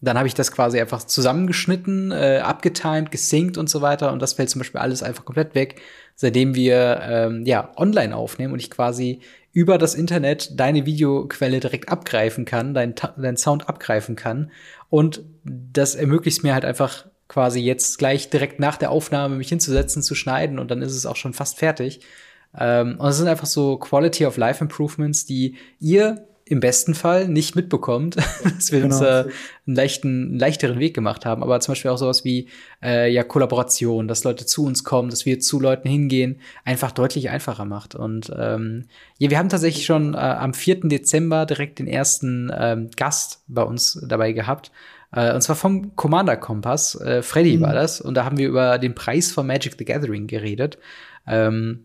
Dann 0.00 0.16
habe 0.16 0.28
ich 0.28 0.34
das 0.34 0.52
quasi 0.52 0.80
einfach 0.80 1.02
zusammengeschnitten, 1.02 2.12
äh, 2.12 2.40
abgetimed, 2.44 3.10
gesinkt 3.10 3.58
und 3.58 3.68
so 3.68 3.82
weiter. 3.82 4.12
Und 4.12 4.22
das 4.22 4.34
fällt 4.34 4.48
zum 4.48 4.60
Beispiel 4.60 4.80
alles 4.80 5.02
einfach 5.02 5.24
komplett 5.26 5.54
weg, 5.54 5.82
seitdem 6.14 6.54
wir 6.54 7.00
ähm, 7.02 7.44
ja 7.44 7.72
online 7.76 8.16
aufnehmen 8.16 8.52
und 8.52 8.60
ich 8.60 8.70
quasi 8.70 9.20
über 9.52 9.78
das 9.78 9.94
Internet 9.94 10.58
deine 10.58 10.86
Videoquelle 10.86 11.60
direkt 11.60 11.88
abgreifen 11.88 12.44
kann, 12.44 12.74
dein, 12.74 12.94
dein 13.16 13.36
Sound 13.36 13.68
abgreifen 13.68 14.16
kann. 14.16 14.50
Und 14.88 15.22
das 15.44 15.94
ermöglicht 15.94 16.42
mir 16.42 16.54
halt 16.54 16.64
einfach 16.64 17.06
quasi 17.28 17.60
jetzt 17.60 17.98
gleich 17.98 18.30
direkt 18.30 18.60
nach 18.60 18.76
der 18.76 18.90
Aufnahme 18.90 19.36
mich 19.36 19.48
hinzusetzen, 19.48 20.02
zu 20.02 20.14
schneiden 20.14 20.58
und 20.58 20.70
dann 20.70 20.82
ist 20.82 20.94
es 20.94 21.06
auch 21.06 21.16
schon 21.16 21.32
fast 21.32 21.58
fertig. 21.58 22.00
Ähm, 22.58 22.96
und 22.98 23.08
es 23.08 23.16
sind 23.16 23.28
einfach 23.28 23.46
so 23.46 23.76
Quality 23.76 24.26
of 24.26 24.36
Life 24.36 24.62
Improvements, 24.62 25.26
die 25.26 25.56
ihr 25.78 26.26
im 26.50 26.58
besten 26.58 26.94
Fall 26.94 27.28
nicht 27.28 27.54
mitbekommt, 27.54 28.16
dass 28.56 28.72
wir 28.72 28.80
genau. 28.80 28.96
uns 28.96 29.04
äh, 29.04 29.24
einen 29.66 29.76
leichten, 29.76 30.08
einen 30.30 30.38
leichteren 30.38 30.80
Weg 30.80 30.94
gemacht 30.94 31.24
haben. 31.24 31.44
Aber 31.44 31.60
zum 31.60 31.72
Beispiel 31.72 31.92
auch 31.92 31.96
sowas 31.96 32.24
wie 32.24 32.48
äh, 32.82 33.10
ja 33.10 33.22
Kollaboration, 33.22 34.08
dass 34.08 34.24
Leute 34.24 34.46
zu 34.46 34.64
uns 34.64 34.82
kommen, 34.82 35.10
dass 35.10 35.24
wir 35.24 35.38
zu 35.38 35.60
Leuten 35.60 35.88
hingehen, 35.88 36.40
einfach 36.64 36.90
deutlich 36.90 37.30
einfacher 37.30 37.64
macht. 37.64 37.94
Und 37.94 38.32
ähm, 38.36 38.86
ja, 39.18 39.30
wir 39.30 39.38
haben 39.38 39.48
tatsächlich 39.48 39.86
schon 39.86 40.14
äh, 40.14 40.16
am 40.16 40.52
4. 40.52 40.80
Dezember 40.88 41.46
direkt 41.46 41.78
den 41.78 41.86
ersten 41.86 42.50
ähm, 42.52 42.90
Gast 42.96 43.44
bei 43.46 43.62
uns 43.62 44.04
dabei 44.06 44.32
gehabt. 44.32 44.72
Äh, 45.12 45.32
und 45.32 45.42
zwar 45.42 45.54
vom 45.54 45.94
Commander 45.94 46.36
Kompass. 46.36 47.00
Äh, 47.00 47.22
Freddy 47.22 47.58
mhm. 47.58 47.62
war 47.62 47.74
das. 47.74 48.00
Und 48.00 48.14
da 48.14 48.24
haben 48.24 48.38
wir 48.38 48.48
über 48.48 48.78
den 48.78 48.96
Preis 48.96 49.30
von 49.30 49.46
Magic 49.46 49.76
the 49.78 49.84
Gathering 49.84 50.26
geredet. 50.26 50.78
Ähm, 51.28 51.84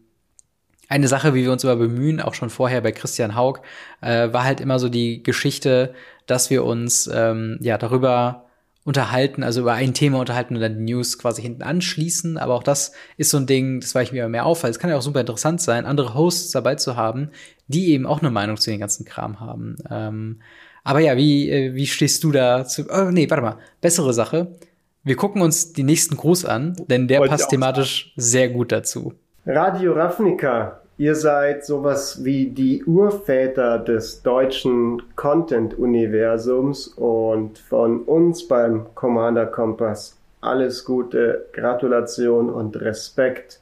eine 0.90 1.08
Sache, 1.08 1.34
wie 1.34 1.44
wir 1.44 1.52
uns 1.52 1.64
immer 1.64 1.76
bemühen, 1.76 2.22
auch 2.22 2.34
schon 2.34 2.50
vorher 2.50 2.82
bei 2.82 2.92
Christian 2.92 3.36
Haug, 3.36 3.62
äh, 4.02 4.32
war 4.32 4.44
halt 4.44 4.60
immer 4.60 4.80
so 4.80 4.90
die 4.90 5.24
Geschichte, 5.24 5.94
dass 6.26 6.50
wir 6.50 6.64
uns 6.64 7.10
ähm, 7.14 7.58
ja 7.62 7.78
darüber 7.78 8.46
unterhalten, 8.86 9.42
also 9.42 9.62
über 9.62 9.74
ein 9.74 9.96
Thema 9.96 10.20
unterhalten 10.20 10.56
und 10.56 10.62
dann 10.62 10.78
die 10.78 10.94
News 10.94 11.18
quasi 11.18 11.42
hinten 11.42 11.64
anschließen. 11.64 12.38
Aber 12.38 12.54
auch 12.54 12.64
das 12.64 12.94
ist 13.18 13.32
so 13.32 13.38
ein 13.38 13.48
Ding, 13.48 13.80
das 13.80 13.96
weiche 13.96 14.10
ich 14.10 14.14
mir 14.14 14.30
mehr 14.30 14.46
auf, 14.46 14.64
weil 14.64 14.70
es 14.70 14.80
kann 14.80 14.92
ja 14.92 14.98
auch 14.98 15.02
super 15.02 15.22
interessant 15.22 15.60
sein, 15.60 15.86
andere 15.86 16.14
Hosts 16.14 16.52
dabei 16.52 16.76
zu 16.76 16.96
haben, 16.96 17.32
die 17.68 17.90
eben 17.92 18.06
auch 18.06 18.22
eine 18.22 18.30
Meinung 18.30 18.58
zu 18.58 18.70
den 18.70 18.80
ganzen 18.80 19.04
Kram 19.04 19.40
haben. 19.40 19.76
Ähm, 19.90 20.40
aber 20.84 21.00
ja, 21.00 21.18
wie, 21.18 21.50
äh, 21.50 21.74
wie 21.74 21.88
stehst 21.88 22.24
du 22.24 22.32
da 22.32 22.66
zu. 22.66 22.86
Oh, 22.88 23.10
nee, 23.10 23.28
warte 23.28 23.42
mal. 23.42 23.58
Bessere 23.82 24.14
Sache. 24.14 24.56
Wir 25.04 25.16
gucken 25.16 25.42
uns 25.42 25.74
die 25.74 25.84
nächsten 25.84 26.16
Gruß 26.16 26.46
an, 26.46 26.76
denn 26.88 27.08
der 27.08 27.20
Wollte 27.20 27.32
passt 27.32 27.50
thematisch 27.50 28.14
sagen. 28.16 28.22
sehr 28.22 28.50
gut 28.50 28.72
dazu. 28.72 29.14
Radio 29.48 29.94
Ravnica, 29.94 30.80
ihr 30.98 31.14
seid 31.14 31.64
sowas 31.64 32.26
wie 32.26 32.48
die 32.50 32.84
Urväter 32.84 33.78
des 33.78 34.24
deutschen 34.24 35.04
Content-Universums 35.16 36.88
und 36.88 37.60
von 37.60 38.02
uns 38.02 38.48
beim 38.48 38.88
Commander 38.96 39.46
Kompass 39.46 40.18
alles 40.42 40.84
Gute, 40.84 41.46
Gratulation 41.54 42.50
und 42.50 42.82
Respekt 42.82 43.60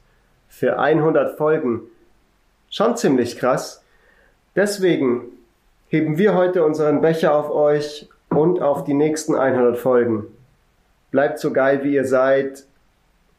für 0.48 0.78
100 0.78 1.36
Folgen. 1.36 1.82
Schon 2.70 2.96
ziemlich 2.96 3.36
krass. 3.36 3.84
Deswegen 4.56 5.32
heben 5.88 6.16
wir 6.16 6.34
heute 6.34 6.64
unseren 6.64 7.02
Becher 7.02 7.34
auf 7.34 7.50
euch 7.50 8.08
und 8.30 8.62
auf 8.62 8.84
die 8.84 8.94
nächsten 8.94 9.34
100 9.34 9.76
Folgen. 9.76 10.28
Bleibt 11.10 11.40
so 11.40 11.52
geil, 11.52 11.84
wie 11.84 11.94
ihr 11.94 12.06
seid 12.06 12.64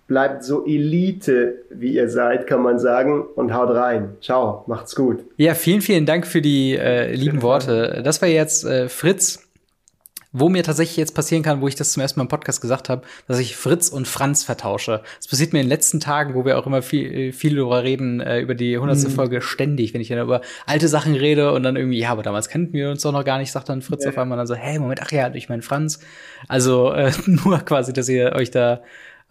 bleibt 0.07 0.43
so 0.43 0.65
Elite, 0.65 1.65
wie 1.69 1.95
ihr 1.95 2.09
seid, 2.09 2.47
kann 2.47 2.61
man 2.61 2.79
sagen, 2.79 3.23
und 3.35 3.53
haut 3.53 3.69
rein. 3.69 4.15
Ciao, 4.21 4.63
macht's 4.67 4.95
gut. 4.95 5.25
Ja, 5.37 5.55
vielen, 5.55 5.81
vielen 5.81 6.05
Dank 6.05 6.27
für 6.27 6.41
die 6.41 6.77
äh, 6.77 7.13
lieben 7.13 7.41
Worte. 7.41 8.01
Das 8.03 8.21
war 8.21 8.29
jetzt 8.29 8.65
äh, 8.65 8.87
Fritz. 8.89 9.41
Wo 10.37 10.49
mir 10.49 10.63
tatsächlich 10.63 10.97
jetzt 10.97 11.15
passieren 11.15 11.43
kann, 11.43 11.61
wo 11.61 11.69
ich 11.69 11.75
das 11.75 11.93
zum 11.93 12.01
ersten 12.01 12.19
Mal 12.19 12.25
im 12.25 12.27
Podcast 12.27 12.59
gesagt 12.59 12.89
habe, 12.89 13.03
dass 13.25 13.39
ich 13.39 13.55
Fritz 13.55 13.87
und 13.87 14.05
Franz 14.05 14.43
vertausche. 14.43 15.01
Das 15.15 15.29
passiert 15.29 15.53
mir 15.53 15.59
in 15.59 15.67
den 15.67 15.69
letzten 15.69 16.01
Tagen, 16.01 16.33
wo 16.33 16.43
wir 16.43 16.57
auch 16.57 16.67
immer 16.67 16.81
viel, 16.81 17.31
viel 17.31 17.55
darüber 17.55 17.83
reden, 17.83 18.19
äh, 18.19 18.41
über 18.41 18.53
die 18.53 18.77
hundertste 18.77 19.07
mhm. 19.07 19.13
Folge 19.13 19.41
ständig, 19.41 19.93
wenn 19.93 20.01
ich 20.01 20.09
dann 20.09 20.19
über 20.19 20.41
alte 20.65 20.89
Sachen 20.89 21.15
rede 21.15 21.53
und 21.53 21.63
dann 21.63 21.77
irgendwie, 21.77 21.99
ja, 21.99 22.09
aber 22.09 22.21
damals 22.21 22.49
kannten 22.49 22.73
wir 22.73 22.89
uns 22.89 23.01
doch 23.03 23.13
noch 23.13 23.23
gar 23.23 23.37
nicht, 23.37 23.49
sagt 23.49 23.69
dann 23.69 23.81
Fritz 23.81 24.03
ja. 24.03 24.09
auf 24.09 24.17
einmal 24.17 24.37
dann 24.37 24.45
so, 24.45 24.55
hey, 24.55 24.77
Moment, 24.77 24.99
ach 25.01 25.11
ja, 25.13 25.33
ich 25.33 25.47
meine 25.47 25.61
Franz. 25.61 26.01
Also 26.49 26.91
äh, 26.91 27.13
nur 27.27 27.59
quasi, 27.59 27.93
dass 27.93 28.09
ihr 28.09 28.33
euch 28.33 28.51
da 28.51 28.81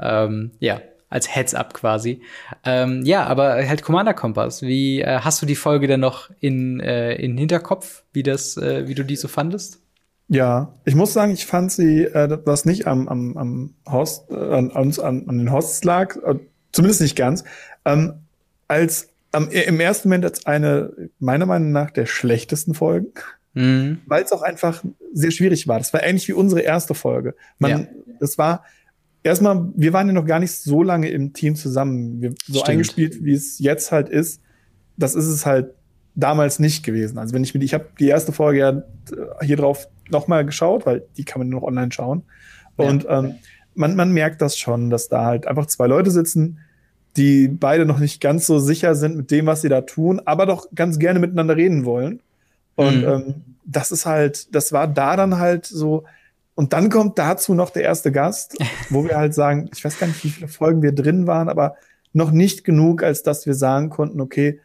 ähm, 0.00 0.52
ja, 0.60 0.80
als 1.08 1.34
Heads-up 1.34 1.74
quasi. 1.74 2.22
Ähm, 2.64 3.02
ja, 3.04 3.24
aber 3.24 3.66
halt 3.66 3.82
Commander 3.82 4.14
Kompass. 4.14 4.62
Wie 4.62 5.00
äh, 5.00 5.20
hast 5.20 5.40
du 5.40 5.46
die 5.46 5.54
Folge 5.54 5.86
denn 5.86 6.00
noch 6.00 6.30
in, 6.40 6.80
äh, 6.80 7.14
in 7.14 7.38
Hinterkopf, 7.38 8.02
wie 8.12 8.22
das, 8.22 8.56
äh, 8.56 8.88
wie 8.88 8.94
du 8.94 9.04
die 9.04 9.16
so 9.16 9.28
fandest? 9.28 9.80
Ja, 10.28 10.74
ich 10.84 10.94
muss 10.94 11.12
sagen, 11.12 11.32
ich 11.32 11.46
fand 11.46 11.70
sie, 11.70 12.04
äh, 12.04 12.38
was 12.44 12.64
nicht 12.64 12.86
am, 12.86 13.08
am, 13.08 13.36
am 13.36 13.74
Host, 13.88 14.30
äh, 14.30 14.34
an, 14.34 14.70
an, 14.72 14.92
an 14.98 15.38
den 15.38 15.52
Hosts 15.52 15.84
lag, 15.84 16.16
äh, 16.16 16.36
zumindest 16.72 17.02
nicht 17.02 17.16
ganz, 17.16 17.44
ähm, 17.84 18.14
als 18.66 19.10
ähm, 19.34 19.48
im 19.50 19.80
ersten 19.80 20.08
Moment 20.08 20.24
als 20.24 20.46
eine, 20.46 20.92
meiner 21.18 21.46
Meinung 21.46 21.72
nach, 21.72 21.90
der 21.90 22.06
schlechtesten 22.06 22.74
Folgen. 22.74 23.12
Mhm. 23.52 24.00
Weil 24.06 24.24
es 24.24 24.32
auch 24.32 24.42
einfach 24.42 24.82
sehr 25.12 25.30
schwierig 25.30 25.68
war. 25.68 25.78
Das 25.78 25.92
war 25.92 26.02
ähnlich 26.02 26.26
wie 26.28 26.32
unsere 26.32 26.62
erste 26.62 26.94
Folge. 26.94 27.34
Man, 27.58 27.70
ja. 27.70 27.86
das 28.18 28.38
war, 28.38 28.64
erstmal, 29.24 29.68
wir 29.74 29.92
waren 29.92 30.06
ja 30.06 30.12
noch 30.12 30.26
gar 30.26 30.38
nicht 30.38 30.52
so 30.52 30.84
lange 30.84 31.08
im 31.08 31.32
Team 31.32 31.56
zusammen. 31.56 32.20
Wir, 32.20 32.30
so 32.46 32.52
Stimmt. 32.52 32.68
eingespielt, 32.68 33.24
wie 33.24 33.32
es 33.32 33.58
jetzt 33.58 33.90
halt 33.90 34.08
ist, 34.08 34.40
das 34.96 35.16
ist 35.16 35.26
es 35.26 35.44
halt 35.44 35.74
damals 36.14 36.60
nicht 36.60 36.84
gewesen. 36.84 37.18
Also 37.18 37.34
wenn 37.34 37.42
ich 37.42 37.54
mir, 37.54 37.64
ich 37.64 37.74
habe 37.74 37.86
die 37.98 38.08
erste 38.08 38.30
Folge 38.30 38.60
ja 38.60 38.70
äh, 38.70 39.44
hier 39.44 39.56
drauf 39.56 39.88
nochmal 40.08 40.44
geschaut, 40.44 40.86
weil 40.86 41.02
die 41.16 41.24
kann 41.24 41.40
man 41.40 41.48
nur 41.48 41.60
noch 41.60 41.66
online 41.66 41.90
schauen. 41.90 42.22
Und 42.76 43.04
ja. 43.04 43.20
ähm, 43.20 43.34
man, 43.74 43.96
man 43.96 44.12
merkt 44.12 44.40
das 44.40 44.56
schon, 44.56 44.90
dass 44.90 45.08
da 45.08 45.24
halt 45.24 45.48
einfach 45.48 45.66
zwei 45.66 45.88
Leute 45.88 46.10
sitzen, 46.10 46.60
die 47.16 47.48
beide 47.48 47.86
noch 47.86 47.98
nicht 47.98 48.20
ganz 48.20 48.46
so 48.46 48.58
sicher 48.58 48.94
sind 48.94 49.16
mit 49.16 49.30
dem, 49.30 49.46
was 49.46 49.62
sie 49.62 49.68
da 49.68 49.80
tun, 49.80 50.20
aber 50.24 50.46
doch 50.46 50.66
ganz 50.74 50.98
gerne 50.98 51.18
miteinander 51.18 51.56
reden 51.56 51.84
wollen. 51.84 52.20
Und 52.76 53.02
mhm. 53.02 53.08
ähm, 53.08 53.34
das 53.64 53.90
ist 53.90 54.04
halt, 54.04 54.54
das 54.54 54.72
war 54.72 54.86
da 54.86 55.16
dann 55.16 55.38
halt 55.38 55.64
so, 55.64 56.04
und 56.54 56.72
dann 56.72 56.88
kommt 56.88 57.18
dazu 57.18 57.54
noch 57.54 57.70
der 57.70 57.82
erste 57.82 58.12
Gast, 58.12 58.56
wo 58.90 59.04
wir 59.04 59.16
halt 59.16 59.34
sagen, 59.34 59.68
ich 59.74 59.84
weiß 59.84 59.98
gar 59.98 60.06
nicht, 60.06 60.22
wie 60.24 60.30
viele 60.30 60.48
Folgen 60.48 60.82
wir 60.82 60.92
drin 60.92 61.26
waren, 61.26 61.48
aber 61.48 61.76
noch 62.12 62.30
nicht 62.30 62.64
genug, 62.64 63.02
als 63.02 63.22
dass 63.22 63.44
wir 63.44 63.54
sagen 63.54 63.90
konnten, 63.90 64.20
okay, 64.20 64.60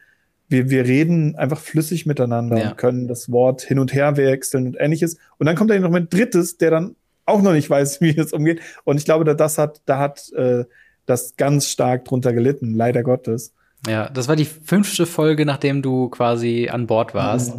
wir, 0.48 0.70
wir 0.70 0.84
reden 0.84 1.36
einfach 1.36 1.58
flüssig 1.60 2.06
miteinander 2.06 2.58
ja. 2.58 2.70
und 2.70 2.76
können 2.76 3.08
das 3.08 3.30
Wort 3.30 3.62
hin 3.62 3.78
und 3.78 3.92
her 3.92 4.16
wechseln 4.16 4.66
und 4.66 4.76
ähnliches. 4.78 5.16
Und 5.38 5.46
dann 5.46 5.56
kommt 5.56 5.70
da 5.70 5.78
noch 5.78 5.92
ein 5.92 6.08
drittes, 6.08 6.58
der 6.58 6.70
dann 6.70 6.96
auch 7.24 7.42
noch 7.42 7.52
nicht 7.52 7.70
weiß, 7.70 8.00
wie 8.00 8.16
es 8.16 8.32
umgeht. 8.32 8.60
Und 8.84 8.98
ich 8.98 9.04
glaube, 9.04 9.24
da 9.24 9.34
das 9.34 9.58
hat, 9.58 9.82
da 9.86 9.98
hat 9.98 10.32
äh, 10.32 10.64
das 11.06 11.36
ganz 11.36 11.68
stark 11.68 12.04
drunter 12.04 12.32
gelitten, 12.32 12.74
leider 12.74 13.02
Gottes. 13.02 13.52
Ja, 13.86 14.08
das 14.10 14.28
war 14.28 14.36
die 14.36 14.44
fünfte 14.44 15.06
Folge, 15.06 15.46
nachdem 15.46 15.82
du 15.82 16.08
quasi 16.08 16.68
an 16.70 16.86
Bord 16.86 17.14
warst. 17.14 17.54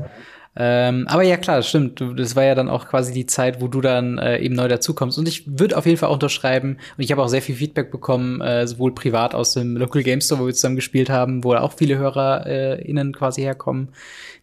Ähm, 0.53 1.07
aber 1.07 1.23
ja, 1.23 1.37
klar, 1.37 1.57
das 1.57 1.69
stimmt. 1.69 2.03
Das 2.17 2.35
war 2.35 2.43
ja 2.43 2.55
dann 2.55 2.67
auch 2.67 2.87
quasi 2.87 3.13
die 3.13 3.25
Zeit, 3.25 3.61
wo 3.61 3.69
du 3.69 3.79
dann 3.79 4.17
äh, 4.17 4.39
eben 4.39 4.55
neu 4.55 4.67
dazukommst. 4.67 5.17
Und 5.17 5.27
ich 5.27 5.43
würde 5.59 5.77
auf 5.77 5.85
jeden 5.85 5.97
Fall 5.97 6.09
auch 6.09 6.15
unterschreiben, 6.15 6.77
und 6.97 7.03
ich 7.03 7.11
habe 7.11 7.23
auch 7.23 7.29
sehr 7.29 7.41
viel 7.41 7.55
Feedback 7.55 7.89
bekommen, 7.89 8.41
äh, 8.41 8.67
sowohl 8.67 8.93
privat 8.93 9.33
aus 9.33 9.53
dem 9.53 9.77
Local 9.77 10.03
Game 10.03 10.19
Store, 10.19 10.41
wo 10.41 10.47
wir 10.47 10.53
zusammen 10.53 10.75
gespielt 10.75 11.09
haben, 11.09 11.43
wo 11.45 11.53
auch 11.53 11.73
viele 11.73 11.97
HörerInnen 11.97 13.09
äh, 13.09 13.11
quasi 13.13 13.41
herkommen, 13.41 13.89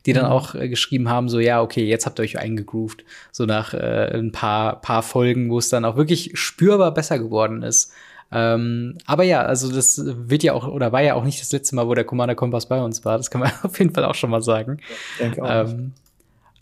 die 0.07 0.15
dann 0.15 0.25
mhm. 0.25 0.33
auch 0.33 0.55
äh, 0.55 0.69
geschrieben 0.71 1.11
haben, 1.11 1.29
so, 1.29 1.41
ja, 1.41 1.61
okay, 1.61 1.85
jetzt 1.85 2.07
habt 2.07 2.19
ihr 2.19 2.23
euch 2.23 2.39
eingegroovt. 2.39 3.05
So 3.31 3.45
nach 3.45 3.75
äh, 3.75 4.11
ein 4.15 4.33
paar, 4.33 4.81
paar 4.81 5.03
Folgen, 5.03 5.51
wo 5.51 5.59
es 5.59 5.69
dann 5.69 5.85
auch 5.85 5.97
wirklich 5.97 6.31
spürbar 6.35 6.95
besser 6.95 7.19
geworden 7.19 7.63
ist. 7.63 7.93
Ähm, 8.31 8.99
aber 9.07 9.23
ja, 9.23 9.43
also 9.43 9.73
das 9.73 10.03
wird 10.05 10.43
ja 10.43 10.53
auch 10.53 10.69
oder 10.69 10.93
war 10.93 11.03
ja 11.03 11.15
auch 11.15 11.25
nicht 11.25 11.41
das 11.41 11.51
letzte 11.53 11.75
Mal, 11.77 11.89
wo 11.89 11.95
der 11.95 12.05
Commander 12.05 12.35
Kompass 12.35 12.67
bei 12.67 12.81
uns 12.81 13.05
war. 13.05 13.17
Das 13.17 13.31
kann 13.31 13.41
man 13.41 13.51
auf 13.63 13.79
jeden 13.79 13.95
Fall 13.95 14.05
auch 14.05 14.15
schon 14.15 14.31
mal 14.31 14.43
sagen. 14.43 14.79
Ja, 15.19 15.63
ähm, 15.63 15.93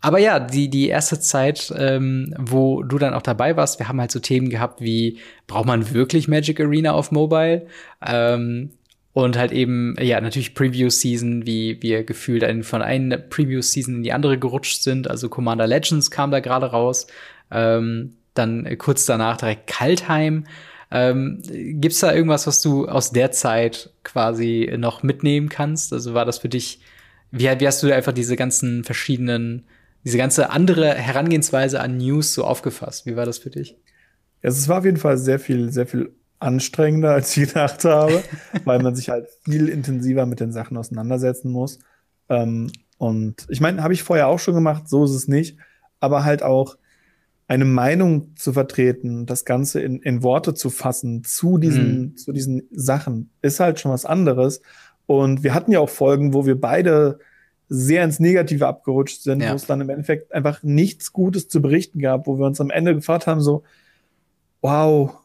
aber 0.01 0.19
ja, 0.19 0.39
die, 0.39 0.69
die 0.69 0.89
erste 0.89 1.19
Zeit, 1.19 1.75
ähm, 1.77 2.33
wo 2.39 2.83
du 2.83 2.99
dann 2.99 3.15
auch 3.15 3.23
dabei 3.23 3.57
warst, 3.57 3.81
wir 3.81 3.89
haben 3.89 4.01
halt 4.01 4.13
so 4.13 4.21
Themen 4.21 4.51
gehabt 4.51 4.81
wie, 4.81 5.19
braucht 5.49 5.67
man 5.67 5.93
wirklich 5.93 6.29
Magic 6.29 6.61
Arena 6.61 6.93
auf 6.93 7.11
Mobile? 7.11 7.67
Ähm, 8.07 8.71
und 9.15 9.39
halt 9.39 9.51
eben, 9.51 9.97
ja, 9.99 10.21
natürlich 10.21 10.55
Preview-Season, 10.55 11.47
wie 11.47 11.83
wir 11.83 12.05
gefühlt 12.05 12.45
von 12.67 12.83
einer 12.83 13.17
Preview-Season 13.17 13.97
in 13.97 14.03
die 14.03 14.13
andere 14.13 14.39
gerutscht 14.39 14.83
sind. 14.83 15.09
Also 15.09 15.29
Commander 15.29 15.67
Legends 15.67 16.11
kam 16.11 16.31
da 16.31 16.41
gerade 16.41 16.67
raus. 16.67 17.07
Ähm, 17.51 18.13
dann 18.35 18.77
kurz 18.79 19.07
danach 19.07 19.39
direkt 19.39 19.67
Kaltheim. 19.67 20.45
Ähm, 20.91 21.43
Gibt 21.45 21.95
es 21.95 22.01
da 22.01 22.13
irgendwas, 22.15 22.47
was 22.47 22.63
du 22.63 22.87
aus 22.87 23.11
der 23.11 23.33
Zeit 23.33 23.91
quasi 24.05 24.73
noch 24.79 25.03
mitnehmen 25.03 25.49
kannst? 25.49 25.93
Also 25.93 26.15
war 26.15 26.25
das 26.25 26.39
für 26.39 26.49
dich, 26.49 26.81
wie, 27.31 27.45
wie 27.45 27.67
hast 27.67 27.83
du 27.83 27.95
einfach 27.95 28.13
diese 28.13 28.37
ganzen 28.37 28.85
verschiedenen, 28.85 29.65
diese 30.05 30.19
ganze 30.19 30.51
andere 30.51 30.95
Herangehensweise 30.95 31.81
an 31.81 31.99
News 31.99 32.35
so 32.35 32.45
aufgefasst? 32.45 33.07
Wie 33.07 33.17
war 33.17 33.27
das 33.27 33.39
für 33.39 33.51
dich? 33.51 33.77
Ja, 34.43 34.51
es 34.51 34.69
war 34.69 34.79
auf 34.79 34.85
jeden 34.85 34.97
Fall 34.97 35.19
sehr 35.19 35.39
viel, 35.39 35.73
sehr 35.73 35.87
viel 35.87 36.13
anstrengender, 36.39 37.13
als 37.13 37.37
ich 37.37 37.49
gedacht 37.49 37.85
habe, 37.85 38.23
weil 38.65 38.83
man 38.83 38.95
sich 38.95 39.09
halt 39.09 39.29
viel 39.45 39.69
intensiver 39.69 40.27
mit 40.27 40.41
den 40.41 40.53
Sachen 40.53 40.77
auseinandersetzen 40.77 41.51
muss. 41.51 41.79
Ähm, 42.29 42.71
und 42.99 43.47
ich 43.49 43.61
meine, 43.61 43.83
habe 43.83 43.95
ich 43.95 44.03
vorher 44.03 44.29
auch 44.29 44.39
schon 44.39 44.55
gemacht, 44.55 44.89
so 44.89 45.05
ist 45.05 45.11
es 45.11 45.29
nicht, 45.29 45.59
aber 46.01 46.25
halt 46.25 46.43
auch 46.43 46.77
eine 47.49 47.65
Meinung 47.65 48.35
zu 48.37 48.53
vertreten, 48.53 49.27
das 49.27 49.45
Ganze 49.45 49.81
in, 49.81 50.01
in 50.03 50.23
Worte 50.23 50.55
zu 50.55 50.71
fassen 50.71 51.23
zu 51.23 51.59
diesen, 51.59 51.99
mhm. 52.01 52.17
zu 52.17 52.33
diesen 52.33 52.63
Sachen, 52.73 53.31
ist 53.43 53.61
halt 53.61 53.79
schon 53.79 53.93
was 53.93 54.05
anderes. 54.05 54.61
Und 55.07 55.45
wir 55.45 55.55
hatten 55.55 55.71
ja 55.71 55.79
auch 55.79 55.89
Folgen, 55.89 56.35
wo 56.35 56.45
wir 56.47 56.61
beide 56.61 57.21
sehr 57.69 58.05
ins 58.05 58.21
Negative 58.21 58.67
abgerutscht 58.67 59.23
sind, 59.23 59.43
ja. 59.43 59.53
wo 59.53 59.57
es 59.57 59.67
dann 59.67 59.81
im 59.81 59.91
Endeffekt 59.91 60.33
einfach 60.33 60.63
nichts 60.63 61.13
Gutes 61.13 61.49
zu 61.49 61.63
berichten 61.63 62.01
gab, 62.01 62.27
wo 62.27 62.39
wir 62.39 62.47
uns 62.47 62.61
am 62.61 62.71
Ende 62.71 62.95
gefragt 62.95 63.27
haben, 63.27 63.41
so, 63.41 63.63
wow, 64.61 65.17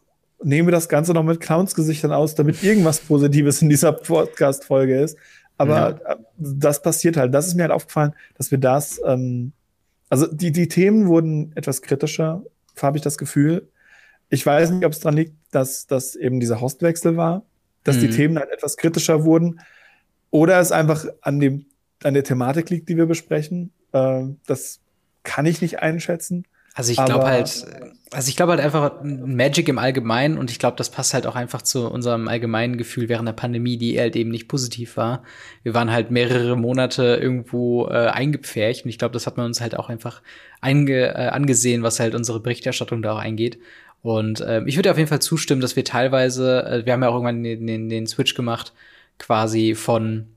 nehmen 0.44 0.68
wir 0.68 0.72
das 0.72 0.90
Ganze 0.90 1.14
noch 1.14 1.24
mit 1.24 1.40
Clownsgesichtern 1.40 2.12
aus, 2.12 2.36
damit 2.36 2.64
irgendwas 2.64 3.00
Positives 3.08 3.62
in 3.62 3.70
dieser 3.70 3.94
Podcast-Folge 3.94 5.00
ist. 5.02 5.18
Aber 5.58 6.00
ja. 6.06 6.16
das 6.38 6.82
passiert 6.82 7.18
halt. 7.18 7.34
Das 7.34 7.48
ist 7.48 7.56
mir 7.56 7.64
halt 7.64 7.72
aufgefallen, 7.72 8.14
dass 8.36 8.50
wir 8.50 8.58
das 8.58 9.00
ähm, 9.06 9.54
Also 10.12 10.28
die, 10.28 10.52
die 10.52 10.68
Themen 10.68 11.08
wurden 11.08 11.54
etwas 11.56 11.82
kritischer, 11.82 12.44
habe 12.82 12.98
ich 12.98 13.04
das 13.04 13.18
Gefühl. 13.18 13.70
Ich 14.30 14.46
weiß 14.46 14.72
nicht, 14.72 14.86
ob 14.86 14.92
es 14.92 15.00
daran 15.00 15.16
liegt, 15.16 15.34
dass 15.52 15.88
das 15.88 16.18
eben 16.18 16.42
dieser 16.42 16.60
Hostwechsel 16.60 17.16
war, 17.16 17.46
dass 17.86 17.96
mhm. 17.96 18.02
die 18.02 18.10
Themen 18.10 18.38
halt 18.38 18.52
etwas 18.52 18.76
kritischer 18.76 19.24
wurden, 19.24 19.62
oder 20.30 20.60
es 20.60 20.74
einfach 20.74 21.06
an 21.22 21.40
dem 21.40 21.66
an 22.04 22.14
der 22.14 22.24
Thematik 22.24 22.70
liegt, 22.70 22.90
die 22.90 22.98
wir 22.98 23.06
besprechen. 23.06 23.72
Äh, 23.94 24.24
das 24.48 24.82
kann 25.24 25.46
ich 25.46 25.62
nicht 25.62 25.80
einschätzen. 25.80 26.46
Also 26.74 26.94
ich 26.94 27.04
glaube 27.04 27.26
halt, 27.26 27.66
also 28.12 28.30
ich 28.30 28.38
glaube 28.38 28.54
halt 28.54 28.62
einfach 28.62 29.04
Magic 29.04 29.68
im 29.68 29.78
Allgemeinen 29.78 30.38
und 30.38 30.50
ich 30.52 30.58
glaube, 30.58 30.78
das 30.78 30.90
passt 30.90 31.14
halt 31.14 31.28
auch 31.28 31.36
einfach 31.36 31.62
zu 31.62 31.90
unserem 31.90 32.30
allgemeinen 32.30 32.78
Gefühl 32.78 33.10
während 33.10 33.28
der 33.28 33.34
Pandemie, 33.34 33.78
die 33.78 34.00
halt 34.00 34.16
eben 34.16 34.30
nicht 34.30 34.48
positiv 34.48 34.96
war. 34.96 35.24
Wir 35.64 35.74
waren 35.74 35.92
halt 35.92 36.12
mehrere 36.12 36.56
Monate 36.56 37.20
irgendwo 37.22 37.88
äh, 37.88 38.08
eingepfercht 38.08 38.86
und 38.86 38.90
ich 38.90 38.98
glaube, 38.98 39.14
das 39.14 39.28
hat 39.28 39.36
man 39.36 39.48
uns 39.48 39.60
halt 39.60 39.78
auch 39.78 39.90
einfach 39.90 40.22
einge, 40.62 41.10
äh, 41.10 41.28
angesehen, 41.28 41.84
was 41.84 42.00
halt 42.00 42.16
unsere 42.16 42.40
Berichterstattung 42.40 43.02
da 43.02 43.14
auch 43.14 43.20
eingeht. 43.20 43.60
Und 44.02 44.40
äh, 44.40 44.64
ich 44.66 44.78
würde 44.78 44.92
auf 44.92 44.98
jeden 44.98 45.10
Fall 45.10 45.22
zustimmen, 45.22 45.62
dass 45.62 45.76
wir 45.76 45.84
teilweise, 45.84 46.64
äh, 46.66 46.86
wir 46.86 46.94
haben 46.94 47.04
ja 47.04 47.10
auch 47.10 47.16
irgendwann 47.16 47.44
den, 47.44 47.68
den, 47.68 47.90
den 47.90 48.08
Switch 48.08 48.34
gemacht, 48.34 48.74
quasi 49.20 49.76
von 49.76 50.28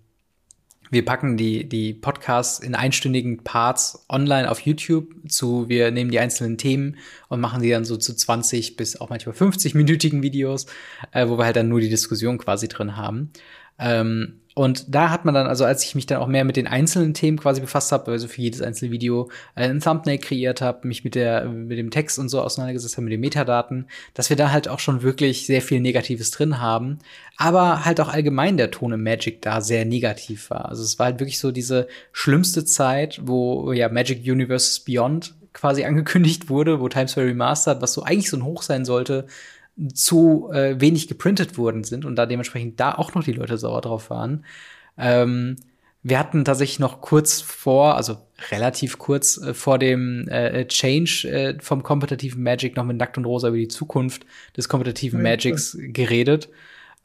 wir 0.95 1.05
packen 1.05 1.37
die, 1.37 1.69
die 1.69 1.93
Podcasts 1.93 2.59
in 2.59 2.75
einstündigen 2.75 3.45
Parts 3.45 4.07
online 4.09 4.51
auf 4.51 4.61
YouTube 4.61 5.09
zu, 5.29 5.69
wir 5.69 5.91
nehmen 5.91 6.11
die 6.11 6.19
einzelnen 6.19 6.57
Themen 6.57 6.97
und 7.29 7.41
machen 7.41 7.63
die 7.63 7.71
dann 7.71 7.85
so 7.85 7.99
zu 7.99 8.15
20 8.17 8.77
bis 8.77 9.01
auch 9.01 9.11
manchmal 9.11 9.35
50-minütigen 9.35 10.23
Videos, 10.23 10.67
äh, 11.13 11.29
wo 11.29 11.37
wir 11.37 11.45
halt 11.45 11.57
dann 11.57 11.69
nur 11.69 11.81
die 11.81 11.91
Diskussion 11.91 12.39
quasi 12.39 12.69
drin 12.69 12.97
haben. 12.97 13.31
Ähm, 13.79 14.41
und 14.55 14.95
da 14.95 15.11
hat 15.11 15.25
man 15.25 15.35
dann, 15.35 15.49
also 15.49 15.65
als 15.65 15.85
ich 15.85 15.97
mich 15.97 16.07
dann 16.07 16.19
auch 16.19 16.29
mehr 16.29 16.45
mit 16.45 16.57
den 16.57 16.69
einzelnen 16.69 17.13
Themen 17.13 17.41
quasi 17.41 17.61
befasst 17.61 17.91
habe, 17.91 18.13
also 18.13 18.29
für 18.29 18.41
jedes 18.41 18.63
einzelne 18.63 18.93
Video 18.93 19.29
äh, 19.57 19.69
ein 19.69 19.81
Thumbnail 19.81 20.19
kreiert 20.19 20.61
habe, 20.61 20.87
mich 20.87 21.03
mit 21.03 21.17
der 21.17 21.47
mit 21.47 21.77
dem 21.77 21.91
Text 21.91 22.21
und 22.21 22.29
so 22.29 22.41
auseinandergesetzt 22.41 22.97
habe, 22.97 23.05
mit 23.05 23.13
den 23.13 23.21
Metadaten, 23.21 23.89
dass 24.15 24.31
wir 24.31 24.37
da 24.37 24.53
halt 24.53 24.69
auch 24.69 24.79
schon 24.79 25.03
wirklich 25.03 25.47
sehr 25.47 25.61
viel 25.61 25.81
Negatives 25.81 26.31
drin 26.31 26.61
haben, 26.61 27.01
aber 27.37 27.85
halt 27.85 28.01
auch 28.01 28.09
allgemein 28.09 28.57
der 28.57 28.71
Ton 28.71 28.93
im 28.93 29.03
Magic 29.03 29.43
da 29.43 29.61
sehr 29.61 29.85
negativ 29.85 30.51
war. 30.51 30.69
Also 30.69 30.85
es 30.85 31.01
war 31.01 31.07
halt 31.07 31.19
wirklich 31.19 31.41
so 31.41 31.51
diese 31.51 31.89
schlimmste 32.13 32.65
Zeit, 32.65 33.21
wo 33.25 33.73
ja 33.73 33.89
Magic 33.89 34.21
Universe 34.25 34.83
Beyond 34.87 35.35
quasi 35.53 35.85
angekündigt 35.85 36.49
wurde, 36.49 36.79
wo 36.79 36.89
Times 36.89 37.11
Square 37.11 37.27
Remastered, 37.27 37.83
was 37.83 37.93
so 37.93 38.05
eigentlich 38.05 38.31
so 38.31 38.37
ein 38.37 38.45
Hoch 38.45 38.63
sein 38.63 38.85
sollte, 38.85 39.27
zu 39.93 40.51
äh, 40.53 40.81
wenig 40.81 41.09
geprintet 41.09 41.59
worden 41.59 41.85
sind 41.85 42.05
und 42.05 42.17
da 42.17 42.27
dementsprechend 42.27 42.79
da 42.79 42.95
auch 42.95 43.15
noch 43.15 43.25
die 43.25 43.33
Leute 43.33 43.59
sauer 43.59 43.81
drauf 43.81 44.11
waren. 44.11 44.45
Ähm, 44.97 45.57
wir 46.07 46.19
hatten 46.19 46.45
tatsächlich 46.45 46.79
noch 46.79 47.01
kurz 47.01 47.41
vor, 47.41 47.97
also 47.97 48.19
relativ 48.51 48.99
kurz 48.99 49.39
äh, 49.39 49.55
vor 49.55 49.79
dem 49.79 50.29
äh, 50.29 50.67
Change 50.67 51.29
äh, 51.29 51.59
vom 51.61 51.83
kompetitiven 51.83 52.43
Magic 52.43 52.77
noch 52.77 52.85
mit 52.85 52.99
Nackt 52.99 53.17
und 53.17 53.25
Rosa 53.25 53.49
über 53.49 53.57
die 53.57 53.69
Zukunft 53.69 54.27
des 54.57 54.69
kompetitiven 54.69 55.23
Magics 55.23 55.77
geredet, 55.81 56.51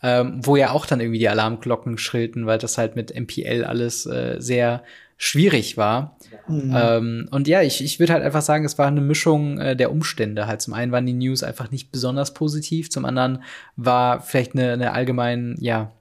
ähm, 0.04 0.42
wo 0.44 0.58
ja 0.58 0.72
auch 0.72 0.86
dann 0.86 1.00
irgendwie 1.00 1.20
die 1.20 1.30
Alarmglocken 1.30 1.98
schrillten, 1.98 2.46
weil 2.46 2.58
das 2.58 2.78
halt 2.78 2.96
mit 2.98 3.18
MPL 3.18 3.64
alles 3.64 4.06
äh, 4.06 4.36
sehr 4.40 4.84
schwierig 5.20 5.78
war. 5.78 6.18
Mhm. 6.48 6.74
Ähm, 6.76 7.28
und 7.30 7.48
ja, 7.48 7.62
ich, 7.62 7.84
ich 7.84 8.00
würde 8.00 8.14
halt 8.14 8.24
einfach 8.24 8.42
sagen, 8.42 8.64
es 8.64 8.78
war 8.78 8.88
eine 8.88 9.02
Mischung 9.02 9.60
äh, 9.60 9.76
der 9.76 9.92
Umstände. 9.92 10.48
Halt 10.48 10.62
zum 10.62 10.74
einen 10.74 10.94
waren 10.94 11.06
die 11.06 11.14
News 11.14 11.44
einfach 11.44 11.70
nicht 11.70 11.92
besonders 11.92 12.34
positiv, 12.34 12.90
zum 12.90 13.06
anderen 13.06 13.44
war 13.76 14.22
vielleicht 14.22 14.54
eine, 14.54 14.72
eine 14.74 14.94
allgemein, 14.94 15.58
ja, 15.60 15.92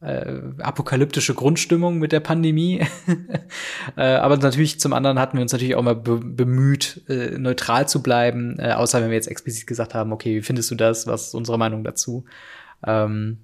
äh, 0.00 0.40
apokalyptische 0.58 1.34
Grundstimmung 1.34 1.98
mit 1.98 2.12
der 2.12 2.20
Pandemie. 2.20 2.80
äh, 3.96 4.02
aber 4.02 4.38
natürlich 4.38 4.80
zum 4.80 4.94
anderen 4.94 5.18
hatten 5.18 5.36
wir 5.36 5.42
uns 5.42 5.52
natürlich 5.52 5.76
auch 5.76 5.82
mal 5.82 5.94
be 5.94 6.16
bemüht, 6.16 7.02
äh, 7.08 7.38
neutral 7.38 7.86
zu 7.86 8.02
bleiben, 8.02 8.58
äh, 8.58 8.72
außer 8.72 9.00
wenn 9.02 9.10
wir 9.10 9.16
jetzt 9.16 9.28
explizit 9.28 9.66
gesagt 9.66 9.94
haben, 9.94 10.12
okay, 10.12 10.36
wie 10.36 10.42
findest 10.42 10.70
du 10.70 10.74
das? 10.76 11.06
Was 11.06 11.28
ist 11.28 11.34
unsere 11.34 11.58
Meinung 11.58 11.84
dazu? 11.84 12.24
Ähm, 12.84 13.38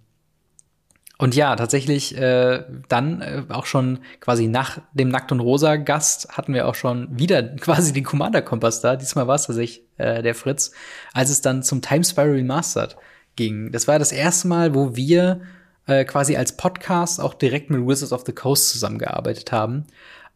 und 1.21 1.35
ja, 1.35 1.57
tatsächlich 1.57 2.16
äh, 2.16 2.62
dann 2.89 3.21
äh, 3.21 3.43
auch 3.49 3.66
schon 3.66 3.99
quasi 4.21 4.47
nach 4.47 4.79
dem 4.93 5.09
Nackt 5.09 5.33
und 5.33 5.41
Rosa 5.41 5.75
Gast 5.75 6.29
hatten 6.37 6.55
wir 6.55 6.69
auch 6.69 6.77
schon 6.77 7.09
wieder 7.19 7.43
quasi 7.57 7.93
den 7.93 8.05
Commander 8.05 8.41
Kompass 8.41 8.81
da. 8.81 8.95
Diesmal 8.95 9.27
war 9.27 9.35
es 9.35 9.47
tatsächlich 9.47 9.83
äh, 9.97 10.23
der 10.23 10.37
Fritz, 10.37 10.71
als 11.12 11.31
es 11.31 11.41
dann 11.41 11.64
zum 11.64 11.83
Time 11.83 12.05
Spiral 12.05 12.31
Remastered 12.31 12.97
ging. 13.35 13.73
Das 13.73 13.89
war 13.89 13.99
das 13.99 14.12
erste 14.12 14.47
Mal, 14.47 14.77
wo 14.77 14.95
wir 14.95 15.41
äh, 15.87 16.05
quasi 16.05 16.37
als 16.37 16.57
Podcast 16.57 17.21
auch 17.21 17.35
direkt 17.35 17.69
mit 17.71 17.85
Wizards 17.85 18.12
of 18.12 18.23
the 18.25 18.33
Coast 18.33 18.71
zusammengearbeitet 18.71 19.51
haben. 19.51 19.87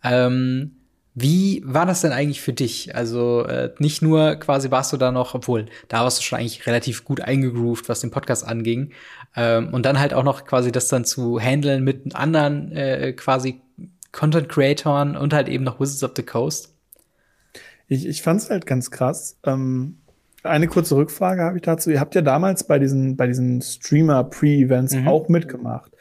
Ähm, 0.03 0.73
wie 1.15 1.63
war 1.67 1.85
das 1.85 2.01
denn 2.01 2.13
eigentlich 2.13 2.41
für 2.41 2.55
dich? 2.55 2.97
Also 2.97 3.45
äh, 3.45 3.71
nicht 3.79 4.01
nur 4.01 4.37
quasi 4.37 4.71
warst 4.71 4.93
du 4.95 4.97
da 4.97 5.13
noch, 5.13 5.35
obwohl 5.35 5.67
da 5.89 6.05
warst 6.05 6.19
du 6.19 6.23
schon 6.23 6.39
eigentlich 6.39 6.67
relativ 6.67 7.05
gut 7.05 7.21
eingegroovt, 7.21 7.89
was 7.89 8.01
den 8.01 8.11
Podcast 8.11 8.47
anging. 8.47 8.93
Ähm, 9.35 9.73
und 9.73 9.87
dann 9.87 9.99
halt 9.99 10.15
auch 10.15 10.25
noch 10.25 10.45
quasi 10.45 10.73
das 10.73 10.89
dann 10.89 11.05
zu 11.05 11.41
handeln 11.41 11.85
mit 11.85 12.15
anderen 12.15 12.73
äh, 12.73 13.13
quasi 13.13 13.63
Content 14.13 14.49
Creatoren 14.49 15.17
und 15.17 15.33
halt 15.33 15.49
eben 15.49 15.65
noch 15.65 15.81
Wizards 15.81 16.05
of 16.05 16.13
the 16.17 16.23
Coast. 16.23 16.75
Ich, 17.89 18.07
ich 18.07 18.23
fand 18.23 18.41
es 18.41 18.51
halt 18.51 18.67
ganz 18.67 18.91
krass. 18.91 19.39
Ähm, 19.45 19.99
eine 20.43 20.67
kurze 20.67 20.97
Rückfrage 20.97 21.43
habe 21.43 21.57
ich 21.57 21.63
dazu. 21.63 21.91
Ihr 21.91 22.01
habt 22.01 22.15
ja 22.15 22.23
damals 22.23 22.65
bei 22.65 22.79
diesen, 22.79 23.17
bei 23.17 23.27
diesen 23.27 23.63
Streamer-Pre-Events 23.63 24.95
mhm. 24.95 25.09
auch 25.09 25.29
mitgemacht. 25.29 25.93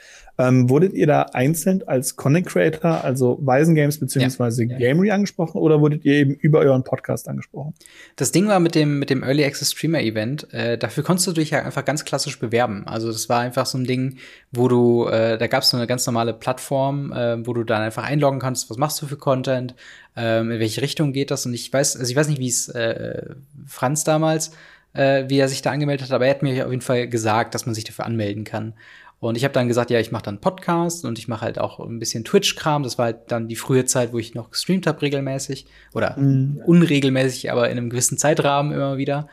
Ähm, 0.41 0.69
wurdet 0.69 0.93
ihr 0.93 1.05
da 1.05 1.21
einzeln 1.33 1.83
als 1.87 2.15
Content 2.15 2.47
Creator, 2.47 3.03
also 3.03 3.37
Weisen 3.41 3.75
Games 3.75 3.99
beziehungsweise 3.99 4.63
ja. 4.63 4.77
Gamery 4.77 5.11
angesprochen 5.11 5.59
oder 5.61 5.81
wurdet 5.81 6.03
ihr 6.03 6.15
eben 6.15 6.33
über 6.33 6.59
euren 6.59 6.83
Podcast 6.83 7.27
angesprochen? 7.27 7.75
Das 8.15 8.31
Ding 8.31 8.47
war 8.47 8.59
mit 8.59 8.73
dem, 8.73 8.97
mit 8.97 9.11
dem 9.11 9.21
Early 9.21 9.45
Access 9.45 9.71
Streamer 9.73 10.01
Event, 10.01 10.51
äh, 10.51 10.79
dafür 10.79 11.03
konntest 11.03 11.27
du 11.27 11.33
dich 11.33 11.51
ja 11.51 11.61
einfach 11.63 11.85
ganz 11.85 12.05
klassisch 12.05 12.39
bewerben. 12.39 12.87
Also 12.87 13.11
das 13.11 13.29
war 13.29 13.41
einfach 13.41 13.67
so 13.67 13.77
ein 13.77 13.85
Ding, 13.85 14.17
wo 14.51 14.67
du, 14.67 15.05
äh, 15.05 15.37
da 15.37 15.45
gab 15.45 15.61
es 15.61 15.69
so 15.69 15.77
eine 15.77 15.85
ganz 15.85 16.07
normale 16.07 16.33
Plattform, 16.33 17.11
äh, 17.11 17.45
wo 17.45 17.53
du 17.53 17.63
dann 17.63 17.83
einfach 17.83 18.03
einloggen 18.03 18.39
kannst, 18.39 18.69
was 18.71 18.77
machst 18.77 18.99
du 19.01 19.05
für 19.05 19.17
Content, 19.17 19.75
ähm, 20.15 20.49
in 20.49 20.59
welche 20.59 20.81
Richtung 20.81 21.13
geht 21.13 21.29
das. 21.29 21.45
Und 21.45 21.53
ich 21.53 21.71
weiß, 21.71 21.97
also 21.97 22.09
ich 22.09 22.15
weiß 22.15 22.27
nicht, 22.27 22.39
wie 22.39 22.49
es 22.49 22.67
äh, 22.69 23.35
Franz 23.67 24.03
damals 24.03 24.51
äh, 24.93 25.25
wie 25.27 25.37
er 25.37 25.47
sich 25.47 25.61
da 25.61 25.71
angemeldet 25.71 26.07
hat, 26.07 26.13
aber 26.13 26.25
er 26.25 26.31
hat 26.31 26.43
mir 26.43 26.65
auf 26.65 26.71
jeden 26.71 26.81
Fall 26.81 27.07
gesagt, 27.07 27.55
dass 27.55 27.65
man 27.65 27.75
sich 27.75 27.83
dafür 27.83 28.05
anmelden 28.05 28.43
kann. 28.43 28.73
Und 29.21 29.37
ich 29.37 29.43
habe 29.43 29.53
dann 29.53 29.67
gesagt, 29.67 29.91
ja, 29.91 29.99
ich 29.99 30.11
mache 30.11 30.23
dann 30.23 30.41
Podcast 30.41 31.05
und 31.05 31.19
ich 31.19 31.27
mache 31.27 31.45
halt 31.45 31.59
auch 31.59 31.79
ein 31.79 31.99
bisschen 31.99 32.25
Twitch-Kram. 32.25 32.81
Das 32.81 32.97
war 32.97 33.05
halt 33.05 33.17
dann 33.31 33.47
die 33.47 33.55
frühe 33.55 33.85
Zeit, 33.85 34.13
wo 34.13 34.17
ich 34.17 34.33
noch 34.33 34.49
gestreamt 34.49 34.87
habe 34.87 34.99
regelmäßig 35.03 35.67
oder 35.93 36.17
mhm. 36.17 36.59
unregelmäßig, 36.65 37.51
aber 37.51 37.69
in 37.69 37.77
einem 37.77 37.91
gewissen 37.91 38.17
Zeitrahmen 38.17 38.71
immer 38.71 38.97
wieder. 38.97 39.27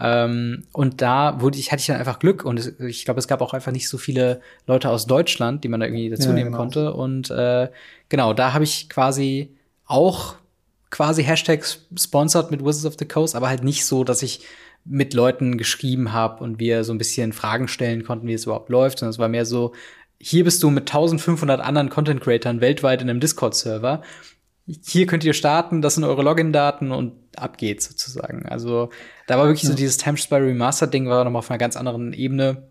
Ähm, 0.00 0.64
und 0.72 1.02
da 1.02 1.40
wurde 1.40 1.56
ich, 1.56 1.70
hatte 1.70 1.80
ich 1.80 1.86
dann 1.86 1.98
einfach 1.98 2.18
Glück 2.18 2.44
und 2.44 2.58
es, 2.58 2.80
ich 2.80 3.04
glaube, 3.04 3.20
es 3.20 3.28
gab 3.28 3.40
auch 3.40 3.54
einfach 3.54 3.70
nicht 3.70 3.88
so 3.88 3.96
viele 3.96 4.40
Leute 4.66 4.90
aus 4.90 5.06
Deutschland, 5.06 5.62
die 5.62 5.68
man 5.68 5.78
da 5.78 5.86
irgendwie 5.86 6.10
dazu 6.10 6.30
ja, 6.30 6.34
nehmen 6.34 6.50
genau. 6.50 6.58
konnte. 6.58 6.92
Und 6.94 7.30
äh, 7.30 7.68
genau, 8.08 8.34
da 8.34 8.52
habe 8.54 8.64
ich 8.64 8.88
quasi 8.88 9.56
auch 9.86 10.34
quasi 10.90 11.22
Hashtags 11.22 11.86
sponsored 11.96 12.50
mit 12.50 12.64
Wizards 12.64 12.86
of 12.86 12.96
the 12.98 13.06
Coast, 13.06 13.36
aber 13.36 13.48
halt 13.48 13.62
nicht 13.62 13.84
so, 13.84 14.02
dass 14.02 14.22
ich 14.22 14.40
mit 14.88 15.14
Leuten 15.14 15.58
geschrieben 15.58 16.12
habe 16.12 16.42
und 16.42 16.58
wir 16.58 16.84
so 16.84 16.92
ein 16.92 16.98
bisschen 16.98 17.32
Fragen 17.32 17.68
stellen 17.68 18.04
konnten, 18.04 18.26
wie 18.26 18.32
es 18.32 18.44
überhaupt 18.44 18.70
läuft, 18.70 18.98
sondern 18.98 19.10
es 19.10 19.18
war 19.18 19.28
mehr 19.28 19.44
so, 19.44 19.72
hier 20.20 20.44
bist 20.44 20.62
du 20.62 20.70
mit 20.70 20.88
1500 20.88 21.60
anderen 21.60 21.90
Content 21.90 22.20
Creatern 22.20 22.60
weltweit 22.60 23.02
in 23.02 23.10
einem 23.10 23.20
Discord-Server. 23.20 24.02
Hier 24.66 25.06
könnt 25.06 25.24
ihr 25.24 25.32
starten, 25.32 25.80
das 25.80 25.94
sind 25.94 26.04
eure 26.04 26.22
Login-Daten 26.22 26.90
und 26.90 27.12
ab 27.36 27.56
geht's 27.56 27.86
sozusagen. 27.86 28.46
Also 28.46 28.90
da 29.26 29.38
war 29.38 29.46
wirklich 29.46 29.62
ja. 29.62 29.70
so 29.70 29.76
dieses 29.76 29.96
Time 29.96 30.16
Spy 30.16 30.36
Remastered-Ding 30.36 31.08
war 31.08 31.24
noch 31.24 31.30
mal 31.30 31.38
auf 31.38 31.50
einer 31.50 31.58
ganz 31.58 31.76
anderen 31.76 32.12
Ebene 32.12 32.67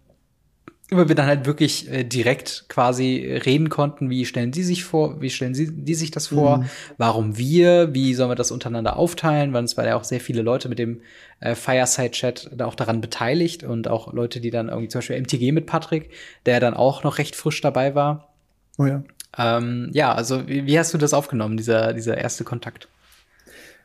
über 0.89 1.09
wir 1.09 1.15
dann 1.15 1.25
halt 1.25 1.45
wirklich 1.45 1.91
äh, 1.91 2.03
direkt 2.05 2.65
quasi 2.69 3.39
reden 3.45 3.69
konnten, 3.69 4.09
wie 4.09 4.25
stellen 4.25 4.51
die 4.51 4.63
sich 4.63 4.85
vor, 4.85 5.19
wie 5.21 5.29
stellen 5.29 5.53
sie 5.53 5.69
die 5.71 5.95
sich 5.95 6.11
das 6.11 6.27
vor, 6.27 6.59
mhm. 6.59 6.69
warum 6.97 7.37
wir, 7.37 7.93
wie 7.93 8.13
sollen 8.13 8.31
wir 8.31 8.35
das 8.35 8.51
untereinander 8.51 8.95
aufteilen, 8.95 9.51
weil 9.51 9.65
es 9.65 9.75
war 9.75 9.85
ja 9.85 9.97
auch 9.97 10.05
sehr 10.05 10.21
viele 10.21 10.41
Leute 10.41 10.69
mit 10.69 10.79
dem 10.79 11.01
äh, 11.41 11.55
Fireside-Chat 11.55 12.51
da 12.55 12.65
auch 12.65 12.75
daran 12.75 13.01
beteiligt 13.01 13.63
und 13.63 13.89
auch 13.89 14.13
Leute, 14.13 14.39
die 14.39 14.49
dann 14.49 14.69
irgendwie 14.69 14.87
zum 14.87 14.99
Beispiel 14.99 15.19
MTG 15.19 15.51
mit 15.51 15.65
Patrick, 15.65 16.11
der 16.45 16.61
dann 16.61 16.73
auch 16.73 17.03
noch 17.03 17.17
recht 17.17 17.35
frisch 17.35 17.59
dabei 17.59 17.93
war. 17.93 18.29
Oh 18.77 18.85
ja. 18.85 19.03
Ähm, 19.37 19.89
ja, 19.93 20.13
also 20.13 20.47
wie, 20.47 20.65
wie 20.65 20.79
hast 20.79 20.93
du 20.93 20.97
das 20.97 21.13
aufgenommen, 21.13 21.57
dieser, 21.57 21.93
dieser 21.93 22.17
erste 22.17 22.45
Kontakt? 22.45 22.87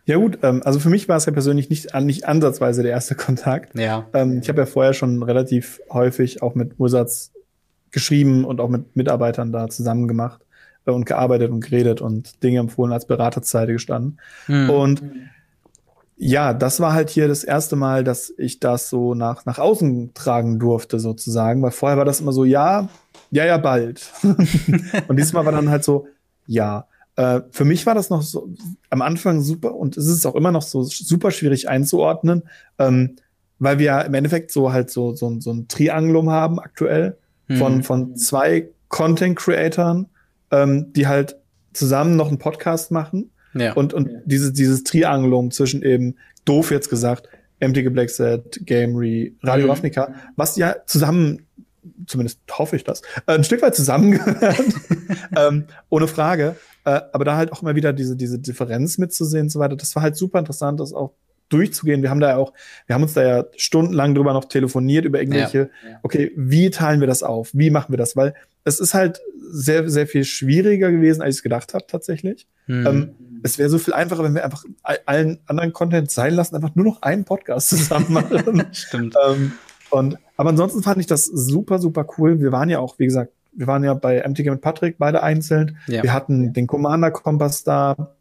Ja 0.05 0.17
gut, 0.17 0.39
ähm, 0.43 0.63
also 0.65 0.81
für 0.81 0.91
mich 0.91 1.09
war 1.09 1.17
es 1.17 1.27
ja 1.27 1.33
persönlich 1.33 1.71
nicht, 1.71 1.95
nicht 2.01 2.27
ansatzweise 2.27 2.83
der 2.83 2.93
erste 2.93 3.15
Kontakt. 3.17 3.79
Ja. 3.79 4.07
Ähm, 4.13 4.41
ich 4.43 4.49
habe 4.49 4.61
ja 4.61 4.67
vorher 4.67 4.95
schon 4.95 5.23
relativ 5.23 5.81
häufig 5.91 6.43
auch 6.43 6.55
mit 6.55 6.79
Wizards 6.79 7.33
geschrieben 7.91 8.45
und 8.45 8.61
auch 8.61 8.69
mit 8.69 8.97
Mitarbeitern 8.97 9.53
da 9.53 9.69
zusammen 9.69 10.09
gemacht 10.09 10.41
äh, 10.87 10.91
und 10.91 11.07
gearbeitet 11.07 11.51
und 11.51 11.61
geredet 11.61 12.01
und 12.01 12.43
Dinge 12.43 12.61
empfohlen 12.61 12.93
als 12.93 13.07
Berater 13.07 13.43
zur 13.43 13.61
Seite 13.61 13.73
gestanden. 13.73 14.19
Mhm. 14.49 14.71
Und 14.71 15.03
ja, 16.17 16.55
das 16.55 16.81
war 16.81 16.93
halt 16.93 17.11
hier 17.11 17.27
das 17.27 17.43
erste 17.43 17.77
Mal, 17.77 18.05
dass 18.05 18.33
ich 18.39 18.61
das 18.61 18.89
so 18.89 19.15
nach, 19.15 19.45
nach 19.45 19.59
außen 19.59 20.15
tragen 20.15 20.59
durfte, 20.59 21.01
sozusagen, 21.01 21.63
weil 21.63 21.73
vorher 21.73 21.99
war 21.99 22.05
das 22.05 22.21
immer 22.21 22.33
so, 22.33 22.45
ja, 22.45 22.89
ja, 23.31 23.45
ja, 23.45 23.59
bald. 23.59 24.13
und 25.09 25.19
diesmal 25.19 25.45
war 25.45 25.53
dann 25.53 25.71
halt 25.71 25.85
so, 25.85 26.07
ja. 26.47 26.87
Äh, 27.23 27.43
für 27.51 27.65
mich 27.65 27.87
war 27.87 27.95
das 27.95 28.11
noch 28.11 28.23
so 28.23 28.49
am 28.91 29.01
Anfang 29.01 29.43
super 29.43 29.75
und 29.75 29.97
es 29.97 30.07
ist 30.09 30.27
auch 30.27 30.35
immer 30.35 30.51
noch 30.51 30.63
so 30.63 30.83
super 30.83 31.31
schwierig 31.31 31.69
einzuordnen, 31.69 32.43
ähm, 32.79 33.17
weil 33.59 33.79
wir 33.79 34.05
im 34.05 34.15
Endeffekt 34.15 34.51
so 34.51 34.73
halt 34.73 34.91
so, 34.91 35.15
so, 35.15 35.39
so 35.39 35.53
ein 35.53 35.69
Triangulum 35.69 36.31
haben 36.31 36.59
aktuell 36.59 37.17
von, 37.49 37.77
mhm. 37.77 37.83
von 37.85 38.17
zwei 38.17 38.69
Content-Creatoren, 38.89 40.07
ähm, 40.51 40.93
die 40.95 41.07
halt 41.07 41.37
zusammen 41.73 42.17
noch 42.17 42.29
einen 42.29 42.39
Podcast 42.39 42.91
machen. 42.91 43.31
Ja. 43.55 43.75
Und, 43.75 43.95
und 43.95 44.11
dieses, 44.25 44.53
dieses 44.53 44.83
Triangulum 44.83 45.51
zwischen 45.51 45.83
eben, 45.83 46.17
doof 46.45 46.71
jetzt 46.71 46.91
gesagt, 46.91 47.29
MTG 47.61 47.91
Black 47.91 48.11
Set, 48.11 48.61
Gamery, 48.67 49.37
Radio 49.43 49.67
mhm. 49.67 49.71
Ravnica, 49.71 50.15
was 50.35 50.57
ja 50.57 50.75
zusammen, 50.87 51.47
zumindest 52.07 52.41
hoffe 52.51 52.77
ich 52.77 52.85
das, 52.85 53.03
äh, 53.27 53.33
ein 53.35 53.45
Stück 53.45 53.63
weit 53.63 53.75
zusammengehört, 53.75 54.65
ähm, 55.37 55.67
ohne 55.89 56.09
Frage. 56.09 56.57
Äh, 56.85 57.01
aber 57.13 57.25
da 57.25 57.37
halt 57.37 57.53
auch 57.53 57.63
immer 57.63 57.75
wieder 57.75 57.93
diese, 57.93 58.17
diese 58.17 58.39
Differenz 58.39 58.99
mitzusehen 58.99 59.45
und 59.45 59.51
so 59.51 59.61
weiter, 59.61 59.77
das 59.77 59.95
war 59.95 60.03
halt 60.03 60.17
super 60.17 60.39
interessant, 60.39 60.81
das 60.81 60.93
auch 60.93 61.13
durchzugehen. 61.49 62.03
Wir 62.03 62.11
haben 62.11 62.21
da 62.21 62.31
ja 62.31 62.37
auch, 62.37 62.53
wir 62.87 62.95
haben 62.95 63.03
uns 63.03 63.13
da 63.13 63.23
ja 63.23 63.45
stundenlang 63.57 64.15
drüber 64.15 64.33
noch 64.33 64.47
telefoniert, 64.47 65.05
über 65.05 65.21
irgendwelche, 65.21 65.71
ja. 65.87 65.99
okay, 66.03 66.33
wie 66.35 66.71
teilen 66.71 67.01
wir 67.01 67.07
das 67.07 67.23
auf? 67.23 67.51
Wie 67.53 67.71
machen 67.71 67.93
wir 67.93 67.99
das? 67.99 68.17
Weil 68.17 68.35
es 68.65 68.81
ist 68.81 68.95
halt 68.95 69.21
sehr, 69.51 69.89
sehr 69.91 70.07
viel 70.07 70.25
schwieriger 70.25 70.91
gewesen, 70.91 71.21
als 71.21 71.35
ich 71.35 71.39
es 71.39 71.43
gedacht 71.43 71.75
habe, 71.75 71.85
tatsächlich. 71.87 72.47
Mhm. 72.67 72.87
Ähm, 72.87 73.11
es 73.43 73.59
wäre 73.59 73.69
so 73.69 73.79
viel 73.79 73.93
einfacher, 73.93 74.23
wenn 74.23 74.35
wir 74.35 74.45
einfach 74.45 74.65
allen 74.83 75.41
anderen 75.47 75.73
Content 75.73 76.11
sein 76.11 76.35
lassen, 76.35 76.55
einfach 76.55 76.75
nur 76.75 76.87
noch 76.87 77.03
einen 77.03 77.25
Podcast 77.25 77.69
zusammen 77.71 78.13
machen. 78.13 78.67
Stimmt. 78.73 79.15
Ähm, 79.27 79.53
und, 79.93 80.17
aber 80.37 80.51
ansonsten 80.51 80.83
fand 80.83 80.99
ich 81.01 81.07
das 81.07 81.27
super, 81.27 81.79
super 81.79 82.07
cool. 82.17 82.41
Wir 82.41 82.51
waren 82.51 82.71
ja 82.71 82.79
auch, 82.79 82.99
wie 82.99 83.05
gesagt, 83.05 83.33
wir 83.53 83.67
waren 83.67 83.85
ja 83.85 83.93
bei 83.93 84.27
MTG 84.27 84.51
mit 84.51 84.63
Patrick 84.63 84.97
beide 84.99 85.23
einzeln. 85.23 85.77
Ja. 85.87 86.03
Wir 86.03 86.15
hatten 86.15 86.55
den 86.55 86.67
Commander-Kompass 86.67 87.65
da. 87.65 88.15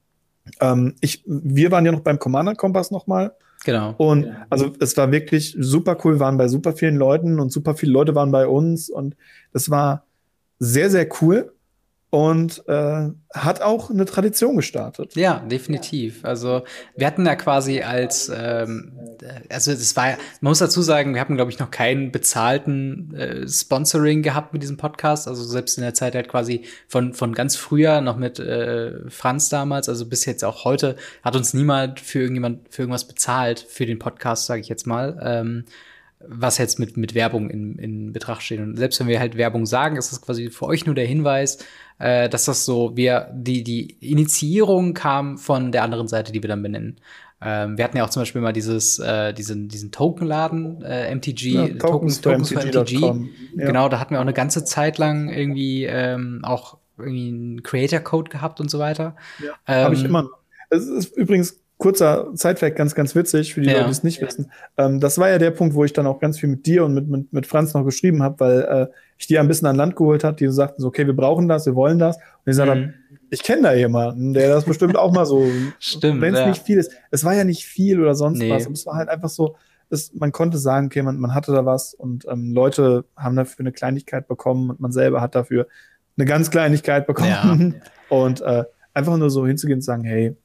Ähm, 0.60 0.96
ich, 1.00 1.24
wir 1.26 1.72
waren 1.72 1.86
ja 1.86 1.94
noch 1.94 2.02
beim 2.02 2.20
Commander-Kompass 2.20 2.92
nochmal. 2.92 3.34
Genau. 3.64 3.94
Und 3.98 4.28
also 4.50 4.74
es 4.80 4.98
war 4.98 5.12
wirklich 5.12 5.56
super 5.58 5.98
cool, 6.04 6.16
wir 6.16 6.20
waren 6.20 6.38
bei 6.38 6.50
super 6.50 6.74
vielen 6.74 6.98
Leuten 6.98 7.40
und 7.40 7.52
super 7.52 7.76
viele 7.76 7.94
Leute 7.94 8.16
waren 8.16 8.32
bei 8.32 8.48
uns 8.48 8.90
und 8.90 9.16
das 9.54 9.70
war 9.70 10.04
sehr, 10.60 10.90
sehr 10.90 11.08
cool 11.22 11.54
und 12.12 12.68
äh, 12.68 13.10
hat 13.34 13.62
auch 13.62 13.90
eine 13.90 14.04
Tradition 14.04 14.58
gestartet. 14.58 15.16
Ja, 15.16 15.40
definitiv. 15.40 16.26
Also 16.26 16.64
wir 16.98 17.08
hatten 17.08 17.26
ja 17.26 17.38
quasi 17.38 17.82
als, 17.82 18.30
ähm, 18.36 18.92
also 19.50 19.72
es 19.72 19.96
war, 19.96 20.18
man 20.42 20.52
muss 20.52 20.60
dazu 20.60 20.82
sagen, 20.82 21.14
wir 21.14 21.22
hatten 21.22 21.38
glaube 21.38 21.52
ich 21.52 21.60
noch 21.60 21.72
keinen 21.72 22.12
bezahlten 22.12 23.16
äh, 23.16 23.48
Sponsoring 23.48 24.24
gehabt 24.24 24.52
mit 24.52 24.62
diesem 24.62 24.76
Podcast. 24.76 25.30
Also 25.30 25.46
selbst 25.46 25.78
in 25.78 25.84
der 25.84 25.94
Zeit 25.94 26.14
halt 26.14 26.28
quasi 26.28 26.66
von 26.90 27.14
von 27.14 27.34
ganz 27.34 27.56
früher 27.56 28.02
noch 28.02 28.18
mit 28.18 28.40
äh, 28.40 29.10
Franz 29.10 29.48
damals, 29.48 29.88
also 29.88 30.06
bis 30.06 30.26
jetzt 30.26 30.44
auch 30.44 30.66
heute, 30.66 30.98
hat 31.24 31.38
uns 31.38 31.54
niemand 31.54 32.02
für 32.02 32.20
irgendjemand 32.20 32.74
für 32.74 32.82
irgendwas 32.82 33.08
bezahlt 33.08 33.66
für 33.70 33.86
den 33.86 34.00
Podcast, 34.00 34.48
sage 34.48 34.60
ich 34.60 34.68
jetzt 34.68 34.86
mal. 34.86 35.18
Ähm, 35.24 35.64
was 36.28 36.58
jetzt 36.58 36.80
mit, 36.80 36.98
mit 36.98 37.16
Werbung 37.16 37.50
in, 37.50 37.78
in 37.78 38.14
Betracht 38.14 38.44
steht. 38.44 38.60
Und 38.60 38.78
selbst 38.78 39.00
wenn 39.00 39.08
wir 39.08 39.20
halt 39.20 39.38
Werbung 39.38 39.66
sagen, 39.66 39.98
ist 39.98 40.12
das 40.12 40.22
quasi 40.22 40.50
für 40.50 40.66
euch 40.66 40.86
nur 40.86 40.96
der 40.96 41.06
Hinweis, 41.06 41.60
äh, 42.02 42.30
dass 42.30 42.46
das 42.46 42.66
so, 42.66 42.96
wir, 42.96 43.30
die, 43.34 43.64
die 43.64 43.92
Initiierung 44.00 44.94
kam 44.94 45.38
von 45.38 45.72
der 45.72 45.84
anderen 45.84 46.08
Seite, 46.08 46.32
die 46.32 46.42
wir 46.42 46.50
dann 46.50 46.64
benennen. 46.64 47.00
Ähm, 47.44 47.78
wir 47.78 47.84
hatten 47.86 47.98
ja 47.98 48.06
auch 48.06 48.10
zum 48.10 48.22
Beispiel 48.22 48.42
mal 48.42 48.54
dieses, 48.54 49.00
äh, 49.00 49.34
diesen, 49.34 49.68
diesen 49.68 49.92
Tokenladen, 49.92 50.82
äh, 50.84 51.14
MTG, 51.14 51.50
ja, 51.50 51.68
Tokens, 51.70 52.22
Tokens 52.22 52.50
für 52.50 52.60
MTG. 52.60 53.00
Ja. 53.00 53.16
Genau, 53.56 53.90
da 53.90 54.00
hatten 54.00 54.14
wir 54.14 54.20
auch 54.20 54.24
eine 54.24 54.34
ganze 54.34 54.64
Zeit 54.64 54.98
lang 54.98 55.30
irgendwie 55.30 55.86
ähm, 55.86 56.42
auch 56.44 56.78
irgendwie 56.98 57.30
einen 57.30 57.64
Creator-Code 57.64 58.30
gehabt 58.30 58.60
und 58.60 58.70
so 58.70 58.80
weiter. 58.80 59.16
Ja, 59.40 59.54
ähm, 59.68 59.86
habe 59.86 59.96
ich 59.96 60.04
immer. 60.04 60.30
Es 60.70 60.86
ist 60.86 61.18
übrigens 61.18 61.61
kurzer 61.82 62.28
Zeitfact, 62.36 62.76
ganz, 62.76 62.94
ganz 62.94 63.16
witzig 63.16 63.56
für 63.56 63.62
die 63.62 63.68
ja. 63.68 63.74
Leute, 63.74 63.86
die 63.86 63.92
es 63.92 64.04
nicht 64.04 64.22
wissen. 64.22 64.52
Ähm, 64.78 65.00
das 65.00 65.18
war 65.18 65.30
ja 65.30 65.40
der 65.40 65.50
Punkt, 65.50 65.74
wo 65.74 65.84
ich 65.84 65.94
dann 65.94 66.06
auch 66.06 66.20
ganz 66.20 66.40
viel 66.40 66.48
mit 66.48 66.68
dir 66.68 66.86
und 66.86 66.94
mit, 66.94 67.08
mit, 67.08 67.34
mit 67.34 67.48
Franz 67.48 67.74
noch 67.74 67.84
geschrieben 67.84 68.22
habe, 68.22 68.40
weil 68.40 68.62
äh, 68.62 68.88
ich 69.18 69.26
die 69.26 69.40
ein 69.40 69.48
bisschen 69.48 69.68
an 69.68 69.76
Land 69.76 69.96
geholt 69.96 70.24
hat, 70.24 70.40
die 70.40 70.46
so 70.46 70.54
sagten 70.54 70.80
so, 70.80 70.90
okay, 70.90 71.08
wir 71.08 71.16
brauchen 71.16 71.48
das, 71.48 71.66
wir 71.66 71.74
wollen 71.74 71.98
das. 71.98 72.18
Und 72.18 72.52
ich 72.52 72.56
sagte 72.56 72.76
mhm. 72.76 72.94
ich 73.32 73.42
kenne 73.42 73.64
da 73.64 73.74
jemanden, 73.74 74.34
der 74.34 74.50
das 74.50 74.66
bestimmt 74.66 74.96
auch 74.96 75.12
mal 75.12 75.26
so, 75.26 75.40
wenn 76.02 76.34
es 76.36 76.40
ja. 76.40 76.48
nicht 76.50 76.64
viel 76.64 76.78
ist. 76.78 76.92
Es 77.10 77.24
war 77.24 77.34
ja 77.34 77.46
nicht 77.46 77.66
viel 77.66 78.00
oder 78.00 78.14
sonst 78.14 78.38
nee. 78.38 78.52
was, 78.52 78.66
aber 78.66 78.74
es 78.74 78.86
war 78.86 78.96
halt 78.96 79.10
einfach 79.10 79.30
so, 79.30 79.56
es, 79.90 80.14
man 80.14 80.32
konnte 80.32 80.60
sagen, 80.60 80.86
okay, 80.86 81.02
man, 81.02 81.20
man 81.20 81.34
hatte 81.34 81.52
da 81.52 81.66
was 81.66 81.96
und 81.96 82.28
ähm, 82.30 82.54
Leute 82.54 83.06
haben 83.18 83.36
dafür 83.36 83.64
eine 83.64 83.72
Kleinigkeit 83.72 84.28
bekommen 84.28 84.70
und 84.70 84.80
man 84.80 84.92
selber 84.92 85.20
hat 85.20 85.34
dafür 85.34 85.66
eine 86.16 86.28
ganz 86.28 86.52
Kleinigkeit 86.52 87.08
bekommen. 87.08 87.82
Ja. 88.10 88.16
Und 88.16 88.42
äh, 88.42 88.66
einfach 88.94 89.16
nur 89.16 89.30
so 89.30 89.48
hinzugehen 89.48 89.78
und 89.78 89.84
sagen, 89.84 90.04
hey, 90.04 90.36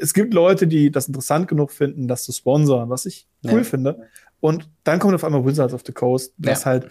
es 0.00 0.14
gibt 0.14 0.34
Leute, 0.34 0.66
die 0.66 0.90
das 0.90 1.08
interessant 1.08 1.48
genug 1.48 1.72
finden, 1.72 2.08
das 2.08 2.24
zu 2.24 2.32
sponsern, 2.32 2.90
was 2.90 3.06
ich 3.06 3.26
cool 3.44 3.58
ja. 3.58 3.64
finde. 3.64 4.08
Und 4.40 4.68
dann 4.84 4.98
kommt 4.98 5.14
auf 5.14 5.24
einmal 5.24 5.44
Wizards 5.44 5.74
of 5.74 5.82
the 5.86 5.92
Coast, 5.92 6.34
was 6.38 6.64
ja. 6.64 6.66
halt 6.66 6.88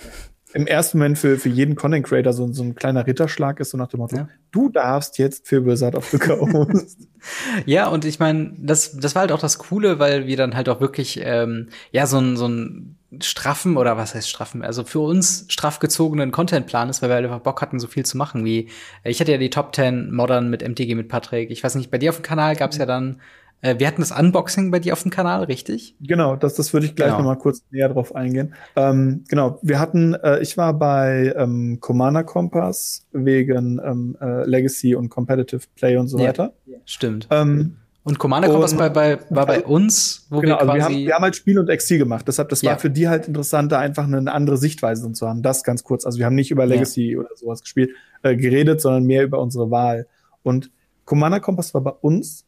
im 0.53 0.68
ersten 0.68 0.99
Moment 0.99 1.18
für, 1.18 1.38
für 1.38 1.49
jeden 1.49 1.76
Content 1.76 2.06
Creator 2.06 2.32
so, 2.32 2.52
so 2.53 2.64
ein 2.64 2.76
kleiner 2.76 3.06
Ritterschlag 3.06 3.60
ist, 3.60 3.72
so 3.72 3.77
nach 3.77 3.90
dem 3.90 3.99
Motto, 3.99 4.15
ja. 4.15 4.30
du 4.52 4.69
darfst 4.69 5.18
jetzt 5.18 5.48
für 5.48 5.65
Wizard 5.65 5.95
of 5.95 6.10
the 6.10 6.18
Coast. 6.18 7.10
ja, 7.65 7.90
und 7.90 8.06
ich 8.06 8.19
meine, 8.19 8.53
das, 8.57 8.95
das 8.95 9.15
war 9.15 9.22
halt 9.22 9.34
auch 9.34 9.41
das 9.41 9.57
Coole, 9.57 9.99
weil 9.99 10.27
wir 10.27 10.38
dann 10.38 10.56
halt 10.56 10.69
auch 10.69 10.80
wirklich, 10.80 11.19
ähm, 11.22 11.68
ja, 11.91 12.07
so 12.07 12.19
ein, 12.19 12.38
so 12.38 12.48
ein 12.48 12.98
straffen 13.22 13.78
oder 13.78 13.98
was 13.98 14.16
heißt 14.16 14.30
straffen, 14.30 14.64
also 14.64 14.84
für 14.84 15.00
uns 15.00 15.46
straff 15.50 15.80
gezogenen 15.80 16.32
Contentplan 16.32 16.90
ist, 16.90 17.02
weil 17.02 17.10
wir 17.10 17.16
halt 17.16 17.26
einfach 17.26 17.40
Bock 17.40 17.62
hatten, 17.62 17.80
so 17.80 17.88
viel 17.88 18.06
zu 18.06 18.18
machen. 18.18 18.46
Wie 18.46 18.70
ich 19.04 19.20
hatte 19.20 19.32
ja 19.32 19.38
die 19.38 19.50
Top 19.50 19.76
10 19.76 20.12
Modern 20.12 20.50
mit 20.50 20.68
MTG 20.68 20.96
mit 20.96 21.10
Patrick. 21.10 21.52
Ich 21.52 21.64
weiß 21.64 21.76
nicht, 21.76 21.92
bei 21.92 21.98
dir 21.98 22.10
auf 22.10 22.18
dem 22.18 22.24
Kanal 22.24 22.56
gab 22.56 22.72
es 22.72 22.78
ja 22.78 22.86
dann 22.86 23.22
äh, 23.62 23.80
wir 23.80 23.88
hatten 23.88 24.02
das 24.02 24.12
Unboxing 24.12 24.70
bei 24.70 24.80
dir 24.80 24.94
auf 24.94 25.02
dem 25.02 25.12
Kanal, 25.12 25.46
richtig? 25.46 25.96
Genau, 26.00 26.36
das, 26.36 26.56
das 26.56 26.74
würde 26.74 26.86
ich 26.86 26.96
gleich 26.96 27.08
genau. 27.08 27.20
noch 27.20 27.26
mal 27.26 27.36
kurz 27.36 27.64
näher 27.72 27.90
drauf 27.90 28.16
eingehen. 28.16 28.54
Ähm, 28.76 29.24
genau, 29.28 29.60
wir 29.62 29.80
hatten, 29.80 30.14
äh, 30.14 30.40
ich 30.40 30.58
war 30.58 30.74
bei 30.74 31.34
ähm, 31.36 31.80
Commander 31.80 32.24
Compass 32.24 33.08
wegen 33.12 33.80
ähm, 33.84 34.18
äh, 34.22 34.48
Legacy 34.48 34.96
und 34.96 35.10
Competitive 35.10 35.62
Play 35.76 35.98
und 35.98 36.08
so 36.08 36.20
ja, 36.20 36.28
weiter. 36.28 36.54
Stimmt. 36.86 37.28
Ähm, 37.32 37.78
und 38.06 38.19
Commander 38.19 38.49
Compass 38.49 38.76
bei, 38.76 38.90
bei, 38.90 39.18
war 39.32 39.48
bei 39.48 39.64
uns, 39.64 40.27
wo 40.30 40.40
genau, 40.40 40.60
wir 40.60 40.65
quasi 40.65 40.69
also 40.69 40.77
wir, 40.77 40.84
haben, 40.84 41.07
wir 41.07 41.15
haben 41.15 41.23
halt 41.23 41.36
Spiel 41.36 41.57
und 41.57 41.69
Exil 41.69 41.98
gemacht. 41.98 42.27
Deshalb, 42.27 42.49
das 42.49 42.61
ja. 42.61 42.69
war 42.69 42.77
für 42.77 42.91
die 42.91 43.07
halt 43.07 43.27
interessanter, 43.27 43.80
einfach 43.80 44.03
eine 44.03 44.32
andere 44.32 44.57
Sichtweise 44.57 45.11
zu 45.11 45.27
haben. 45.27 45.41
Das 45.41 45.64
ganz 45.64 45.84
kurz. 45.84 46.06
Also 46.06 46.19
wir 46.19 46.27
haben 46.27 46.36
nicht 46.36 46.52
über 46.52 46.68
Legacy 46.68 47.14
ja. 47.14 47.18
oder 47.18 47.30
sowas 47.34 47.61
gespielt, 47.61 47.90
äh, 48.22 48.36
geredet, 48.36 48.80
sondern 48.80 49.06
mehr 49.06 49.23
über 49.23 49.41
unsere 49.41 49.72
Wahl. 49.72 50.06
Und 50.44 50.69
Commander 51.06 51.40
Compass 51.40 51.73
war 51.73 51.82
bei 51.82 51.94
uns 52.02 52.45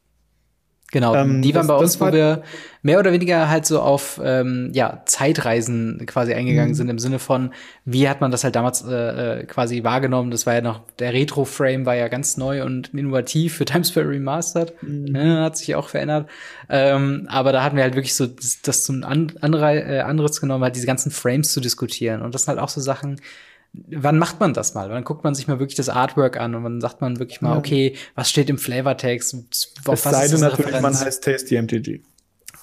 Genau, 0.91 1.15
ähm, 1.15 1.41
die 1.41 1.53
waren 1.53 1.67
das, 1.67 1.75
bei 1.77 1.83
uns, 1.83 1.99
wo 1.99 2.13
wir 2.13 2.43
mehr 2.81 2.99
oder 2.99 3.11
weniger 3.11 3.49
halt 3.49 3.65
so 3.65 3.81
auf 3.81 4.21
ähm, 4.23 4.71
ja, 4.73 5.01
Zeitreisen 5.05 6.05
quasi 6.05 6.33
eingegangen 6.33 6.71
mhm. 6.71 6.75
sind, 6.75 6.89
im 6.89 6.99
Sinne 6.99 7.19
von, 7.19 7.51
wie 7.83 8.07
hat 8.07 8.21
man 8.21 8.31
das 8.31 8.45
halt 8.45 8.55
damals 8.55 8.85
äh, 8.87 9.41
äh, 9.41 9.43
quasi 9.45 9.83
wahrgenommen? 9.83 10.31
Das 10.31 10.45
war 10.45 10.53
ja 10.53 10.61
noch, 10.61 10.79
der 10.99 11.11
Retro-Frame 11.11 11.85
war 11.85 11.95
ja 11.95 12.07
ganz 12.07 12.37
neu 12.37 12.63
und 12.63 12.93
innovativ 12.93 13.55
für 13.57 13.65
Times 13.65 13.89
Square 13.89 14.07
Remastered. 14.07 14.81
Mhm. 14.81 15.13
Ja, 15.13 15.43
hat 15.43 15.57
sich 15.57 15.75
auch 15.75 15.89
verändert. 15.89 16.29
Ähm, 16.69 17.27
aber 17.29 17.51
da 17.51 17.63
hatten 17.63 17.75
wir 17.75 17.83
halt 17.83 17.95
wirklich 17.95 18.15
so 18.15 18.25
das, 18.25 18.61
das 18.61 18.85
zum 18.85 19.03
An 19.03 19.33
Anre 19.41 19.83
äh, 19.83 20.39
genommen, 20.39 20.63
halt 20.63 20.77
diese 20.77 20.87
ganzen 20.87 21.11
Frames 21.11 21.51
zu 21.51 21.59
diskutieren. 21.59 22.21
Und 22.21 22.33
das 22.33 22.43
sind 22.43 22.55
halt 22.55 22.63
auch 22.63 22.69
so 22.69 22.79
Sachen, 22.79 23.19
wann 23.73 24.17
macht 24.17 24.39
man 24.39 24.53
das 24.53 24.73
mal? 24.73 24.89
Wann 24.89 25.03
guckt 25.03 25.23
man 25.23 25.35
sich 25.35 25.47
mal 25.47 25.59
wirklich 25.59 25.75
das 25.75 25.89
Artwork 25.89 26.39
an 26.39 26.55
und 26.55 26.63
wann 26.63 26.81
sagt 26.81 27.01
man 27.01 27.19
wirklich 27.19 27.41
mal, 27.41 27.57
okay, 27.57 27.95
was 28.15 28.29
steht 28.29 28.49
im 28.49 28.57
Flavortext? 28.57 29.35
Es 29.91 30.03
sei 30.03 30.27
denn 30.27 30.39
natürlich, 30.39 30.81
man 30.81 30.97
heißt 30.97 31.23
Tasty 31.23 31.61
MTG. 31.61 32.01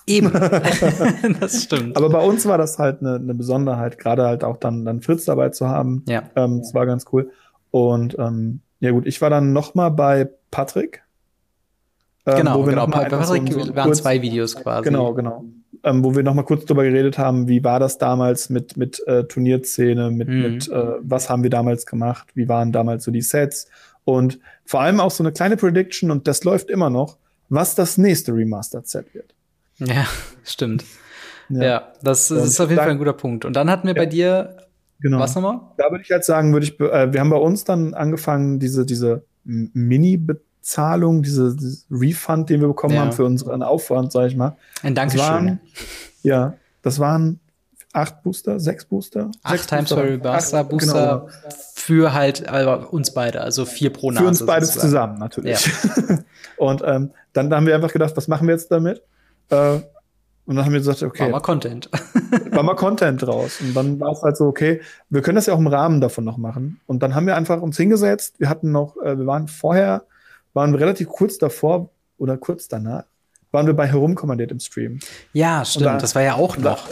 Eben. 0.06 0.32
das 1.40 1.64
stimmt. 1.64 1.97
Aber 1.97 2.10
bei 2.10 2.20
uns 2.20 2.47
war 2.47 2.59
das 2.59 2.78
halt 2.78 3.01
eine, 3.01 3.16
eine 3.16 3.35
Besonderheit, 3.35 3.98
gerade 3.98 4.24
halt 4.24 4.44
auch 4.44 4.56
dann, 4.56 4.85
dann 4.85 5.01
Fritz 5.01 5.24
dabei 5.24 5.51
zu 5.51 5.68
haben. 5.68 6.05
Ja. 6.09 6.24
Ähm, 6.36 6.60
das 6.60 6.74
war 6.74 6.86
ganz 6.86 7.06
cool. 7.12 7.31
Und 7.70 8.16
ähm, 8.18 8.60
ja 8.81 8.90
gut, 8.90 9.06
ich 9.06 9.20
war 9.20 9.31
dann 9.31 9.52
noch 9.52 9.74
mal 9.74 9.89
bei 9.89 10.28
Patrick. 10.51 11.02
Ähm, 12.26 12.36
genau, 12.39 12.62
genau. 12.62 12.86
Bei 12.86 13.09
Patrick 13.09 13.52
so 13.52 13.74
waren 13.74 13.94
zwei 13.94 14.20
Videos 14.20 14.56
quasi. 14.56 14.85
Genau, 14.85 15.14
genau 15.14 15.44
ähm, 15.85 16.02
wo 16.02 16.16
wir 16.16 16.23
noch 16.23 16.35
mal 16.35 16.43
kurz 16.43 16.65
drüber 16.65 16.85
geredet 16.85 17.19
haben, 17.19 17.47
wie 17.47 17.62
war 17.62 17.78
das 17.78 17.98
damals 17.98 18.51
mit, 18.51 18.77
mit 18.77 19.06
äh, 19.06 19.24
Turnierszene, 19.24 20.11
mit, 20.11 20.28
mhm. 20.28 20.43
mit 20.43 20.69
äh, 20.69 20.93
was 21.01 21.28
haben 21.28 21.43
wir 21.43 21.51
damals 21.51 21.86
gemacht, 21.86 22.28
wie 22.35 22.48
waren 22.48 22.73
damals 22.73 23.05
so 23.05 23.11
die 23.11 23.23
Sets 23.23 23.69
und 24.05 24.40
vor 24.65 24.81
allem 24.81 25.01
auch 25.01 25.11
so 25.11 25.23
eine 25.23 25.32
kleine 25.32 25.56
Prediction 25.56 26.11
und 26.11 26.27
das 26.27 26.44
läuft 26.44 26.70
immer 26.70 26.90
noch, 26.90 27.19
was 27.48 27.74
das 27.74 27.98
nächste 27.98 28.32
Remastered-Set 28.32 29.15
wird. 29.15 29.35
Ja, 29.78 30.06
stimmt. 30.44 30.85
Ja, 31.51 31.62
ja 31.62 31.93
das, 32.02 32.28
das 32.28 32.47
ist 32.47 32.61
auf 32.61 32.70
jeden 32.70 32.81
Fall 32.81 32.90
ein 32.90 32.98
guter 32.98 33.12
Punkt. 33.12 33.44
Und 33.44 33.55
dann 33.55 33.70
hatten 33.70 33.86
wir 33.86 33.94
ja, 33.94 34.02
bei 34.02 34.06
dir 34.06 34.56
genau. 35.01 35.19
was 35.19 35.35
nochmal? 35.35 35.61
Da 35.77 35.90
würde 35.90 36.02
ich 36.02 36.11
halt 36.11 36.24
sagen, 36.24 36.52
würde 36.52 36.66
ich, 36.66 36.81
äh, 36.81 37.12
wir 37.12 37.20
haben 37.20 37.31
bei 37.31 37.36
uns 37.36 37.65
dann 37.65 37.93
angefangen, 37.94 38.59
diese, 38.59 38.86
diese 38.86 39.24
Mini- 39.44 40.27
Zahlung, 40.64 41.22
diese, 41.22 41.54
diese 41.54 41.84
Refund, 41.90 42.48
den 42.48 42.60
wir 42.60 42.68
bekommen 42.68 42.94
ja. 42.94 43.02
haben 43.02 43.12
für 43.12 43.24
unseren 43.24 43.62
Aufwand, 43.62 44.12
sag 44.12 44.28
ich 44.28 44.36
mal. 44.36 44.56
Ein 44.82 44.94
Dankeschön. 44.94 45.20
Das 45.20 45.28
waren, 45.28 45.60
ja, 46.22 46.54
das 46.82 46.98
waren 46.98 47.40
acht 47.92 48.22
Booster, 48.22 48.58
sechs 48.58 48.84
Booster. 48.84 49.30
Acht 49.42 49.68
Times 49.68 49.90
Booster. 49.90 50.18
Buster, 50.18 50.64
Booster 50.64 51.26
genau. 51.26 51.56
für 51.74 52.12
halt 52.14 52.48
also 52.48 52.88
uns 52.88 53.12
beide, 53.12 53.42
also 53.42 53.66
vier 53.66 53.92
pro 53.92 54.10
Nase. 54.10 54.24
Für 54.24 54.28
uns 54.28 54.46
beide 54.46 54.66
zusammen, 54.66 55.18
natürlich. 55.18 55.66
Ja. 55.66 56.18
und 56.56 56.82
ähm, 56.84 57.10
dann 57.34 57.52
haben 57.54 57.66
wir 57.66 57.74
einfach 57.74 57.92
gedacht, 57.92 58.16
was 58.16 58.26
machen 58.26 58.48
wir 58.48 58.54
jetzt 58.54 58.70
damit? 58.70 59.02
Äh, 59.50 59.80
und 60.46 60.56
dann 60.56 60.64
haben 60.64 60.72
wir 60.72 60.80
gesagt, 60.80 61.02
okay. 61.02 61.24
War 61.24 61.30
mal 61.30 61.40
Content. 61.40 61.90
war 62.50 62.62
mal 62.62 62.74
Content 62.74 63.22
draus. 63.22 63.60
Und 63.60 63.74
dann 63.74 64.00
war 64.00 64.12
es 64.12 64.22
halt 64.22 64.36
so, 64.36 64.46
okay, 64.46 64.80
wir 65.08 65.22
können 65.22 65.36
das 65.36 65.46
ja 65.46 65.54
auch 65.54 65.58
im 65.58 65.66
Rahmen 65.66 66.00
davon 66.00 66.24
noch 66.24 66.36
machen. 66.36 66.80
Und 66.86 67.02
dann 67.02 67.14
haben 67.14 67.26
wir 67.26 67.36
einfach 67.36 67.62
uns 67.62 67.76
hingesetzt. 67.76 68.34
Wir 68.38 68.48
hatten 68.48 68.70
noch, 68.70 68.96
äh, 68.98 69.18
wir 69.18 69.26
waren 69.26 69.48
vorher, 69.48 70.04
waren 70.55 70.72
wir 70.72 70.81
relativ 70.81 71.09
kurz 71.09 71.39
davor 71.39 71.90
oder 72.16 72.39
kurz 72.39 72.68
danach, 72.68 73.05
waren 73.51 73.66
wir 73.66 73.74
bei 73.74 73.86
Herumkommandiert 73.86 74.51
im 74.51 74.60
Stream. 74.60 74.98
Ja, 75.32 75.64
stimmt. 75.64 75.86
Da, 75.86 75.98
das 75.98 76.14
war 76.14 76.22
ja 76.22 76.35
auch 76.35 76.56
noch. 76.56 76.89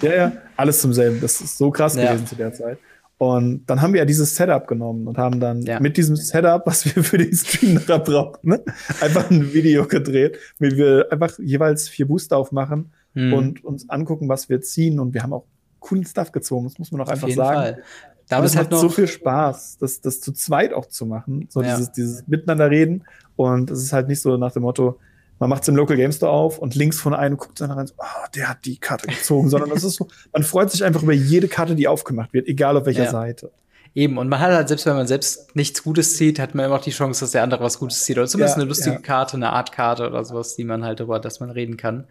Da, 0.00 0.06
ja, 0.06 0.14
ja, 0.14 0.32
alles 0.56 0.80
zum 0.80 0.92
selben. 0.92 1.20
Das 1.20 1.40
ist 1.40 1.58
so 1.58 1.70
krass 1.70 1.94
ja. 1.94 2.06
gewesen 2.06 2.26
zu 2.26 2.36
der 2.36 2.52
Zeit. 2.52 2.78
Und 3.18 3.66
dann 3.66 3.82
haben 3.82 3.92
wir 3.92 3.98
ja 3.98 4.06
dieses 4.06 4.34
Setup 4.34 4.66
genommen 4.66 5.06
und 5.06 5.18
haben 5.18 5.40
dann 5.40 5.60
ja. 5.62 5.78
mit 5.78 5.98
diesem 5.98 6.16
Setup, 6.16 6.62
was 6.64 6.86
wir 6.86 7.04
für 7.04 7.18
den 7.18 7.34
Stream 7.34 7.74
nachher 7.74 7.98
brauchten, 7.98 8.48
ne, 8.48 8.64
einfach 9.02 9.30
ein 9.30 9.52
Video 9.52 9.86
gedreht, 9.86 10.38
mit 10.58 10.78
wir 10.78 11.06
einfach 11.10 11.38
jeweils 11.38 11.86
vier 11.86 12.08
Booster 12.08 12.38
aufmachen 12.38 12.92
mhm. 13.12 13.34
und 13.34 13.64
uns 13.64 13.90
angucken, 13.90 14.30
was 14.30 14.48
wir 14.48 14.62
ziehen. 14.62 14.98
Und 14.98 15.12
wir 15.12 15.22
haben 15.22 15.34
auch 15.34 15.44
coolen 15.80 16.06
Stuff 16.06 16.32
gezogen, 16.32 16.64
das 16.64 16.78
muss 16.78 16.92
man 16.92 17.02
auch 17.02 17.08
einfach 17.08 17.28
sagen. 17.28 17.60
Fall. 17.60 17.82
Da 18.30 18.44
es 18.44 18.56
hat 18.56 18.72
so 18.72 18.88
viel 18.88 19.08
Spaß, 19.08 19.78
das, 19.78 20.00
das 20.00 20.20
zu 20.20 20.32
zweit 20.32 20.72
auch 20.72 20.86
zu 20.86 21.04
machen, 21.04 21.48
so 21.50 21.62
ja. 21.62 21.74
dieses, 21.74 21.92
dieses 21.92 22.28
Miteinander 22.28 22.70
reden. 22.70 23.04
Und 23.36 23.70
es 23.70 23.82
ist 23.82 23.92
halt 23.92 24.08
nicht 24.08 24.22
so 24.22 24.36
nach 24.36 24.52
dem 24.52 24.62
Motto, 24.62 24.98
man 25.40 25.50
macht 25.50 25.62
es 25.62 25.68
im 25.68 25.76
Local 25.76 25.96
Game 25.96 26.12
Store 26.12 26.30
auf 26.30 26.58
und 26.58 26.74
links 26.74 27.00
von 27.00 27.14
einem 27.14 27.36
guckt 27.36 27.60
dann 27.60 27.70
rein, 27.70 27.86
so, 27.86 27.94
oh, 27.98 28.26
der 28.34 28.50
hat 28.50 28.64
die 28.66 28.76
Karte 28.76 29.08
gezogen, 29.08 29.48
sondern 29.48 29.70
das 29.70 29.82
ist 29.82 29.96
so, 29.96 30.06
man 30.32 30.42
freut 30.42 30.70
sich 30.70 30.84
einfach 30.84 31.02
über 31.02 31.12
jede 31.12 31.48
Karte, 31.48 31.74
die 31.74 31.88
aufgemacht 31.88 32.32
wird, 32.32 32.46
egal 32.46 32.76
auf 32.76 32.86
welcher 32.86 33.04
ja. 33.04 33.10
Seite. 33.10 33.50
Eben, 33.94 34.18
und 34.18 34.28
man 34.28 34.38
hat 34.38 34.52
halt, 34.52 34.68
selbst 34.68 34.86
wenn 34.86 34.94
man 34.94 35.08
selbst 35.08 35.56
nichts 35.56 35.82
Gutes 35.82 36.16
zieht, 36.16 36.38
hat 36.38 36.54
man 36.54 36.66
immer 36.66 36.76
auch 36.76 36.82
die 36.82 36.92
Chance, 36.92 37.24
dass 37.24 37.32
der 37.32 37.42
andere 37.42 37.64
was 37.64 37.80
Gutes 37.80 38.04
zieht. 38.04 38.18
Oder 38.18 38.28
zumindest 38.28 38.56
ja, 38.56 38.62
eine 38.62 38.68
lustige 38.68 38.96
ja. 38.96 39.02
Karte, 39.02 39.36
eine 39.36 39.50
Art 39.52 39.72
Karte 39.72 40.06
oder 40.06 40.24
sowas, 40.24 40.54
die 40.54 40.62
man 40.62 40.84
halt 40.84 41.00
darüber, 41.00 41.18
dass 41.18 41.40
man 41.40 41.50
reden 41.50 41.76
kann. 41.76 42.06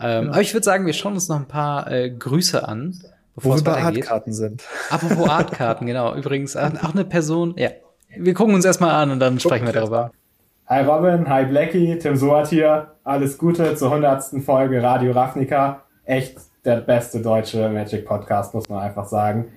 Ähm, 0.00 0.30
Aber 0.30 0.40
ich 0.40 0.52
würde 0.52 0.64
sagen, 0.64 0.84
wir 0.84 0.92
schauen 0.94 1.14
uns 1.14 1.28
noch 1.28 1.36
ein 1.36 1.46
paar 1.46 1.90
äh, 1.90 2.10
Grüße 2.10 2.66
an, 2.66 3.00
bevor 3.34 3.52
Wo 3.52 3.56
es 3.56 3.64
wir 3.64 3.72
bei 3.72 3.82
Artkarten 3.82 4.32
sind. 4.32 4.64
Apropos 4.90 5.28
Artkarten, 5.28 5.86
genau. 5.86 6.14
Übrigens, 6.16 6.56
auch 6.56 6.94
eine 6.94 7.04
Person, 7.04 7.54
ja. 7.56 7.70
Wir 8.14 8.34
gucken 8.34 8.54
uns 8.54 8.64
erstmal 8.64 8.90
an 8.90 9.10
und 9.10 9.20
dann 9.20 9.40
sprechen 9.40 9.66
wir 9.66 9.72
darüber. 9.72 10.10
Hi 10.66 10.84
Robin, 10.84 11.28
hi 11.28 11.44
Blackie, 11.46 11.98
Tim 11.98 12.16
Soat 12.16 12.48
hier. 12.48 12.94
Alles 13.04 13.38
Gute 13.38 13.74
zur 13.74 13.88
100. 13.90 14.42
Folge 14.44 14.82
Radio 14.82 15.12
Ravnica. 15.12 15.82
Echt 16.04 16.38
der 16.64 16.76
beste 16.76 17.20
deutsche 17.20 17.68
Magic 17.68 18.06
Podcast, 18.06 18.54
muss 18.54 18.68
man 18.68 18.80
einfach 18.80 19.06
sagen. 19.06 19.52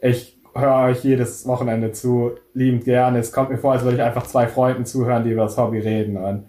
Ich 0.00 0.38
höre 0.54 0.90
euch 0.90 1.04
jedes 1.04 1.46
Wochenende 1.46 1.92
zu, 1.92 2.32
liebend 2.54 2.84
gerne. 2.84 3.18
Es 3.18 3.32
kommt 3.32 3.50
mir 3.50 3.58
vor, 3.58 3.72
als 3.72 3.84
würde 3.84 3.96
ich 3.96 4.02
einfach 4.02 4.26
zwei 4.26 4.48
Freunden 4.48 4.84
zuhören, 4.84 5.24
die 5.24 5.30
über 5.30 5.44
das 5.44 5.56
Hobby 5.56 5.78
reden. 5.78 6.16
Und 6.16 6.48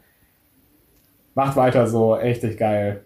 macht 1.36 1.56
weiter 1.56 1.88
so, 1.88 2.18
echt 2.18 2.58
geil. 2.58 3.06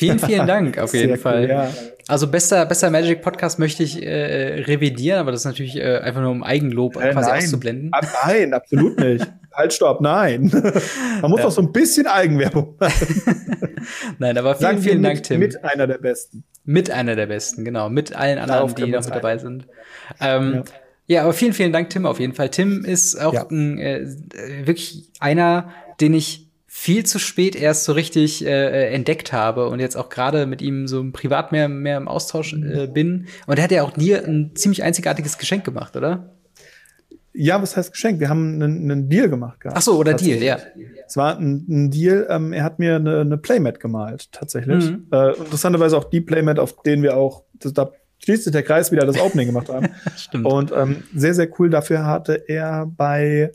Vielen, 0.00 0.18
vielen 0.18 0.46
Dank 0.46 0.78
auf 0.78 0.94
jeden 0.94 1.08
Sehr 1.08 1.18
Fall. 1.18 1.42
Cool, 1.42 1.50
ja. 1.50 1.70
Also 2.08 2.26
bester, 2.26 2.64
bester 2.64 2.90
Magic 2.90 3.20
Podcast 3.20 3.58
möchte 3.58 3.82
ich 3.82 4.02
äh, 4.02 4.62
revidieren, 4.62 5.20
aber 5.20 5.30
das 5.30 5.42
ist 5.42 5.44
natürlich 5.44 5.76
äh, 5.76 5.98
einfach 5.98 6.22
nur 6.22 6.30
um 6.30 6.42
Eigenlob 6.42 6.96
äh, 6.96 7.12
quasi 7.12 7.28
nein. 7.28 7.38
auszublenden. 7.38 7.92
Ab, 7.92 8.06
nein, 8.24 8.54
absolut 8.54 8.98
nicht. 8.98 9.30
halt, 9.52 9.72
stopp, 9.74 10.00
nein. 10.00 10.50
Man 11.20 11.30
muss 11.30 11.40
ja. 11.40 11.46
auch 11.46 11.50
so 11.50 11.60
ein 11.60 11.70
bisschen 11.70 12.06
Eigenwerbung 12.06 12.76
machen. 12.80 13.22
nein, 14.18 14.38
aber 14.38 14.54
vielen, 14.54 14.70
Sagen 14.70 14.82
vielen 14.82 15.02
Dank, 15.02 15.16
mit, 15.16 15.26
Tim. 15.26 15.38
Mit 15.38 15.62
einer 15.62 15.86
der 15.86 15.98
Besten. 15.98 16.44
Mit 16.64 16.90
einer 16.90 17.14
der 17.14 17.26
Besten, 17.26 17.66
genau. 17.66 17.90
Mit 17.90 18.16
allen 18.16 18.38
anderen, 18.38 18.74
die 18.74 18.86
noch 18.86 19.04
mit 19.04 19.14
dabei 19.14 19.36
sind. 19.36 19.66
Ähm, 20.18 20.54
ja. 20.54 20.62
ja. 21.16 21.22
aber 21.24 21.34
vielen, 21.34 21.52
vielen 21.52 21.74
Dank, 21.74 21.90
Tim, 21.90 22.06
auf 22.06 22.20
jeden 22.20 22.32
Fall. 22.32 22.48
Tim 22.48 22.86
ist 22.86 23.20
auch 23.20 23.34
ja. 23.34 23.46
ein, 23.50 23.78
äh, 23.78 24.06
wirklich 24.64 25.10
einer, 25.20 25.68
den 26.00 26.14
ich 26.14 26.49
viel 26.72 27.04
zu 27.04 27.18
spät 27.18 27.56
erst 27.56 27.82
so 27.82 27.92
richtig 27.92 28.46
äh, 28.46 28.94
entdeckt 28.94 29.32
habe 29.32 29.68
und 29.68 29.80
jetzt 29.80 29.96
auch 29.96 30.08
gerade 30.08 30.46
mit 30.46 30.62
ihm 30.62 30.86
so 30.86 31.04
privat 31.10 31.50
mehr, 31.50 31.68
mehr 31.68 31.96
im 31.96 32.06
Austausch 32.06 32.54
äh, 32.54 32.86
bin. 32.86 33.26
Und 33.48 33.58
er 33.58 33.64
hat 33.64 33.72
ja 33.72 33.82
auch 33.82 33.90
dir 33.90 34.24
ein 34.24 34.52
ziemlich 34.54 34.84
einzigartiges 34.84 35.36
Geschenk 35.36 35.64
gemacht, 35.64 35.96
oder? 35.96 36.36
Ja, 37.32 37.60
was 37.60 37.76
heißt 37.76 37.90
Geschenk? 37.90 38.20
Wir 38.20 38.28
haben 38.28 38.62
einen, 38.62 38.88
einen 38.88 39.08
Deal 39.08 39.28
gemacht 39.28 39.58
gehabt. 39.58 39.76
Ach 39.76 39.82
so, 39.82 39.98
oder 39.98 40.14
Deal, 40.14 40.40
ja. 40.40 40.58
Es 41.08 41.16
war 41.16 41.36
ein, 41.36 41.66
ein 41.68 41.90
Deal, 41.90 42.28
ähm, 42.30 42.52
er 42.52 42.62
hat 42.62 42.78
mir 42.78 42.96
eine, 42.96 43.22
eine 43.22 43.36
Playmat 43.36 43.80
gemalt, 43.80 44.30
tatsächlich. 44.30 44.92
Mhm. 44.92 45.08
Äh, 45.10 45.36
interessanterweise 45.38 45.98
auch 45.98 46.04
die 46.04 46.20
Playmat, 46.20 46.60
auf 46.60 46.82
denen 46.82 47.02
wir 47.02 47.16
auch, 47.16 47.42
das, 47.54 47.74
da 47.74 47.90
schließt 48.20 48.44
sich 48.44 48.52
der 48.52 48.62
Kreis 48.62 48.92
wieder, 48.92 49.04
das 49.06 49.20
Opening 49.20 49.48
gemacht 49.48 49.68
haben. 49.70 49.88
Stimmt. 50.16 50.46
Und 50.46 50.70
ähm, 50.70 51.02
sehr, 51.16 51.34
sehr 51.34 51.48
cool. 51.58 51.68
Dafür 51.68 52.06
hatte 52.06 52.44
er 52.46 52.86
bei, 52.86 53.50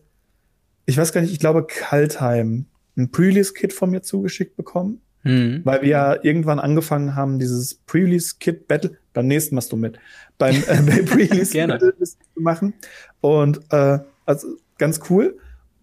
ich 0.86 0.98
weiß 0.98 1.14
gar 1.14 1.22
nicht, 1.22 1.32
ich 1.32 1.40
glaube 1.40 1.66
Kaltheim 1.66 2.66
ein 2.98 3.12
Pre-Release-Kit 3.12 3.74
von 3.74 3.92
mir 3.92 4.02
zugeschickt 4.02 4.56
bekommen. 4.56 5.02
Mhm. 5.24 5.62
Weil 5.64 5.82
wir 5.82 5.90
ja 5.90 6.24
irgendwann 6.24 6.60
angefangen 6.60 7.16
haben, 7.16 7.40
dieses 7.40 7.74
Pre-Release-Kit 7.74 8.68
Battle, 8.68 8.98
beim 9.14 9.28
nächsten 9.28 9.56
machst 9.56 9.72
du 9.72 9.76
mit, 9.76 9.98
beim 10.38 10.56
äh, 10.68 11.04
Pre-Release 11.04 11.58
Battle 11.68 11.94
zu 11.98 12.16
machen. 12.36 12.74
Und 13.22 13.60
äh, 13.72 14.00
also 14.26 14.48
ganz 14.78 15.00
cool. 15.10 15.38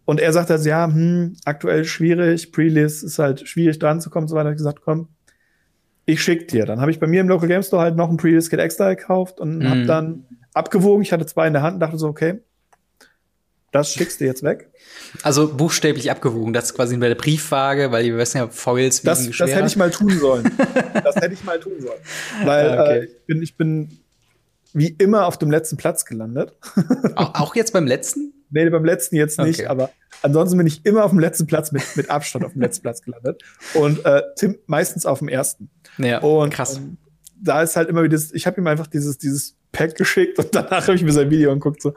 Und 0.04 0.20
er 0.20 0.32
sagt 0.32 0.50
also, 0.50 0.68
ja, 0.68 0.86
hm, 0.86 1.36
aktuell 1.44 1.84
schwierig, 1.84 2.52
Pre-Release 2.52 3.04
ist 3.04 3.18
halt 3.18 3.46
schwierig 3.48 3.78
dran 3.78 4.00
zu 4.00 4.10
kommen, 4.10 4.28
so 4.28 4.36
weiter. 4.36 4.50
Ich 4.50 4.56
gesagt, 4.56 4.80
komm, 4.84 5.08
ich 6.06 6.22
schick 6.22 6.48
dir. 6.48 6.66
Dann 6.66 6.80
habe 6.80 6.90
ich 6.90 7.00
bei 7.00 7.06
mir 7.06 7.20
im 7.20 7.28
Local 7.28 7.48
Game 7.48 7.62
Store 7.62 7.82
halt 7.82 7.96
noch 7.96 8.10
ein 8.10 8.16
Pre-Release-Kit 8.16 8.60
extra 8.60 8.94
gekauft 8.94 9.40
und 9.40 9.58
mhm. 9.58 9.68
habe 9.68 9.86
dann 9.86 10.24
abgewogen. 10.54 11.02
Ich 11.02 11.12
hatte 11.12 11.26
zwei 11.26 11.46
in 11.46 11.52
der 11.52 11.62
Hand 11.62 11.74
und 11.74 11.80
dachte 11.80 11.98
so, 11.98 12.08
okay, 12.08 12.40
das 13.72 13.92
schickst 13.92 14.20
du 14.20 14.24
jetzt 14.24 14.42
weg. 14.42 14.70
Also 15.22 15.54
buchstäblich 15.54 16.10
abgewogen. 16.10 16.52
Das 16.52 16.66
ist 16.66 16.74
quasi 16.74 16.96
bei 16.96 17.08
der 17.08 17.14
Briefwaage, 17.14 17.92
weil 17.92 18.04
die 18.04 18.16
wissen 18.16 18.38
ja, 18.38 18.48
Foils 18.48 19.02
das, 19.02 19.30
das 19.30 19.50
hätte 19.50 19.66
ich 19.66 19.76
mal 19.76 19.90
tun 19.90 20.18
sollen. 20.18 20.50
das 21.04 21.16
hätte 21.16 21.34
ich 21.34 21.44
mal 21.44 21.60
tun 21.60 21.74
sollen. 21.80 22.00
Weil 22.44 22.70
ah, 22.70 22.82
okay. 22.82 22.98
äh, 22.98 23.04
ich, 23.04 23.26
bin, 23.26 23.42
ich 23.42 23.56
bin 23.56 23.98
wie 24.72 24.88
immer 24.88 25.26
auf 25.26 25.38
dem 25.38 25.50
letzten 25.50 25.76
Platz 25.76 26.04
gelandet. 26.04 26.54
auch, 27.14 27.34
auch 27.34 27.54
jetzt 27.54 27.72
beim 27.72 27.86
letzten? 27.86 28.32
Nee, 28.50 28.68
beim 28.68 28.84
letzten 28.84 29.16
jetzt 29.16 29.38
nicht, 29.38 29.60
okay. 29.60 29.68
aber 29.68 29.90
ansonsten 30.20 30.58
bin 30.58 30.66
ich 30.66 30.84
immer 30.84 31.04
auf 31.04 31.10
dem 31.10 31.18
letzten 31.18 31.46
Platz 31.46 31.72
mit, 31.72 31.82
mit 31.96 32.10
Abstand 32.10 32.44
auf 32.44 32.52
dem 32.52 32.60
letzten 32.60 32.82
Platz 32.82 33.00
gelandet. 33.00 33.42
Und 33.74 34.04
äh, 34.04 34.22
Tim 34.36 34.58
meistens 34.66 35.06
auf 35.06 35.20
dem 35.20 35.28
ersten. 35.28 35.70
Ja, 35.96 36.18
und, 36.20 36.50
krass. 36.50 36.76
Und 36.76 36.98
da 37.40 37.62
ist 37.62 37.76
halt 37.76 37.88
immer 37.88 38.02
wieder, 38.02 38.18
ich 38.32 38.46
habe 38.46 38.60
ihm 38.60 38.66
einfach 38.66 38.86
dieses, 38.86 39.16
dieses 39.16 39.56
Pack 39.72 39.96
geschickt 39.96 40.38
und 40.38 40.48
danach 40.54 40.86
habe 40.86 40.94
ich 40.94 41.02
mir 41.02 41.12
sein 41.12 41.30
Video 41.30 41.50
angeguckt, 41.50 41.80
so, 41.80 41.94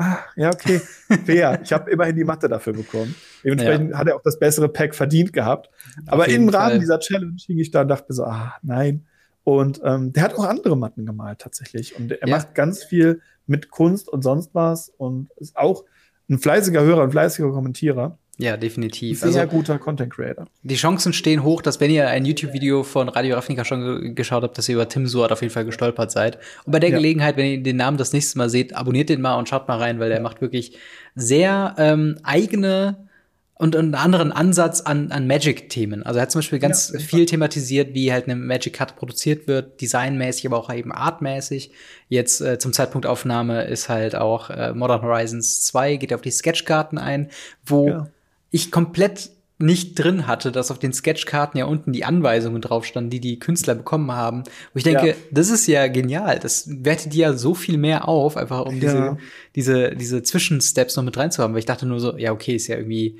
ah, 0.00 0.18
ja, 0.36 0.50
okay, 0.50 0.80
fair. 1.24 1.60
ich 1.64 1.72
habe 1.72 1.90
immerhin 1.90 2.16
die 2.16 2.24
Matte 2.24 2.48
dafür 2.48 2.72
bekommen. 2.72 3.14
Dementsprechend 3.44 3.90
ja. 3.90 3.98
hat 3.98 4.08
er 4.08 4.16
auch 4.16 4.22
das 4.22 4.38
bessere 4.38 4.68
Pack 4.68 4.94
verdient 4.94 5.32
gehabt. 5.32 5.70
Aber 6.06 6.28
im 6.28 6.48
Rahmen 6.48 6.70
Fall. 6.70 6.78
dieser 6.80 6.98
Challenge 7.00 7.36
hing 7.46 7.58
ich 7.58 7.70
da 7.70 7.82
und 7.82 7.88
dachte 7.88 8.06
mir 8.08 8.14
so, 8.14 8.24
ah, 8.24 8.54
nein. 8.62 9.06
Und 9.44 9.80
ähm, 9.84 10.12
der 10.12 10.22
hat 10.22 10.34
auch 10.34 10.44
andere 10.44 10.76
Matten 10.76 11.06
gemalt 11.06 11.38
tatsächlich. 11.40 11.96
Und 11.96 12.12
er 12.12 12.28
ja. 12.28 12.36
macht 12.36 12.54
ganz 12.54 12.82
viel 12.82 13.20
mit 13.46 13.70
Kunst 13.70 14.08
und 14.08 14.22
sonst 14.22 14.54
was 14.54 14.88
und 14.88 15.28
ist 15.36 15.56
auch 15.56 15.84
ein 16.28 16.38
fleißiger 16.38 16.82
Hörer, 16.82 17.02
ein 17.02 17.10
fleißiger 17.10 17.50
Kommentierer. 17.50 18.18
Ja, 18.40 18.56
definitiv. 18.56 19.20
Sehr 19.20 19.42
also, 19.42 19.56
guter 19.56 19.78
Content 19.78 20.12
Creator. 20.12 20.46
Die 20.62 20.76
Chancen 20.76 21.12
stehen 21.12 21.42
hoch, 21.42 21.60
dass 21.60 21.78
wenn 21.78 21.90
ihr 21.90 22.08
ein 22.08 22.24
YouTube-Video 22.24 22.84
von 22.84 23.10
Radio 23.10 23.36
Ravnica 23.36 23.66
schon 23.66 24.14
geschaut 24.14 24.42
habt, 24.42 24.56
dass 24.56 24.66
ihr 24.68 24.76
über 24.76 24.88
Tim 24.88 25.06
Suat 25.06 25.30
auf 25.30 25.42
jeden 25.42 25.52
Fall 25.52 25.66
gestolpert 25.66 26.10
seid. 26.10 26.38
Und 26.64 26.72
bei 26.72 26.80
der 26.80 26.88
ja. 26.88 26.96
Gelegenheit, 26.96 27.36
wenn 27.36 27.46
ihr 27.46 27.62
den 27.62 27.76
Namen 27.76 27.98
das 27.98 28.14
nächste 28.14 28.38
Mal 28.38 28.48
seht, 28.48 28.74
abonniert 28.74 29.10
den 29.10 29.20
mal 29.20 29.34
und 29.34 29.48
schaut 29.48 29.68
mal 29.68 29.76
rein, 29.76 30.00
weil 30.00 30.08
der 30.08 30.20
macht 30.20 30.40
wirklich 30.40 30.78
sehr 31.14 31.74
ähm, 31.76 32.18
eigene 32.22 33.08
und 33.56 33.76
einen 33.76 33.94
anderen 33.94 34.32
Ansatz 34.32 34.80
an, 34.80 35.12
an 35.12 35.26
Magic-Themen. 35.26 36.02
Also 36.02 36.18
er 36.18 36.22
hat 36.22 36.30
zum 36.30 36.38
Beispiel 36.38 36.60
ganz 36.60 36.92
ja, 36.94 36.98
viel 36.98 37.26
thematisiert, 37.26 37.92
wie 37.92 38.10
halt 38.10 38.24
eine 38.24 38.36
Magic-Karte 38.36 38.94
produziert 38.94 39.48
wird, 39.48 39.82
designmäßig, 39.82 40.46
aber 40.46 40.56
auch 40.56 40.72
eben 40.72 40.92
artmäßig. 40.92 41.72
Jetzt 42.08 42.40
äh, 42.40 42.58
zum 42.58 42.72
Zeitpunkt 42.72 43.06
Aufnahme 43.06 43.64
ist 43.64 43.90
halt 43.90 44.16
auch 44.16 44.48
äh, 44.48 44.72
Modern 44.72 45.02
Horizons 45.02 45.62
2, 45.66 45.96
geht 45.96 46.14
auf 46.14 46.22
die 46.22 46.30
Sketchkarten 46.30 46.96
ein, 46.96 47.28
wo 47.66 47.88
ja 47.88 48.06
ich 48.50 48.70
komplett 48.70 49.30
nicht 49.62 49.98
drin 49.98 50.26
hatte, 50.26 50.52
dass 50.52 50.70
auf 50.70 50.78
den 50.78 50.92
Sketchkarten 50.92 51.58
ja 51.58 51.66
unten 51.66 51.92
die 51.92 52.04
Anweisungen 52.04 52.62
drauf 52.62 52.86
standen, 52.86 53.10
die 53.10 53.20
die 53.20 53.38
Künstler 53.38 53.74
bekommen 53.74 54.10
haben. 54.10 54.44
Wo 54.72 54.78
ich 54.78 54.84
denke, 54.84 55.08
ja. 55.08 55.14
das 55.30 55.50
ist 55.50 55.66
ja 55.66 55.86
genial. 55.88 56.38
Das 56.38 56.66
wertet 56.82 57.14
ja 57.14 57.34
so 57.34 57.54
viel 57.54 57.76
mehr 57.76 58.08
auf, 58.08 58.38
einfach 58.38 58.64
um 58.64 58.80
ja. 58.80 58.80
diese, 58.80 59.18
diese, 59.54 59.96
diese 59.96 60.22
Zwischensteps 60.22 60.96
noch 60.96 61.04
mit 61.04 61.16
reinzuhaben. 61.16 61.52
Weil 61.52 61.60
ich 61.60 61.66
dachte 61.66 61.84
nur 61.84 62.00
so, 62.00 62.16
ja, 62.16 62.32
okay, 62.32 62.54
ist 62.56 62.68
ja 62.68 62.76
irgendwie, 62.76 63.18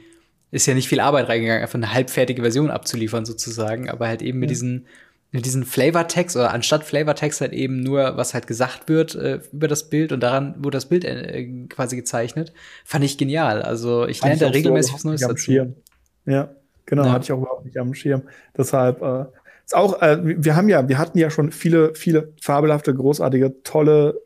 ist 0.50 0.66
ja 0.66 0.72
nicht 0.72 0.88
viel 0.88 1.00
Arbeit 1.00 1.28
reingegangen, 1.28 1.62
einfach 1.62 1.74
eine 1.74 1.92
halbfertige 1.92 2.40
Version 2.40 2.70
abzuliefern 2.70 3.26
sozusagen. 3.26 3.90
Aber 3.90 4.08
halt 4.08 4.22
eben 4.22 4.38
ja. 4.38 4.40
mit 4.40 4.50
diesen, 4.50 4.86
mit 5.32 5.46
diesen 5.46 5.64
Flavortext 5.64 6.36
oder 6.36 6.52
anstatt 6.52 6.84
Flavortext 6.84 7.40
halt 7.40 7.52
eben 7.52 7.80
nur, 7.80 8.16
was 8.16 8.34
halt 8.34 8.46
gesagt 8.46 8.88
wird 8.88 9.14
äh, 9.14 9.40
über 9.52 9.68
das 9.68 9.88
Bild 9.88 10.12
und 10.12 10.20
daran 10.20 10.54
wurde 10.58 10.76
das 10.76 10.86
Bild 10.86 11.04
äh, 11.04 11.66
quasi 11.68 11.96
gezeichnet, 11.96 12.52
fand 12.84 13.04
ich 13.04 13.16
genial. 13.16 13.62
Also 13.62 14.06
ich 14.06 14.22
lerne 14.22 14.38
da 14.38 14.48
regelmäßig 14.48 14.94
was 14.94 15.04
Neues 15.04 15.20
dazu. 15.20 15.36
Schirm. 15.36 15.74
Ja, 16.26 16.50
genau, 16.86 17.04
ja. 17.04 17.12
hatte 17.12 17.24
ich 17.24 17.32
auch 17.32 17.38
überhaupt 17.38 17.64
nicht 17.64 17.78
am 17.78 17.94
Schirm. 17.94 18.22
Deshalb 18.56 19.02
äh, 19.02 19.24
ist 19.64 19.76
auch, 19.76 20.02
äh, 20.02 20.18
wir 20.20 20.56
haben 20.56 20.68
ja, 20.68 20.88
wir 20.88 20.98
hatten 20.98 21.18
ja 21.18 21.30
schon 21.30 21.52
viele, 21.52 21.94
viele 21.94 22.32
fabelhafte, 22.40 22.92
großartige, 22.92 23.62
tolle 23.62 24.20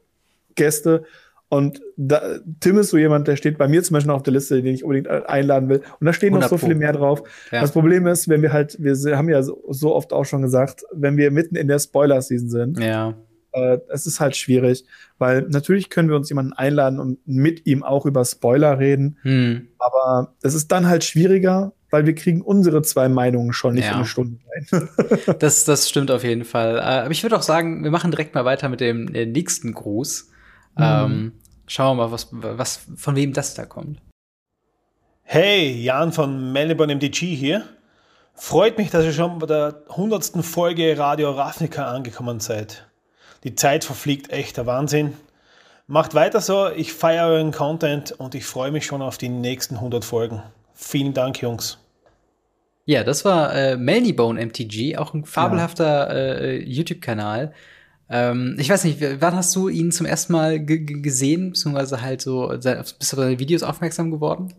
Gäste. 0.54 1.04
Und 1.48 1.80
da, 1.96 2.20
Tim 2.60 2.78
ist 2.78 2.90
so 2.90 2.98
jemand, 2.98 3.28
der 3.28 3.36
steht 3.36 3.58
bei 3.58 3.68
mir 3.68 3.82
zum 3.82 3.94
Beispiel 3.94 4.08
noch 4.08 4.16
auf 4.16 4.22
der 4.22 4.32
Liste, 4.32 4.60
den 4.60 4.74
ich 4.74 4.82
unbedingt 4.82 5.08
einladen 5.08 5.68
will. 5.68 5.82
Und 6.00 6.06
da 6.06 6.12
stehen 6.12 6.32
noch 6.32 6.48
so 6.48 6.58
viele 6.58 6.74
mehr 6.74 6.92
drauf. 6.92 7.22
Ja. 7.52 7.60
Das 7.60 7.72
Problem 7.72 8.06
ist, 8.06 8.28
wenn 8.28 8.42
wir 8.42 8.52
halt, 8.52 8.76
wir 8.80 9.16
haben 9.16 9.28
ja 9.28 9.42
so, 9.42 9.62
so 9.70 9.94
oft 9.94 10.12
auch 10.12 10.24
schon 10.24 10.42
gesagt, 10.42 10.82
wenn 10.92 11.16
wir 11.16 11.30
mitten 11.30 11.54
in 11.54 11.68
der 11.68 11.78
Spoiler-Season 11.78 12.48
sind, 12.48 12.80
ja. 12.80 13.14
äh, 13.52 13.78
es 13.88 14.06
ist 14.06 14.18
halt 14.18 14.36
schwierig, 14.36 14.84
weil 15.18 15.42
natürlich 15.42 15.90
können 15.90 16.08
wir 16.08 16.16
uns 16.16 16.28
jemanden 16.28 16.54
einladen 16.54 16.98
und 16.98 17.18
mit 17.24 17.66
ihm 17.66 17.84
auch 17.84 18.04
über 18.06 18.24
Spoiler 18.24 18.80
reden. 18.80 19.18
Hm. 19.22 19.68
Aber 19.78 20.34
es 20.42 20.54
ist 20.54 20.72
dann 20.72 20.88
halt 20.88 21.04
schwieriger, 21.04 21.72
weil 21.90 22.06
wir 22.06 22.16
kriegen 22.16 22.42
unsere 22.42 22.82
zwei 22.82 23.08
Meinungen 23.08 23.52
schon 23.52 23.74
nicht 23.74 23.84
ja. 23.84 23.92
in 23.92 23.98
eine 23.98 24.06
Stunde 24.06 24.38
rein. 24.72 24.88
das, 25.38 25.64
das 25.64 25.88
stimmt 25.88 26.10
auf 26.10 26.24
jeden 26.24 26.44
Fall. 26.44 26.78
Äh, 26.78 26.80
aber 26.80 27.10
ich 27.12 27.22
würde 27.22 27.36
auch 27.36 27.42
sagen, 27.42 27.84
wir 27.84 27.92
machen 27.92 28.10
direkt 28.10 28.34
mal 28.34 28.44
weiter 28.44 28.68
mit 28.68 28.80
dem 28.80 29.04
nächsten 29.04 29.72
Gruß. 29.72 30.30
Mhm. 30.76 30.82
Ähm, 30.82 31.32
schauen 31.66 31.96
wir 31.96 32.04
mal, 32.04 32.12
was, 32.12 32.28
was, 32.30 32.86
von 32.96 33.16
wem 33.16 33.32
das 33.32 33.54
da 33.54 33.64
kommt. 33.64 34.00
Hey, 35.22 35.82
Jan 35.82 36.12
von 36.12 36.52
Melbourne 36.52 36.94
MDG 36.94 37.34
hier. 37.34 37.64
Freut 38.34 38.78
mich, 38.78 38.90
dass 38.90 39.04
ihr 39.04 39.12
schon 39.12 39.38
bei 39.38 39.46
der 39.46 39.82
100. 39.90 40.44
Folge 40.44 40.98
Radio 40.98 41.30
Ravnica 41.32 41.86
angekommen 41.86 42.40
seid. 42.40 42.86
Die 43.44 43.54
Zeit 43.54 43.84
verfliegt 43.84 44.30
echt 44.30 44.56
der 44.56 44.66
Wahnsinn. 44.66 45.14
Macht 45.86 46.14
weiter 46.14 46.40
so, 46.40 46.68
ich 46.70 46.92
feiere 46.92 47.28
euren 47.28 47.52
Content 47.52 48.12
und 48.12 48.34
ich 48.34 48.44
freue 48.46 48.70
mich 48.70 48.86
schon 48.86 49.02
auf 49.02 49.18
die 49.18 49.28
nächsten 49.28 49.76
100 49.76 50.04
Folgen. 50.04 50.42
Vielen 50.72 51.14
Dank, 51.14 51.40
Jungs. 51.40 51.78
Ja, 52.86 53.04
das 53.04 53.24
war 53.24 53.54
äh, 53.54 53.76
Melnybone 53.76 54.44
MTG, 54.46 54.96
auch 54.96 55.14
ein 55.14 55.24
fabelhafter 55.24 56.10
äh, 56.10 56.62
YouTube-Kanal. 56.62 57.54
Ähm, 58.14 58.54
ich 58.60 58.70
weiß 58.70 58.84
nicht, 58.84 59.00
wann 59.20 59.34
hast 59.34 59.56
du 59.56 59.68
ihn 59.68 59.90
zum 59.90 60.06
ersten 60.06 60.32
Mal 60.34 60.64
gesehen, 60.64 61.50
beziehungsweise 61.50 62.00
halt 62.00 62.20
so, 62.20 62.46
bist 62.48 62.64
du 62.64 62.78
auf 62.78 62.94
seine 63.00 63.40
Videos 63.40 63.64
aufmerksam 63.64 64.12
geworden? 64.12 64.54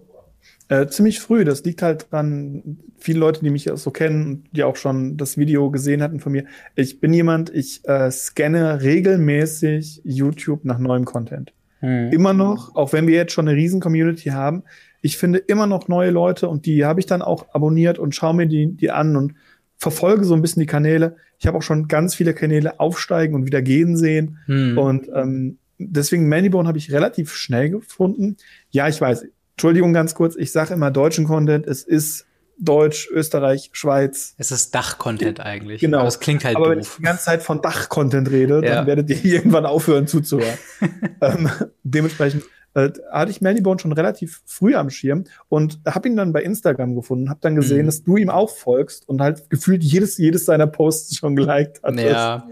Äh, 0.67 0.87
ziemlich 0.87 1.21
früh. 1.21 1.45
Das 1.45 1.63
liegt 1.63 1.81
halt 1.81 2.11
dran, 2.11 2.79
viele 2.97 3.19
Leute, 3.19 3.39
die 3.41 3.49
mich 3.49 3.69
so 3.75 3.91
kennen 3.91 4.25
und 4.25 4.43
die 4.51 4.65
auch 4.65 4.75
schon 4.75 5.15
das 5.15 5.37
Video 5.37 5.71
gesehen 5.71 6.01
hatten 6.01 6.19
von 6.19 6.33
mir. 6.33 6.43
Ich 6.75 6.99
bin 6.99 7.13
jemand, 7.13 7.49
ich 7.49 7.87
äh, 7.87 8.11
scanne 8.11 8.81
regelmäßig 8.81 10.01
YouTube 10.03 10.65
nach 10.65 10.77
neuem 10.77 11.05
Content. 11.05 11.53
Hm. 11.79 12.11
Immer 12.11 12.33
noch, 12.33 12.75
auch 12.75 12.91
wenn 12.91 13.07
wir 13.07 13.15
jetzt 13.15 13.31
schon 13.31 13.47
eine 13.47 13.55
riesen 13.55 13.79
Community 13.79 14.31
haben, 14.31 14.63
ich 15.01 15.17
finde 15.17 15.39
immer 15.39 15.65
noch 15.65 15.87
neue 15.87 16.09
Leute 16.09 16.49
und 16.49 16.65
die 16.65 16.83
habe 16.83 16.99
ich 16.99 17.05
dann 17.05 17.21
auch 17.21 17.45
abonniert 17.53 17.99
und 17.99 18.15
schaue 18.15 18.33
mir 18.33 18.47
die, 18.47 18.75
die 18.75 18.91
an 18.91 19.15
und 19.15 19.35
verfolge 19.77 20.25
so 20.25 20.33
ein 20.33 20.41
bisschen 20.41 20.59
die 20.61 20.67
Kanäle. 20.67 21.15
Ich 21.45 21.47
habe 21.47 21.59
auch 21.59 21.63
schon 21.63 21.87
ganz 21.87 22.15
viele 22.15 22.33
Kanäle 22.33 22.79
aufsteigen 22.79 23.35
und 23.35 23.45
wieder 23.45 23.61
gehen 23.61 23.95
sehen. 23.95 24.39
Hm. 24.47 24.79
Und 24.79 25.07
ähm, 25.13 25.59
deswegen 25.77 26.27
Manybone 26.27 26.67
habe 26.67 26.79
ich 26.79 26.91
relativ 26.91 27.35
schnell 27.35 27.69
gefunden. 27.69 28.37
Ja, 28.71 28.87
ich 28.87 28.99
weiß. 28.99 29.27
Entschuldigung 29.51 29.93
ganz 29.93 30.15
kurz, 30.15 30.35
ich 30.35 30.51
sage 30.51 30.73
immer 30.73 30.89
deutschen 30.89 31.25
Content, 31.25 31.67
es 31.67 31.83
ist 31.83 32.25
Deutsch, 32.57 33.07
Österreich, 33.11 33.69
Schweiz. 33.73 34.33
Es 34.39 34.49
ist 34.49 34.73
Dach-Content 34.73 35.39
eigentlich. 35.39 35.81
Genau. 35.81 35.99
Aber 35.99 36.07
es 36.07 36.19
klingt 36.19 36.43
halt 36.43 36.55
Aber 36.55 36.65
doof. 36.65 36.73
wenn 36.73 36.79
ich 36.79 36.89
die 36.89 37.03
ganze 37.03 37.25
Zeit 37.25 37.43
von 37.43 37.61
Dach-Content 37.61 38.31
rede, 38.31 38.61
ja. 38.63 38.75
dann 38.75 38.87
werdet 38.87 39.11
ihr 39.11 39.23
irgendwann 39.23 39.67
aufhören 39.67 40.07
zuzuhören. 40.07 40.57
ähm, 41.21 41.47
dementsprechend 41.83 42.43
äh, 42.75 42.91
hatte 43.09 43.31
ich 43.31 43.41
Melbourne 43.41 43.79
schon 43.79 43.93
relativ 43.93 44.41
früh 44.45 44.75
am 44.75 44.89
Schirm 44.89 45.23
und 45.49 45.79
habe 45.87 46.09
ihn 46.09 46.15
dann 46.15 46.33
bei 46.33 46.43
Instagram 46.43 46.95
gefunden, 46.95 47.29
habe 47.29 47.39
dann 47.41 47.55
gesehen, 47.55 47.83
mhm. 47.83 47.85
dass 47.87 48.03
du 48.03 48.17
ihm 48.17 48.29
auch 48.29 48.49
folgst 48.49 49.07
und 49.07 49.21
halt 49.21 49.49
gefühlt 49.49 49.83
jedes, 49.83 50.17
jedes 50.17 50.45
seiner 50.45 50.67
Posts 50.67 51.15
schon 51.15 51.35
geliked 51.35 51.81
hattest. 51.83 52.05
Ja. 52.05 52.47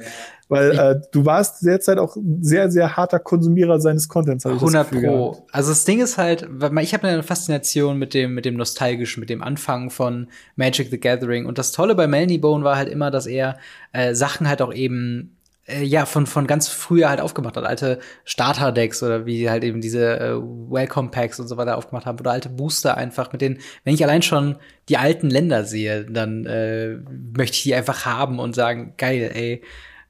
Weil 0.50 0.72
äh, 0.72 1.02
du 1.12 1.26
warst 1.26 1.66
derzeit 1.66 1.98
auch 1.98 2.16
sehr, 2.42 2.70
sehr 2.70 2.96
harter 2.96 3.20
Konsumierer 3.20 3.80
seines 3.80 4.08
Contents. 4.08 4.46
100 4.46 4.92
Pro. 4.92 5.00
Gehabt. 5.00 5.44
Also 5.52 5.72
das 5.72 5.84
Ding 5.86 6.02
ist 6.02 6.18
halt, 6.18 6.48
ich 6.82 6.94
habe 6.94 7.08
eine 7.08 7.24
Faszination 7.24 7.98
mit 7.98 8.14
dem, 8.14 8.34
mit 8.34 8.46
dem 8.46 8.56
Nostalgischen, 8.56 9.20
mit 9.20 9.30
dem 9.30 9.42
Anfang 9.42 9.90
von 9.90 10.28
Magic 10.56 10.90
the 10.90 11.00
Gathering. 11.00 11.46
Und 11.46 11.58
das 11.58 11.72
Tolle 11.72 11.96
bei 11.96 12.08
Melny 12.08 12.38
Bone 12.38 12.64
war 12.64 12.76
halt 12.76 12.90
immer, 12.90 13.10
dass 13.10 13.26
er 13.26 13.58
äh, 13.94 14.14
Sachen 14.14 14.48
halt 14.48 14.62
auch 14.62 14.74
eben 14.74 15.33
äh, 15.68 15.84
ja, 15.84 16.06
von, 16.06 16.28
von 16.28 16.48
ganz 16.48 16.68
früher 16.68 17.10
halt 17.10 17.22
aufgemacht 17.22 17.56
hat. 17.56 17.64
Alte 17.64 18.00
Starter-Decks 18.26 19.02
oder 19.04 19.26
wie 19.26 19.50
halt 19.50 19.64
eben 19.64 19.82
diese 19.82 20.20
äh, 20.20 20.34
Welcome-Packs 20.36 21.40
und 21.40 21.48
so 21.48 21.58
weiter 21.58 21.78
aufgemacht 21.78 22.06
haben. 22.06 22.20
Oder 22.20 22.32
alte 22.32 22.50
Booster 22.50 22.98
einfach 22.98 23.32
mit 23.32 23.42
denen, 23.42 23.60
wenn 23.84 23.94
ich 23.94 24.04
allein 24.04 24.22
schon 24.22 24.58
die 24.90 24.98
alten 24.98 25.30
Länder 25.30 25.64
sehe, 25.64 26.06
dann 26.06 26.46
äh, 26.46 26.98
möchte 27.36 27.56
ich 27.56 27.64
die 27.64 27.76
einfach 27.76 28.06
haben 28.06 28.40
und 28.40 28.56
sagen, 28.56 28.94
geil, 28.98 29.32
ey, 29.34 29.62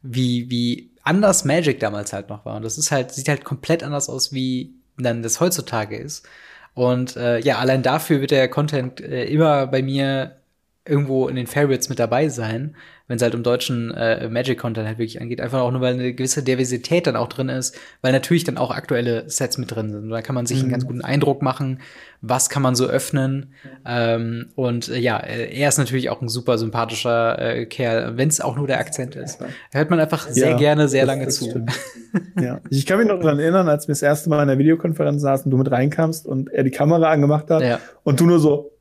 wie, 0.02 0.50
wie 0.50 0.92
anders 1.04 1.46
Magic 1.46 1.80
damals 1.80 2.14
halt 2.14 2.30
noch 2.30 2.46
war. 2.46 2.56
Und 2.56 2.64
das 2.64 2.78
ist 2.78 2.92
halt, 2.92 3.12
sieht 3.12 3.30
halt 3.30 3.44
komplett 3.44 3.84
anders 3.84 4.10
aus, 4.10 4.34
wie 4.34 4.74
dann 4.98 5.22
das 5.22 5.40
heutzutage 5.40 5.98
ist. 5.98 6.26
Und 6.74 7.16
äh, 7.16 7.40
ja, 7.40 7.60
allein 7.60 7.84
dafür 7.84 8.22
wird 8.22 8.32
der 8.32 8.48
Content 8.48 9.00
äh, 9.02 9.26
immer 9.26 9.68
bei 9.68 9.84
mir 9.84 10.38
irgendwo 10.86 11.30
in 11.30 11.36
den 11.36 11.48
Favorites 11.48 11.88
mit 11.88 11.98
dabei 11.98 12.28
sein, 12.28 12.76
wenn 13.08 13.16
es 13.16 13.24
halt 13.24 13.36
um 13.36 13.44
deutschen 13.44 13.92
äh, 13.92 14.28
Magic-Content 14.28 14.86
halt 14.86 14.98
wirklich 14.98 15.22
angeht. 15.22 15.40
Einfach 15.40 15.62
auch 15.62 15.72
nur, 15.72 15.80
weil 15.80 15.94
eine 15.94 16.14
gewisse 16.14 16.44
Diversität 16.44 17.08
dann 17.08 17.16
auch 17.16 17.30
drin 17.30 17.48
ist, 17.48 17.78
weil 18.02 18.12
natürlich 18.12 18.44
dann 18.44 18.58
auch 18.58 18.72
aktuelle 18.72 19.30
Sets 19.30 19.58
mit 19.58 19.74
drin 19.74 19.92
sind. 19.92 20.10
Da 20.10 20.22
kann 20.22 20.36
man 20.36 20.46
sich 20.46 20.58
mhm. 20.58 20.64
einen 20.64 20.72
ganz 20.72 20.86
guten 20.86 21.02
Eindruck 21.02 21.42
machen, 21.42 21.80
was 22.22 22.50
kann 22.50 22.62
man 22.62 22.76
so 22.76 22.86
öffnen. 22.86 23.54
Ähm, 23.86 24.50
und 24.56 24.90
äh, 24.90 24.98
ja, 25.00 25.18
er 25.18 25.70
ist 25.70 25.78
natürlich 25.78 26.10
auch 26.10 26.22
ein 26.22 26.28
super 26.28 26.58
sympathischer 26.58 27.40
äh, 27.40 27.66
Kerl, 27.66 28.18
wenn 28.18 28.28
es 28.28 28.42
auch 28.42 28.58
nur 28.58 28.68
der 28.68 28.80
Akzent 28.80 29.16
ist. 29.16 29.40
Hört 29.72 29.90
man 29.90 30.02
einfach 30.02 30.28
sehr 30.28 30.52
ja, 30.52 30.58
gerne, 30.58 30.90
sehr 30.90 31.06
lange 31.06 31.30
zu. 31.30 31.66
ja. 32.42 32.60
Ich 32.70 32.86
kann 32.86 32.98
mich 32.98 33.08
noch 33.08 33.20
daran 33.20 33.40
erinnern, 33.40 33.70
als 33.70 33.88
wir 33.88 33.94
das 33.94 34.02
erste 34.02 34.30
Mal 34.30 34.42
in 34.42 34.50
der 34.50 34.58
Videokonferenz 34.58 35.22
saßen, 35.22 35.50
du 35.50 35.58
mit 35.58 35.72
reinkamst 35.72 36.26
und 36.26 36.52
er 36.52 36.64
die 36.64 36.72
Kamera 36.72 37.10
angemacht 37.10 37.50
hat 37.50 37.62
ja. 37.62 37.80
und 38.04 38.20
du 38.20 38.26
nur 38.26 38.40
so, 38.40 38.73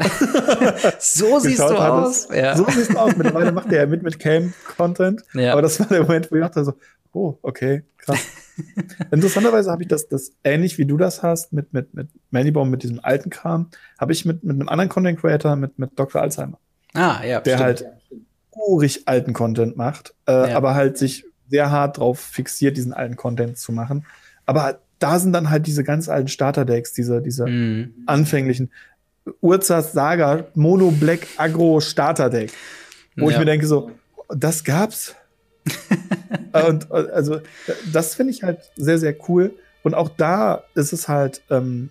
so 0.98 1.38
siehst 1.38 1.60
du 1.60 1.64
aus. 1.64 2.28
Ja. 2.34 2.56
So 2.56 2.66
siehst 2.68 2.92
du 2.92 2.98
aus. 2.98 3.16
Mittlerweile 3.16 3.52
macht 3.52 3.70
er 3.72 3.82
ja 3.82 3.86
mit 3.86 4.02
mit 4.02 4.18
Cam-Content. 4.18 5.22
Ja. 5.34 5.52
Aber 5.52 5.62
das 5.62 5.80
war 5.80 5.86
der 5.88 6.02
Moment, 6.02 6.30
wo 6.30 6.36
ich 6.36 6.42
dachte 6.42 6.64
so, 6.64 6.74
oh, 7.12 7.38
okay, 7.42 7.82
krass. 7.98 8.20
Interessanterweise 9.10 9.70
habe 9.70 9.82
ich 9.82 9.88
das, 9.88 10.08
das 10.08 10.32
ähnlich 10.44 10.78
wie 10.78 10.84
du 10.84 10.96
das 10.96 11.22
hast 11.22 11.52
mit, 11.52 11.72
mit, 11.72 11.94
mit 11.94 12.08
Manibaum, 12.30 12.70
mit 12.70 12.82
diesem 12.82 13.00
alten 13.02 13.30
Kram, 13.30 13.70
habe 13.98 14.12
ich 14.12 14.24
mit, 14.24 14.44
mit 14.44 14.54
einem 14.54 14.68
anderen 14.68 14.88
Content 14.88 15.18
Creator, 15.20 15.56
mit, 15.56 15.78
mit 15.78 15.98
Dr. 15.98 16.20
Alzheimer. 16.20 16.58
Ah, 16.94 17.24
ja. 17.24 17.40
Der 17.40 17.56
stimmt. 17.56 17.60
halt 17.62 17.86
urig 18.52 19.02
alten 19.06 19.32
Content 19.32 19.76
macht, 19.76 20.14
äh, 20.26 20.50
ja. 20.50 20.56
aber 20.56 20.74
halt 20.74 20.98
sich 20.98 21.24
sehr 21.48 21.70
hart 21.70 21.98
drauf 21.98 22.20
fixiert, 22.20 22.76
diesen 22.76 22.92
alten 22.92 23.16
Content 23.16 23.58
zu 23.58 23.72
machen. 23.72 24.04
Aber 24.46 24.80
da 24.98 25.18
sind 25.18 25.32
dann 25.32 25.50
halt 25.50 25.66
diese 25.66 25.82
ganz 25.82 26.08
alten 26.08 26.28
Starter-Decks, 26.28 26.92
diese, 26.92 27.22
diese 27.22 27.46
mm. 27.46 28.04
anfänglichen. 28.06 28.70
Urzas 29.40 29.92
Saga 29.92 30.46
Mono 30.54 30.90
Black 30.90 31.26
Agro 31.36 31.80
Starter 31.80 32.30
Deck. 32.30 32.52
Wo 33.16 33.26
ja. 33.26 33.32
ich 33.32 33.38
mir 33.38 33.44
denke, 33.44 33.66
so, 33.66 33.90
das 34.28 34.64
gab's. 34.64 35.14
und 36.68 36.90
also, 36.90 37.40
das 37.92 38.14
finde 38.14 38.32
ich 38.32 38.42
halt 38.42 38.58
sehr, 38.76 38.98
sehr 38.98 39.14
cool. 39.28 39.54
Und 39.82 39.94
auch 39.94 40.08
da 40.08 40.64
ist 40.74 40.92
es 40.92 41.08
halt 41.08 41.42
ähm, 41.50 41.90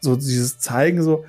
so 0.00 0.16
dieses 0.16 0.58
Zeigen, 0.58 1.02
so, 1.02 1.24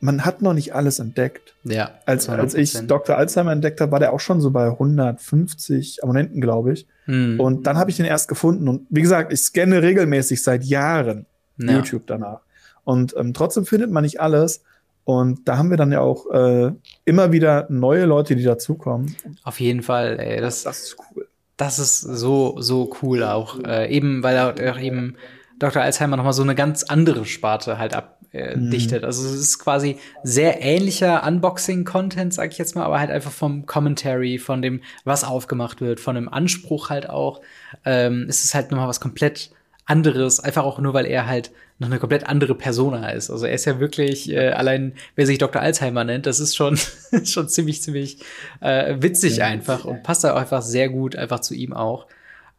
man 0.00 0.24
hat 0.24 0.42
noch 0.42 0.52
nicht 0.52 0.74
alles 0.74 0.98
entdeckt. 0.98 1.54
Ja. 1.64 1.92
Als, 2.06 2.28
als 2.28 2.54
ich 2.54 2.72
Dr. 2.86 3.16
Alzheimer 3.16 3.52
entdeckt 3.52 3.80
habe, 3.80 3.92
war 3.92 4.00
der 4.00 4.12
auch 4.12 4.20
schon 4.20 4.40
so 4.40 4.50
bei 4.50 4.66
150 4.66 6.02
Abonnenten, 6.02 6.40
glaube 6.40 6.72
ich. 6.72 6.86
Hm. 7.04 7.38
Und 7.38 7.66
dann 7.66 7.78
habe 7.78 7.90
ich 7.90 7.96
den 7.96 8.06
erst 8.06 8.28
gefunden. 8.28 8.68
Und 8.68 8.86
wie 8.90 9.02
gesagt, 9.02 9.32
ich 9.32 9.40
scanne 9.40 9.80
regelmäßig 9.80 10.42
seit 10.42 10.64
Jahren 10.64 11.26
ja. 11.56 11.72
YouTube 11.72 12.06
danach. 12.06 12.40
Und 12.84 13.14
ähm, 13.16 13.32
trotzdem 13.32 13.64
findet 13.64 13.92
man 13.92 14.02
nicht 14.02 14.20
alles. 14.20 14.62
Und 15.04 15.48
da 15.48 15.56
haben 15.58 15.70
wir 15.70 15.76
dann 15.76 15.92
ja 15.92 16.00
auch 16.00 16.30
äh, 16.30 16.72
immer 17.04 17.32
wieder 17.32 17.66
neue 17.68 18.04
Leute, 18.04 18.36
die 18.36 18.44
dazukommen. 18.44 19.16
Auf 19.42 19.60
jeden 19.60 19.82
Fall, 19.82 20.18
ey. 20.20 20.40
Das, 20.40 20.62
das 20.62 20.82
ist 20.82 20.96
cool. 20.98 21.26
Das 21.56 21.78
ist 21.78 22.00
so, 22.00 22.56
so 22.60 22.94
cool 23.02 23.22
auch. 23.24 23.58
Äh, 23.64 23.94
eben, 23.94 24.22
weil 24.22 24.38
auch 24.38 24.78
eben 24.78 25.16
Dr. 25.58 25.82
Alzheimer 25.82 26.16
nochmal 26.16 26.32
so 26.32 26.42
eine 26.42 26.54
ganz 26.54 26.82
andere 26.82 27.24
Sparte 27.24 27.78
halt 27.78 27.94
abdichtet. 27.94 28.98
Äh, 28.98 29.00
mhm. 29.00 29.04
Also 29.04 29.28
es 29.28 29.34
ist 29.34 29.58
quasi 29.58 29.98
sehr 30.22 30.62
ähnlicher 30.62 31.26
Unboxing-Content, 31.26 32.32
sag 32.32 32.50
ich 32.52 32.58
jetzt 32.58 32.74
mal, 32.74 32.84
aber 32.84 32.98
halt 32.98 33.10
einfach 33.10 33.30
vom 33.30 33.66
Commentary, 33.66 34.38
von 34.38 34.62
dem, 34.62 34.82
was 35.04 35.24
aufgemacht 35.24 35.80
wird, 35.80 36.00
von 36.00 36.14
dem 36.14 36.28
Anspruch 36.28 36.90
halt 36.90 37.10
auch. 37.10 37.40
Ähm, 37.84 38.26
ist 38.28 38.44
es 38.44 38.54
halt 38.54 38.70
nochmal 38.70 38.88
was 38.88 39.00
komplett 39.00 39.50
anderes, 39.92 40.40
einfach 40.40 40.64
auch 40.64 40.80
nur, 40.80 40.94
weil 40.94 41.04
er 41.04 41.26
halt 41.26 41.50
noch 41.78 41.88
eine 41.88 41.98
komplett 41.98 42.26
andere 42.26 42.54
Persona 42.54 43.10
ist. 43.10 43.30
Also 43.30 43.44
er 43.44 43.52
ist 43.52 43.66
ja 43.66 43.78
wirklich, 43.78 44.32
äh, 44.32 44.48
allein 44.48 44.94
wer 45.16 45.26
sich 45.26 45.36
Dr. 45.36 45.60
Alzheimer 45.60 46.02
nennt, 46.04 46.24
das 46.24 46.40
ist 46.40 46.56
schon, 46.56 46.78
schon 47.24 47.48
ziemlich, 47.48 47.82
ziemlich 47.82 48.18
äh, 48.60 48.96
witzig 49.00 49.36
ja, 49.36 49.46
einfach 49.46 49.84
und 49.84 50.02
passt 50.02 50.24
da 50.24 50.34
einfach 50.34 50.62
sehr 50.62 50.88
gut 50.88 51.14
einfach 51.14 51.40
zu 51.40 51.54
ihm 51.54 51.74
auch. 51.74 52.06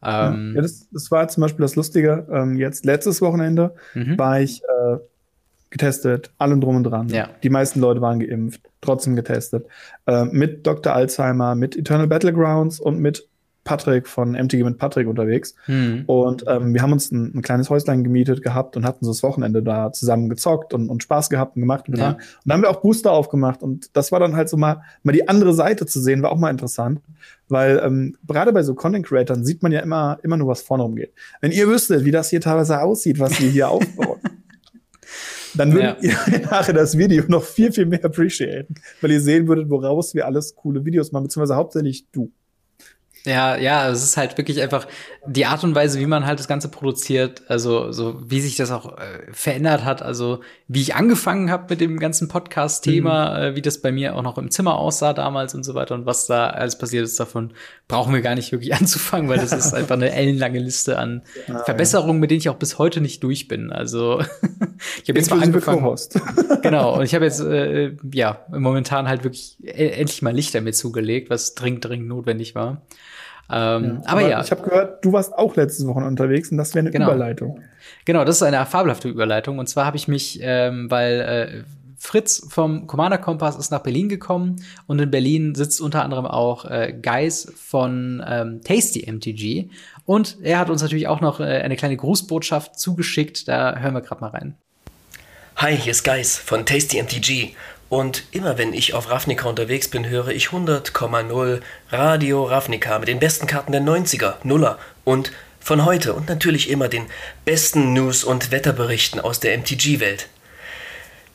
Ähm, 0.04 0.52
ja, 0.54 0.62
das, 0.62 0.88
das 0.92 1.10
war 1.10 1.26
zum 1.26 1.40
Beispiel 1.40 1.64
das 1.64 1.74
Lustige. 1.74 2.26
Ähm, 2.30 2.56
jetzt 2.56 2.84
letztes 2.84 3.20
Wochenende 3.20 3.74
mhm. 3.94 4.16
war 4.16 4.40
ich 4.40 4.62
äh, 4.62 4.98
getestet, 5.70 6.30
allem 6.38 6.60
drum 6.60 6.76
und 6.76 6.84
dran. 6.84 7.08
Ja. 7.08 7.30
Die 7.42 7.50
meisten 7.50 7.80
Leute 7.80 8.00
waren 8.00 8.20
geimpft, 8.20 8.60
trotzdem 8.80 9.16
getestet. 9.16 9.66
Äh, 10.06 10.26
mit 10.26 10.64
Dr. 10.68 10.94
Alzheimer, 10.94 11.56
mit 11.56 11.76
Eternal 11.76 12.06
Battlegrounds 12.06 12.78
und 12.78 13.00
mit 13.00 13.26
Patrick 13.64 14.06
von 14.06 14.32
MTG 14.32 14.62
mit 14.62 14.78
Patrick 14.78 15.08
unterwegs. 15.08 15.54
Hm. 15.64 16.04
Und 16.06 16.44
ähm, 16.46 16.74
wir 16.74 16.82
haben 16.82 16.92
uns 16.92 17.10
ein, 17.10 17.34
ein, 17.34 17.42
kleines 17.42 17.70
Häuslein 17.70 18.04
gemietet 18.04 18.42
gehabt 18.42 18.76
und 18.76 18.84
hatten 18.84 19.04
so 19.04 19.10
das 19.10 19.22
Wochenende 19.22 19.62
da 19.62 19.92
zusammen 19.92 20.28
gezockt 20.28 20.74
und, 20.74 20.88
und 20.90 21.02
Spaß 21.02 21.30
gehabt 21.30 21.56
und 21.56 21.62
gemacht. 21.62 21.88
Und, 21.88 21.98
Ja. 21.98 22.10
und 22.10 22.18
dann 22.44 22.56
haben 22.56 22.62
wir 22.62 22.70
auch 22.70 22.82
Booster 22.82 23.12
aufgemacht. 23.12 23.62
Und 23.62 23.96
das 23.96 24.12
war 24.12 24.20
dann 24.20 24.36
halt 24.36 24.48
so 24.48 24.56
mal, 24.56 24.82
mal 25.02 25.12
die 25.12 25.28
andere 25.28 25.54
Seite 25.54 25.86
zu 25.86 26.00
sehen, 26.00 26.22
war 26.22 26.30
auch 26.30 26.38
mal 26.38 26.50
interessant. 26.50 27.00
Weil 27.48 27.80
ähm, 27.84 28.16
gerade 28.26 28.52
bei 28.52 28.62
so 28.62 28.74
Content 28.74 29.06
Creatern 29.06 29.44
sieht 29.44 29.62
man 29.62 29.72
ja 29.72 29.80
immer, 29.80 30.18
immer 30.22 30.36
nur, 30.36 30.48
was 30.48 30.62
vorne 30.62 30.82
rumgeht. 30.82 31.12
Wenn 31.40 31.52
ihr 31.52 31.66
wüsstet, 31.66 32.04
wie 32.04 32.10
das 32.10 32.30
hier 32.30 32.40
teilweise 32.40 32.80
aussieht, 32.80 33.18
was 33.18 33.40
wir 33.40 33.48
hier 33.48 33.68
aufbauen, 33.70 34.20
dann 35.54 35.72
würdet 35.72 36.02
ihr 36.02 36.16
nachher 36.50 36.72
das 36.72 36.98
Video 36.98 37.24
noch 37.28 37.44
viel, 37.44 37.72
viel 37.72 37.86
mehr 37.86 38.04
appreciaten, 38.04 38.74
weil 39.00 39.12
ihr 39.12 39.20
sehen 39.20 39.46
würdet, 39.48 39.70
woraus 39.70 40.14
wir 40.14 40.26
alles 40.26 40.54
coole 40.54 40.84
Videos 40.84 41.12
machen, 41.12 41.24
beziehungsweise 41.24 41.56
hauptsächlich 41.56 42.06
du. 42.10 42.32
Ja, 43.26 43.56
ja, 43.56 43.88
es 43.88 44.02
ist 44.02 44.18
halt 44.18 44.36
wirklich 44.36 44.60
einfach 44.60 44.86
die 45.26 45.46
Art 45.46 45.64
und 45.64 45.74
Weise, 45.74 45.98
wie 45.98 46.06
man 46.06 46.26
halt 46.26 46.38
das 46.38 46.46
Ganze 46.46 46.68
produziert, 46.68 47.42
also 47.48 47.90
so 47.90 48.20
wie 48.28 48.42
sich 48.42 48.56
das 48.56 48.70
auch 48.70 48.98
äh, 48.98 49.32
verändert 49.32 49.82
hat, 49.84 50.02
also 50.02 50.40
wie 50.68 50.82
ich 50.82 50.94
angefangen 50.94 51.50
habe 51.50 51.64
mit 51.70 51.80
dem 51.80 51.98
ganzen 51.98 52.28
Podcast-Thema, 52.28 53.38
äh, 53.38 53.56
wie 53.56 53.62
das 53.62 53.80
bei 53.80 53.92
mir 53.92 54.14
auch 54.14 54.22
noch 54.22 54.36
im 54.36 54.50
Zimmer 54.50 54.76
aussah 54.76 55.14
damals 55.14 55.54
und 55.54 55.64
so 55.64 55.74
weiter 55.74 55.94
und 55.94 56.04
was 56.04 56.26
da 56.26 56.48
alles 56.48 56.76
passiert 56.76 57.04
ist, 57.04 57.18
davon 57.18 57.54
brauchen 57.88 58.12
wir 58.12 58.20
gar 58.20 58.34
nicht 58.34 58.52
wirklich 58.52 58.74
anzufangen, 58.80 59.30
weil 59.30 59.38
das 59.38 59.52
ist 59.52 59.72
einfach 59.74 59.94
eine 59.94 60.12
ellenlange 60.12 60.58
Liste 60.58 60.98
an 60.98 61.22
Ah, 61.48 61.64
Verbesserungen, 61.64 62.20
mit 62.20 62.30
denen 62.30 62.38
ich 62.38 62.48
auch 62.48 62.56
bis 62.56 62.78
heute 62.78 63.00
nicht 63.00 63.22
durch 63.22 63.48
bin. 63.48 63.72
Also 63.72 64.20
ich 65.02 65.08
habe 65.08 65.18
jetzt 65.18 65.30
mal 65.30 65.42
angefangen. 65.42 65.96
Genau, 66.62 66.96
und 66.96 67.04
ich 67.04 67.14
habe 67.14 67.24
jetzt 67.24 67.40
äh, 67.40 67.92
ja 68.12 68.44
momentan 68.50 69.08
halt 69.08 69.24
wirklich 69.24 69.56
e 69.62 69.88
endlich 69.88 70.22
mal 70.22 70.34
Lichter 70.34 70.60
mir 70.60 70.72
zugelegt, 70.72 71.30
was 71.30 71.54
dringend, 71.54 71.84
dringend 71.84 72.08
notwendig 72.08 72.54
war. 72.54 72.82
Ähm, 73.50 74.00
aber, 74.06 74.22
ja, 74.28 74.40
Ich 74.40 74.50
habe 74.50 74.62
gehört, 74.62 75.04
du 75.04 75.12
warst 75.12 75.34
auch 75.34 75.54
letztes 75.56 75.86
Wochen 75.86 76.02
unterwegs 76.02 76.50
und 76.50 76.56
das 76.58 76.74
wäre 76.74 76.84
eine 76.84 76.90
Genau. 76.90 77.06
Überleitung. 77.08 77.60
genau, 78.04 78.24
das 78.24 78.36
ist 78.36 78.42
eine 78.42 78.64
fabelhafte 78.66 79.08
Überleitung. 79.08 79.58
Und 79.58 79.68
zwar 79.68 79.84
habe 79.86 79.96
ich 79.96 80.08
mich, 80.08 80.38
ähm, 80.42 80.90
weil 80.90 81.20
äh, 81.20 81.62
Fritz 81.98 82.46
vom 82.50 82.86
Commander 82.86 83.18
Kompass 83.18 83.56
ist 83.56 83.70
nach 83.70 83.80
Berlin 83.80 84.08
gekommen 84.08 84.56
und 84.86 84.98
in 85.00 85.10
Berlin 85.10 85.54
sitzt 85.54 85.80
unter 85.80 86.02
anderem 86.04 86.26
auch 86.26 86.64
äh, 86.66 86.92
Guys 87.00 87.52
von 87.56 88.22
ähm, 88.26 88.60
Tasty 88.62 89.10
MTG. 89.10 89.70
Und 90.04 90.36
er 90.42 90.58
hat 90.58 90.68
uns 90.68 90.82
natürlich 90.82 91.08
auch 91.08 91.20
noch 91.22 91.40
äh, 91.40 91.44
eine 91.44 91.76
kleine 91.76 91.96
Grußbotschaft 91.96 92.78
zugeschickt. 92.78 93.48
Da 93.48 93.76
hören 93.78 93.94
wir 93.94 94.02
gerade 94.02 94.20
mal 94.20 94.28
rein. 94.30 94.54
Hi, 95.56 95.76
hier 95.76 95.92
ist 95.92 96.02
Geis 96.02 96.36
von 96.36 96.66
Tasty 96.66 97.00
MTG. 97.00 97.54
Und 97.88 98.24
immer 98.32 98.58
wenn 98.58 98.72
ich 98.72 98.94
auf 98.94 99.10
Ravnica 99.10 99.48
unterwegs 99.48 99.88
bin, 99.88 100.08
höre 100.08 100.28
ich 100.28 100.46
100,0 100.48 101.60
Radio 101.90 102.44
Ravnica 102.44 102.98
mit 102.98 103.08
den 103.08 103.20
besten 103.20 103.46
Karten 103.46 103.72
der 103.72 103.82
90er, 103.82 104.34
Nuller 104.42 104.78
und 105.04 105.32
von 105.60 105.84
heute 105.84 106.12
und 106.12 106.28
natürlich 106.28 106.70
immer 106.70 106.88
den 106.88 107.06
besten 107.44 107.92
News- 107.92 108.24
und 108.24 108.50
Wetterberichten 108.50 109.20
aus 109.20 109.40
der 109.40 109.56
MTG-Welt. 109.56 110.28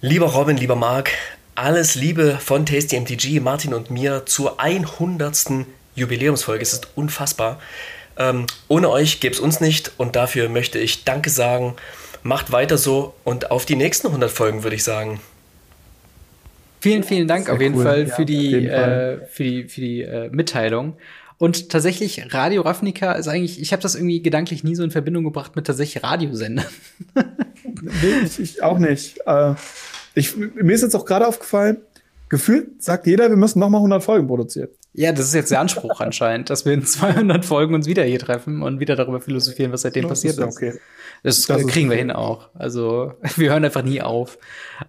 Lieber 0.01 0.27
Robin, 0.27 0.57
lieber 0.57 0.75
Marc, 0.75 1.11
alles 1.55 1.95
Liebe 1.95 2.37
von 2.39 2.65
Tasty 2.65 2.99
MTG, 2.99 3.39
Martin 3.39 3.73
und 3.73 3.89
mir 3.89 4.25
zur 4.25 4.59
100. 4.59 5.65
Jubiläumsfolge. 5.95 6.63
Es 6.63 6.73
ist 6.73 6.87
unfassbar. 6.95 7.59
Ähm, 8.17 8.47
ohne 8.67 8.89
euch 8.89 9.19
gäbe 9.19 9.33
es 9.33 9.39
uns 9.39 9.59
nicht 9.59 9.91
und 9.97 10.15
dafür 10.15 10.49
möchte 10.49 10.79
ich 10.79 11.05
Danke 11.05 11.29
sagen. 11.29 11.75
Macht 12.21 12.51
weiter 12.51 12.77
so 12.77 13.13
und 13.23 13.51
auf 13.51 13.65
die 13.65 13.75
nächsten 13.75 14.07
100 14.07 14.29
Folgen, 14.29 14.63
würde 14.63 14.75
ich 14.75 14.83
sagen. 14.83 15.19
Vielen, 16.81 17.03
vielen 17.03 17.27
Dank 17.27 17.45
Sehr 17.45 17.55
auf 17.55 17.61
jeden 17.61 17.75
cool. 17.75 17.83
Fall 17.83 18.07
Ja, 18.07 18.15
für 18.15 18.25
die, 18.25 18.49
jeden 18.49 18.69
Fall. 18.69 19.21
äh, 19.23 19.25
für 19.27 19.43
die, 19.43 19.63
für 19.67 19.81
die 19.81 20.01
äh, 20.01 20.29
Mitteilung. 20.29 20.95
Und 21.37 21.69
tatsächlich, 21.69 22.33
Radio 22.33 22.63
Ravnica 22.63 23.13
ist 23.13 23.27
eigentlich, 23.29 23.61
ich 23.61 23.71
habe 23.71 23.81
das 23.81 23.95
irgendwie 23.95 24.21
gedanklich 24.21 24.63
nie 24.65 24.75
so 24.75 24.83
in 24.83 24.91
Verbindung 24.91 25.23
gebracht 25.23 25.55
mit 25.55 25.65
tatsächlich 25.67 26.03
Radiosendern. 26.03 26.65
Nee, 27.81 28.25
ich, 28.25 28.39
ich 28.39 28.63
auch 28.63 28.79
nicht. 28.79 29.19
Äh, 29.25 29.53
ich, 30.15 30.35
mir 30.35 30.73
ist 30.73 30.81
jetzt 30.81 30.95
auch 30.95 31.05
gerade 31.05 31.27
aufgefallen, 31.27 31.77
gefühlt 32.29 32.81
sagt 32.81 33.07
jeder, 33.07 33.29
wir 33.29 33.37
müssen 33.37 33.59
noch 33.59 33.69
mal 33.69 33.77
100 33.79 34.03
Folgen 34.03 34.27
produzieren. 34.27 34.69
Ja, 34.93 35.11
das 35.11 35.25
ist 35.25 35.35
jetzt 35.35 35.51
der 35.51 35.59
Anspruch 35.59 35.99
anscheinend, 35.99 36.49
dass 36.49 36.65
wir 36.65 36.73
in 36.73 36.85
200 36.85 37.45
Folgen 37.45 37.73
uns 37.75 37.87
wieder 37.87 38.03
hier 38.03 38.19
treffen 38.19 38.61
und 38.61 38.79
wieder 38.79 38.95
darüber 38.95 39.19
philosophieren, 39.19 39.71
was 39.71 39.81
seitdem 39.81 40.07
passiert 40.07 40.37
ist. 40.37 40.43
okay. 40.43 40.73
Das, 41.23 41.41
Das 41.45 41.61
ist 41.61 41.67
kriegen 41.67 41.89
wir 41.89 41.95
okay. 41.95 42.01
hin 42.01 42.11
auch. 42.11 42.49
Also 42.53 43.13
wir 43.35 43.51
hören 43.51 43.65
einfach 43.65 43.83
nie 43.83 44.01
auf. 44.01 44.37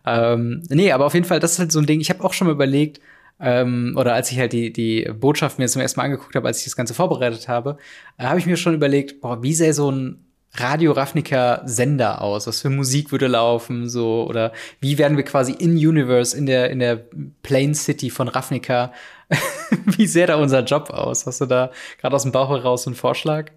Ähm, 0.07 0.63
nee, 0.69 0.93
aber 0.93 1.07
auf 1.07 1.15
jeden 1.15 1.27
Fall, 1.27 1.41
das 1.41 1.53
ist 1.53 1.59
halt 1.59 1.73
so 1.73 1.81
ein 1.81 1.87
Ding. 1.87 2.01
Ich 2.01 2.11
habe 2.11 2.23
auch 2.23 2.33
schon 2.33 2.47
mal 2.47 2.53
überlegt, 2.55 3.01
ähm, 3.41 3.95
oder 3.97 4.15
als 4.15 4.31
ich 4.31 4.39
halt 4.39 4.53
die, 4.53 4.73
die 4.73 5.11
Botschaft 5.19 5.59
mir 5.59 5.67
zum 5.67 5.81
ersten 5.81 5.99
Mal 5.99 6.05
angeguckt 6.05 6.35
habe, 6.37 6.47
als 6.47 6.59
ich 6.59 6.65
das 6.65 6.77
Ganze 6.77 6.95
vorbereitet 6.95 7.49
habe, 7.49 7.79
äh, 8.19 8.25
habe 8.25 8.39
ich 8.39 8.47
mir 8.47 8.57
schon 8.57 8.75
überlegt, 8.75 9.21
boah, 9.21 9.43
wie 9.43 9.55
sähe 9.55 9.73
so 9.73 9.91
ein 9.91 10.25
Radio 10.55 10.93
Ravnica 10.93 11.63
Sender 11.65 12.23
aus? 12.23 12.47
Was 12.47 12.61
für 12.61 12.71
Musik 12.71 13.13
würde 13.13 13.29
laufen? 13.29 13.89
So, 13.89 14.27
oder 14.29 14.53
wie 14.81 14.99
werden 14.99 15.17
wir 15.17 15.25
quasi 15.25 15.53
in 15.53 15.73
Universe, 15.73 16.37
in 16.37 16.47
der, 16.47 16.71
in 16.71 16.81
der 16.81 17.01
Plain 17.43 17.75
City 17.75 18.11
von 18.11 18.29
Ravnica? 18.29 18.93
wie 19.87 20.07
sähe 20.07 20.27
da 20.27 20.37
unser 20.37 20.65
Job 20.65 20.91
aus? 20.91 21.27
Hast 21.27 21.41
du 21.41 21.47
da 21.47 21.71
gerade 22.01 22.17
aus 22.17 22.25
dem 22.25 22.33
Bauch 22.33 22.51
heraus 22.51 22.87
einen 22.87 22.97
Vorschlag? 22.97 23.51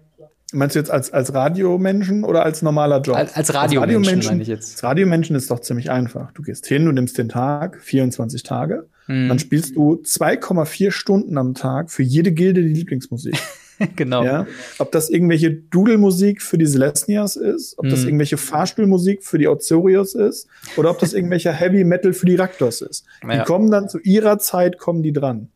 Meinst 0.52 0.76
du 0.76 0.78
jetzt 0.78 0.90
als, 0.90 1.12
als 1.12 1.34
Radiomenschen 1.34 2.22
oder 2.22 2.44
als 2.44 2.62
normaler 2.62 3.00
Job? 3.00 3.16
Als, 3.16 3.34
als 3.34 3.52
Radiomenschen 3.52 4.24
meine 4.24 4.42
ich 4.42 4.48
jetzt. 4.48 4.74
Als 4.74 4.84
Radiomenschen 4.84 5.34
ist 5.34 5.50
doch 5.50 5.58
ziemlich 5.58 5.90
einfach. 5.90 6.30
Du 6.32 6.42
gehst 6.42 6.66
hin, 6.66 6.84
du 6.84 6.92
nimmst 6.92 7.18
den 7.18 7.28
Tag, 7.28 7.80
24 7.82 8.44
Tage, 8.44 8.86
Mhm. 9.06 9.28
dann 9.28 9.38
spielst 9.38 9.76
du 9.76 10.00
2,4 10.02 10.90
Stunden 10.90 11.36
am 11.36 11.54
Tag 11.54 11.90
für 11.90 12.02
jede 12.02 12.32
Gilde 12.32 12.62
die 12.62 12.68
Lieblingsmusik. 12.72 13.36
genau. 13.96 14.22
Ja? 14.24 14.46
Ob 14.78 14.92
das 14.92 15.10
irgendwelche 15.10 15.50
Doodle-Musik 15.52 16.42
für 16.42 16.58
die 16.58 16.66
Celestias 16.66 17.36
ist, 17.36 17.78
ob 17.78 17.88
das 17.88 18.00
Mhm. 18.02 18.08
irgendwelche 18.08 18.36
Fahrspielmusik 18.36 19.24
für 19.24 19.38
die 19.38 19.48
Ozorios 19.48 20.14
ist, 20.14 20.46
oder 20.76 20.90
ob 20.90 20.98
das 20.98 21.12
irgendwelcher 21.14 21.52
Heavy 21.52 21.84
Metal 21.84 22.12
für 22.12 22.26
die 22.26 22.36
Raktors 22.36 22.80
ist. 22.82 23.04
Die 23.22 23.28
Ja. 23.36 23.44
kommen 23.44 23.70
dann 23.70 23.88
zu 23.88 23.98
ihrer 24.00 24.38
Zeit, 24.38 24.78
kommen 24.78 25.02
die 25.02 25.12
dran. 25.12 25.48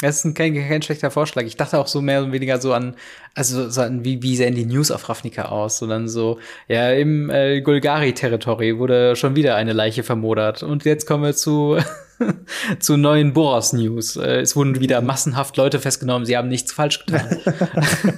Das 0.00 0.16
ist 0.18 0.24
ein, 0.24 0.34
kein, 0.34 0.54
kein 0.54 0.82
schlechter 0.82 1.10
Vorschlag. 1.12 1.44
Ich 1.44 1.56
dachte 1.56 1.78
auch 1.78 1.86
so 1.86 2.02
mehr 2.02 2.20
oder 2.22 2.32
weniger 2.32 2.60
so 2.60 2.72
an, 2.72 2.96
also 3.34 3.70
so 3.70 3.80
an, 3.80 4.04
wie, 4.04 4.20
wie 4.22 4.36
sehen 4.36 4.56
die 4.56 4.66
News 4.66 4.90
auf 4.90 5.08
Ravnica 5.08 5.44
aus? 5.46 5.78
Dann 5.78 6.08
so, 6.08 6.38
ja, 6.66 6.90
im 6.92 7.30
äh, 7.30 7.60
Golgari-Territory 7.62 8.76
wurde 8.78 9.14
schon 9.16 9.36
wieder 9.36 9.54
eine 9.54 9.72
Leiche 9.72 10.02
vermodert. 10.02 10.62
Und 10.64 10.84
jetzt 10.84 11.06
kommen 11.06 11.22
wir 11.22 11.34
zu, 11.34 11.78
zu 12.78 12.96
neuen 12.96 13.32
Boros-News. 13.32 14.16
Äh, 14.16 14.40
es 14.40 14.56
wurden 14.56 14.80
wieder 14.80 15.00
massenhaft 15.00 15.56
Leute 15.56 15.78
festgenommen, 15.80 16.26
sie 16.26 16.36
haben 16.36 16.48
nichts 16.48 16.72
falsch 16.72 17.04
getan. 17.04 17.38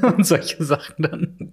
Und 0.16 0.26
solche 0.26 0.64
Sachen 0.64 0.94
dann. 0.98 1.52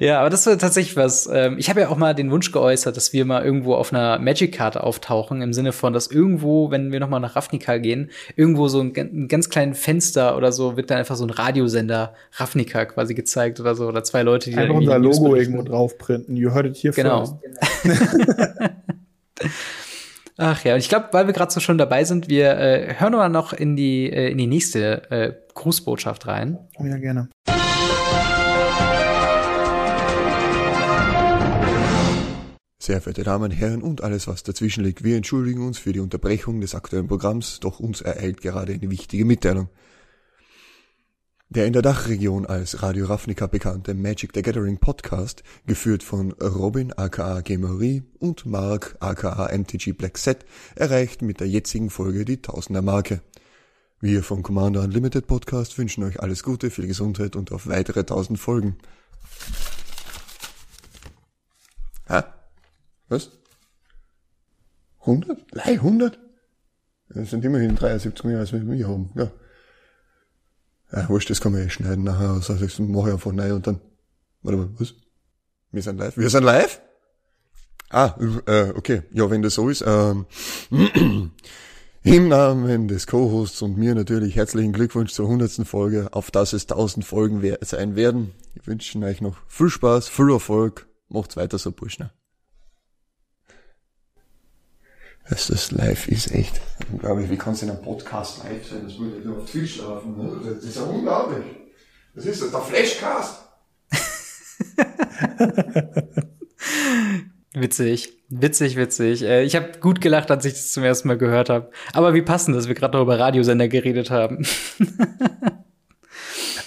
Ja, 0.00 0.18
aber 0.20 0.30
das 0.30 0.44
ist 0.44 0.60
tatsächlich 0.60 0.96
was. 0.96 1.28
Ähm, 1.32 1.56
ich 1.56 1.70
habe 1.70 1.80
ja 1.80 1.88
auch 1.88 1.96
mal 1.96 2.14
den 2.14 2.32
Wunsch 2.32 2.50
geäußert, 2.50 2.96
dass 2.96 3.12
wir 3.12 3.24
mal 3.24 3.44
irgendwo 3.44 3.74
auf 3.76 3.92
einer 3.92 4.18
Magic-Karte 4.18 4.82
auftauchen, 4.82 5.40
im 5.40 5.52
Sinne 5.52 5.70
von, 5.70 5.92
dass 5.92 6.08
irgendwo, 6.08 6.72
wenn 6.72 6.90
wir 6.90 6.98
noch 6.98 7.08
mal 7.08 7.20
nach 7.20 7.36
Ravnica 7.36 7.78
gehen, 7.78 8.10
irgendwo 8.34 8.66
so 8.66 8.80
ein, 8.80 8.92
ein 8.96 9.28
ganz 9.28 9.48
kleinen 9.48 9.74
Fenster 9.74 10.36
oder 10.36 10.50
so 10.50 10.76
wird 10.76 10.90
dann 10.90 10.98
einfach 10.98 11.14
so 11.14 11.24
ein 11.24 11.30
Radiosender 11.30 12.14
Ravnica 12.32 12.86
quasi 12.86 13.14
gezeigt 13.14 13.60
oder 13.60 13.76
so 13.76 13.86
oder 13.86 14.02
zwei 14.02 14.22
Leute, 14.22 14.50
die 14.50 14.56
Einfach 14.56 14.74
unser 14.74 14.98
Logo 14.98 15.36
irgendwo 15.36 15.62
draufprinten. 15.62 16.36
You 16.36 16.52
heard 16.52 16.66
it 16.66 16.76
here 16.76 16.92
Genau. 16.92 17.38
first. 17.84 18.72
Ach 20.38 20.62
ja, 20.64 20.74
und 20.74 20.80
ich 20.80 20.90
glaube, 20.90 21.08
weil 21.12 21.26
wir 21.26 21.32
gerade 21.32 21.50
so 21.50 21.60
schon 21.60 21.78
dabei 21.78 22.04
sind, 22.04 22.28
wir 22.28 22.58
äh, 22.58 22.94
hören 22.98 23.12
mal 23.12 23.30
noch 23.30 23.54
in 23.54 23.74
die 23.74 24.12
äh, 24.12 24.30
in 24.30 24.36
die 24.36 24.46
nächste 24.46 25.10
äh, 25.10 25.32
Grußbotschaft 25.54 26.26
rein. 26.26 26.58
Oh 26.78 26.84
ja, 26.84 26.98
gerne. 26.98 27.30
Sehr 32.78 33.00
verehrte 33.00 33.24
Damen 33.24 33.44
und 33.44 33.50
Herren 33.50 33.80
und 33.80 34.02
alles, 34.02 34.28
was 34.28 34.42
dazwischen 34.42 34.84
liegt, 34.84 35.02
wir 35.02 35.16
entschuldigen 35.16 35.66
uns 35.66 35.78
für 35.78 35.94
die 35.94 36.00
Unterbrechung 36.00 36.60
des 36.60 36.74
aktuellen 36.74 37.08
Programms, 37.08 37.58
doch 37.60 37.80
uns 37.80 38.02
ereilt 38.02 38.42
gerade 38.42 38.74
eine 38.74 38.90
wichtige 38.90 39.24
Mitteilung. 39.24 39.70
Der 41.48 41.64
in 41.64 41.72
der 41.72 41.82
Dachregion 41.82 42.44
als 42.44 42.82
Radio 42.82 43.06
Ravnica 43.06 43.46
bekannte 43.46 43.94
Magic 43.94 44.32
the 44.34 44.42
Gathering 44.42 44.78
Podcast, 44.78 45.44
geführt 45.64 46.02
von 46.02 46.32
Robin 46.32 46.92
aka 46.92 47.40
Gamery 47.40 48.02
und 48.18 48.46
Mark 48.46 48.96
aka 48.98 49.56
MTG 49.56 49.92
Black 49.92 50.18
Set, 50.18 50.44
erreicht 50.74 51.22
mit 51.22 51.38
der 51.38 51.48
jetzigen 51.48 51.88
Folge 51.88 52.24
die 52.24 52.42
Tausender 52.42 52.82
Marke. 52.82 53.20
Wir 54.00 54.24
vom 54.24 54.42
Commander 54.42 54.82
Unlimited 54.82 55.28
Podcast 55.28 55.78
wünschen 55.78 56.02
euch 56.02 56.20
alles 56.20 56.42
Gute, 56.42 56.68
viel 56.68 56.88
Gesundheit 56.88 57.36
und 57.36 57.52
auf 57.52 57.68
weitere 57.68 58.02
tausend 58.02 58.40
Folgen. 58.40 58.76
Hä? 62.08 62.22
Was? 63.08 63.30
100? 65.02 65.46
Lei, 65.52 65.74
100? 65.74 66.18
Das 67.10 67.30
sind 67.30 67.44
immerhin 67.44 67.76
73 67.76 68.24
mehr, 68.24 68.40
als 68.40 68.52
wir 68.52 68.88
haben, 68.88 69.10
ja. 69.14 69.30
Ja, 70.92 71.08
wurscht, 71.08 71.30
das 71.30 71.40
kann 71.40 71.52
man 71.52 71.62
eh 71.62 71.70
schneiden 71.70 72.04
nachher 72.04 72.32
aus. 72.32 72.50
Also 72.50 72.64
ich 72.64 72.78
mache 72.78 73.08
ich 73.08 73.14
einfach 73.14 73.32
neu 73.32 73.54
und 73.54 73.66
dann. 73.66 73.80
Warte 74.42 74.58
mal, 74.58 74.68
was? 74.78 74.94
Wir 75.72 75.82
sind 75.82 75.98
live? 75.98 76.16
Wir 76.16 76.30
sind 76.30 76.44
live? 76.44 76.80
Ah, 77.90 78.14
äh, 78.46 78.70
okay. 78.70 79.02
Ja, 79.12 79.30
wenn 79.30 79.42
das 79.42 79.54
so 79.54 79.68
ist. 79.68 79.84
Ähm, 79.86 80.26
Im 82.02 82.28
Namen 82.28 82.86
des 82.86 83.08
Co-Hosts 83.08 83.62
und 83.62 83.78
mir 83.78 83.96
natürlich 83.96 84.36
herzlichen 84.36 84.72
Glückwunsch 84.72 85.12
zur 85.12 85.26
hundertsten 85.26 85.64
Folge, 85.64 86.08
auf 86.12 86.30
das 86.30 86.52
es 86.52 86.68
tausend 86.68 87.04
Folgen 87.04 87.42
sein 87.62 87.96
werden. 87.96 88.30
Wir 88.54 88.64
wünschen 88.66 89.02
euch 89.02 89.20
noch 89.20 89.36
viel 89.48 89.70
Spaß, 89.70 90.08
viel 90.08 90.30
Erfolg. 90.30 90.86
Macht's 91.08 91.36
weiter 91.36 91.58
so, 91.58 91.72
Burschner. 91.72 92.12
Das, 95.28 95.48
das 95.48 95.72
live 95.72 96.08
ist 96.08 96.32
echt 96.32 96.60
unglaublich. 96.92 97.30
Wie 97.30 97.36
kann 97.36 97.54
es 97.54 97.62
in 97.62 97.70
einem 97.70 97.82
Podcast 97.82 98.44
live 98.44 98.68
sein? 98.68 98.82
Das 98.84 98.98
würde 98.98 99.26
nur 99.26 99.38
auf 99.38 99.50
Twitch 99.50 99.78
laufen. 99.78 100.16
Ne? 100.16 100.40
Das 100.44 100.62
ist 100.62 100.76
ja 100.76 100.82
unglaublich. 100.82 101.44
Das 102.14 102.26
ist 102.26 102.52
der 102.52 102.60
Flashcast. 102.60 103.40
witzig, 107.54 108.22
witzig, 108.28 108.76
witzig. 108.76 109.22
Äh, 109.22 109.42
ich 109.42 109.56
habe 109.56 109.72
gut 109.80 110.00
gelacht, 110.00 110.30
als 110.30 110.44
ich 110.44 110.52
das 110.52 110.72
zum 110.72 110.84
ersten 110.84 111.08
Mal 111.08 111.18
gehört 111.18 111.50
habe. 111.50 111.70
Aber 111.92 112.14
wie 112.14 112.22
passend, 112.22 112.56
dass 112.56 112.68
wir 112.68 112.74
gerade 112.74 112.96
noch 112.96 113.02
über 113.02 113.18
Radiosender 113.18 113.68
geredet 113.68 114.10
haben. 114.10 114.46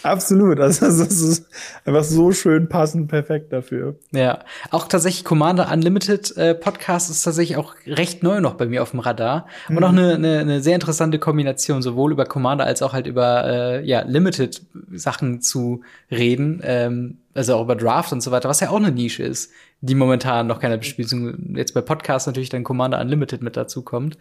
Absolut. 0.04 0.60
Also 0.60 0.86
das 0.86 1.00
ist 1.00 1.46
einfach 1.86 2.04
so 2.04 2.32
schön 2.32 2.70
passend, 2.70 3.08
perfekt 3.08 3.52
dafür. 3.52 3.96
Ja, 4.12 4.40
auch 4.72 4.88
tatsächlich 4.88 5.24
Commander 5.24 5.72
Unlimited 5.72 6.36
äh, 6.38 6.56
Podcast 6.56 7.10
ist 7.10 7.24
tatsächlich 7.24 7.58
auch 7.58 7.76
recht 7.86 8.24
neu 8.24 8.42
noch 8.42 8.56
bei 8.56 8.66
mir 8.66 8.82
auf 8.82 8.92
dem 8.92 9.00
Radar 9.00 9.48
mhm. 9.68 9.78
und 9.78 9.84
auch 9.84 9.90
eine, 9.90 10.16
eine, 10.16 10.40
eine 10.40 10.62
sehr 10.62 10.76
interessante 10.76 11.20
Kombination, 11.20 11.82
sowohl 11.82 12.12
über 12.12 12.26
Commander 12.26 12.66
als 12.66 12.82
auch 12.82 12.94
halt 12.94 13.08
über 13.08 13.46
äh, 13.46 13.86
ja 13.86 14.02
Limited 14.02 14.62
Sachen 14.92 15.42
zu 15.42 15.82
reden, 16.12 16.62
ähm, 16.64 17.18
also 17.34 17.56
auch 17.56 17.64
über 17.64 17.76
Draft 17.76 18.12
und 18.12 18.22
so 18.22 18.32
weiter, 18.32 18.50
was 18.50 18.60
ja 18.60 18.70
auch 18.70 18.78
eine 18.78 18.92
Nische 18.92 19.24
ist, 19.24 19.52
die 19.82 19.96
momentan 19.96 20.48
noch 20.48 20.60
keiner 20.60 20.78
bespielt. 20.78 21.14
Jetzt 21.54 21.74
bei 21.74 21.82
Podcasts 21.82 22.28
natürlich 22.28 22.50
dann 22.50 22.64
Commander 22.64 23.00
Unlimited 23.00 23.42
mit 23.42 23.56
dazu 23.56 23.82
kommt. 23.82 24.18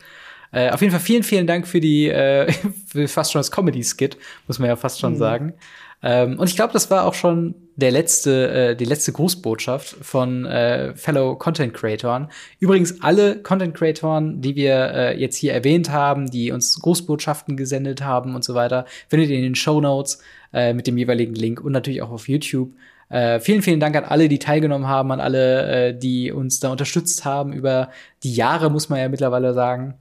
Äh, 0.52 0.70
auf 0.70 0.80
jeden 0.80 0.90
Fall 0.90 1.00
vielen, 1.00 1.22
vielen 1.22 1.46
Dank 1.46 1.66
für 1.66 1.80
die, 1.80 2.08
äh, 2.08 2.52
für 2.86 3.08
fast 3.08 3.32
schon 3.32 3.40
das 3.40 3.50
Comedy-Skit, 3.50 4.16
muss 4.46 4.58
man 4.58 4.68
ja 4.68 4.76
fast 4.76 5.00
schon 5.00 5.14
mhm. 5.14 5.18
sagen. 5.18 5.54
Ähm, 6.02 6.38
und 6.38 6.48
ich 6.48 6.56
glaube, 6.56 6.72
das 6.72 6.90
war 6.90 7.06
auch 7.06 7.14
schon 7.14 7.54
der 7.74 7.90
letzte, 7.90 8.50
äh, 8.50 8.76
die 8.76 8.84
letzte 8.84 9.12
Grußbotschaft 9.12 9.96
von 10.00 10.44
äh, 10.46 10.94
Fellow 10.94 11.36
Content 11.36 11.74
Creatoren. 11.74 12.28
Übrigens 12.60 13.02
alle 13.02 13.42
Content 13.42 13.74
Creatoren, 13.74 14.40
die 14.40 14.54
wir 14.54 14.74
äh, 14.74 15.20
jetzt 15.20 15.36
hier 15.36 15.52
erwähnt 15.52 15.90
haben, 15.90 16.30
die 16.30 16.52
uns 16.52 16.80
Grußbotschaften 16.80 17.56
gesendet 17.56 18.02
haben 18.02 18.34
und 18.34 18.44
so 18.44 18.54
weiter, 18.54 18.84
findet 19.08 19.30
ihr 19.30 19.36
in 19.36 19.42
den 19.42 19.54
Show 19.54 19.80
Notes 19.80 20.20
äh, 20.52 20.72
mit 20.72 20.86
dem 20.86 20.98
jeweiligen 20.98 21.34
Link 21.34 21.60
und 21.60 21.72
natürlich 21.72 22.02
auch 22.02 22.10
auf 22.10 22.28
YouTube. 22.28 22.70
Äh, 23.08 23.40
vielen, 23.40 23.62
vielen 23.62 23.80
Dank 23.80 23.96
an 23.96 24.04
alle, 24.04 24.28
die 24.28 24.38
teilgenommen 24.38 24.86
haben, 24.86 25.10
an 25.10 25.20
alle, 25.20 25.88
äh, 25.88 25.98
die 25.98 26.30
uns 26.30 26.60
da 26.60 26.70
unterstützt 26.70 27.24
haben 27.24 27.52
über 27.52 27.90
die 28.22 28.34
Jahre, 28.34 28.70
muss 28.70 28.88
man 28.88 29.00
ja 29.00 29.08
mittlerweile 29.08 29.54
sagen. 29.54 29.94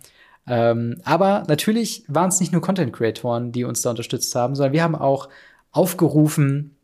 Ähm, 0.48 1.02
aber 1.04 1.44
natürlich 1.48 2.04
waren 2.08 2.30
es 2.30 2.40
nicht 2.40 2.54
nur 2.54 2.62
Content-Creatoren, 2.62 3.52
die 3.52 3.64
uns 3.64 3.82
da 3.82 3.90
unterstützt 3.90 4.34
haben, 4.36 4.56
sondern 4.56 4.74
wir 4.74 4.84
haben 4.84 4.96
auch 4.96 5.30
aufgerufen, 5.72 6.76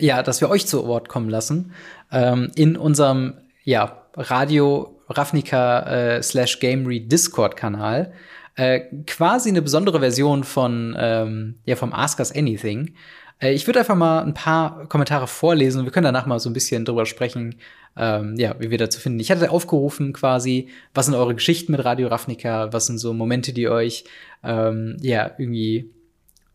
ja, 0.00 0.22
dass 0.22 0.40
wir 0.40 0.48
euch 0.48 0.66
zu 0.66 0.86
Wort 0.86 1.08
kommen 1.08 1.28
lassen 1.28 1.72
ähm, 2.10 2.50
in 2.54 2.76
unserem 2.76 3.34
ja, 3.64 4.02
Radio 4.16 5.00
Ravnica 5.08 5.80
äh, 6.16 6.22
slash 6.22 6.60
Gamery 6.60 7.06
Discord-Kanal. 7.06 8.12
Äh, 8.54 8.80
quasi 9.06 9.50
eine 9.50 9.62
besondere 9.62 10.00
Version 10.00 10.42
von 10.44 10.96
ähm, 10.98 11.56
ja 11.64 11.76
vom 11.76 11.92
Ask 11.92 12.18
Us 12.18 12.32
Anything. 12.34 12.94
Äh, 13.40 13.52
ich 13.52 13.66
würde 13.66 13.80
einfach 13.80 13.94
mal 13.94 14.22
ein 14.22 14.34
paar 14.34 14.88
Kommentare 14.88 15.26
vorlesen 15.26 15.80
und 15.80 15.84
wir 15.84 15.92
können 15.92 16.04
danach 16.04 16.26
mal 16.26 16.40
so 16.40 16.50
ein 16.50 16.54
bisschen 16.54 16.84
drüber 16.84 17.06
sprechen, 17.06 17.56
ähm, 17.98 18.36
ja, 18.36 18.54
wie 18.58 18.70
wir 18.70 18.78
dazu 18.78 19.00
finden. 19.00 19.20
Ich 19.20 19.30
hatte 19.30 19.50
aufgerufen 19.50 20.12
quasi, 20.12 20.68
was 20.94 21.06
sind 21.06 21.14
eure 21.14 21.34
Geschichten 21.34 21.72
mit 21.72 21.84
Radio 21.84 22.08
Ravnica, 22.08 22.72
was 22.72 22.86
sind 22.86 22.98
so 22.98 23.12
Momente, 23.12 23.52
die 23.52 23.68
euch 23.68 24.04
ähm, 24.44 24.96
ja 25.00 25.32
irgendwie 25.36 25.90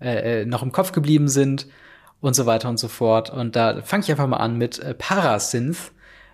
äh, 0.01 0.41
äh, 0.41 0.45
noch 0.45 0.63
im 0.63 0.71
Kopf 0.71 0.91
geblieben 0.91 1.27
sind 1.27 1.67
und 2.21 2.35
so 2.35 2.45
weiter 2.45 2.69
und 2.69 2.77
so 2.77 2.87
fort. 2.87 3.29
Und 3.29 3.55
da 3.55 3.81
fange 3.81 4.03
ich 4.03 4.11
einfach 4.11 4.27
mal 4.27 4.37
an 4.37 4.57
mit 4.57 4.79
äh, 4.79 4.93
Parasynth, 4.93 5.91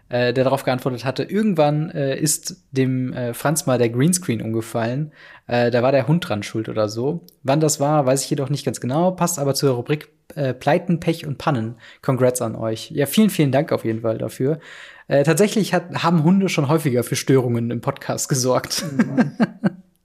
äh, 0.09 0.33
der 0.33 0.43
darauf 0.43 0.63
geantwortet 0.63 1.05
hatte, 1.05 1.23
irgendwann 1.23 1.89
äh, 1.91 2.17
ist 2.17 2.63
dem 2.71 3.13
äh, 3.13 3.33
Franz 3.33 3.65
mal 3.65 3.77
der 3.77 3.89
Greenscreen 3.89 4.41
umgefallen. 4.41 5.11
Äh, 5.47 5.71
da 5.71 5.81
war 5.81 5.91
der 5.91 6.07
Hund 6.07 6.27
dran 6.27 6.43
schuld 6.43 6.69
oder 6.69 6.89
so. 6.89 7.25
Wann 7.43 7.59
das 7.59 7.79
war, 7.79 8.05
weiß 8.05 8.23
ich 8.23 8.29
jedoch 8.29 8.49
nicht 8.49 8.65
ganz 8.65 8.79
genau, 8.79 9.11
passt 9.11 9.39
aber 9.39 9.55
zur 9.55 9.73
Rubrik 9.73 10.09
äh, 10.35 10.53
Pleiten, 10.53 10.99
Pech 10.99 11.25
und 11.25 11.37
Pannen. 11.37 11.75
Congrats 12.01 12.41
an 12.41 12.55
euch. 12.55 12.91
Ja, 12.91 13.05
vielen, 13.05 13.29
vielen 13.29 13.51
Dank 13.51 13.71
auf 13.71 13.85
jeden 13.85 14.01
Fall 14.01 14.17
dafür. 14.17 14.59
Äh, 15.09 15.23
tatsächlich 15.23 15.73
hat, 15.73 16.03
haben 16.03 16.23
Hunde 16.23 16.49
schon 16.49 16.69
häufiger 16.69 17.03
für 17.03 17.15
Störungen 17.15 17.71
im 17.71 17.81
Podcast 17.81 18.29
gesorgt. 18.29 18.85
Mhm. 18.95 19.31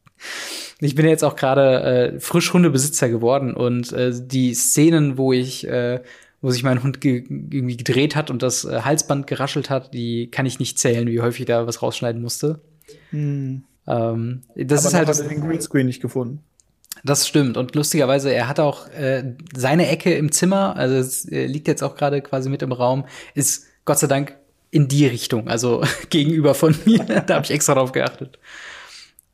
ich 0.80 0.94
bin 0.94 1.06
jetzt 1.06 1.22
auch 1.22 1.36
gerade 1.36 2.14
äh, 2.14 2.20
frisch 2.20 2.52
Hundebesitzer 2.54 3.10
geworden 3.10 3.54
und 3.54 3.92
äh, 3.92 4.12
die 4.14 4.54
Szenen, 4.54 5.18
wo 5.18 5.34
ich 5.34 5.68
äh, 5.68 6.00
wo 6.40 6.50
sich 6.50 6.62
mein 6.62 6.82
Hund 6.82 7.02
ge 7.02 7.22
irgendwie 7.28 7.76
gedreht 7.76 8.16
hat 8.16 8.30
und 8.30 8.42
das 8.42 8.64
äh, 8.64 8.80
Halsband 8.80 9.26
geraschelt 9.26 9.68
hat, 9.68 9.92
die 9.92 10.30
kann 10.30 10.46
ich 10.46 10.58
nicht 10.58 10.78
zählen, 10.78 11.06
wie 11.06 11.20
häufig 11.20 11.44
da 11.44 11.66
was 11.66 11.82
rausschneiden 11.82 12.22
musste. 12.22 12.60
Hm. 13.10 13.64
Ähm, 13.86 14.42
das 14.56 14.80
Aber 14.80 14.88
ist 14.88 14.94
halt. 14.94 15.08
Hat 15.08 15.20
er 15.20 15.28
den 15.28 15.46
Greenscreen 15.46 15.86
nicht 15.86 16.00
gefunden. 16.00 16.40
Das 17.04 17.28
stimmt. 17.28 17.58
Und 17.58 17.74
lustigerweise, 17.74 18.32
er 18.32 18.48
hat 18.48 18.58
auch 18.58 18.88
äh, 18.88 19.34
seine 19.54 19.88
Ecke 19.88 20.14
im 20.14 20.32
Zimmer, 20.32 20.76
also 20.76 20.94
es 20.94 21.30
äh, 21.30 21.44
liegt 21.44 21.68
jetzt 21.68 21.82
auch 21.82 21.94
gerade 21.94 22.22
quasi 22.22 22.48
mit 22.48 22.62
im 22.62 22.72
Raum, 22.72 23.04
ist 23.34 23.66
Gott 23.84 23.98
sei 23.98 24.06
Dank 24.06 24.38
in 24.74 24.88
die 24.88 25.06
Richtung, 25.06 25.48
also 25.48 25.84
gegenüber 26.10 26.54
von 26.54 26.74
mir. 26.84 26.98
da 27.26 27.36
habe 27.36 27.44
ich 27.44 27.52
extra 27.52 27.74
drauf 27.74 27.92
geachtet. 27.92 28.38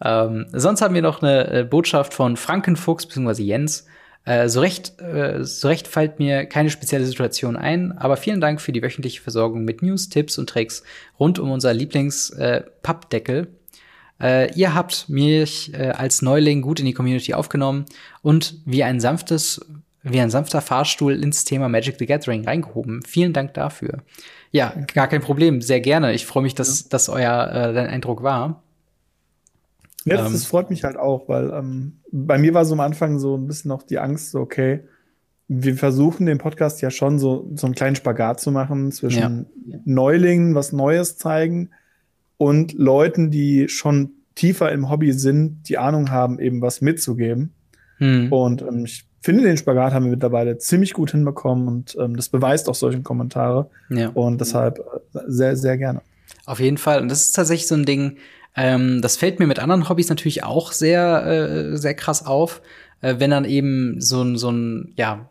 Ähm, 0.03 0.47
sonst 0.53 0.83
haben 0.83 0.95
wir 0.95 1.03
noch 1.03 1.23
eine 1.23 1.61
äh, 1.61 1.65
Botschaft 1.65 2.13
von 2.13 2.37
Frankenfuchs 2.37 3.07
bzw. 3.07 3.43
Jens. 3.43 3.87
Äh, 4.27 4.51
so, 4.51 4.61
recht, 4.61 5.01
äh, 5.01 5.43
so 5.43 5.69
recht 5.69 5.89
fällt 5.89 6.19
mir 6.19 6.45
keine 6.45 6.69
spezielle 6.69 7.07
Situation 7.07 7.57
ein, 7.57 7.97
aber 7.97 8.19
vielen 8.19 8.43
Dank 8.43 8.61
für 8.61 8.73
die 8.73 8.83
wöchentliche 8.83 9.23
Versorgung 9.23 9.65
mit 9.65 9.83
News, 9.83 10.11
Tipps 10.11 10.37
und 10.37 10.51
Tricks 10.51 10.83
rund 11.19 11.39
um 11.39 11.51
unser 11.51 11.73
Lieblings-Pappdeckel. 11.73 13.49
Äh, 14.19 14.45
äh, 14.45 14.53
ihr 14.55 14.75
habt 14.75 15.09
mich 15.09 15.73
äh, 15.73 15.89
als 15.89 16.21
Neuling 16.21 16.61
gut 16.61 16.81
in 16.81 16.87
die 16.87 16.93
Community 16.93 17.33
aufgenommen 17.33 17.87
und 18.21 18.57
wie 18.67 18.85
ein 18.85 19.01
sanftes, 19.01 19.65
wie 20.03 20.21
ein 20.21 20.29
sanfter 20.29 20.61
Fahrstuhl 20.61 21.15
ins 21.15 21.45
Thema 21.47 21.71
Magic 21.71 21.97
the 21.99 22.05
Gathering 22.05 22.45
reingehoben. 22.45 23.03
Vielen 23.03 23.33
Dank 23.33 23.55
dafür. 23.55 24.03
Ja, 24.53 24.75
gar 24.93 25.09
kein 25.09 25.21
Problem, 25.21 25.63
sehr 25.63 25.81
gerne. 25.81 26.13
Ich 26.13 26.27
freue 26.27 26.43
mich, 26.43 26.55
dass 26.55 26.89
das 26.89 27.09
euer 27.09 27.49
äh, 27.53 27.73
dein 27.73 27.87
Eindruck 27.87 28.23
war. 28.23 28.63
Ja, 30.05 30.17
das, 30.17 30.27
ähm, 30.27 30.33
das, 30.33 30.47
freut 30.47 30.71
mich 30.71 30.85
halt 30.85 30.97
auch, 30.97 31.29
weil 31.29 31.51
ähm, 31.51 32.01
bei 32.11 32.39
mir 32.39 32.55
war 32.55 32.65
so 32.65 32.75
am 32.75 32.81
Anfang 32.81 33.19
so 33.19 33.37
ein 33.37 33.47
bisschen 33.47 33.69
noch 33.69 33.83
die 33.83 33.99
Angst, 33.99 34.31
so, 34.31 34.41
okay, 34.41 34.81
wir 35.47 35.75
versuchen 35.75 36.27
den 36.27 36.39
Podcast 36.39 36.81
ja 36.81 36.91
schon 36.91 37.19
so, 37.19 37.51
so 37.55 37.67
einen 37.67 37.75
kleinen 37.75 37.97
Spagat 37.97 38.41
zu 38.41 38.53
machen 38.53 38.93
zwischen 38.93 39.47
ja. 39.67 39.79
Neulingen, 39.85 40.55
was 40.55 40.73
Neues 40.73 41.17
zeigen 41.17 41.71
und 42.37 42.73
Leuten, 42.73 43.31
die 43.31 43.69
schon 43.69 44.13
tiefer 44.37 44.71
im 44.73 44.89
Hobby 44.89 45.13
sind, 45.13 45.69
die 45.69 45.77
Ahnung 45.77 46.11
haben, 46.11 46.39
eben 46.39 46.63
was 46.63 46.81
mitzugeben. 46.81 47.53
Hm. 47.99 48.33
Und 48.33 48.63
ähm, 48.63 48.85
ich 48.85 49.10
finde, 49.21 49.45
den 49.45 49.57
Spagat 49.57 49.93
haben 49.93 50.05
wir 50.05 50.13
mittlerweile 50.13 50.59
ziemlich 50.59 50.93
gut 50.93 51.13
hinbekommen 51.13 51.69
und 51.69 51.97
ähm, 52.01 52.17
das 52.17 52.29
beweist 52.29 52.69
auch 52.69 52.75
solche 52.75 53.03
Kommentare. 53.03 53.69
Ja. 53.91 54.09
Und 54.11 54.41
deshalb 54.41 54.79
äh, 54.79 55.19
sehr, 55.27 55.57
sehr 55.57 55.77
gerne. 55.77 56.03
Auf 56.47 56.61
jeden 56.61 56.79
Fall. 56.79 57.01
Und 57.01 57.09
das 57.11 57.25
ist 57.25 57.33
tatsächlich 57.33 57.69
so 57.69 57.75
ein 57.75 57.85
Ding, 57.85 58.17
ähm, 58.57 59.01
das 59.03 59.17
fällt 59.17 59.39
mir 59.39 59.47
mit 59.47 59.59
anderen 59.59 59.89
Hobbys 59.89 60.09
natürlich 60.09 60.43
auch 60.43 60.73
sehr, 60.73 61.27
äh, 61.27 61.77
sehr 61.77 61.95
krass 61.95 62.27
auf, 62.27 62.63
äh, 63.01 63.17
wenn 63.19 63.31
dann 63.31 63.45
eben 63.45 64.01
so 64.01 64.23
ein, 64.23 64.37
so 64.37 64.51
ein, 64.51 64.93
ja, 64.97 65.29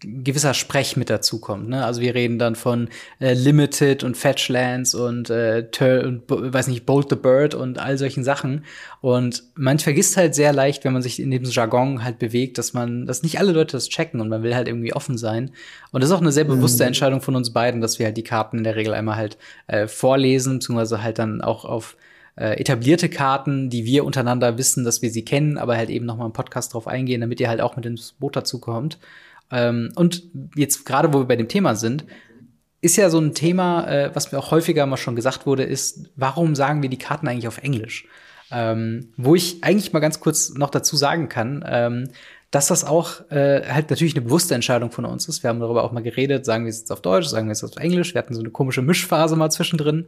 gewisser 0.00 0.54
Sprech 0.54 0.96
mit 0.96 1.10
dazu 1.10 1.38
kommt. 1.38 1.68
Ne? 1.68 1.84
Also 1.84 2.00
wir 2.00 2.14
reden 2.14 2.38
dann 2.38 2.56
von 2.56 2.88
äh, 3.20 3.34
Limited 3.34 4.04
und 4.04 4.16
Fetchlands 4.16 4.94
und, 4.94 5.28
äh, 5.28 5.66
und 5.80 6.22
weiß 6.28 6.68
nicht 6.68 6.86
Bolt 6.86 7.10
the 7.10 7.16
Bird 7.16 7.54
und 7.54 7.78
all 7.78 7.98
solchen 7.98 8.24
Sachen. 8.24 8.64
Und 9.02 9.44
man 9.54 9.78
vergisst 9.78 10.16
halt 10.16 10.34
sehr 10.34 10.54
leicht, 10.54 10.84
wenn 10.84 10.94
man 10.94 11.02
sich 11.02 11.20
in 11.20 11.30
dem 11.30 11.44
Jargon 11.44 12.02
halt 12.02 12.18
bewegt, 12.18 12.56
dass 12.56 12.72
man, 12.72 13.04
dass 13.04 13.22
nicht 13.22 13.38
alle 13.38 13.52
Leute 13.52 13.76
das 13.76 13.90
checken 13.90 14.20
und 14.20 14.30
man 14.30 14.42
will 14.42 14.54
halt 14.54 14.66
irgendwie 14.66 14.94
offen 14.94 15.18
sein. 15.18 15.50
Und 15.92 16.02
das 16.02 16.08
ist 16.08 16.16
auch 16.16 16.22
eine 16.22 16.32
sehr 16.32 16.44
bewusste 16.44 16.84
mhm. 16.84 16.88
Entscheidung 16.88 17.20
von 17.20 17.36
uns 17.36 17.52
beiden, 17.52 17.82
dass 17.82 17.98
wir 17.98 18.06
halt 18.06 18.16
die 18.16 18.24
Karten 18.24 18.58
in 18.58 18.64
der 18.64 18.76
Regel 18.76 18.94
einmal 18.94 19.16
halt 19.16 19.36
äh, 19.66 19.86
vorlesen, 19.86 20.54
beziehungsweise 20.54 21.02
halt 21.02 21.18
dann 21.18 21.42
auch 21.42 21.66
auf 21.66 21.98
äh, 22.36 22.58
etablierte 22.60 23.10
Karten, 23.10 23.68
die 23.68 23.84
wir 23.84 24.04
untereinander 24.04 24.56
wissen, 24.56 24.84
dass 24.84 25.02
wir 25.02 25.10
sie 25.10 25.24
kennen, 25.24 25.58
aber 25.58 25.76
halt 25.76 25.90
eben 25.90 26.06
noch 26.06 26.16
mal 26.16 26.26
im 26.26 26.32
Podcast 26.32 26.72
drauf 26.72 26.86
eingehen, 26.86 27.20
damit 27.20 27.40
ihr 27.40 27.48
halt 27.48 27.60
auch 27.60 27.76
mit 27.76 27.84
ins 27.86 28.12
Boot 28.12 28.36
dazu 28.36 28.58
kommt. 28.58 28.98
Ähm, 29.50 29.90
und 29.94 30.24
jetzt 30.54 30.84
gerade, 30.84 31.12
wo 31.12 31.18
wir 31.18 31.26
bei 31.26 31.36
dem 31.36 31.48
Thema 31.48 31.74
sind, 31.74 32.04
ist 32.80 32.96
ja 32.96 33.10
so 33.10 33.18
ein 33.18 33.34
Thema, 33.34 33.88
äh, 33.88 34.10
was 34.14 34.32
mir 34.32 34.38
auch 34.38 34.50
häufiger 34.50 34.86
mal 34.86 34.96
schon 34.96 35.16
gesagt 35.16 35.46
wurde, 35.46 35.64
ist, 35.64 36.10
warum 36.16 36.54
sagen 36.54 36.82
wir 36.82 36.88
die 36.88 36.98
Karten 36.98 37.26
eigentlich 37.28 37.48
auf 37.48 37.58
Englisch? 37.58 38.06
Ähm, 38.50 39.12
wo 39.16 39.34
ich 39.34 39.64
eigentlich 39.64 39.92
mal 39.92 39.98
ganz 40.00 40.20
kurz 40.20 40.54
noch 40.54 40.70
dazu 40.70 40.96
sagen 40.96 41.28
kann, 41.28 41.64
ähm, 41.66 42.08
dass 42.52 42.68
das 42.68 42.84
auch 42.84 43.28
äh, 43.30 43.62
halt 43.68 43.90
natürlich 43.90 44.14
eine 44.14 44.24
bewusste 44.24 44.54
Entscheidung 44.54 44.92
von 44.92 45.04
uns 45.04 45.28
ist. 45.28 45.42
Wir 45.42 45.50
haben 45.50 45.58
darüber 45.58 45.82
auch 45.82 45.90
mal 45.90 46.02
geredet, 46.02 46.44
sagen 46.44 46.64
wir 46.64 46.70
es 46.70 46.78
jetzt 46.78 46.92
auf 46.92 47.02
Deutsch, 47.02 47.26
sagen 47.26 47.48
wir 47.48 47.52
es 47.52 47.64
auf 47.64 47.76
Englisch. 47.76 48.14
Wir 48.14 48.20
hatten 48.20 48.34
so 48.34 48.40
eine 48.40 48.50
komische 48.50 48.82
Mischphase 48.82 49.34
mal 49.34 49.50
zwischendrin. 49.50 50.06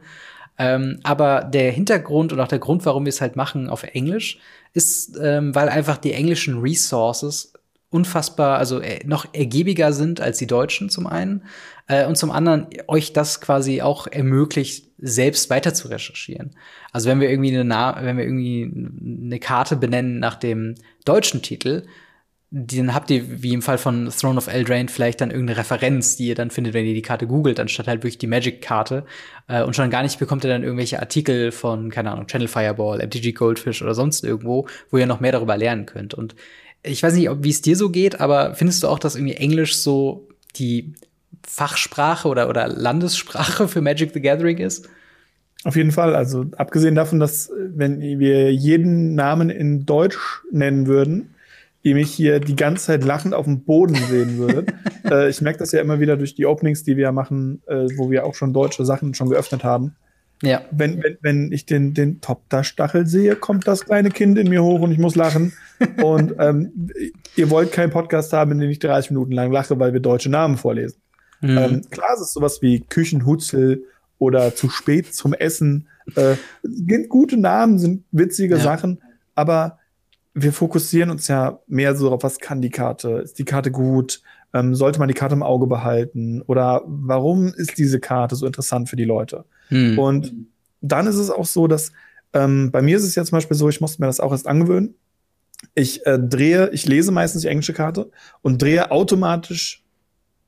Ähm, 0.57 0.99
aber 1.03 1.43
der 1.43 1.71
Hintergrund 1.71 2.31
und 2.31 2.39
auch 2.39 2.47
der 2.47 2.59
Grund, 2.59 2.85
warum 2.85 3.05
wir 3.05 3.09
es 3.09 3.21
halt 3.21 3.35
machen 3.35 3.69
auf 3.69 3.83
Englisch, 3.83 4.39
ist, 4.73 5.17
ähm, 5.21 5.53
weil 5.53 5.69
einfach 5.69 5.97
die 5.97 6.13
englischen 6.13 6.59
Resources 6.59 7.53
unfassbar, 7.89 8.57
also 8.57 8.79
äh, 8.79 8.99
noch 9.05 9.33
ergiebiger 9.33 9.93
sind 9.93 10.21
als 10.21 10.37
die 10.37 10.47
Deutschen 10.47 10.89
zum 10.89 11.07
einen 11.07 11.43
äh, 11.87 12.05
und 12.05 12.17
zum 12.17 12.31
anderen 12.31 12.67
euch 12.87 13.13
das 13.13 13.41
quasi 13.41 13.81
auch 13.81 14.07
ermöglicht, 14.07 14.87
selbst 14.99 15.49
weiter 15.49 15.73
zu 15.73 15.87
recherchieren. 15.87 16.51
Also 16.91 17.09
wenn 17.09 17.19
wir 17.19 17.29
irgendwie 17.29 17.49
eine, 17.49 17.63
Na 17.63 18.03
wenn 18.03 18.17
wir 18.17 18.25
irgendwie 18.25 18.71
eine 19.25 19.39
Karte 19.39 19.75
benennen 19.75 20.19
nach 20.19 20.35
dem 20.35 20.75
deutschen 21.05 21.41
Titel, 21.41 21.85
dann 22.51 22.95
habt 22.95 23.11
ihr, 23.11 23.43
wie 23.43 23.53
im 23.53 23.61
Fall 23.61 23.77
von 23.77 24.09
Throne 24.09 24.37
of 24.37 24.47
Eldraine, 24.47 24.89
vielleicht 24.89 25.21
dann 25.21 25.29
irgendeine 25.29 25.59
Referenz, 25.59 26.15
die 26.15 26.27
ihr 26.27 26.35
dann 26.35 26.49
findet, 26.49 26.73
wenn 26.73 26.85
ihr 26.85 26.95
die 26.95 27.03
Karte 27.03 27.27
googelt, 27.27 27.59
anstatt 27.59 27.87
halt 27.87 27.99
wirklich 27.99 28.17
die 28.17 28.25
Magic-Karte. 28.27 29.05
Äh, 29.47 29.63
und 29.63 29.75
schon 29.75 29.89
gar 29.91 30.01
nicht 30.01 30.17
bekommt 30.17 30.43
ihr 30.43 30.49
dann 30.49 30.63
irgendwelche 30.63 30.99
Artikel 30.99 31.51
von, 31.51 31.91
keine 31.91 32.11
Ahnung, 32.11 32.25
Channel 32.25 32.47
Fireball, 32.47 33.05
MTG 33.05 33.33
Goldfish 33.33 33.83
oder 33.83 33.93
sonst 33.93 34.23
irgendwo, 34.23 34.67
wo 34.89 34.97
ihr 34.97 35.05
noch 35.05 35.19
mehr 35.19 35.31
darüber 35.31 35.57
lernen 35.57 35.85
könnt. 35.85 36.15
Und 36.15 36.35
ich 36.83 37.03
weiß 37.03 37.13
nicht, 37.15 37.29
wie 37.41 37.49
es 37.49 37.61
dir 37.61 37.75
so 37.75 37.89
geht, 37.89 38.19
aber 38.19 38.55
findest 38.55 38.83
du 38.83 38.87
auch, 38.87 38.99
dass 38.99 39.15
irgendwie 39.15 39.35
Englisch 39.35 39.77
so 39.77 40.27
die 40.55 40.93
Fachsprache 41.45 42.27
oder, 42.27 42.49
oder 42.49 42.67
Landessprache 42.67 43.67
für 43.67 43.81
Magic 43.81 44.13
the 44.13 44.21
Gathering 44.21 44.57
ist? 44.57 44.87
Auf 45.65 45.75
jeden 45.75 45.91
Fall. 45.91 46.15
Also 46.15 46.45
abgesehen 46.57 46.95
davon, 46.95 47.19
dass 47.19 47.51
wenn 47.57 47.99
wir 47.99 48.53
jeden 48.53 49.15
Namen 49.15 49.49
in 49.49 49.85
Deutsch 49.85 50.41
nennen 50.51 50.87
würden, 50.87 51.35
ihr 51.81 51.95
mich 51.95 52.11
hier 52.11 52.39
die 52.39 52.55
ganze 52.55 52.85
Zeit 52.85 53.03
lachend 53.03 53.33
auf 53.33 53.45
dem 53.45 53.63
Boden 53.63 53.95
sehen 53.95 54.37
würdet. 54.37 54.73
äh, 55.09 55.29
ich 55.29 55.41
merke 55.41 55.59
das 55.59 55.71
ja 55.71 55.81
immer 55.81 55.99
wieder 55.99 56.17
durch 56.17 56.35
die 56.35 56.45
Openings, 56.45 56.83
die 56.83 56.97
wir 56.97 57.11
machen, 57.11 57.61
äh, 57.67 57.87
wo 57.95 58.09
wir 58.11 58.25
auch 58.25 58.35
schon 58.35 58.53
deutsche 58.53 58.85
Sachen 58.85 59.13
schon 59.13 59.29
geöffnet 59.29 59.63
haben. 59.63 59.95
Ja. 60.41 60.61
Wenn, 60.71 61.03
wenn, 61.03 61.17
wenn 61.21 61.51
ich 61.51 61.65
den, 61.65 61.93
den 61.93 62.21
Top-Da-Stachel 62.21 63.05
sehe, 63.05 63.35
kommt 63.35 63.67
das 63.67 63.85
kleine 63.85 64.09
Kind 64.09 64.37
in 64.37 64.49
mir 64.49 64.63
hoch 64.63 64.79
und 64.79 64.91
ich 64.91 64.97
muss 64.97 65.15
lachen. 65.15 65.53
und 66.03 66.33
ähm, 66.39 66.89
ihr 67.35 67.49
wollt 67.49 67.71
keinen 67.71 67.89
Podcast 67.89 68.31
haben, 68.33 68.51
in 68.51 68.59
dem 68.59 68.69
ich 68.69 68.79
30 68.79 69.11
Minuten 69.11 69.33
lang 69.33 69.51
lache, 69.51 69.79
weil 69.79 69.93
wir 69.93 69.99
deutsche 69.99 70.29
Namen 70.29 70.57
vorlesen. 70.57 71.01
Mhm. 71.41 71.57
Ähm, 71.57 71.81
klar, 71.89 72.09
es 72.15 72.21
ist 72.21 72.33
sowas 72.33 72.61
wie 72.61 72.81
Küchenhutzel 72.81 73.83
oder 74.17 74.55
zu 74.55 74.69
spät 74.69 75.13
zum 75.13 75.33
Essen. 75.33 75.87
Äh, 76.15 76.35
sind 76.63 77.09
gute 77.09 77.37
Namen, 77.37 77.79
sind 77.79 78.03
witzige 78.11 78.55
ja. 78.55 78.61
Sachen, 78.61 79.01
aber 79.35 79.79
wir 80.33 80.53
fokussieren 80.53 81.09
uns 81.09 81.27
ja 81.27 81.59
mehr 81.67 81.95
so 81.95 82.11
auf, 82.11 82.23
was 82.23 82.39
kann 82.39 82.61
die 82.61 82.69
Karte? 82.69 83.21
Ist 83.23 83.39
die 83.39 83.45
Karte 83.45 83.71
gut? 83.71 84.21
Ähm, 84.53 84.73
sollte 84.73 84.99
man 84.99 85.07
die 85.07 85.13
Karte 85.13 85.35
im 85.35 85.43
Auge 85.43 85.67
behalten? 85.67 86.41
Oder 86.43 86.81
warum 86.85 87.53
ist 87.53 87.77
diese 87.77 87.99
Karte 87.99 88.35
so 88.35 88.45
interessant 88.45 88.89
für 88.89 88.95
die 88.95 89.05
Leute? 89.05 89.45
Hm. 89.69 89.97
Und 89.97 90.33
dann 90.81 91.07
ist 91.07 91.15
es 91.15 91.29
auch 91.29 91.45
so, 91.45 91.67
dass 91.67 91.91
ähm, 92.33 92.71
bei 92.71 92.81
mir 92.81 92.97
ist 92.97 93.03
es 93.03 93.15
ja 93.15 93.23
zum 93.23 93.37
Beispiel 93.37 93.57
so, 93.57 93.69
ich 93.69 93.81
musste 93.81 94.01
mir 94.01 94.07
das 94.07 94.19
auch 94.19 94.31
erst 94.31 94.47
angewöhnen. 94.47 94.95
Ich 95.75 96.05
äh, 96.05 96.19
drehe, 96.19 96.69
ich 96.71 96.85
lese 96.85 97.11
meistens 97.11 97.41
die 97.41 97.47
englische 97.47 97.73
Karte 97.73 98.11
und 98.41 98.61
drehe 98.61 98.91
automatisch 98.91 99.83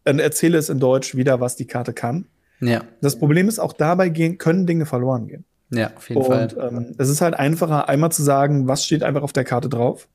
und 0.06 0.20
äh, 0.20 0.24
erzähle 0.24 0.58
es 0.58 0.70
in 0.70 0.80
Deutsch 0.80 1.16
wieder, 1.16 1.40
was 1.40 1.56
die 1.56 1.66
Karte 1.66 1.94
kann. 1.94 2.28
Ja. 2.60 2.84
Das 3.02 3.18
Problem 3.18 3.48
ist, 3.48 3.60
auch 3.60 3.74
dabei 3.74 4.10
gehen, 4.10 4.38
können 4.38 4.68
Dinge 4.68 4.86
verloren 4.86 5.28
gehen. 5.28 5.46
Ja, 5.72 5.92
auf 5.96 6.10
jeden 6.10 6.22
und, 6.22 6.28
Fall. 6.28 6.50
Ähm, 6.60 6.96
es 6.98 7.10
ist 7.10 7.22
halt 7.22 7.34
einfacher, 7.34 7.90
einmal 7.90 8.12
zu 8.12 8.24
sagen, 8.24 8.68
was 8.68 8.86
steht 8.86 9.04
einfach 9.04 9.24
auf 9.24 9.34
der 9.34 9.44
Karte 9.44 9.70
drauf. 9.70 10.08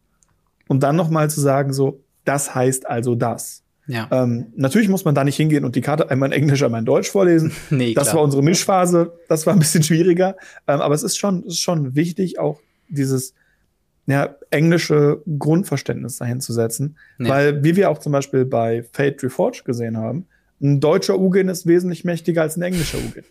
Und 0.69 0.83
dann 0.83 0.97
nochmal 0.97 1.31
zu 1.31 1.41
sagen, 1.41 1.73
so, 1.73 2.03
das 2.25 2.55
heißt 2.55 2.87
also 2.87 3.15
das. 3.15 3.63
Ja. 3.87 4.09
Ähm, 4.11 4.53
natürlich 4.57 4.89
muss 4.89 5.05
man 5.05 5.15
da 5.15 5.25
nicht 5.25 5.37
hingehen 5.37 5.65
und 5.65 5.77
die 5.77 5.81
Karte 5.81 6.11
einmal 6.11 6.33
in 6.33 6.43
Englisch, 6.43 6.63
einmal 6.63 6.81
in 6.81 6.87
Deutsch 6.87 7.11
vorlesen. 7.11 7.53
nee, 7.71 7.95
das 7.95 8.05
klar. 8.05 8.17
war 8.17 8.23
unsere 8.25 8.43
Mischphase. 8.43 9.13
Das 9.29 9.47
war 9.47 9.53
ein 9.53 9.59
bisschen 9.59 9.83
schwieriger. 9.83 10.37
Ähm, 10.67 10.81
aber 10.81 10.95
es 10.95 11.03
ist 11.03 11.17
schon, 11.17 11.45
ist 11.45 11.61
schon 11.61 11.95
wichtig, 11.95 12.39
auch 12.39 12.61
dieses 12.89 13.35
ja, 14.07 14.37
englische 14.51 15.23
Grundverständnis 15.39 16.17
dahin 16.19 16.41
zu 16.41 16.53
setzen. 16.53 16.97
Ja. 17.19 17.29
Weil, 17.29 17.65
wie 17.65 17.77
wir 17.77 17.91
auch 17.91 17.99
zum 17.99 18.13
Beispiel 18.13 18.45
bei 18.45 18.85
Fate 18.93 19.23
Reforged 19.23 19.65
gesehen 19.65 19.97
haben, 19.97 20.27
ein 20.61 20.81
deutscher 20.81 21.19
Ugin 21.19 21.49
ist 21.49 21.67
wesentlich 21.67 22.05
mächtiger 22.05 22.43
als 22.43 22.57
ein 22.57 22.63
englischer 22.63 22.99
Ugin. 22.99 23.25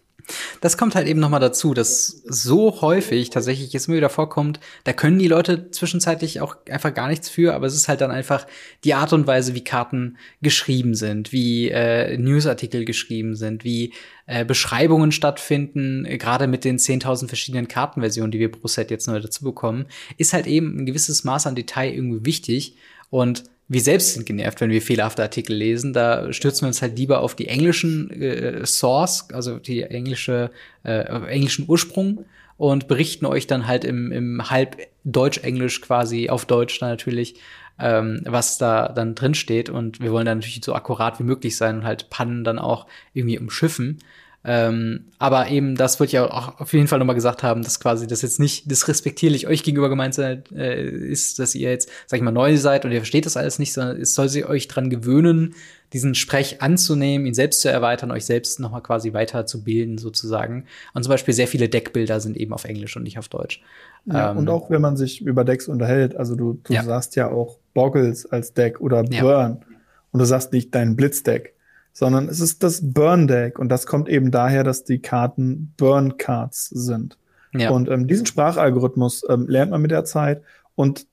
Das 0.61 0.77
kommt 0.77 0.95
halt 0.95 1.07
eben 1.07 1.19
noch 1.19 1.29
mal 1.29 1.39
dazu, 1.39 1.73
dass 1.73 2.07
so 2.25 2.81
häufig 2.81 3.29
tatsächlich 3.29 3.73
jetzt 3.73 3.87
immer 3.87 3.97
wieder 3.97 4.09
vorkommt, 4.09 4.59
da 4.83 4.93
können 4.93 5.19
die 5.19 5.27
Leute 5.27 5.71
zwischenzeitlich 5.71 6.41
auch 6.41 6.55
einfach 6.69 6.93
gar 6.93 7.07
nichts 7.07 7.29
für, 7.29 7.53
aber 7.53 7.67
es 7.67 7.75
ist 7.75 7.87
halt 7.87 8.01
dann 8.01 8.11
einfach 8.11 8.47
die 8.83 8.93
Art 8.93 9.13
und 9.13 9.27
Weise, 9.27 9.55
wie 9.55 9.63
Karten 9.63 10.17
geschrieben 10.41 10.95
sind, 10.95 11.31
wie 11.31 11.69
äh, 11.69 12.17
Newsartikel 12.17 12.85
geschrieben 12.85 13.35
sind, 13.35 13.63
wie 13.63 13.93
äh, 14.27 14.45
Beschreibungen 14.45 15.11
stattfinden, 15.11 16.03
gerade 16.17 16.47
mit 16.47 16.63
den 16.63 16.77
10.000 16.77 17.27
verschiedenen 17.27 17.67
Kartenversionen, 17.67 18.31
die 18.31 18.39
wir 18.39 18.51
pro 18.51 18.67
Set 18.67 18.91
jetzt 18.91 19.07
neu 19.07 19.19
dazu 19.19 19.43
bekommen, 19.43 19.85
ist 20.17 20.33
halt 20.33 20.47
eben 20.47 20.77
ein 20.77 20.85
gewisses 20.85 21.23
Maß 21.23 21.47
an 21.47 21.55
Detail 21.55 21.93
irgendwie 21.93 22.25
wichtig. 22.25 22.75
Und 23.09 23.43
wir 23.67 23.81
selbst 23.81 24.13
sind 24.13 24.25
genervt, 24.25 24.61
wenn 24.61 24.69
wir 24.69 24.81
fehlerhafte 24.81 25.23
Artikel 25.23 25.55
lesen. 25.55 25.93
Da 25.93 26.31
stürzen 26.31 26.61
wir 26.61 26.67
uns 26.67 26.81
halt 26.81 26.97
lieber 26.97 27.21
auf 27.21 27.35
die 27.35 27.47
englischen 27.47 28.09
äh, 28.11 28.65
Source, 28.65 29.27
also 29.33 29.57
die 29.57 29.81
englische, 29.83 30.51
äh, 30.83 30.99
englischen 31.27 31.65
Ursprung 31.67 32.25
und 32.57 32.87
berichten 32.87 33.25
euch 33.25 33.47
dann 33.47 33.67
halt 33.67 33.83
im, 33.83 34.11
im 34.11 34.49
halb 34.49 34.77
Deutsch-Englisch 35.03 35.81
quasi 35.81 36.29
auf 36.29 36.45
Deutsch 36.45 36.79
dann 36.79 36.89
natürlich, 36.89 37.35
ähm, 37.79 38.21
was 38.25 38.57
da 38.57 38.89
dann 38.89 39.15
drin 39.15 39.33
steht. 39.33 39.69
Und 39.69 39.99
wir 39.99 40.11
wollen 40.11 40.25
dann 40.25 40.37
natürlich 40.37 40.63
so 40.63 40.75
akkurat 40.75 41.19
wie 41.19 41.23
möglich 41.23 41.57
sein 41.57 41.77
und 41.77 41.83
halt 41.85 42.09
Pannen 42.09 42.43
dann 42.43 42.59
auch 42.59 42.85
irgendwie 43.13 43.39
umschiffen. 43.39 43.99
Ähm, 44.47 45.05
aber 45.17 45.49
eben, 45.49 45.75
das 45.75 45.99
würde 45.99 46.09
ich 46.09 46.19
auch 46.19 46.59
auf 46.59 46.71
jeden 46.71 46.87
Fall 46.87 46.99
nochmal 46.99 47.15
gesagt 47.15 47.41
haben, 47.41 47.63
dass 47.63 47.79
quasi 47.79 48.05
das 48.05 48.21
jetzt 48.21 48.39
nicht 48.39 48.69
disrespektierlich 48.69 49.47
euch 49.47 49.63
gegenüber 49.63 49.89
gemeint 49.89 50.19
äh, 50.19 50.87
ist, 50.87 51.39
dass 51.39 51.55
ihr 51.55 51.71
jetzt, 51.71 51.89
sag 52.05 52.17
ich 52.17 52.23
mal, 52.23 52.31
neu 52.31 52.55
seid 52.55 52.85
und 52.85 52.91
ihr 52.91 52.99
versteht 52.99 53.25
das 53.25 53.37
alles 53.37 53.57
nicht, 53.57 53.73
sondern 53.73 53.99
es 53.99 54.13
soll 54.13 54.29
sie 54.29 54.45
euch 54.45 54.67
dran 54.67 54.91
gewöhnen, 54.91 55.55
diesen 55.93 56.13
Sprech 56.13 56.61
anzunehmen, 56.61 57.25
ihn 57.25 57.33
selbst 57.33 57.61
zu 57.61 57.71
erweitern, 57.71 58.11
euch 58.11 58.25
selbst 58.25 58.59
nochmal 58.59 58.83
quasi 58.83 59.13
weiterzubilden, 59.13 59.97
sozusagen. 59.97 60.65
Und 60.93 61.01
zum 61.01 61.09
Beispiel 61.09 61.33
sehr 61.33 61.47
viele 61.47 61.67
Deckbilder 61.67 62.19
sind 62.19 62.37
eben 62.37 62.53
auf 62.53 62.65
Englisch 62.65 62.95
und 62.95 63.03
nicht 63.03 63.17
auf 63.17 63.29
Deutsch. 63.29 63.63
Ja, 64.05 64.31
ähm, 64.31 64.37
und 64.37 64.49
auch 64.49 64.69
wenn 64.69 64.81
man 64.81 64.95
sich 64.95 65.21
über 65.21 65.43
Decks 65.43 65.67
unterhält, 65.67 66.15
also 66.15 66.35
du, 66.35 66.59
du 66.63 66.73
ja. 66.73 66.83
sagst 66.83 67.15
ja 67.15 67.31
auch 67.31 67.57
Boggles 67.73 68.27
als 68.27 68.53
Deck 68.53 68.79
oder 68.79 69.03
Burn. 69.03 69.11
Ja. 69.11 69.57
Und 70.11 70.19
du 70.19 70.25
sagst 70.25 70.53
nicht 70.53 70.73
dein 70.75 70.95
Blitzdeck 70.95 71.55
sondern 71.95 72.27
es 72.27 72.41
ist 72.41 72.61
das 72.61 72.93
Burn 72.93 73.25
Deck 73.25 73.57
und 73.57 73.69
das 73.69 73.87
kommt 73.87 74.09
eben 74.09 74.29
daher, 74.29 74.63
dass 74.63 74.83
die 74.83 74.99
Karten 74.99 75.73
Burn 75.77 76.17
Cards 76.17 76.67
sind. 76.67 77.17
Ja. 77.53 77.69
Und 77.69 77.89
ähm, 77.89 78.05
diesen 78.05 78.25
Sprachalgorithmus 78.25 79.23
ähm, 79.29 79.47
lernt 79.47 79.71
man 79.71 79.81
mit 79.81 79.91
der 79.91 80.03
Zeit 80.03 80.43
und 80.75 81.07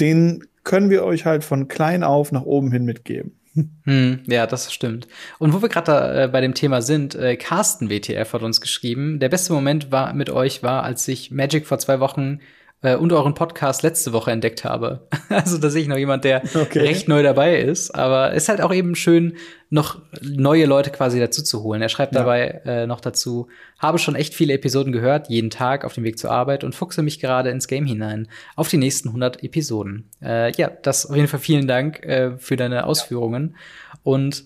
den 0.00 0.44
können 0.64 0.90
wir 0.90 1.04
euch 1.04 1.24
halt 1.24 1.44
von 1.44 1.68
klein 1.68 2.02
auf 2.02 2.32
nach 2.32 2.42
oben 2.42 2.72
hin 2.72 2.84
mitgeben. 2.84 3.38
Hm, 3.84 4.24
ja, 4.26 4.48
das 4.48 4.72
stimmt. 4.72 5.06
Und 5.38 5.52
wo 5.52 5.62
wir 5.62 5.68
gerade 5.68 6.24
äh, 6.24 6.26
bei 6.26 6.40
dem 6.40 6.54
Thema 6.54 6.82
sind, 6.82 7.14
äh, 7.14 7.36
Carsten 7.36 7.88
WTF 7.88 8.32
hat 8.32 8.42
uns 8.42 8.60
geschrieben, 8.60 9.20
der 9.20 9.28
beste 9.28 9.52
Moment 9.52 9.92
war 9.92 10.12
mit 10.12 10.28
euch 10.28 10.64
war, 10.64 10.82
als 10.82 11.06
ich 11.06 11.30
Magic 11.30 11.64
vor 11.64 11.78
zwei 11.78 12.00
Wochen 12.00 12.40
äh, 12.84 12.96
und 12.96 13.12
euren 13.12 13.34
Podcast 13.34 13.82
letzte 13.82 14.12
Woche 14.12 14.30
entdeckt 14.30 14.62
habe. 14.64 15.08
also 15.30 15.58
da 15.58 15.70
sehe 15.70 15.82
ich 15.82 15.88
noch 15.88 15.96
jemand, 15.96 16.24
der 16.24 16.42
okay. 16.54 16.80
recht 16.80 17.08
neu 17.08 17.22
dabei 17.22 17.58
ist. 17.58 17.90
Aber 17.90 18.32
es 18.32 18.44
ist 18.44 18.48
halt 18.50 18.60
auch 18.60 18.72
eben 18.72 18.94
schön, 18.94 19.36
noch 19.70 20.00
neue 20.20 20.66
Leute 20.66 20.90
quasi 20.90 21.18
dazu 21.18 21.42
zu 21.42 21.62
holen. 21.62 21.82
Er 21.82 21.88
schreibt 21.88 22.14
ja. 22.14 22.20
dabei 22.20 22.60
äh, 22.64 22.86
noch 22.86 23.00
dazu, 23.00 23.48
habe 23.78 23.98
schon 23.98 24.14
echt 24.14 24.34
viele 24.34 24.52
Episoden 24.52 24.92
gehört, 24.92 25.28
jeden 25.28 25.50
Tag 25.50 25.84
auf 25.84 25.94
dem 25.94 26.04
Weg 26.04 26.18
zur 26.18 26.30
Arbeit 26.30 26.62
und 26.62 26.74
fuchse 26.74 27.02
mich 27.02 27.18
gerade 27.18 27.50
ins 27.50 27.66
Game 27.66 27.86
hinein 27.86 28.28
auf 28.54 28.68
die 28.68 28.76
nächsten 28.76 29.08
100 29.08 29.42
Episoden. 29.42 30.10
Äh, 30.22 30.52
ja, 30.52 30.70
das 30.82 31.06
auf 31.06 31.16
jeden 31.16 31.28
Fall 31.28 31.40
vielen 31.40 31.66
Dank 31.66 32.04
äh, 32.04 32.38
für 32.38 32.56
deine 32.56 32.84
Ausführungen. 32.84 33.56
Und 34.02 34.44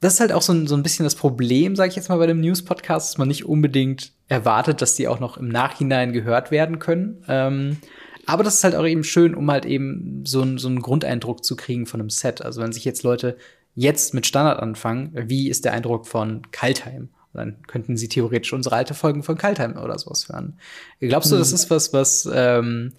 das 0.00 0.14
ist 0.14 0.20
halt 0.20 0.32
auch 0.32 0.42
so 0.42 0.52
ein, 0.52 0.66
so 0.66 0.74
ein 0.74 0.82
bisschen 0.82 1.04
das 1.04 1.14
Problem, 1.14 1.76
sage 1.76 1.90
ich 1.90 1.96
jetzt 1.96 2.08
mal, 2.08 2.18
bei 2.18 2.26
dem 2.26 2.40
News-Podcast, 2.40 3.10
dass 3.10 3.18
man 3.18 3.28
nicht 3.28 3.44
unbedingt 3.44 4.13
erwartet, 4.28 4.82
dass 4.82 4.94
die 4.94 5.08
auch 5.08 5.20
noch 5.20 5.36
im 5.36 5.48
Nachhinein 5.48 6.12
gehört 6.12 6.50
werden 6.50 6.78
können. 6.78 7.24
Ähm, 7.28 7.78
aber 8.26 8.42
das 8.42 8.54
ist 8.54 8.64
halt 8.64 8.74
auch 8.74 8.86
eben 8.86 9.04
schön, 9.04 9.34
um 9.34 9.50
halt 9.50 9.66
eben 9.66 10.24
so, 10.24 10.42
ein, 10.42 10.58
so 10.58 10.68
einen 10.68 10.80
Grundeindruck 10.80 11.44
zu 11.44 11.56
kriegen 11.56 11.86
von 11.86 12.00
einem 12.00 12.10
Set. 12.10 12.42
Also 12.42 12.62
wenn 12.62 12.72
sich 12.72 12.84
jetzt 12.84 13.02
Leute 13.02 13.36
jetzt 13.74 14.14
mit 14.14 14.26
Standard 14.26 14.60
anfangen, 14.60 15.10
wie 15.14 15.48
ist 15.50 15.64
der 15.64 15.72
Eindruck 15.72 16.06
von 16.06 16.50
Kaltheim? 16.50 17.10
Dann 17.34 17.62
könnten 17.66 17.96
sie 17.96 18.08
theoretisch 18.08 18.52
unsere 18.52 18.76
alte 18.76 18.94
Folgen 18.94 19.24
von 19.24 19.36
Kaltheim 19.36 19.76
oder 19.76 19.98
sowas 19.98 20.28
hören. 20.28 20.58
Glaubst 21.00 21.32
du, 21.32 21.36
das 21.36 21.50
mhm. 21.50 21.54
ist 21.56 21.70
was, 21.70 21.92
was 21.92 22.28
ähm, 22.32 22.92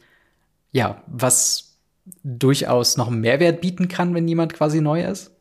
ja, 0.72 1.02
was 1.08 1.78
durchaus 2.24 2.98
noch 2.98 3.08
einen 3.08 3.22
Mehrwert 3.22 3.62
bieten 3.62 3.88
kann, 3.88 4.14
wenn 4.14 4.28
jemand 4.28 4.54
quasi 4.54 4.82
neu 4.82 5.06
ist? 5.06 5.32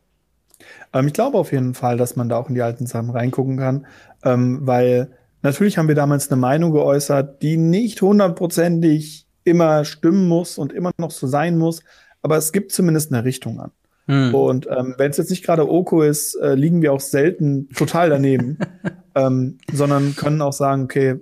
Ähm, 0.93 1.07
ich 1.07 1.13
glaube 1.13 1.37
auf 1.37 1.51
jeden 1.51 1.73
Fall, 1.73 1.97
dass 1.97 2.15
man 2.15 2.29
da 2.29 2.37
auch 2.37 2.47
in 2.47 2.55
die 2.55 2.61
alten 2.61 2.87
Sachen 2.87 3.09
reingucken 3.09 3.57
kann, 3.57 3.85
ähm, 4.23 4.59
weil 4.61 5.11
Natürlich 5.45 5.77
haben 5.77 5.87
wir 5.87 5.93
damals 5.93 6.31
eine 6.31 6.41
Meinung 6.41 6.71
geäußert, 6.71 7.43
die 7.43 7.55
nicht 7.57 8.01
hundertprozentig 8.01 9.27
immer 9.43 9.85
stimmen 9.85 10.27
muss 10.27 10.57
und 10.57 10.73
immer 10.73 10.89
noch 10.97 11.11
so 11.11 11.27
sein 11.27 11.59
muss. 11.59 11.83
aber 12.23 12.37
es 12.37 12.51
gibt 12.51 12.71
zumindest 12.71 13.13
eine 13.13 13.23
Richtung 13.23 13.59
an. 13.59 13.71
Hm. 14.07 14.33
Und 14.33 14.67
ähm, 14.75 14.95
wenn 14.97 15.11
es 15.11 15.17
jetzt 15.17 15.29
nicht 15.29 15.45
gerade 15.45 15.69
Oko 15.69 16.01
ist, 16.01 16.33
äh, 16.41 16.55
liegen 16.55 16.81
wir 16.81 16.91
auch 16.91 16.99
selten 16.99 17.69
total 17.69 18.09
daneben, 18.09 18.57
ähm, 19.15 19.59
sondern 19.71 20.15
können 20.15 20.41
auch 20.41 20.51
sagen, 20.51 20.85
okay, 20.85 21.19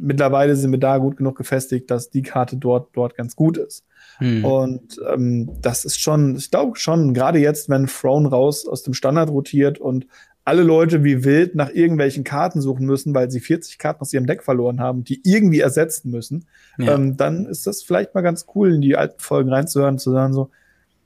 mittlerweile 0.00 0.56
sind 0.56 0.70
wir 0.70 0.78
da 0.78 0.96
gut 0.96 1.18
genug 1.18 1.36
gefestigt, 1.36 1.90
dass 1.90 2.08
die 2.08 2.22
Karte 2.22 2.56
dort 2.56 2.88
dort 2.94 3.14
ganz 3.14 3.36
gut 3.36 3.58
ist. 3.58 3.84
Hm. 4.16 4.42
Und 4.42 4.98
ähm, 5.12 5.50
das 5.60 5.84
ist 5.84 6.00
schon, 6.00 6.36
ich 6.36 6.50
glaube 6.50 6.78
schon, 6.78 7.12
gerade 7.12 7.38
jetzt, 7.38 7.68
wenn 7.68 7.86
Throne 7.86 8.30
raus 8.30 8.66
aus 8.66 8.82
dem 8.82 8.94
Standard 8.94 9.28
rotiert 9.28 9.78
und 9.78 10.06
alle 10.50 10.64
Leute 10.64 11.04
wie 11.04 11.22
wild 11.22 11.54
nach 11.54 11.70
irgendwelchen 11.70 12.24
Karten 12.24 12.60
suchen 12.60 12.84
müssen, 12.84 13.14
weil 13.14 13.30
sie 13.30 13.38
40 13.38 13.78
Karten 13.78 14.00
aus 14.00 14.12
ihrem 14.12 14.26
Deck 14.26 14.42
verloren 14.42 14.80
haben, 14.80 15.04
die 15.04 15.20
irgendwie 15.22 15.60
ersetzen 15.60 16.10
müssen, 16.10 16.46
ja. 16.76 16.96
ähm, 16.96 17.16
dann 17.16 17.46
ist 17.46 17.68
das 17.68 17.84
vielleicht 17.84 18.16
mal 18.16 18.22
ganz 18.22 18.46
cool, 18.56 18.74
in 18.74 18.80
die 18.80 18.96
alten 18.96 19.20
Folgen 19.20 19.52
reinzuhören, 19.52 19.98
zu 19.98 20.10
sagen 20.10 20.34
so, 20.34 20.50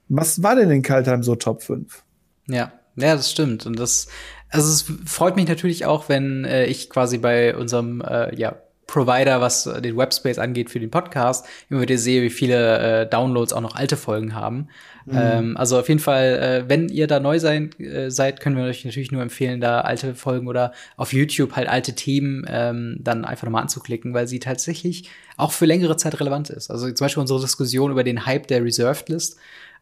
was 0.09 0.43
war 0.43 0.57
denn 0.57 0.71
in 0.71 0.81
Kaltheim 0.81 1.23
so 1.23 1.35
Top 1.35 1.62
5? 1.62 2.05
Ja, 2.49 2.73
ja, 2.97 3.16
das 3.16 3.31
stimmt. 3.31 3.66
Und 3.66 3.79
das, 3.79 4.09
also 4.49 4.66
es 4.71 5.11
freut 5.11 5.37
mich 5.37 5.47
natürlich 5.47 5.85
auch, 5.85 6.09
wenn 6.09 6.47
äh, 6.47 6.65
ich 6.65 6.89
quasi 6.89 7.19
bei 7.19 7.55
unserem 7.55 8.01
äh, 8.01 8.35
ja, 8.35 8.57
Provider, 8.87 9.43
was 9.43 9.65
den 9.65 9.97
Webspace 9.99 10.39
angeht 10.39 10.71
für 10.71 10.81
den 10.81 10.91
Podcast, 10.91 11.45
immer 11.69 11.83
wieder 11.83 11.99
sehe, 11.99 12.23
wie 12.23 12.31
viele 12.31 13.03
äh, 13.03 13.07
Downloads 13.07 13.53
auch 13.53 13.61
noch 13.61 13.75
alte 13.75 13.99
Folgen 13.99 14.35
haben. 14.35 14.69
Mhm. 15.06 15.12
Ähm, 15.16 15.56
also 15.56 15.78
auf 15.78 15.89
jeden 15.89 16.01
Fall, 16.01 16.24
äh, 16.24 16.68
wenn 16.68 16.89
ihr 16.89 17.06
da 17.06 17.20
neu 17.20 17.39
sein, 17.39 17.70
äh, 17.78 18.10
seid, 18.10 18.40
können 18.40 18.56
wir 18.56 18.64
euch 18.64 18.85
natürlich 18.85 19.12
nur 19.12 19.22
empfehlen, 19.22 19.60
da 19.60 19.82
alte 19.82 20.14
Folgen 20.14 20.48
oder 20.48 20.72
auf 20.97 21.12
YouTube 21.12 21.56
halt 21.56 21.68
alte 21.68 21.94
Themen 21.94 22.44
ähm, 22.48 22.97
dann 23.01 23.24
einfach 23.24 23.44
nochmal 23.44 23.62
anzuklicken, 23.62 24.14
weil 24.14 24.28
sie 24.28 24.39
tatsächlich 24.39 25.10
auch 25.36 25.52
für 25.52 25.66
längere 25.66 25.97
Zeit 25.97 26.18
relevant 26.20 26.51
ist. 26.51 26.70
Also 26.70 26.90
zum 26.90 27.05
Beispiel 27.05 27.20
unsere 27.20 27.40
Diskussion 27.40 27.90
über 27.90 28.05
den 28.05 28.24
Hype 28.24 28.47
der 28.47 28.64
Reserved 28.64 29.09
List. 29.09 29.36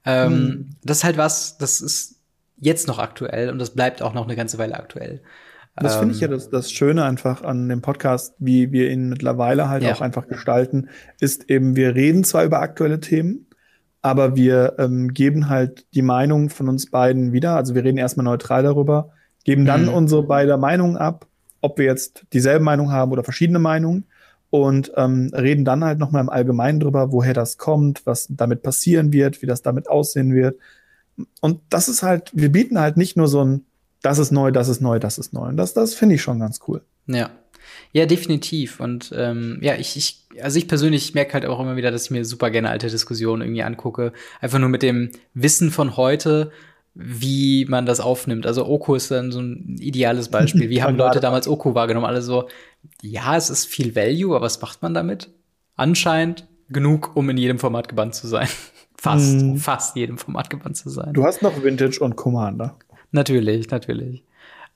Ähm, 0.04 0.32
mhm. 0.32 0.70
Das 0.82 0.98
ist 0.98 1.04
halt 1.04 1.16
was, 1.16 1.58
das 1.58 1.80
ist 1.80 2.16
jetzt 2.58 2.88
noch 2.88 2.98
aktuell 2.98 3.50
und 3.50 3.58
das 3.58 3.70
bleibt 3.70 4.02
auch 4.02 4.14
noch 4.14 4.24
eine 4.24 4.36
ganze 4.36 4.58
Weile 4.58 4.74
aktuell. 4.74 5.20
Das 5.74 5.96
finde 5.96 6.14
ich 6.14 6.20
ja 6.20 6.26
ähm, 6.26 6.34
das, 6.34 6.50
das 6.50 6.70
Schöne 6.70 7.04
einfach 7.04 7.42
an 7.42 7.68
dem 7.68 7.80
Podcast, 7.80 8.34
wie 8.38 8.72
wir 8.72 8.90
ihn 8.90 9.08
mittlerweile 9.08 9.68
halt 9.68 9.82
ja. 9.82 9.94
auch 9.94 10.02
einfach 10.02 10.28
gestalten, 10.28 10.88
ist 11.18 11.48
eben, 11.48 11.76
wir 11.76 11.94
reden 11.94 12.24
zwar 12.24 12.44
über 12.44 12.60
aktuelle 12.60 13.00
Themen, 13.00 13.46
aber 14.02 14.36
wir 14.36 14.74
ähm, 14.78 15.14
geben 15.14 15.48
halt 15.48 15.86
die 15.94 16.02
Meinung 16.02 16.50
von 16.50 16.68
uns 16.68 16.90
beiden 16.90 17.32
wieder. 17.32 17.56
Also 17.56 17.74
wir 17.74 17.84
reden 17.84 17.98
erstmal 17.98 18.24
neutral 18.24 18.64
darüber, 18.64 19.10
geben 19.44 19.64
dann 19.64 19.86
mhm. 19.86 19.94
unsere 19.94 20.24
beide 20.24 20.56
Meinungen 20.58 20.96
ab, 20.96 21.26
ob 21.60 21.78
wir 21.78 21.86
jetzt 21.86 22.24
dieselbe 22.32 22.64
Meinung 22.64 22.90
haben 22.90 23.12
oder 23.12 23.22
verschiedene 23.22 23.60
Meinungen 23.60 24.04
und 24.50 24.92
ähm, 24.96 25.30
reden 25.32 25.64
dann 25.64 25.84
halt 25.84 25.98
nochmal 25.98 26.20
im 26.20 26.28
Allgemeinen 26.28 26.80
drüber, 26.80 27.12
woher 27.12 27.32
das 27.32 27.56
kommt, 27.56 28.04
was 28.04 28.26
damit 28.28 28.62
passieren 28.62 29.12
wird, 29.12 29.40
wie 29.40 29.46
das 29.46 29.62
damit 29.62 29.88
aussehen 29.88 30.34
wird. 30.34 30.58
Und 31.40 31.60
das 31.70 31.88
ist 31.88 32.02
halt, 32.02 32.30
wir 32.34 32.50
bieten 32.50 32.78
halt 32.78 32.96
nicht 32.96 33.16
nur 33.16 33.28
so 33.28 33.44
ein, 33.44 33.64
das 34.02 34.18
ist 34.18 34.32
neu, 34.32 34.50
das 34.50 34.68
ist 34.68 34.80
neu, 34.80 34.98
das 34.98 35.18
ist 35.18 35.32
neu. 35.32 35.46
Und 35.46 35.56
das, 35.56 35.74
das 35.74 35.94
finde 35.94 36.16
ich 36.16 36.22
schon 36.22 36.40
ganz 36.40 36.60
cool. 36.66 36.82
Ja. 37.06 37.30
Ja, 37.92 38.06
definitiv. 38.06 38.80
Und 38.80 39.12
ähm, 39.14 39.58
ja, 39.62 39.76
ich, 39.76 39.96
ich, 39.96 40.21
also 40.40 40.58
ich 40.58 40.68
persönlich 40.68 41.14
merke 41.14 41.34
halt 41.34 41.46
auch 41.46 41.60
immer 41.60 41.76
wieder, 41.76 41.90
dass 41.90 42.04
ich 42.04 42.10
mir 42.10 42.24
super 42.24 42.50
gerne 42.50 42.70
alte 42.70 42.88
Diskussionen 42.88 43.42
irgendwie 43.42 43.62
angucke. 43.62 44.12
Einfach 44.40 44.58
nur 44.58 44.68
mit 44.68 44.82
dem 44.82 45.10
Wissen 45.34 45.70
von 45.70 45.96
heute, 45.96 46.50
wie 46.94 47.64
man 47.66 47.86
das 47.86 48.00
aufnimmt. 48.00 48.46
Also 48.46 48.66
Oko 48.66 48.94
ist 48.94 49.10
dann 49.10 49.32
so 49.32 49.40
ein 49.40 49.76
ideales 49.78 50.28
Beispiel. 50.30 50.70
Wie 50.70 50.82
haben 50.82 50.96
Leute 50.96 51.20
damals 51.20 51.48
Oko 51.48 51.74
wahrgenommen? 51.74 52.06
Alle 52.06 52.22
so, 52.22 52.48
ja, 53.00 53.36
es 53.36 53.50
ist 53.50 53.66
viel 53.66 53.94
Value, 53.96 54.34
aber 54.34 54.44
was 54.44 54.60
macht 54.60 54.82
man 54.82 54.94
damit? 54.94 55.30
Anscheinend 55.76 56.46
genug, 56.68 57.16
um 57.16 57.28
in 57.30 57.36
jedem 57.36 57.58
Format 57.58 57.88
gebannt 57.88 58.14
zu 58.14 58.26
sein. 58.26 58.48
fast, 58.96 59.40
hm. 59.40 59.56
fast 59.56 59.96
jedem 59.96 60.18
Format 60.18 60.50
gebannt 60.50 60.76
zu 60.76 60.90
sein. 60.90 61.12
Du 61.12 61.24
hast 61.24 61.42
noch 61.42 61.62
Vintage 61.62 62.00
und 62.00 62.16
Commander. 62.16 62.76
Natürlich, 63.10 63.70
natürlich. 63.70 64.24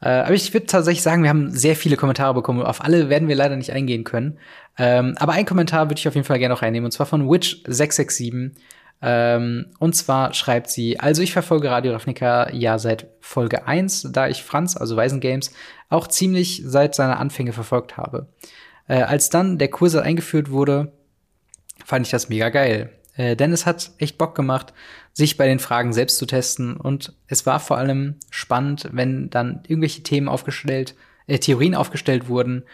Äh, 0.00 0.08
aber 0.08 0.34
ich 0.34 0.52
würde 0.52 0.66
tatsächlich 0.66 1.02
sagen, 1.02 1.22
wir 1.22 1.30
haben 1.30 1.50
sehr 1.50 1.76
viele 1.76 1.96
Kommentare 1.96 2.34
bekommen. 2.34 2.62
Auf 2.62 2.84
alle 2.84 3.08
werden 3.08 3.28
wir 3.28 3.36
leider 3.36 3.56
nicht 3.56 3.72
eingehen 3.72 4.04
können. 4.04 4.38
Ähm, 4.78 5.14
aber 5.18 5.32
ein 5.32 5.46
Kommentar 5.46 5.88
würde 5.88 5.98
ich 5.98 6.08
auf 6.08 6.14
jeden 6.14 6.26
Fall 6.26 6.38
gerne 6.38 6.54
noch 6.54 6.62
reinnehmen, 6.62 6.86
und 6.86 6.92
zwar 6.92 7.06
von 7.06 7.28
Witch667. 7.28 8.52
Ähm, 9.02 9.66
und 9.78 9.94
zwar 9.94 10.32
schreibt 10.32 10.70
sie, 10.70 10.98
also 10.98 11.22
ich 11.22 11.32
verfolge 11.32 11.70
Radio 11.70 11.92
Ravnica 11.92 12.50
ja 12.52 12.78
seit 12.78 13.08
Folge 13.20 13.66
1, 13.66 14.08
da 14.12 14.28
ich 14.28 14.42
Franz, 14.42 14.76
also 14.76 14.96
Weisen 14.96 15.20
Games, 15.20 15.52
auch 15.90 16.06
ziemlich 16.06 16.62
seit 16.64 16.94
seiner 16.94 17.18
Anfänge 17.18 17.52
verfolgt 17.52 17.96
habe. 17.96 18.28
Äh, 18.88 19.02
als 19.02 19.30
dann 19.30 19.58
der 19.58 19.68
Kurs 19.68 19.94
eingeführt 19.96 20.50
wurde, 20.50 20.92
fand 21.84 22.06
ich 22.06 22.10
das 22.10 22.28
mega 22.28 22.48
geil. 22.48 22.90
Äh, 23.16 23.36
denn 23.36 23.52
es 23.52 23.66
hat 23.66 23.90
echt 23.98 24.18
Bock 24.18 24.34
gemacht, 24.34 24.72
sich 25.12 25.36
bei 25.36 25.46
den 25.46 25.58
Fragen 25.58 25.92
selbst 25.92 26.18
zu 26.18 26.26
testen. 26.26 26.76
Und 26.76 27.14
es 27.26 27.46
war 27.46 27.60
vor 27.60 27.78
allem 27.78 28.16
spannend, 28.30 28.88
wenn 28.92 29.30
dann 29.30 29.62
irgendwelche 29.66 30.02
Themen 30.02 30.28
aufgestellt, 30.28 30.94
äh, 31.26 31.38
Theorien 31.38 31.74
aufgestellt 31.74 32.28
wurden, 32.28 32.64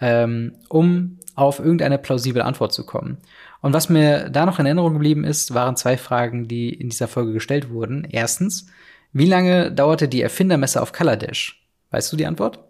ähm, 0.00 0.54
um 0.68 1.18
auf 1.34 1.58
irgendeine 1.58 1.98
plausible 1.98 2.44
Antwort 2.44 2.72
zu 2.72 2.84
kommen. 2.84 3.18
Und 3.60 3.72
was 3.72 3.88
mir 3.88 4.30
da 4.30 4.46
noch 4.46 4.58
in 4.58 4.66
Erinnerung 4.66 4.94
geblieben 4.94 5.24
ist, 5.24 5.54
waren 5.54 5.76
zwei 5.76 5.96
Fragen, 5.96 6.48
die 6.48 6.70
in 6.70 6.88
dieser 6.88 7.08
Folge 7.08 7.32
gestellt 7.32 7.70
wurden. 7.70 8.06
Erstens, 8.10 8.68
wie 9.12 9.26
lange 9.26 9.72
dauerte 9.72 10.08
die 10.08 10.22
Erfindermesse 10.22 10.80
auf 10.80 10.92
Kaladesh? 10.92 11.66
Weißt 11.90 12.12
du 12.12 12.16
die 12.16 12.26
Antwort? 12.26 12.65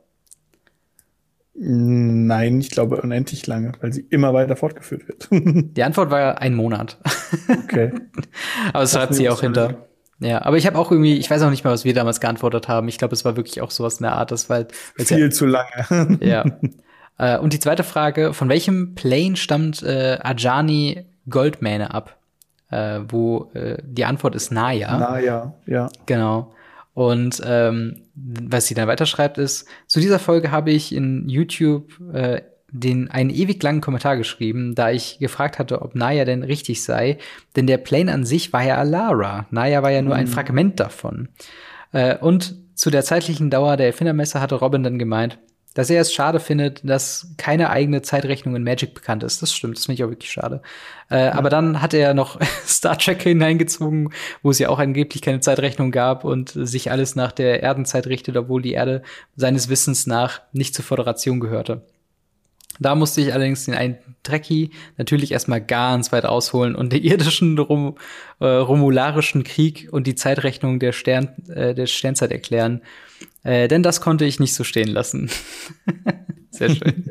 Nein, 1.59 2.61
ich 2.61 2.71
glaube 2.71 3.01
unendlich 3.01 3.47
lange, 3.47 3.73
weil 3.81 3.93
sie 3.93 4.07
immer 4.11 4.35
weiter 4.35 4.57
fortgeführt 4.57 5.09
wird. 5.09 5.29
die 5.77 5.83
Antwort 5.83 6.11
war 6.11 6.41
ein 6.41 6.55
Monat. 6.55 6.99
Okay. 7.65 7.93
aber 8.73 8.83
es 8.83 8.97
hat 8.97 9.15
sie 9.15 9.31
auch 9.31 9.41
hinter. 9.41 9.87
Ja, 10.19 10.45
aber 10.45 10.57
ich 10.57 10.67
habe 10.67 10.79
auch 10.79 10.91
irgendwie, 10.91 11.17
ich 11.17 11.31
weiß 11.31 11.43
auch 11.43 11.51
nicht 11.51 11.65
mehr, 11.65 11.73
was 11.73 11.85
wir 11.85 11.95
damals 11.95 12.21
geantwortet 12.21 12.69
haben. 12.69 12.89
Ich 12.89 12.99
glaube, 12.99 13.15
es 13.15 13.25
war 13.25 13.37
wirklich 13.37 13.61
auch 13.61 13.71
sowas 13.71 13.99
in 13.99 14.05
der 14.05 14.15
Art, 14.15 14.31
das 14.31 14.49
war 14.49 14.57
halt, 14.57 14.73
viel 14.73 15.19
ja, 15.19 15.31
zu 15.31 15.47
lange. 15.47 16.19
ja. 16.21 16.45
Äh, 17.19 17.39
und 17.39 17.53
die 17.53 17.59
zweite 17.59 17.85
Frage, 17.85 18.33
von 18.35 18.49
welchem 18.49 18.95
Plane 18.95 19.37
stammt 19.37 19.83
äh, 19.83 20.19
Ajani 20.23 21.05
Goldmane 21.29 21.93
ab? 21.93 22.17
Äh, 22.71 23.01
wo 23.09 23.51
äh, 23.55 23.77
die 23.83 24.05
Antwort 24.05 24.35
ist 24.35 24.51
Naya. 24.51 24.99
Naya, 24.99 25.55
ja. 25.67 25.89
Genau. 26.07 26.53
Und 26.97 27.43
ähm, 27.45 28.05
was 28.15 28.69
sie 28.69 28.75
dann 28.75 28.89
weiterschreibt 28.89 29.37
ist, 29.37 29.69
zu 29.87 30.01
dieser 30.01 30.19
Folge 30.19 30.51
habe 30.51 30.71
ich 30.71 30.95
in 30.95 31.29
YouTube 31.29 31.93
äh, 32.11 32.41
den 32.71 33.11
einen 33.11 33.29
ewig 33.29 33.63
langen 33.63 33.83
Kommentar 33.83 34.17
geschrieben, 34.17 34.75
da 34.75 34.91
ich 34.91 35.19
gefragt 35.19 35.59
hatte, 35.59 35.83
ob 35.83 35.95
Naya 35.95 36.25
denn 36.25 36.43
richtig 36.43 36.83
sei, 36.83 37.19
denn 37.55 37.67
der 37.67 37.77
Plane 37.77 38.11
an 38.11 38.25
sich 38.25 38.55
war 38.55 38.65
ja 38.65 38.79
Alara. 38.79 39.47
Naya 39.51 39.83
war 39.83 39.91
ja 39.91 40.01
nur 40.01 40.15
mhm. 40.15 40.21
ein 40.21 40.27
Fragment 40.27 40.81
davon. 40.81 41.29
Äh, 41.93 42.17
und 42.17 42.55
zu 42.75 42.89
der 42.89 43.05
zeitlichen 43.05 43.51
Dauer 43.51 43.77
der 43.77 43.89
Erfindermesse 43.89 44.41
hatte 44.41 44.55
Robin 44.55 44.83
dann 44.83 44.99
gemeint, 44.99 45.39
dass 45.77 45.91
er 45.91 46.01
es 46.01 46.15
schade 46.15 46.41
findet, 46.41 46.81
dass 46.89 47.35
keine 47.37 47.69
eigene 47.69 48.01
Zeitrechnung 48.01 48.57
in 48.57 48.65
Magic 48.65 48.95
bekannt 48.95 49.23
ist. 49.23 49.43
Das 49.43 49.53
stimmt, 49.53 49.77
das 49.77 49.85
finde 49.85 49.97
ich 49.97 50.05
auch 50.05 50.09
wirklich 50.09 50.33
schade. 50.33 50.63
Äh, 51.11 51.27
ja. 51.27 51.35
Aber 51.35 51.51
dann 51.51 51.83
hat 51.83 51.93
er 51.93 52.15
noch 52.15 52.41
Star 52.67 52.97
Trek 52.97 53.23
hineingezogen, 53.23 54.11
wo 54.43 54.51
es 54.51 54.59
ja 54.59 54.71
auch 54.71 54.79
angeblich 54.79 55.21
keine 55.21 55.41
Zeitrechnung 55.41 55.91
gab 55.91 56.25
und 56.25 56.49
sich 56.55 56.91
alles 56.91 57.15
nach 57.15 57.31
der 57.31 57.63
Erdenzeit 57.63 58.07
richtet, 58.07 58.39
obwohl 58.39 58.63
die 58.63 58.73
Erde 58.73 59.03
seines 59.37 59.69
Wissens 59.69 60.07
nach 60.07 60.41
nicht 60.53 60.75
zur 60.75 60.85
Föderation 60.85 61.41
gehörte. 61.41 61.83
Da 62.81 62.95
musste 62.95 63.21
ich 63.21 63.35
allerdings 63.35 63.67
den 63.67 63.75
einen 63.75 63.99
Trekkie 64.23 64.71
natürlich 64.97 65.33
erstmal 65.33 65.61
ganz 65.61 66.11
weit 66.11 66.25
ausholen 66.25 66.75
und 66.75 66.91
den 66.91 67.03
irdischen 67.05 67.59
Rom, 67.59 67.97
äh, 68.41 68.47
romularischen 68.47 69.45
Krieg 69.45 69.89
und 69.91 70.07
die 70.07 70.15
Zeitrechnung 70.15 70.79
der, 70.79 70.93
Stern, 70.93 71.29
äh, 71.49 71.75
der 71.75 71.87
Sternzeit 71.87 72.33
erklären. 72.33 72.81
Äh, 73.47 73.69
denn 73.69 73.85
das 73.85 74.01
konnte 74.01 74.25
ich 74.25 74.41
nicht 74.41 74.55
so 74.55 74.65
stehen 74.65 74.89
lassen. 74.89 75.31
Sehr 76.51 76.71
schön. 76.71 77.05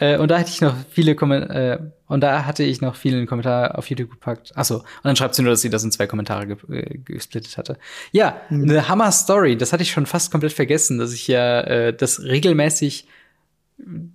äh, 0.00 0.18
und 0.18 0.30
da 0.30 0.38
hatte 0.38 0.50
ich 0.50 0.60
noch 0.60 0.74
viele 0.90 1.14
Kommentare, 1.14 1.72
äh, 1.72 1.78
und 2.08 2.20
da 2.20 2.44
hatte 2.44 2.62
ich 2.62 2.82
noch 2.82 2.94
viele 2.94 3.24
Kommentare 3.24 3.78
auf 3.78 3.88
YouTube 3.88 4.10
gepackt. 4.10 4.54
Achso, 4.54 4.76
und 4.76 4.84
dann 5.04 5.16
schreibt 5.16 5.34
sie 5.34 5.42
nur, 5.42 5.52
dass 5.52 5.62
sie 5.62 5.70
das 5.70 5.82
in 5.82 5.90
zwei 5.90 6.06
Kommentare 6.06 6.46
ge 6.46 6.56
äh, 6.68 6.98
gesplittet 6.98 7.56
hatte. 7.56 7.78
Ja, 8.12 8.36
mhm. 8.50 8.64
eine 8.64 8.86
Hammer-Story. 8.86 9.56
Das 9.56 9.72
hatte 9.72 9.82
ich 9.82 9.92
schon 9.92 10.04
fast 10.04 10.30
komplett 10.30 10.52
vergessen, 10.52 10.98
dass 10.98 11.14
ich 11.14 11.26
ja 11.26 11.62
äh, 11.62 11.96
das 11.96 12.22
regelmäßig 12.22 13.06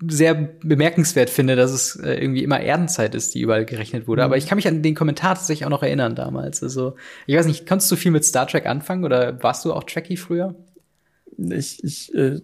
sehr 0.07 0.35
bemerkenswert 0.35 1.31
finde, 1.31 1.55
dass 1.55 1.71
es 1.71 1.95
äh, 1.95 2.13
irgendwie 2.13 2.43
immer 2.43 2.59
Erdenzeit 2.59 3.15
ist, 3.15 3.33
die 3.33 3.41
überall 3.41 3.65
gerechnet 3.65 4.07
wurde. 4.07 4.21
Mhm. 4.21 4.25
Aber 4.25 4.37
ich 4.37 4.45
kann 4.45 4.57
mich 4.57 4.67
an 4.67 4.83
den 4.83 4.93
Kommentar 4.93 5.35
tatsächlich 5.35 5.65
auch 5.65 5.71
noch 5.71 5.83
erinnern 5.83 6.13
damals. 6.13 6.61
Also, 6.61 6.95
ich 7.25 7.35
weiß 7.35 7.47
nicht, 7.47 7.67
konntest 7.67 7.91
du 7.91 7.95
viel 7.95 8.11
mit 8.11 8.25
Star 8.25 8.45
Trek 8.45 8.67
anfangen 8.67 9.05
oder 9.05 9.41
warst 9.41 9.65
du 9.65 9.73
auch 9.73 9.85
Trekkie 9.85 10.17
früher? 10.17 10.55
Ich, 11.37 11.83
ich, 11.83 12.13
äh, 12.13 12.39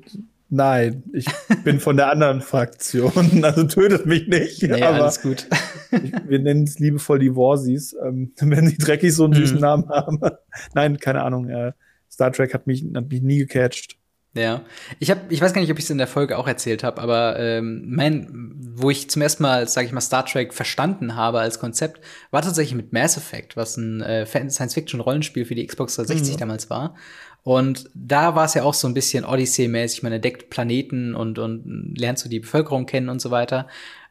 nein, 0.49 1.03
ich 1.14 1.26
bin 1.64 1.80
von 1.80 1.97
der 1.97 2.09
anderen 2.09 2.41
Fraktion, 2.41 3.11
also 3.43 3.64
tötet 3.64 4.05
mich 4.05 4.27
nicht. 4.27 4.64
Nee, 4.64 4.81
aber 4.81 5.03
alles 5.03 5.22
gut. 5.22 5.47
ich, 5.91 6.11
wir 6.27 6.39
nennen 6.39 6.64
es 6.64 6.80
liebevoll 6.80 7.19
die 7.19 7.35
Warsies, 7.35 7.95
ähm, 8.05 8.31
wenn 8.39 8.68
die 8.68 8.77
Trekkies 8.77 9.18
so 9.18 9.26
einen 9.26 9.34
süßen 9.34 9.57
mhm. 9.57 9.61
Namen 9.61 9.89
haben. 9.89 10.19
nein, 10.73 10.97
keine 10.97 11.23
Ahnung. 11.23 11.49
Äh, 11.49 11.73
Star 12.09 12.31
Trek 12.31 12.53
hat 12.53 12.68
mich, 12.68 12.85
hat 12.95 13.09
mich 13.09 13.22
nie 13.22 13.39
gecatcht. 13.39 13.97
Ja, 14.38 14.61
ich 14.99 15.09
habe, 15.09 15.22
ich 15.30 15.41
weiß 15.41 15.53
gar 15.53 15.61
nicht, 15.61 15.72
ob 15.72 15.80
ich 15.80 15.85
es 15.85 15.89
in 15.89 15.97
der 15.97 16.07
Folge 16.07 16.38
auch 16.38 16.47
erzählt 16.47 16.84
habe, 16.84 17.01
aber 17.01 17.39
ähm, 17.39 17.85
mein, 17.88 18.53
wo 18.76 18.91
ich 18.91 19.09
zum 19.09 19.22
ersten 19.22 19.41
Mal, 19.41 19.68
sage 19.68 19.88
ich 19.88 19.93
mal, 19.93 20.01
Star 20.01 20.26
Trek 20.26 20.53
verstanden 20.53 21.15
habe 21.15 21.39
als 21.39 21.59
Konzept, 21.59 22.01
war 22.30 22.43
tatsächlich 22.43 22.76
mit 22.76 22.93
Mass 22.93 23.18
Effect, 23.18 23.57
was 23.57 23.77
ein 23.77 24.01
äh, 24.01 24.26
Science-Fiction-Rollenspiel 24.26 25.45
für 25.45 25.55
die 25.55 25.65
Xbox 25.65 25.95
360 25.95 26.35
mhm. 26.35 26.39
damals 26.39 26.69
war. 26.69 26.95
Und 27.48 27.90
da 27.94 28.36
war 28.36 28.44
es 28.44 28.56
ja 28.56 28.64
auch 28.64 28.74
so 28.74 28.90
ein 28.90 28.94
bisschen 28.94 29.24
Odyssey-mäßig, 29.24 30.03
man 30.03 30.11
entdeckt 30.11 30.49
Planeten 30.49 31.15
und 31.15 31.40
und 31.40 31.94
lernt 31.98 32.19
so 32.19 32.28
die 32.28 32.41
Bevölkerung 32.41 32.86
kennen 32.86 33.07
und 33.07 33.22
so 33.22 33.32
weiter. 33.32 33.68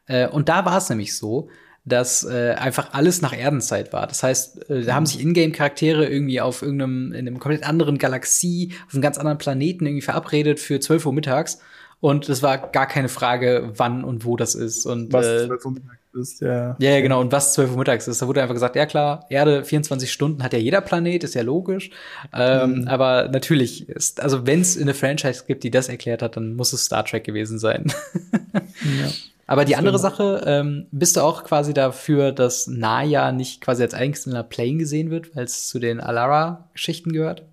Äh, 0.07 0.27
und 0.27 0.49
da 0.49 0.65
war 0.65 0.79
es 0.79 0.89
nämlich 0.89 1.15
so, 1.15 1.47
dass 1.85 2.23
äh, 2.23 2.55
einfach 2.57 2.93
alles 2.93 3.21
nach 3.21 3.37
Erdenzeit 3.37 3.93
war. 3.93 4.07
Das 4.07 4.23
heißt, 4.23 4.71
äh, 4.71 4.81
da 4.81 4.95
haben 4.95 5.05
sich 5.05 5.21
Ingame-Charaktere 5.21 6.07
irgendwie 6.07 6.41
auf 6.41 6.63
irgendeinem, 6.63 7.13
in 7.13 7.27
einem 7.27 7.37
komplett 7.37 7.63
anderen 7.63 7.99
Galaxie, 7.99 8.73
auf 8.87 8.95
einem 8.95 9.03
ganz 9.03 9.19
anderen 9.19 9.37
Planeten 9.37 9.85
irgendwie 9.85 10.01
verabredet 10.01 10.59
für 10.59 10.79
12 10.79 11.05
Uhr 11.05 11.13
mittags. 11.13 11.59
Und 11.99 12.29
es 12.29 12.43
war 12.43 12.59
gar 12.59 12.85
keine 12.85 13.09
Frage, 13.09 13.71
wann 13.75 14.03
und 14.03 14.23
wo 14.23 14.37
das 14.37 14.53
ist. 14.53 14.85
Und, 14.85 15.11
was 15.11 15.25
äh, 15.25 15.47
12 15.47 15.65
Uhr 15.65 15.71
mittags 15.71 15.97
ist, 16.13 16.41
ja. 16.41 16.75
Ja, 16.77 16.91
ja, 16.91 17.01
genau. 17.01 17.19
Und 17.21 17.31
was 17.31 17.53
12 17.53 17.71
Uhr 17.71 17.77
mittags 17.77 18.07
ist. 18.07 18.21
Da 18.21 18.27
wurde 18.27 18.41
einfach 18.41 18.53
gesagt, 18.53 18.75
ja 18.75 18.85
klar, 18.85 19.25
Erde 19.29 19.63
24 19.63 20.11
Stunden 20.11 20.43
hat 20.43 20.53
ja 20.53 20.59
jeder 20.59 20.81
Planet, 20.81 21.23
ist 21.23 21.33
ja 21.33 21.41
logisch. 21.41 21.89
Ähm, 22.33 22.81
mhm. 22.81 22.87
Aber 22.87 23.29
natürlich 23.29 23.89
ist, 23.89 24.21
also 24.21 24.45
wenn 24.45 24.61
es 24.61 24.79
eine 24.79 24.93
Franchise 24.93 25.45
gibt, 25.47 25.63
die 25.63 25.71
das 25.71 25.89
erklärt 25.89 26.21
hat, 26.21 26.37
dann 26.37 26.55
muss 26.55 26.71
es 26.71 26.85
Star 26.85 27.03
Trek 27.03 27.23
gewesen 27.23 27.57
sein. 27.57 27.91
ja. 28.53 29.09
Aber 29.47 29.63
die 29.65 29.77
andere 29.77 29.97
Sache, 29.97 30.43
ähm, 30.45 30.87
bist 30.91 31.15
du 31.15 31.21
auch 31.21 31.45
quasi 31.45 31.73
dafür, 31.73 32.33
dass 32.33 32.67
Naya 32.67 33.31
nicht 33.31 33.61
quasi 33.61 33.81
als 33.81 33.93
einzelner 33.93 34.43
Plane 34.43 34.75
gesehen 34.75 35.09
wird, 35.09 35.35
weil 35.35 35.45
es 35.45 35.67
zu 35.69 35.79
den 35.79 36.01
Alara-Geschichten 36.01 37.13
gehört? 37.13 37.43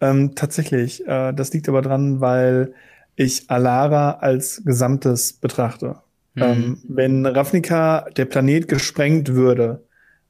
Ähm, 0.00 0.36
tatsächlich. 0.36 1.06
Äh, 1.06 1.32
das 1.32 1.52
liegt 1.52 1.68
aber 1.68 1.82
dran, 1.82 2.20
weil 2.20 2.72
ich 3.16 3.50
Alara 3.50 4.12
als 4.12 4.62
Gesamtes 4.64 5.32
betrachte. 5.32 5.96
Mhm. 6.34 6.42
Ähm, 6.42 6.78
wenn 6.88 7.26
Ravnica 7.26 8.06
der 8.16 8.24
Planet 8.24 8.68
gesprengt 8.68 9.34
würde, 9.34 9.84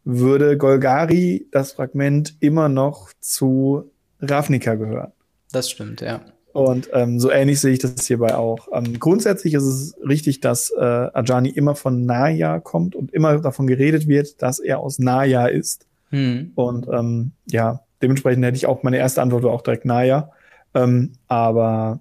würde 0.05 0.57
Golgari, 0.57 1.47
das 1.53 1.73
Fragment, 1.73 2.37
immer 2.41 2.69
noch 2.69 3.13
zu 3.21 3.91
Ravnica 4.21 4.75
gehören. 4.75 5.13
Das 5.53 5.71
stimmt, 5.71 6.01
ja. 6.01 6.21
Und 6.53 6.91
ähm, 6.93 7.19
so 7.19 7.31
ähnlich 7.31 7.61
sehe 7.61 7.73
ich 7.73 7.79
das 7.79 8.07
hierbei 8.07 8.35
auch. 8.35 8.69
Ähm, 8.73 8.99
grundsätzlich 8.99 9.55
ist 9.55 9.63
es 9.63 9.97
richtig, 10.07 10.41
dass 10.41 10.71
äh, 10.71 10.83
Ajani 10.83 11.49
immer 11.49 11.75
von 11.75 12.05
Naya 12.05 12.61
kommt 12.61 12.95
und 12.95 13.13
immer 13.13 13.39
davon 13.39 13.67
geredet 13.67 14.07
wird, 14.07 14.43
dass 14.43 14.59
er 14.59 14.81
aus 14.81 14.99
Naya 14.99 15.47
ist. 15.47 15.87
Hm. 16.11 16.53
Und 16.55 16.89
ähm, 16.93 17.33
ja, 17.47 17.81
dementsprechend 18.03 18.45
hätte 18.45 18.57
ich 18.57 18.67
auch 18.67 18.83
meine 18.83 18.99
erste 18.99 19.23
Antwort 19.23 19.47
auch 19.47 19.63
direkt 19.63 19.87
Naya. 19.87 20.31
Ähm, 20.75 21.13
aber 21.27 22.01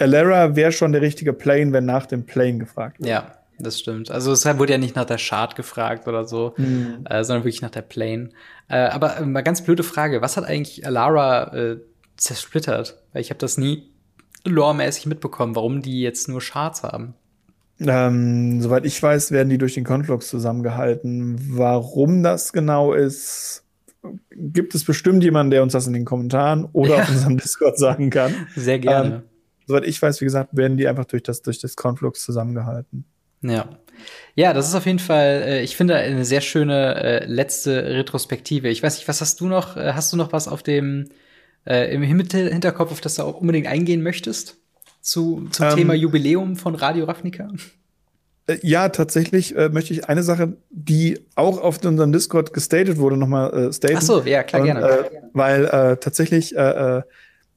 Alara 0.00 0.56
wäre 0.56 0.72
schon 0.72 0.92
der 0.92 1.02
richtige 1.02 1.32
Plane, 1.32 1.72
wenn 1.72 1.84
nach 1.84 2.06
dem 2.06 2.24
Plane 2.24 2.58
gefragt 2.58 3.00
wird. 3.00 3.08
Ja, 3.08 3.32
das 3.58 3.78
stimmt. 3.78 4.10
Also 4.10 4.32
es 4.32 4.44
wurde 4.58 4.72
ja 4.72 4.78
nicht 4.78 4.96
nach 4.96 5.04
der 5.04 5.18
Chart 5.18 5.54
gefragt 5.54 6.08
oder 6.08 6.24
so, 6.24 6.54
hm. 6.56 7.04
äh, 7.08 7.22
sondern 7.24 7.44
wirklich 7.44 7.62
nach 7.62 7.70
der 7.70 7.82
Plane. 7.82 8.30
Äh, 8.68 8.78
aber 8.78 9.18
äh, 9.18 9.26
mal 9.26 9.42
ganz 9.42 9.62
blöde 9.62 9.82
Frage, 9.82 10.22
was 10.22 10.36
hat 10.36 10.44
eigentlich 10.44 10.86
Alara 10.86 11.54
äh, 11.54 11.76
zersplittert, 12.16 13.02
weil 13.12 13.22
ich 13.22 13.30
habe 13.30 13.38
das 13.38 13.58
nie 13.58 13.90
loremäßig 14.44 15.06
mitbekommen, 15.06 15.54
warum 15.54 15.82
die 15.82 16.00
jetzt 16.00 16.28
nur 16.28 16.40
Charts 16.40 16.82
haben. 16.82 17.14
Ähm, 17.80 18.60
soweit 18.60 18.84
ich 18.84 19.02
weiß, 19.02 19.30
werden 19.30 19.48
die 19.48 19.58
durch 19.58 19.74
den 19.74 19.84
Conflux 19.84 20.28
zusammengehalten. 20.28 21.38
Warum 21.56 22.22
das 22.22 22.52
genau 22.52 22.92
ist, 22.92 23.64
gibt 24.30 24.74
es 24.74 24.84
bestimmt 24.84 25.24
jemanden, 25.24 25.50
der 25.50 25.62
uns 25.62 25.72
das 25.72 25.86
in 25.86 25.94
den 25.94 26.04
Kommentaren 26.04 26.68
oder 26.72 26.96
ja. 26.96 27.02
auf 27.02 27.08
unserem 27.08 27.38
Discord 27.38 27.78
sagen 27.78 28.10
kann. 28.10 28.34
Sehr 28.54 28.78
gerne. 28.78 29.14
Ähm, 29.14 29.22
soweit 29.70 29.86
ich 29.86 30.00
weiß, 30.00 30.20
wie 30.20 30.24
gesagt, 30.24 30.56
werden 30.56 30.76
die 30.76 30.88
einfach 30.88 31.04
durch 31.04 31.22
das, 31.22 31.42
durch 31.42 31.58
das 31.58 31.76
Conflux 31.76 32.24
zusammengehalten. 32.24 33.04
Ja. 33.42 33.68
Ja, 34.34 34.52
das 34.52 34.68
ist 34.68 34.74
auf 34.74 34.86
jeden 34.86 34.98
Fall, 34.98 35.42
äh, 35.44 35.62
ich 35.62 35.76
finde, 35.76 35.96
eine 35.96 36.24
sehr 36.24 36.40
schöne 36.40 36.94
äh, 36.96 37.26
letzte 37.26 37.84
Retrospektive. 37.84 38.68
Ich 38.68 38.82
weiß 38.82 38.96
nicht, 38.96 39.08
was 39.08 39.20
hast 39.20 39.40
du 39.40 39.46
noch? 39.46 39.76
Äh, 39.76 39.92
hast 39.92 40.12
du 40.12 40.16
noch 40.16 40.32
was 40.32 40.48
auf 40.48 40.62
dem 40.62 41.08
äh, 41.66 41.94
im 41.94 42.02
Hinterkopf, 42.02 42.92
auf 42.92 43.00
das 43.00 43.16
du 43.16 43.22
auch 43.22 43.40
unbedingt 43.40 43.66
eingehen 43.66 44.02
möchtest? 44.02 44.56
Zu, 45.02 45.48
zum 45.50 45.66
ähm, 45.66 45.76
Thema 45.76 45.94
Jubiläum 45.94 46.56
von 46.56 46.74
Radio 46.74 47.04
Ravnica? 47.04 47.48
Äh, 48.46 48.58
ja, 48.62 48.88
tatsächlich 48.88 49.54
äh, 49.54 49.68
möchte 49.68 49.92
ich 49.92 50.08
eine 50.08 50.22
Sache, 50.22 50.56
die 50.70 51.20
auch 51.34 51.60
auf 51.60 51.84
unserem 51.84 52.12
Discord 52.12 52.54
gestatet 52.54 52.96
wurde, 52.98 53.16
nochmal 53.16 53.68
äh, 53.68 53.72
staten. 53.72 53.96
Ach 53.98 54.02
so, 54.02 54.22
ja, 54.22 54.42
klar, 54.42 54.62
Und, 54.62 54.66
gerne. 54.66 55.10
Weil 55.34 55.98
tatsächlich 56.00 56.54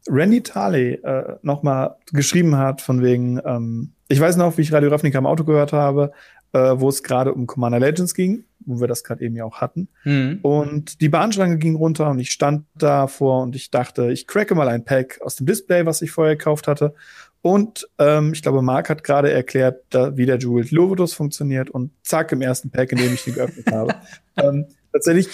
Randy 0.10 0.42
Tarley 0.42 0.94
äh, 0.96 1.36
nochmal 1.42 1.96
geschrieben 2.12 2.58
hat, 2.58 2.82
von 2.82 3.02
wegen, 3.02 3.40
ähm, 3.46 3.92
ich 4.10 4.20
weiß 4.20 4.36
noch, 4.38 4.58
wie 4.58 4.62
ich 4.62 4.74
Radio 4.74 4.90
Ravnica 4.90 5.18
im 5.18 5.26
Auto 5.26 5.44
gehört 5.44 5.74
habe, 5.74 6.12
äh, 6.54 6.60
wo 6.76 6.90
es 6.90 7.04
gerade 7.04 7.34
um 7.34 7.48
Commander 7.48 7.80
Legends 7.80 8.14
ging, 8.14 8.44
wo 8.66 8.80
wir 8.80 8.88
das 8.88 9.04
gerade 9.04 9.24
eben 9.24 9.36
ja 9.36 9.46
auch 9.46 9.62
hatten. 9.62 9.88
Mhm. 10.04 10.40
Und 10.42 11.02
die 11.02 11.10
Bahnschranke 11.10 11.58
ging 11.58 11.76
runter 11.76 12.10
und 12.10 12.20
ich 12.20 12.32
stand 12.32 12.66
davor 12.76 13.44
und 13.44 13.56
ich 13.56 13.72
dachte, 13.72 14.12
ich 14.12 14.28
cracke 14.28 14.56
mal 14.56 14.68
ein 14.68 14.86
Pack 14.86 15.20
aus 15.22 15.36
dem 15.36 15.46
Display, 15.46 15.86
was 15.86 16.02
ich 16.02 16.12
vorher 16.12 16.36
gekauft 16.36 16.68
hatte. 16.68 16.94
Und 17.42 17.90
ähm, 18.00 18.32
ich 18.34 18.42
glaube, 18.42 18.62
Mark 18.62 18.90
hat 18.90 19.04
gerade 19.04 19.32
erklärt, 19.32 19.84
da, 19.90 20.16
wie 20.16 20.26
der 20.26 20.38
Jeweled 20.38 20.72
Lovotus 20.72 21.14
funktioniert 21.14 21.70
und 21.70 21.92
zack, 22.02 22.32
im 22.32 22.42
ersten 22.42 22.70
Pack, 22.70 22.94
in 22.94 23.00
dem 23.00 23.14
ich 23.14 23.28
ihn 23.28 23.36
geöffnet 23.36 23.72
habe. 23.72 23.96
Ähm, 24.36 24.66
tatsächlich 24.94 25.28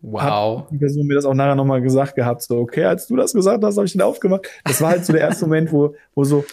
wow. 0.00 0.60
hat 0.60 0.70
die 0.70 0.78
Person 0.78 1.06
mir 1.06 1.14
das 1.14 1.24
auch 1.24 1.34
nachher 1.34 1.54
nochmal 1.54 1.82
gesagt 1.82 2.14
gehabt, 2.14 2.42
so, 2.42 2.58
okay, 2.58 2.84
als 2.84 3.06
du 3.06 3.16
das 3.16 3.34
gesagt 3.34 3.62
hast, 3.62 3.76
habe 3.76 3.86
ich 3.86 3.92
den 3.92 4.02
aufgemacht. 4.02 4.48
Das 4.64 4.80
war 4.80 4.90
halt 4.90 5.04
so 5.04 5.12
der 5.12 5.22
erste 5.22 5.44
Moment, 5.46 5.72
wo, 5.72 5.94
wo 6.14 6.24
so, 6.24 6.44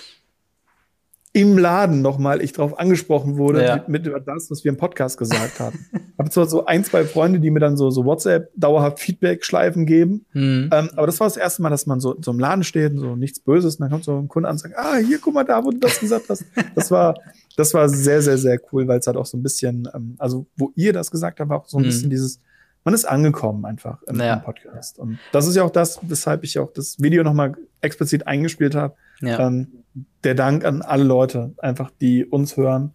im 1.31 1.57
Laden 1.57 2.01
nochmal 2.01 2.41
ich 2.41 2.53
drauf 2.53 2.80
angesprochen 2.80 3.38
wurde 3.38 3.64
ja. 3.64 3.84
mit, 3.88 4.06
mit 4.06 4.27
das, 4.27 4.49
was 4.49 4.64
wir 4.64 4.69
im 4.69 4.77
Podcast 4.77 5.18
gesagt 5.18 5.60
haben. 5.60 5.80
habe 6.18 6.30
zwar 6.31 6.47
so 6.47 6.65
ein, 6.65 6.84
zwei 6.84 7.06
Freunde, 7.06 7.39
die 7.39 7.51
mir 7.51 7.60
dann 7.60 7.77
so, 7.77 7.91
so 7.91 8.03
WhatsApp 8.03 8.51
dauerhaft 8.56 8.99
Feedback-Schleifen 8.99 9.85
geben. 9.85 10.26
Mhm. 10.34 10.69
Ähm, 10.73 10.89
aber 10.95 11.06
das 11.06 11.19
war 11.19 11.27
das 11.27 11.38
erste 11.38 11.61
Mal, 11.61 11.69
dass 11.69 11.85
man 11.85 11.99
so, 11.99 12.15
so 12.19 12.31
im 12.31 12.39
Laden 12.39 12.64
steht 12.64 12.93
und 12.93 12.99
so 12.99 13.15
nichts 13.15 13.39
Böses. 13.39 13.76
Und 13.76 13.81
dann 13.81 13.91
kommt 13.91 14.03
so 14.03 14.18
ein 14.18 14.27
Kunde 14.27 14.49
an 14.49 14.53
und 14.53 14.60
sagt, 14.60 14.76
ah, 14.77 14.97
hier, 14.97 15.19
guck 15.19 15.35
mal 15.35 15.43
da, 15.43 15.64
wo 15.64 15.69
du 15.69 15.77
das 15.77 15.99
gesagt 15.99 16.26
hast. 16.30 16.45
Das 16.76 16.89
war, 16.89 17.15
das 17.56 17.73
war 17.73 17.88
sehr, 17.89 18.22
sehr, 18.22 18.38
sehr 18.38 18.60
cool, 18.72 18.88
weil 18.88 18.99
es 18.99 19.07
halt 19.07 19.18
auch 19.18 19.26
so 19.26 19.38
ein 19.38 19.43
bisschen, 19.43 19.88
ähm, 19.93 20.15
also 20.18 20.47
wo 20.57 20.72
ihr 20.76 20.93
das 20.93 21.11
gesagt 21.11 21.39
habt, 21.39 21.49
war 21.49 21.60
auch 21.60 21.68
so 21.68 21.77
ein 21.77 21.84
mhm. 21.84 21.88
bisschen 21.88 22.10
dieses, 22.10 22.39
man 22.84 22.93
ist 22.93 23.06
angekommen 23.06 23.65
einfach 23.65 24.01
im, 24.03 24.19
ja. 24.19 24.35
im, 24.35 24.41
Podcast. 24.41 24.99
Und 24.99 25.19
das 25.31 25.47
ist 25.47 25.56
ja 25.56 25.64
auch 25.64 25.69
das, 25.69 25.99
weshalb 26.01 26.43
ich 26.43 26.60
auch 26.60 26.72
das 26.72 27.01
Video 27.01 27.23
nochmal 27.23 27.56
explizit 27.81 28.27
eingespielt 28.27 28.76
habe. 28.76 28.95
Ja. 29.22 29.47
Ähm, 29.47 29.84
der 30.23 30.35
Dank 30.35 30.65
an 30.65 30.81
alle 30.81 31.03
Leute, 31.03 31.53
einfach 31.57 31.91
die 31.99 32.26
uns 32.26 32.57
hören. 32.57 32.93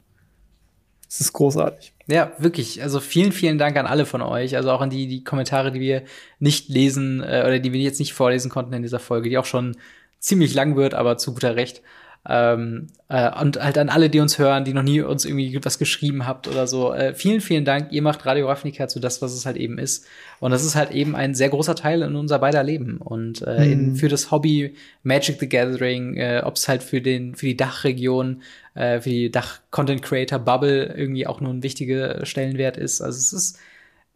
Es 1.08 1.20
ist 1.20 1.32
großartig. 1.32 1.94
Ja, 2.06 2.32
wirklich. 2.38 2.82
Also 2.82 3.00
vielen, 3.00 3.32
vielen 3.32 3.58
Dank 3.58 3.76
an 3.76 3.86
alle 3.86 4.04
von 4.04 4.20
euch. 4.20 4.56
Also 4.56 4.70
auch 4.70 4.80
an 4.80 4.90
die, 4.90 5.06
die 5.06 5.22
Kommentare, 5.22 5.70
die 5.70 5.80
wir 5.80 6.02
nicht 6.38 6.68
lesen 6.68 7.22
äh, 7.22 7.44
oder 7.46 7.58
die 7.58 7.72
wir 7.72 7.80
jetzt 7.80 8.00
nicht 8.00 8.14
vorlesen 8.14 8.50
konnten 8.50 8.72
in 8.72 8.82
dieser 8.82 8.98
Folge, 8.98 9.28
die 9.28 9.38
auch 9.38 9.44
schon 9.44 9.76
ziemlich 10.18 10.54
lang 10.54 10.76
wird, 10.76 10.94
aber 10.94 11.18
zu 11.18 11.34
guter 11.34 11.56
Recht. 11.56 11.82
Ähm, 12.26 12.86
äh, 13.08 13.30
und 13.38 13.62
halt 13.62 13.76
an 13.76 13.90
alle, 13.90 14.08
die 14.08 14.20
uns 14.20 14.38
hören, 14.38 14.64
die 14.64 14.72
noch 14.72 14.82
nie 14.82 15.02
uns 15.02 15.26
irgendwie 15.26 15.58
was 15.62 15.78
geschrieben 15.78 16.26
habt 16.26 16.48
oder 16.48 16.66
so. 16.66 16.92
Äh, 16.94 17.14
vielen, 17.14 17.42
vielen 17.42 17.66
Dank. 17.66 17.92
Ihr 17.92 18.00
macht 18.00 18.24
Radio 18.24 18.48
Ravnica 18.48 18.88
zu 18.88 18.98
das, 18.98 19.20
was 19.20 19.34
es 19.34 19.44
halt 19.44 19.58
eben 19.58 19.78
ist. 19.78 20.06
Und 20.40 20.50
das 20.50 20.64
ist 20.64 20.74
halt 20.74 20.90
eben 20.90 21.14
ein 21.14 21.34
sehr 21.34 21.50
großer 21.50 21.74
Teil 21.74 22.00
in 22.02 22.16
unser 22.16 22.38
beider 22.38 22.62
Leben. 22.62 22.96
Und 22.96 23.42
äh, 23.46 23.66
mhm. 23.66 23.72
in, 23.72 23.96
für 23.96 24.08
das 24.08 24.30
Hobby 24.30 24.74
Magic 25.02 25.38
the 25.38 25.48
Gathering, 25.48 26.16
äh, 26.16 26.42
ob 26.44 26.56
es 26.56 26.66
halt 26.66 26.82
für 26.82 27.02
den, 27.02 27.34
für 27.34 27.46
die 27.46 27.56
Dachregion, 27.58 28.42
äh, 28.74 29.00
für 29.00 29.10
die 29.10 29.30
Dach-Content-Creator-Bubble 29.30 30.94
irgendwie 30.96 31.26
auch 31.26 31.42
nur 31.42 31.52
ein 31.52 31.62
wichtiger 31.62 32.24
Stellenwert 32.24 32.78
ist. 32.78 33.02
Also 33.02 33.18
es 33.18 33.32
ist 33.34 33.58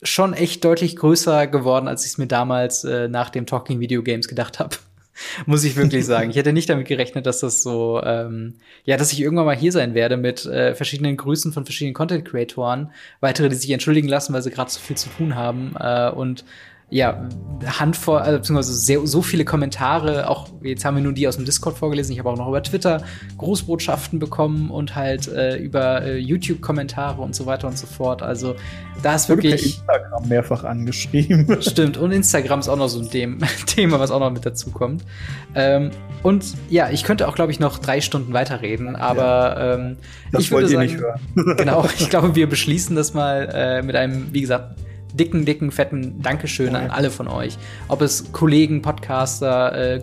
schon 0.02 0.32
echt 0.32 0.64
deutlich 0.64 0.96
größer 0.96 1.46
geworden, 1.46 1.88
als 1.88 2.04
ich 2.04 2.12
es 2.12 2.18
mir 2.18 2.26
damals 2.26 2.84
äh, 2.84 3.08
nach 3.08 3.28
dem 3.28 3.44
Talking 3.44 3.80
Video 3.80 4.02
Games 4.02 4.28
gedacht 4.28 4.58
habe. 4.58 4.76
Muss 5.46 5.64
ich 5.64 5.76
wirklich 5.76 6.06
sagen. 6.06 6.30
Ich 6.30 6.36
hätte 6.36 6.52
nicht 6.52 6.68
damit 6.68 6.86
gerechnet, 6.86 7.26
dass 7.26 7.40
das 7.40 7.62
so, 7.62 8.00
ähm, 8.04 8.54
ja, 8.84 8.96
dass 8.96 9.12
ich 9.12 9.20
irgendwann 9.20 9.46
mal 9.46 9.56
hier 9.56 9.72
sein 9.72 9.94
werde 9.94 10.16
mit 10.16 10.46
äh, 10.46 10.74
verschiedenen 10.74 11.16
Grüßen 11.16 11.52
von 11.52 11.64
verschiedenen 11.64 11.94
Content-Creatoren. 11.94 12.90
Weitere, 13.20 13.48
die 13.48 13.56
sich 13.56 13.70
entschuldigen 13.70 14.08
lassen, 14.08 14.32
weil 14.32 14.42
sie 14.42 14.50
gerade 14.50 14.70
so 14.70 14.80
viel 14.80 14.96
zu 14.96 15.08
tun 15.10 15.34
haben. 15.34 15.74
Äh, 15.78 16.10
und 16.10 16.44
ja, 16.90 17.28
Handvoll, 17.66 18.20
also 18.20 18.38
beziehungsweise 18.38 18.72
sehr, 18.72 19.06
so 19.06 19.20
viele 19.20 19.44
Kommentare, 19.44 20.28
auch 20.30 20.48
jetzt 20.62 20.84
haben 20.84 20.96
wir 20.96 21.02
nur 21.02 21.12
die 21.12 21.28
aus 21.28 21.36
dem 21.36 21.44
Discord 21.44 21.76
vorgelesen, 21.76 22.12
ich 22.12 22.18
habe 22.18 22.30
auch 22.30 22.36
noch 22.36 22.48
über 22.48 22.62
Twitter 22.62 23.02
Großbotschaften 23.36 24.18
bekommen 24.18 24.70
und 24.70 24.94
halt 24.94 25.28
äh, 25.28 25.56
über 25.56 26.02
äh, 26.02 26.18
YouTube-Kommentare 26.18 27.20
und 27.20 27.34
so 27.34 27.46
weiter 27.46 27.66
und 27.66 27.76
so 27.76 27.86
fort. 27.86 28.22
Also 28.22 28.54
da 29.02 29.16
ist 29.16 29.28
wirklich. 29.28 29.78
Instagram 29.78 30.28
mehrfach 30.28 30.64
angeschrieben. 30.64 31.58
Stimmt, 31.62 31.96
und 31.96 32.12
Instagram 32.12 32.60
ist 32.60 32.68
auch 32.68 32.76
noch 32.76 32.88
so 32.88 33.00
ein 33.00 33.10
Dem 33.10 33.38
Thema, 33.66 34.00
was 34.00 34.10
auch 34.10 34.20
noch 34.20 34.30
mit 34.30 34.46
dazu 34.46 34.70
kommt. 34.70 35.04
Ähm, 35.54 35.90
und 36.22 36.44
ja, 36.70 36.90
ich 36.90 37.04
könnte 37.04 37.28
auch, 37.28 37.34
glaube 37.34 37.52
ich, 37.52 37.60
noch 37.60 37.78
drei 37.78 38.00
Stunden 38.00 38.32
weiterreden, 38.32 38.96
aber 38.96 39.24
ja. 39.24 39.74
ähm, 39.74 39.96
das 40.32 40.42
ich 40.42 40.50
würde 40.50 40.68
sagen, 40.68 40.80
nicht 40.80 40.96
hören. 40.96 41.20
genau, 41.56 41.86
ich 41.98 42.08
glaube, 42.08 42.34
wir 42.34 42.48
beschließen 42.48 42.96
das 42.96 43.14
mal 43.14 43.48
äh, 43.52 43.82
mit 43.82 43.94
einem, 43.94 44.32
wie 44.32 44.40
gesagt, 44.40 44.76
dicken, 45.14 45.44
dicken, 45.44 45.70
fetten 45.70 46.20
Dankeschön 46.22 46.74
an 46.74 46.90
alle 46.90 47.10
von 47.10 47.28
euch. 47.28 47.56
Ob 47.88 48.02
es 48.02 48.32
Kollegen, 48.32 48.82
Podcaster, 48.82 49.94
äh, 49.94 50.00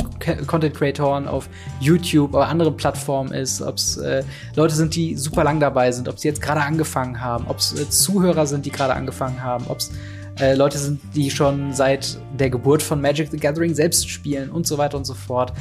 Content 0.48 0.76
Creatoren 0.76 1.28
auf 1.28 1.50
YouTube 1.80 2.34
oder 2.34 2.48
anderen 2.48 2.76
Plattformen 2.76 3.34
ist, 3.34 3.62
ob 3.62 3.76
es 3.76 3.98
äh, 3.98 4.24
Leute 4.56 4.76
sind, 4.76 4.96
die 4.96 5.16
super 5.16 5.44
lang 5.44 5.60
dabei 5.60 5.92
sind, 5.92 6.08
ob 6.08 6.20
sie 6.20 6.28
jetzt 6.28 6.42
gerade 6.42 6.62
angefangen 6.62 7.22
haben, 7.22 7.46
ob 7.48 7.58
es 7.58 7.80
äh, 7.80 7.90
Zuhörer 7.90 8.48
sind, 8.48 8.66
die 8.66 8.72
gerade 8.72 8.94
angefangen 8.94 9.42
haben, 9.42 9.66
ob 9.68 9.80
es 9.80 9.92
äh, 10.40 10.54
Leute 10.54 10.78
sind, 10.78 11.00
die 11.16 11.32
schon 11.32 11.74
seit 11.74 12.18
der 12.38 12.50
Geburt 12.50 12.82
von 12.82 13.00
Magic 13.00 13.30
the 13.32 13.38
Gathering 13.38 13.74
selbst 13.74 14.10
spielen 14.10 14.50
und 14.50 14.68
so 14.68 14.78
weiter 14.78 14.98
und 14.98 15.06
so 15.06 15.14
fort. 15.14 15.54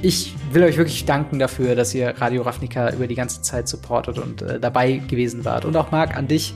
Ich 0.00 0.34
will 0.52 0.62
euch 0.62 0.76
wirklich 0.76 1.06
danken 1.06 1.38
dafür, 1.38 1.74
dass 1.74 1.94
ihr 1.94 2.14
Radio 2.18 2.42
Ravnica 2.42 2.92
über 2.92 3.06
die 3.06 3.16
ganze 3.16 3.42
Zeit 3.42 3.66
supportet 3.66 4.18
und 4.18 4.42
äh, 4.42 4.60
dabei 4.60 4.98
gewesen 5.08 5.44
wart. 5.44 5.64
Und 5.64 5.76
auch 5.76 5.90
Marc, 5.90 6.16
an 6.16 6.28
dich. 6.28 6.54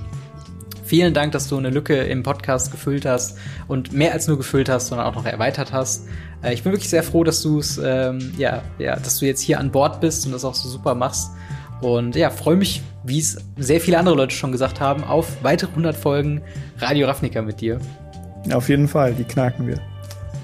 Vielen 0.92 1.14
Dank, 1.14 1.32
dass 1.32 1.48
du 1.48 1.56
eine 1.56 1.70
Lücke 1.70 1.96
im 1.96 2.22
Podcast 2.22 2.70
gefüllt 2.70 3.06
hast 3.06 3.38
und 3.66 3.94
mehr 3.94 4.12
als 4.12 4.28
nur 4.28 4.36
gefüllt 4.36 4.68
hast, 4.68 4.88
sondern 4.88 5.06
auch 5.06 5.14
noch 5.14 5.24
erweitert 5.24 5.72
hast. 5.72 6.06
Äh, 6.42 6.52
ich 6.52 6.64
bin 6.64 6.72
wirklich 6.72 6.90
sehr 6.90 7.02
froh, 7.02 7.24
dass 7.24 7.40
du 7.40 7.60
es, 7.60 7.80
ähm, 7.82 8.34
ja, 8.36 8.60
ja, 8.78 8.96
dass 8.96 9.18
du 9.18 9.24
jetzt 9.24 9.40
hier 9.40 9.58
an 9.58 9.70
Bord 9.70 10.02
bist 10.02 10.26
und 10.26 10.32
das 10.32 10.44
auch 10.44 10.54
so 10.54 10.68
super 10.68 10.94
machst. 10.94 11.30
Und 11.80 12.14
ja, 12.14 12.28
freue 12.28 12.56
mich, 12.56 12.82
wie 13.04 13.20
es 13.20 13.38
sehr 13.56 13.80
viele 13.80 13.98
andere 13.98 14.16
Leute 14.16 14.34
schon 14.34 14.52
gesagt 14.52 14.82
haben, 14.82 15.02
auf 15.02 15.42
weitere 15.42 15.70
100 15.70 15.96
Folgen 15.96 16.42
Radio 16.76 17.06
Ravnica 17.06 17.40
mit 17.40 17.62
dir. 17.62 17.80
Auf 18.52 18.68
jeden 18.68 18.86
Fall, 18.86 19.14
die 19.14 19.24
knacken 19.24 19.66
wir. 19.66 19.80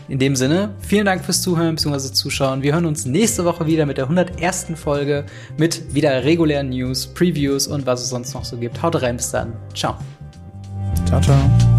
In 0.09 0.19
dem 0.19 0.35
Sinne, 0.35 0.70
vielen 0.79 1.05
Dank 1.05 1.27
fürs 1.27 1.43
Zuhören 1.43 1.75
bzw. 1.75 2.11
Zuschauen. 2.15 2.62
Wir 2.62 2.73
hören 2.73 2.87
uns 2.87 3.05
nächste 3.05 3.45
Woche 3.45 3.66
wieder 3.66 3.85
mit 3.85 3.99
der 3.99 4.05
101. 4.05 4.69
Folge 4.77 5.27
mit 5.59 5.95
wieder 5.95 6.25
regulären 6.25 6.70
News, 6.70 7.07
Previews 7.07 7.66
und 7.66 7.85
was 7.85 8.01
es 8.01 8.09
sonst 8.09 8.33
noch 8.33 8.47
so 8.47 8.57
gibt. 8.57 8.81
Haut 8.83 9.03
rein, 9.03 9.19
bis 9.19 9.31
dann. 9.31 9.53
Ciao. 9.75 9.99
Ciao, 11.07 11.20
ciao. 11.20 11.78